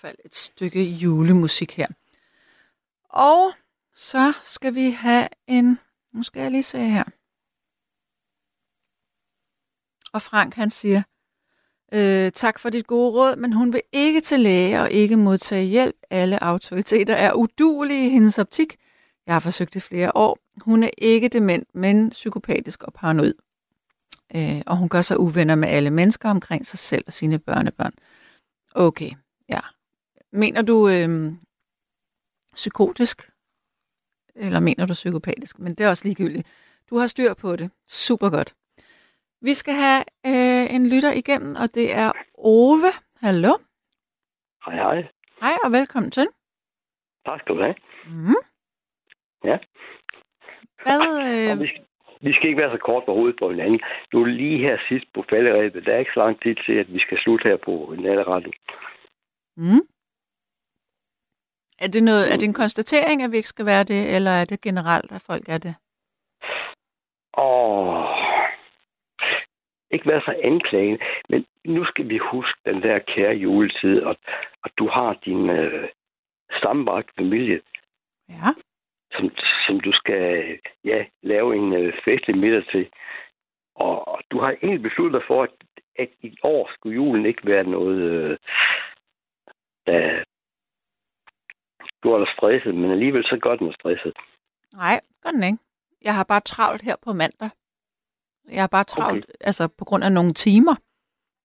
Hvert 0.00 0.10
fald 0.10 0.18
et 0.24 0.34
stykke 0.34 0.82
julemusik 0.82 1.76
her. 1.76 1.86
Og 3.10 3.52
så 3.94 4.32
skal 4.42 4.74
vi 4.74 4.90
have 4.90 5.28
en... 5.46 5.78
Nu 6.12 6.22
skal 6.22 6.42
jeg 6.42 6.50
lige 6.50 6.62
se 6.62 6.78
her. 6.78 7.04
Og 10.12 10.22
Frank 10.22 10.54
han 10.54 10.70
siger, 10.70 11.02
øh, 11.92 12.32
tak 12.32 12.58
for 12.58 12.70
dit 12.70 12.86
gode 12.86 13.12
råd, 13.12 13.36
men 13.36 13.52
hun 13.52 13.72
vil 13.72 13.82
ikke 13.92 14.20
til 14.20 14.40
læge 14.40 14.80
og 14.80 14.90
ikke 14.90 15.16
modtage 15.16 15.64
hjælp. 15.64 15.96
Alle 16.10 16.42
autoriteter 16.42 17.14
er 17.14 17.32
udulige 17.32 18.06
i 18.06 18.10
hendes 18.10 18.38
optik. 18.38 18.76
Jeg 19.26 19.34
har 19.34 19.40
forsøgt 19.40 19.76
i 19.76 19.80
flere 19.80 20.12
år. 20.14 20.38
Hun 20.60 20.82
er 20.82 20.90
ikke 20.98 21.28
dement, 21.28 21.74
men 21.74 22.10
psykopatisk 22.10 22.82
og 22.82 22.92
paranoid. 22.92 23.34
Øh, 24.36 24.62
og 24.66 24.76
hun 24.76 24.88
gør 24.88 25.00
sig 25.00 25.20
uvenner 25.20 25.54
med 25.54 25.68
alle 25.68 25.90
mennesker 25.90 26.30
omkring 26.30 26.66
sig 26.66 26.78
selv 26.78 27.04
og 27.06 27.12
sine 27.12 27.38
børnebørn. 27.38 27.92
Okay. 28.74 29.10
Mener 30.32 30.62
du 30.62 30.88
øh, 30.88 31.32
psykotisk? 32.54 33.30
Eller 34.34 34.60
mener 34.60 34.86
du 34.86 34.92
psykopatisk? 34.92 35.58
Men 35.58 35.74
det 35.74 35.80
er 35.84 35.88
også 35.88 36.04
ligegyldigt. 36.08 36.46
Du 36.90 36.96
har 36.96 37.06
styr 37.06 37.34
på 37.34 37.56
det. 37.56 37.70
Super 37.88 38.30
godt. 38.30 38.54
Vi 39.40 39.54
skal 39.54 39.74
have 39.74 40.04
øh, 40.26 40.74
en 40.74 40.88
lytter 40.90 41.12
igennem, 41.12 41.56
og 41.62 41.74
det 41.74 41.94
er 41.94 42.12
Ove. 42.34 42.92
Hallo. 43.20 43.52
Hej, 44.64 44.74
hej. 44.74 45.08
Hej 45.40 45.54
og 45.64 45.72
velkommen 45.72 46.10
til. 46.10 46.26
Tak 47.26 47.40
skal 47.40 47.54
du 47.54 47.60
have. 47.62 47.74
Mm. 48.06 48.42
Ja. 49.44 49.58
Hvad, 50.84 51.00
øh, 51.28 51.60
vi, 51.60 51.66
skal, 51.68 51.84
vi 52.20 52.32
skal 52.32 52.48
ikke 52.48 52.60
være 52.62 52.72
så 52.76 52.80
kort 52.84 53.02
på 53.06 53.12
hovedet 53.14 53.36
på 53.38 53.50
hinanden. 53.50 53.80
Nu 54.12 54.22
er 54.22 54.26
lige 54.26 54.58
her 54.58 54.78
sidst 54.88 55.06
på 55.14 55.24
falderæbet. 55.30 55.84
Der 55.86 55.92
er 55.94 55.98
ikke 55.98 56.10
så 56.14 56.20
lang 56.20 56.42
tid 56.42 56.54
til, 56.66 56.72
at 56.72 56.92
vi 56.94 56.98
skal 57.00 57.18
slutte 57.18 57.48
her 57.48 57.56
på 57.56 57.94
natteretten. 57.98 58.52
mm. 59.56 59.82
Er, 61.78 61.88
det 61.88 62.02
noget, 62.02 62.32
er 62.32 62.36
det 62.36 62.46
en 62.46 62.60
konstatering, 62.62 63.22
at 63.22 63.32
vi 63.32 63.36
ikke 63.36 63.48
skal 63.48 63.66
være 63.66 63.84
det, 63.84 64.14
eller 64.16 64.30
er 64.30 64.44
det 64.44 64.60
generelt, 64.60 65.12
at 65.12 65.24
folk 65.26 65.48
er 65.48 65.58
det? 65.58 65.74
Og 67.32 68.08
ikke 69.90 70.08
være 70.08 70.20
så 70.20 70.34
anklagende, 70.44 70.98
men 71.28 71.46
nu 71.64 71.84
skal 71.84 72.08
vi 72.08 72.18
huske 72.18 72.60
den 72.66 72.82
der 72.82 72.98
kære 72.98 73.34
juletid, 73.34 74.02
og, 74.02 74.16
og 74.62 74.70
du 74.78 74.88
har 74.88 75.18
din 75.24 75.50
øh, 75.50 75.88
sammenbragte 76.62 77.12
familie, 77.18 77.60
Ja. 78.28 78.50
som, 79.12 79.30
som 79.66 79.80
du 79.80 79.92
skal 79.92 80.58
ja, 80.84 81.04
lave 81.22 81.56
en 81.56 81.72
øh, 81.72 81.92
festlig 82.04 82.38
middag 82.38 82.64
til. 82.72 82.88
Og, 83.74 84.08
og 84.08 84.20
du 84.30 84.40
har 84.40 84.50
egentlig 84.50 84.82
besluttet 84.82 85.20
dig 85.20 85.26
for, 85.26 85.42
at, 85.42 85.50
at 85.98 86.08
i 86.22 86.36
år 86.42 86.70
skulle 86.74 86.94
julen 86.94 87.26
ikke 87.26 87.46
være 87.46 87.64
noget, 87.64 87.98
øh, 87.98 88.36
der 89.86 90.24
gjorde 92.02 92.20
dig 92.24 92.32
stresset, 92.36 92.74
men 92.74 92.90
alligevel 92.90 93.24
så 93.24 93.38
gør 93.42 93.56
den 93.56 93.66
dig 93.66 93.74
stresset. 93.74 94.12
Nej, 94.72 95.00
gør 95.22 95.30
den 95.30 95.42
ikke. 95.42 95.58
Jeg 96.02 96.14
har 96.14 96.24
bare 96.24 96.40
travlt 96.40 96.82
her 96.82 96.96
på 97.04 97.12
mandag. 97.12 97.50
Jeg 98.52 98.62
har 98.62 98.68
bare 98.76 98.84
travlt, 98.84 99.24
okay. 99.24 99.46
altså 99.48 99.68
på 99.78 99.84
grund 99.84 100.04
af 100.04 100.12
nogle 100.12 100.32
timer, 100.32 100.74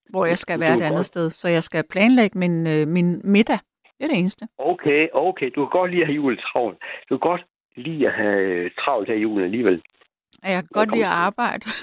hvor 0.10 0.26
jeg 0.26 0.38
skal 0.38 0.60
være 0.60 0.76
et 0.76 0.82
andet 0.82 0.98
godt. 0.98 1.06
sted. 1.06 1.30
Så 1.30 1.48
jeg 1.48 1.64
skal 1.64 1.84
planlægge 1.92 2.40
min, 2.40 2.68
øh, 2.68 2.88
min 2.88 3.22
middag. 3.24 3.60
Det 3.98 4.04
er 4.04 4.08
det 4.08 4.20
eneste. 4.20 4.48
Okay, 4.58 5.08
okay. 5.14 5.52
Du 5.56 5.66
kan 5.66 5.80
godt 5.80 5.92
lide 5.92 6.02
at 6.02 6.08
have 6.08 6.16
julen 6.16 6.38
travlt. 6.38 6.78
Du 7.10 7.18
kan 7.18 7.30
godt 7.30 7.46
lide 7.76 8.08
at 8.08 8.14
have 8.14 8.40
øh, 8.40 8.72
travlt 8.80 9.08
her 9.08 9.16
i 9.16 9.22
julen 9.22 9.46
alligevel. 9.46 9.82
Og 10.44 10.50
jeg 10.50 10.60
kan 10.64 10.70
godt 10.74 10.92
lide 10.92 11.06
at 11.06 11.12
arbejde. 11.12 11.66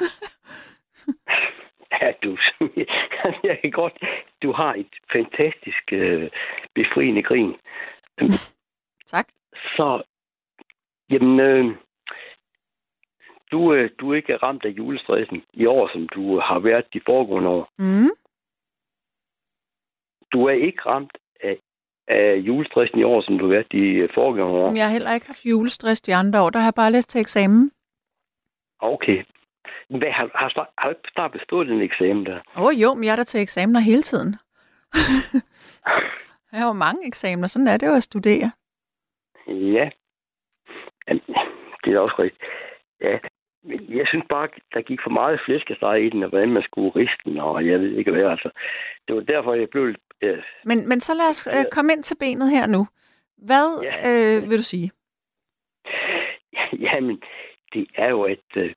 Ja, 2.02 2.12
du, 2.22 2.38
jeg 3.48 3.58
kan 3.60 3.70
godt. 3.70 3.98
Du 4.42 4.52
har 4.52 4.74
et 4.74 4.94
fantastisk 5.12 5.92
øh, 5.92 6.30
befriende 6.74 7.22
grin. 7.22 7.54
Så, 9.76 10.02
jamen, 11.10 11.40
øh, 11.40 11.76
du, 13.52 13.72
øh, 13.74 13.90
du 14.00 14.12
er 14.12 14.16
ikke 14.16 14.36
ramt 14.36 14.64
af 14.64 14.68
julestressen 14.68 15.42
i 15.52 15.66
år, 15.66 15.90
som 15.92 16.08
du 16.08 16.40
har 16.40 16.58
været 16.58 16.84
de 16.94 17.00
foregående 17.06 17.48
år. 17.48 17.68
Mm. 17.78 18.10
Du 20.32 20.44
er 20.44 20.52
ikke 20.52 20.82
ramt 20.86 21.18
af, 21.42 21.56
af 22.08 22.36
julestressen 22.36 22.98
i 22.98 23.02
år, 23.02 23.22
som 23.22 23.38
du 23.38 23.44
har 23.44 23.52
været 23.52 23.72
de 23.72 24.08
foregående 24.14 24.58
år. 24.58 24.74
Jeg 24.74 24.84
har 24.84 24.92
heller 24.92 25.14
ikke 25.14 25.26
haft 25.26 25.46
julestress 25.46 26.00
de 26.00 26.14
andre 26.14 26.42
år. 26.42 26.50
Der 26.50 26.58
har 26.58 26.66
jeg 26.66 26.74
bare 26.74 26.92
læst 26.92 27.10
til 27.10 27.20
eksamen. 27.20 27.72
Okay. 28.80 29.24
Hvad, 29.88 30.12
har, 30.12 30.30
har, 30.34 30.52
har, 30.56 30.72
har 30.78 30.88
du 30.88 30.90
ikke 30.90 31.10
snart 31.14 31.32
bestået 31.32 31.68
den 31.68 31.80
eksamen 31.80 32.26
der? 32.26 32.40
Åh 32.56 32.64
oh, 32.64 32.82
jo, 32.82 32.94
men 32.94 33.04
jeg 33.04 33.12
er 33.12 33.16
der 33.16 33.22
til 33.22 33.40
eksamener 33.40 33.80
hele 33.80 34.02
tiden. 34.02 34.36
jeg 36.52 36.60
har 36.60 36.66
jo 36.66 36.72
mange 36.72 37.06
eksamener. 37.06 37.48
Sådan 37.48 37.68
er 37.68 37.76
det 37.76 37.86
jo 37.86 37.92
at 37.92 38.02
studere. 38.02 38.50
Ja. 39.50 39.90
Jamen, 41.08 41.22
det 41.84 41.94
er 41.94 41.98
også 41.98 42.16
rigtigt. 42.18 42.42
Ja. 43.00 43.18
Men 43.62 43.96
Jeg 43.98 44.06
synes 44.08 44.24
bare, 44.28 44.48
der 44.74 44.82
gik 44.82 44.98
for 45.02 45.10
meget 45.10 45.40
flæskesteg 45.44 46.04
i 46.06 46.08
den, 46.10 46.22
og 46.22 46.28
hvordan 46.28 46.52
man 46.52 46.62
skulle 46.62 46.90
riste 46.96 47.16
den, 47.24 47.38
og 47.38 47.66
jeg 47.66 47.80
ved 47.80 47.96
ikke 47.96 48.10
hvad. 48.10 48.24
Altså. 48.24 48.50
Det 49.08 49.14
var 49.16 49.20
derfor, 49.22 49.54
jeg 49.54 49.68
blev 49.70 49.86
lidt... 49.86 50.00
Øh, 50.20 50.42
Men, 50.64 50.88
men 50.88 51.00
så 51.00 51.14
lad 51.14 51.28
os 51.28 51.46
øh, 51.46 51.64
komme 51.72 51.92
ind 51.92 52.02
til 52.02 52.16
benet 52.20 52.50
her 52.50 52.66
nu. 52.66 52.86
Hvad 53.36 53.68
øh, 54.08 54.50
vil 54.50 54.58
du 54.58 54.62
sige? 54.62 54.90
jamen, 56.72 57.22
det 57.72 57.86
er 57.94 58.08
jo, 58.08 58.22
at 58.24 58.56
øh, 58.56 58.74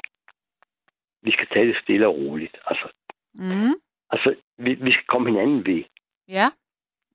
vi 1.22 1.32
skal 1.32 1.48
tage 1.48 1.68
det 1.68 1.78
stille 1.84 2.08
og 2.08 2.16
roligt. 2.16 2.58
Altså, 2.66 2.88
Mm. 3.36 3.74
altså 4.10 4.36
vi, 4.58 4.74
vi 4.74 4.92
skal 4.92 5.06
komme 5.08 5.30
hinanden 5.30 5.66
ved. 5.66 5.84
Ja, 6.28 6.50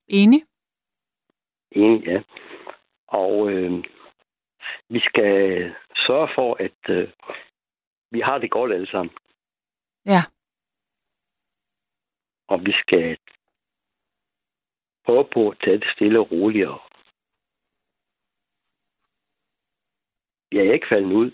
enig. 0.09 0.43
Enig, 1.73 2.07
ja. 2.07 2.23
Og 3.09 3.51
øh, 3.51 3.85
vi 4.89 5.01
skal 5.01 5.35
sørge 6.07 6.29
for, 6.35 6.57
at 6.61 6.81
øh, 6.97 7.09
vi 8.11 8.21
har 8.21 8.39
det 8.39 8.51
godt 8.51 8.73
alle 8.73 8.87
sammen. 8.87 9.15
Ja. 10.07 10.23
Og 12.49 12.61
vi 12.67 12.73
skal 12.73 13.19
prøve 15.05 15.25
på 15.35 15.49
at 15.51 15.59
tage 15.65 15.79
det 15.79 15.91
stille 15.95 16.21
og 16.21 16.31
roligt. 16.33 16.69
Og 16.69 16.81
jeg 20.53 20.67
er 20.67 20.73
ikke 20.73 20.87
faldet 20.89 21.13
ud. 21.13 21.31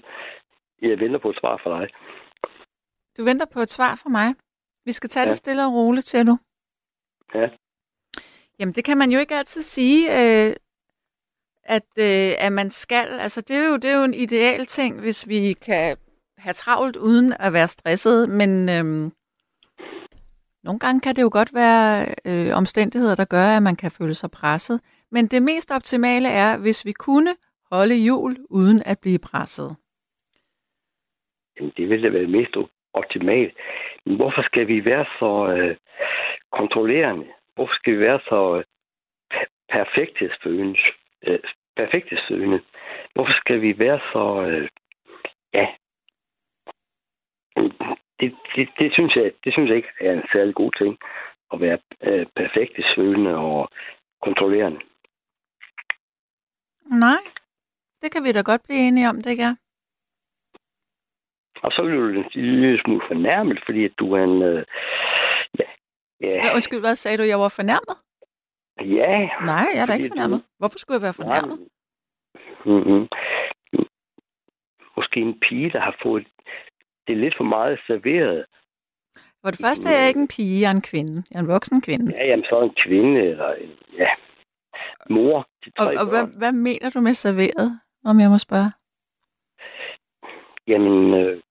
Jeg 0.83 1.01
venter 1.01 1.19
på 1.19 1.31
et 1.31 1.39
svar 1.41 1.57
fra 1.63 1.81
dig. 1.81 1.89
Du 3.17 3.25
venter 3.25 3.47
på 3.53 3.61
et 3.61 3.71
svar 3.71 3.95
fra 4.03 4.11
mig. 4.11 4.35
Vi 4.85 4.93
skal 4.93 5.11
tage 5.11 5.23
ja. 5.23 5.27
Ja. 5.27 5.31
det 5.31 5.37
stille 5.37 5.67
og 5.67 5.73
roligt, 5.73 6.07
siger 6.07 6.25
du. 6.25 6.39
Ja. 7.35 7.49
Jamen, 8.59 8.75
det 8.75 8.85
kan 8.85 8.99
man 8.99 9.11
jo 9.11 9.19
ikke 9.19 9.35
altid 9.35 9.63
sige, 9.63 10.01
øh, 10.19 10.57
at, 11.65 11.89
øh, 11.99 12.47
at 12.47 12.53
man 12.53 12.70
skal. 12.70 13.07
Altså, 13.20 13.41
det 13.41 13.57
er, 13.57 13.69
jo, 13.69 13.77
det 13.77 13.91
er 13.91 13.99
jo 13.99 14.05
en 14.05 14.15
ideal 14.15 14.66
ting, 14.66 15.01
hvis 15.01 15.28
vi 15.28 15.53
kan 15.53 15.97
have 16.39 16.53
travlt 16.53 16.97
uden 16.97 17.32
at 17.41 17.53
være 17.53 17.69
stresset, 17.69 18.28
men 18.28 18.69
øh, 18.69 19.11
nogle 20.65 20.78
gange 20.81 21.01
kan 21.01 21.16
det 21.16 21.23
jo 21.23 21.31
godt 21.32 21.55
være 21.55 22.07
øh, 22.28 22.57
omstændigheder, 22.57 23.15
der 23.15 23.24
gør, 23.24 23.47
at 23.57 23.62
man 23.62 23.77
kan 23.77 23.91
føle 23.91 24.15
sig 24.15 24.31
presset. 24.31 24.81
Men 25.11 25.27
det 25.27 25.43
mest 25.43 25.70
optimale 25.70 26.28
er, 26.28 26.59
hvis 26.59 26.86
vi 26.86 26.93
kunne 26.93 27.35
holde 27.73 27.95
jul 27.95 28.36
uden 28.51 28.82
at 28.86 28.99
blive 29.03 29.19
presset. 29.19 29.77
Jamen, 31.57 31.73
det 31.77 31.89
ville 31.89 32.05
da 32.05 32.12
være 32.19 32.27
mest 32.27 32.57
optimalt. 32.93 33.55
Men 34.07 34.16
hvorfor 34.16 34.43
skal 34.43 34.69
vi 34.69 34.85
være 34.85 35.07
så 35.19 35.32
øh, 35.57 35.77
kontrollerende? 36.53 37.27
Hvorfor 37.55 37.74
skal 37.74 37.93
vi 37.95 38.01
være 38.01 38.20
så 38.28 38.41
øh, 38.59 38.65
perfekthedsfølende? 39.69 40.78
Øh, 41.27 41.39
perfekthedsfølende? 41.77 42.61
Hvorfor 43.15 43.33
skal 43.41 43.61
vi 43.61 43.79
være 43.79 44.01
så... 44.13 44.25
Øh, 44.49 44.69
ja. 45.55 45.67
Det, 48.21 48.37
det, 48.57 48.69
det, 48.79 48.93
synes 48.93 49.17
jeg, 49.17 49.33
det 49.45 49.53
synes 49.53 49.69
jeg 49.69 49.77
ikke 49.77 49.93
er 50.01 50.13
en 50.13 50.29
særlig 50.33 50.55
god 50.55 50.73
ting. 50.73 50.99
At 51.53 51.61
være 51.61 51.79
øh, 52.03 52.27
perfekthedsfølende 52.37 53.37
og 53.37 53.69
kontrollerende. 54.23 54.81
Nej, 56.87 57.23
det 58.03 58.13
kan 58.13 58.25
vi 58.25 58.33
da 58.33 58.43
godt 58.43 58.63
blive 58.65 58.89
enige 58.89 59.09
om, 59.09 59.17
det 59.17 59.31
ikke 59.31 59.43
er. 59.43 59.57
Og 61.63 61.73
så 61.73 61.83
bliver 61.83 62.01
du 62.01 62.09
en 62.09 62.25
lille 62.35 62.81
smule 62.85 63.03
fornærmet, 63.07 63.59
fordi 63.67 63.85
at 63.85 63.93
du 63.99 64.13
er 64.13 64.25
en... 64.25 64.43
Øh, 64.43 64.65
ja, 65.59 65.65
ja, 66.21 66.35
Ja, 66.45 66.55
undskyld, 66.55 66.81
hvad 66.81 66.97
sagde 66.97 67.19
du? 67.19 67.23
Jeg 67.23 67.39
var 67.39 67.49
fornærmet? 67.49 67.97
Ja. 68.81 69.29
Nej, 69.45 69.67
jeg 69.75 69.83
er 69.83 69.87
da 69.87 69.93
ikke 69.93 70.09
fornærmet. 70.09 70.45
Hvorfor 70.59 70.79
skulle 70.79 70.97
jeg 70.97 71.03
være 71.03 71.15
fornærmet? 71.21 71.59
Mm-hmm. 72.67 73.09
Måske 74.97 75.21
en 75.21 75.41
pige, 75.41 75.71
der 75.71 75.81
har 75.81 75.97
fået 76.03 76.27
det 77.07 77.17
lidt 77.17 77.35
for 77.37 77.45
meget 77.45 77.81
serveret. 77.87 78.47
For 79.43 79.51
det 79.51 79.61
første 79.65 79.89
er 79.89 79.99
jeg 80.01 80.09
ikke 80.09 80.21
en 80.21 80.29
pige, 80.29 80.61
jeg 80.61 80.71
er 80.71 80.75
en 80.75 80.89
kvinde. 80.93 81.25
Jeg 81.31 81.37
er 81.39 81.43
en 81.43 81.49
voksen 81.49 81.81
kvinde. 81.81 82.17
Ja, 82.17 82.27
jamen, 82.27 82.45
så 82.45 82.57
er 82.57 82.63
en 82.63 82.75
kvinde, 82.85 83.21
eller 83.21 83.55
en, 83.55 83.71
ja, 83.99 84.09
mor 85.11 85.49
til 85.63 85.73
Og, 85.79 85.87
tre 85.87 86.01
og 86.01 86.07
børn. 86.07 86.29
hvad, 86.29 86.39
hvad 86.39 86.53
mener 86.53 86.91
du 86.91 87.01
med 87.01 87.15
serveret, 87.15 87.81
om 88.05 88.19
jeg 88.21 88.31
må 88.31 88.39
spørge? 88.39 88.71
Jamen, 90.67 91.15
øh, 91.15 91.43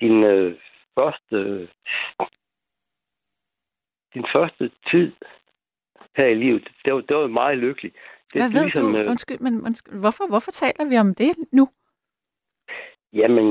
din 0.00 0.24
øh, 0.24 0.58
første... 0.98 1.36
Øh, 1.36 1.68
din 4.14 4.26
første 4.34 4.70
tid 4.90 5.12
her 6.16 6.26
i 6.26 6.34
livet, 6.34 6.68
det 6.84 6.94
var, 6.94 7.00
det 7.00 7.16
var 7.16 7.26
meget 7.26 7.58
lykkeligt. 7.58 7.94
Det, 8.32 8.42
Hvad 8.42 8.50
ved 8.52 8.62
ligesom, 8.62 8.92
du? 8.92 8.98
øh, 8.98 9.10
Undskyld, 9.10 9.38
men 9.38 9.54
undskyld, 9.66 9.94
hvorfor, 10.00 10.26
hvorfor 10.28 10.50
taler 10.50 10.84
vi 10.88 10.98
om 10.98 11.14
det 11.14 11.36
nu? 11.52 11.68
Jamen, 13.12 13.46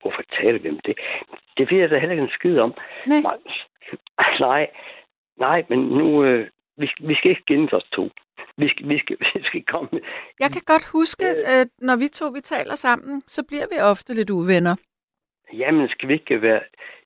hvorfor 0.00 0.22
taler 0.40 0.58
vi 0.58 0.68
om 0.68 0.80
det? 0.84 0.98
Det 1.56 1.70
ved 1.70 1.78
jeg 1.78 1.90
da 1.90 1.98
heller 1.98 2.12
ikke 2.12 2.22
en 2.22 2.30
skid 2.38 2.58
om. 2.58 2.74
Nej. 3.06 3.22
Nej, 4.40 4.70
nej, 5.38 5.64
men 5.68 5.78
nu, 5.78 6.24
øh, 6.24 6.48
vi, 6.76 6.90
vi 7.00 7.14
skal 7.14 7.30
ikke 7.30 7.42
skændes 7.42 7.72
os 7.72 7.84
to. 7.92 8.10
Vi 8.56 8.68
skal, 8.68 8.88
vi 8.88 8.98
skal, 8.98 9.16
vi 9.34 9.42
skal 9.44 9.62
komme. 9.64 9.88
Jeg 10.40 10.50
kan 10.50 10.62
godt 10.66 10.84
huske, 10.92 11.24
at 11.46 11.68
når 11.78 11.96
vi 11.96 12.08
to 12.08 12.26
vi 12.34 12.40
taler 12.40 12.74
sammen, 12.74 13.20
så 13.20 13.44
bliver 13.48 13.66
vi 13.72 13.78
ofte 13.80 14.14
lidt 14.14 14.30
uvenner. 14.30 14.76
Jamen, 15.52 15.88
skal 15.88 16.08
vi 16.08 16.12
ikke 16.14 16.42
være... 16.42 16.60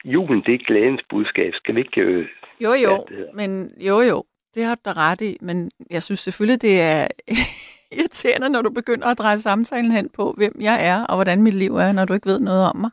Julen, 0.05 0.43
det 0.47 0.55
er 0.55 0.59
glædens 0.67 1.03
budskab. 1.11 1.55
Skal 1.55 1.75
vi 1.75 1.81
ikke... 1.81 2.01
Øh, 2.01 2.29
Jo, 2.61 2.73
jo, 2.73 3.07
men 3.35 3.75
jo, 3.79 4.01
jo, 4.01 4.25
det 4.55 4.65
har 4.65 4.75
du 4.75 4.81
da 4.85 4.93
ret 4.93 5.21
i, 5.21 5.37
men 5.41 5.71
jeg 5.91 6.03
synes 6.03 6.21
selvfølgelig, 6.21 6.63
det 6.63 6.81
er 6.81 7.09
irriterende, 7.99 8.49
når 8.49 8.63
du 8.63 8.71
begynder 8.71 9.07
at 9.07 9.19
dreje 9.19 9.39
samtalen 9.39 9.91
hen 9.91 10.09
på, 10.09 10.35
hvem 10.37 10.57
jeg 10.61 10.87
er, 10.87 11.05
og 11.05 11.15
hvordan 11.15 11.43
mit 11.43 11.55
liv 11.55 11.77
er, 11.77 11.93
når 11.93 12.05
du 12.05 12.13
ikke 12.15 12.29
ved 12.29 12.41
noget 12.41 12.71
om 12.71 12.77
mig. 12.77 12.91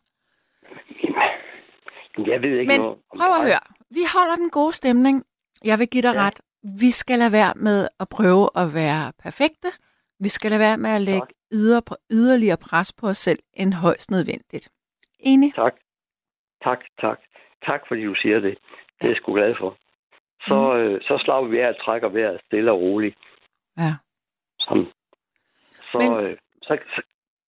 Jeg 2.17 2.41
ved 2.41 2.59
ikke 2.59 2.71
Men 2.71 2.81
noget. 2.81 2.95
om 2.95 3.17
prøv 3.17 3.31
at 3.39 3.43
høre, 3.43 3.63
vi 3.89 4.03
holder 4.15 4.35
den 4.35 4.49
gode 4.49 4.73
stemning. 4.73 5.23
Jeg 5.63 5.79
vil 5.79 5.87
give 5.87 6.01
dig 6.01 6.13
ja. 6.15 6.21
ret. 6.21 6.41
Vi 6.81 6.91
skal 6.91 7.19
lade 7.19 7.31
være 7.31 7.53
med 7.55 7.87
at 7.99 8.09
prøve 8.09 8.49
at 8.55 8.73
være 8.73 9.13
perfekte. 9.23 9.67
Vi 10.19 10.29
skal 10.29 10.51
lade 10.51 10.59
være 10.59 10.77
med 10.77 10.89
at 10.89 11.01
lægge 11.01 11.27
yder, 11.53 11.81
yderligere 12.11 12.57
pres 12.57 12.93
på 12.93 13.07
os 13.07 13.17
selv 13.17 13.39
end 13.53 13.73
højst 13.73 14.11
nødvendigt. 14.11 14.69
Enig? 15.19 15.53
Tak. 15.55 15.75
Tak, 16.63 16.79
tak. 17.01 17.19
Tak, 17.65 17.81
fordi 17.87 18.03
du 18.03 18.15
siger 18.15 18.39
det. 18.39 18.57
Det 18.99 19.05
er 19.05 19.07
jeg 19.07 19.17
sgu 19.17 19.33
glad 19.33 19.55
for. 19.59 19.77
Så, 20.47 20.75
øh, 20.75 21.01
så 21.01 21.21
slapper 21.23 21.49
vi 21.51 21.59
af 21.59 21.69
og 21.69 21.79
trækker 21.85 22.09
vejret 22.09 22.41
stille 22.45 22.71
og 22.71 22.79
roligt. 22.81 23.17
Ja. 23.77 23.93
Sådan. 24.59 24.87
Så, 25.91 25.97
Men- 26.01 26.25
øh, 26.25 26.37
så, 26.61 26.77
så, 26.95 27.01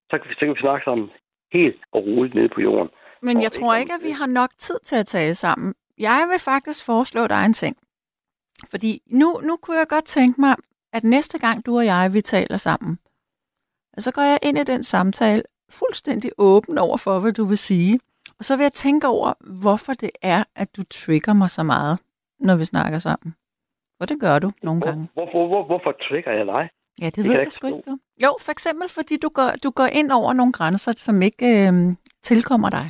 så, 0.09 0.17
kan 0.17 0.29
vi, 0.29 0.33
så 0.33 0.39
kan 0.39 0.49
vi 0.55 0.59
snakke 0.59 0.83
sammen 0.85 1.09
helt 1.53 1.81
og 1.91 2.03
roligt 2.03 2.35
nede 2.35 2.49
på 2.49 2.61
jorden. 2.61 2.89
Men 3.21 3.41
jeg 3.41 3.51
tror 3.51 3.75
ikke, 3.75 3.93
at 3.93 4.03
vi 4.03 4.11
har 4.11 4.25
nok 4.25 4.49
tid 4.57 4.79
til 4.83 4.95
at 4.95 5.05
tale 5.05 5.35
sammen. 5.35 5.75
Jeg 5.97 6.27
vil 6.31 6.39
faktisk 6.39 6.85
foreslå 6.85 7.27
dig 7.27 7.45
en 7.45 7.53
ting. 7.53 7.77
Fordi 8.69 9.01
nu, 9.05 9.39
nu 9.43 9.57
kunne 9.57 9.77
jeg 9.77 9.87
godt 9.89 10.05
tænke 10.05 10.41
mig, 10.41 10.55
at 10.93 11.03
næste 11.03 11.39
gang 11.39 11.65
du 11.65 11.77
og 11.77 11.85
jeg, 11.85 12.09
vi 12.13 12.21
taler 12.21 12.57
sammen, 12.57 12.99
så 13.97 14.11
går 14.11 14.21
jeg 14.21 14.39
ind 14.43 14.57
i 14.57 14.63
den 14.63 14.83
samtale 14.83 15.43
fuldstændig 15.69 16.31
åben 16.37 16.77
over 16.77 16.97
for, 16.97 17.19
hvad 17.19 17.33
du 17.33 17.43
vil 17.45 17.57
sige. 17.57 17.99
Og 18.39 18.45
så 18.45 18.55
vil 18.57 18.63
jeg 18.63 18.73
tænke 18.73 19.07
over, 19.07 19.33
hvorfor 19.61 19.93
det 19.93 20.09
er, 20.21 20.43
at 20.55 20.75
du 20.77 20.83
trigger 20.83 21.33
mig 21.33 21.49
så 21.49 21.63
meget, 21.63 21.99
når 22.39 22.55
vi 22.55 22.65
snakker 22.65 22.99
sammen. 22.99 23.35
For 23.97 24.05
det 24.05 24.19
gør 24.21 24.39
du 24.39 24.51
nogle 24.63 24.81
gange. 24.81 25.09
Hvorfor, 25.13 25.47
hvor, 25.47 25.63
hvorfor 25.65 25.91
trigger 25.91 26.31
jeg 26.31 26.45
dig? 26.45 26.69
Ja, 27.01 27.05
det, 27.05 27.15
kan 27.15 27.23
ved 27.23 27.31
jeg 27.31 27.43
jeg 27.43 27.51
sgu 27.51 27.67
ikke, 27.67 27.81
du. 27.91 27.97
Jo, 28.23 28.31
for 28.45 28.51
eksempel 28.51 28.89
fordi 28.89 29.17
du 29.17 29.29
går, 29.29 29.49
du 29.63 29.69
går 29.69 29.85
ind 29.85 30.11
over 30.11 30.33
nogle 30.33 30.53
grænser, 30.53 30.93
som 30.97 31.21
ikke 31.21 31.45
øh, 31.45 31.73
tilkommer 32.23 32.69
dig. 32.69 32.85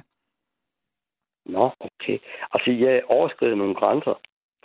Nå, 1.45 1.71
okay. 1.79 2.17
Altså, 2.53 2.71
jeg 2.71 3.01
overskrider 3.09 3.55
nogle 3.55 3.75
grænser 3.75 4.13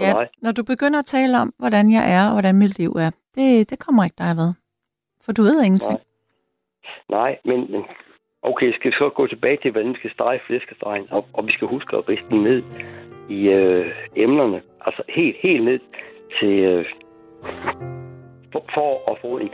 Ja, 0.01 0.13
dig. 0.13 0.29
når 0.43 0.53
du 0.53 0.65
begynder 0.65 0.99
at 0.99 1.05
tale 1.05 1.39
om, 1.39 1.55
hvordan 1.59 1.93
jeg 1.93 2.13
er 2.17 2.27
og 2.27 2.33
hvordan 2.33 2.59
mit 2.59 2.79
liv 2.79 2.91
er, 2.91 3.11
det, 3.35 3.71
det 3.71 3.79
kommer 3.79 4.05
ikke 4.05 4.19
dig 4.19 4.37
ved. 4.37 4.53
For 5.25 5.33
du 5.33 5.43
ved 5.43 5.63
ingenting. 5.63 5.99
Nej, 7.09 7.39
men, 7.45 7.73
men 7.73 7.83
okay, 8.43 8.73
skal 8.73 8.91
vi 8.91 8.97
så 8.97 9.11
gå 9.17 9.27
tilbage 9.27 9.59
til, 9.63 9.71
hvordan 9.71 9.93
vi 9.93 9.99
skal 9.99 10.13
stege 10.13 10.41
flæskestegen, 10.47 11.07
og, 11.11 11.27
og 11.33 11.47
vi 11.47 11.53
skal 11.53 11.69
huske 11.69 11.97
at 11.97 12.09
riste 12.09 12.29
den 12.31 12.43
ned 12.43 12.63
i 13.29 13.49
øh, 13.49 13.87
emnerne. 14.17 14.63
Altså 14.87 15.03
helt, 15.09 15.37
helt 15.43 15.65
ned 15.65 15.81
til... 16.41 16.49
Øh, 16.49 16.85
for, 18.53 18.65
for 18.75 19.11
at 19.13 19.17
få 19.23 19.39
en... 19.39 19.49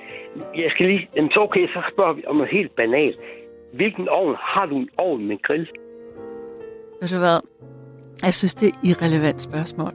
Jeg 0.57 0.71
skal 0.71 0.87
lige... 0.87 1.09
Jamen, 1.17 1.31
så 1.31 1.41
okay, 1.41 1.69
så 1.69 1.81
spørger 1.93 2.13
vi 2.13 2.23
om 2.27 2.37
noget 2.37 2.53
helt 2.53 2.77
banalt. 2.77 3.19
Hvilken 3.75 4.09
ovn 4.09 4.37
har 4.39 4.67
du 4.67 4.77
en 4.77 4.89
ovn 4.99 5.27
med 5.27 5.43
grill? 5.43 5.69
Ved 7.01 7.09
du 7.09 7.19
hvad? 7.19 7.41
Jeg 8.23 8.35
synes, 8.35 8.55
det 8.55 8.67
er 8.69 8.73
et 8.73 8.89
irrelevant 8.91 9.41
spørgsmål. 9.41 9.93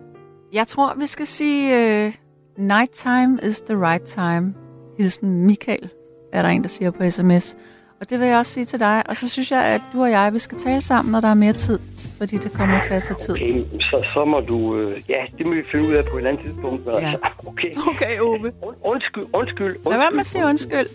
Jeg 0.53 0.67
tror, 0.67 0.99
vi 0.99 1.05
skal 1.05 1.25
sige, 1.25 1.61
Øh, 1.77 2.13
nighttime 2.57 3.39
is 3.43 3.61
the 3.61 3.77
right 3.87 4.03
time. 4.03 4.53
Hilsen 4.97 5.45
Michael, 5.45 5.89
er 6.33 6.41
der 6.41 6.49
en, 6.49 6.61
der 6.61 6.67
siger 6.69 6.91
på 6.91 7.09
sms. 7.09 7.57
Og 8.01 8.09
det 8.09 8.19
vil 8.19 8.27
jeg 8.27 8.37
også 8.37 8.51
sige 8.51 8.65
til 8.65 8.79
dig. 8.79 9.03
Og 9.09 9.15
så 9.15 9.29
synes 9.29 9.51
jeg, 9.51 9.65
at 9.65 9.81
du 9.93 10.01
og 10.01 10.11
jeg, 10.11 10.33
vi 10.33 10.39
skal 10.39 10.57
tale 10.57 10.81
sammen, 10.81 11.11
når 11.11 11.21
der 11.21 11.27
er 11.27 11.33
mere 11.33 11.53
tid. 11.53 11.79
Fordi 12.17 12.37
det 12.37 12.51
kommer 12.53 12.81
til 12.81 12.93
at 12.93 13.03
tage 13.03 13.17
tid. 13.17 13.33
Okay, 13.33 13.63
så, 13.79 14.05
så 14.13 14.25
må 14.25 14.39
du... 14.39 14.77
Øh, 14.77 15.01
ja, 15.09 15.21
det 15.37 15.45
må 15.45 15.53
vi 15.53 15.61
finde 15.71 15.87
ud 15.87 15.93
af 15.93 16.05
på 16.05 16.11
et 16.15 16.17
eller 16.17 16.29
andet 16.31 16.45
tidspunkt. 16.45 16.85
Men 16.85 16.93
Ja. 16.93 16.99
Altså, 16.99 17.17
okay. 17.51 17.71
Okay, 17.91 18.19
Ove. 18.19 18.51
Und, 18.61 18.75
undskyld, 18.83 19.23
undskyld, 19.33 19.67
undskyld. 19.69 19.77
Lad 19.91 19.97
være 19.97 20.11
med 20.11 20.19
at 20.19 20.25
sige 20.25 20.45
undskyld. 20.45 20.75
Jeg 20.77 20.87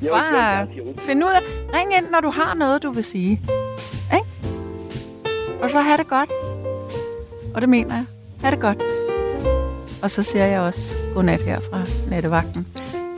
vil 0.00 0.08
Bare 0.10 0.62
undskyld. 0.66 0.98
find 1.06 1.24
ud 1.24 1.28
af... 1.30 1.40
Ring 1.78 1.96
ind, 1.96 2.06
når 2.12 2.20
du 2.20 2.30
har 2.30 2.54
noget, 2.54 2.82
du 2.82 2.90
vil 2.90 3.04
sige. 3.04 3.30
Ikke? 4.14 4.26
Og 5.62 5.70
så 5.70 5.78
have 5.80 5.96
det 5.98 6.08
godt. 6.08 6.30
Og 7.54 7.60
det 7.60 7.68
mener 7.68 7.94
jeg. 7.94 8.04
Ha' 8.42 8.50
det 8.50 8.60
godt. 8.60 8.82
Og 10.02 10.10
så 10.10 10.22
siger 10.22 10.44
jeg 10.46 10.60
også 10.60 10.96
godnat 11.14 11.42
her 11.42 11.60
fra 11.60 11.80
nattevagten. 12.10 12.66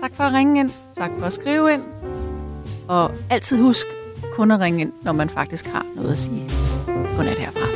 Tak 0.02 0.10
for 0.14 0.24
at 0.24 0.32
ringe 0.34 0.60
ind. 0.60 0.70
Tak 0.98 1.10
for 1.18 1.26
at 1.26 1.32
skrive 1.32 1.72
ind. 1.72 1.82
Og 2.88 3.10
altid 3.30 3.60
husk 3.62 3.86
kun 4.32 4.50
at 4.50 4.60
ringe 4.60 4.80
ind, 4.80 4.92
når 5.02 5.12
man 5.12 5.28
faktisk 5.28 5.66
har 5.66 5.86
noget 5.96 6.10
at 6.10 6.18
sige. 6.18 6.48
Godnat 7.16 7.38
herfra. 7.38 7.75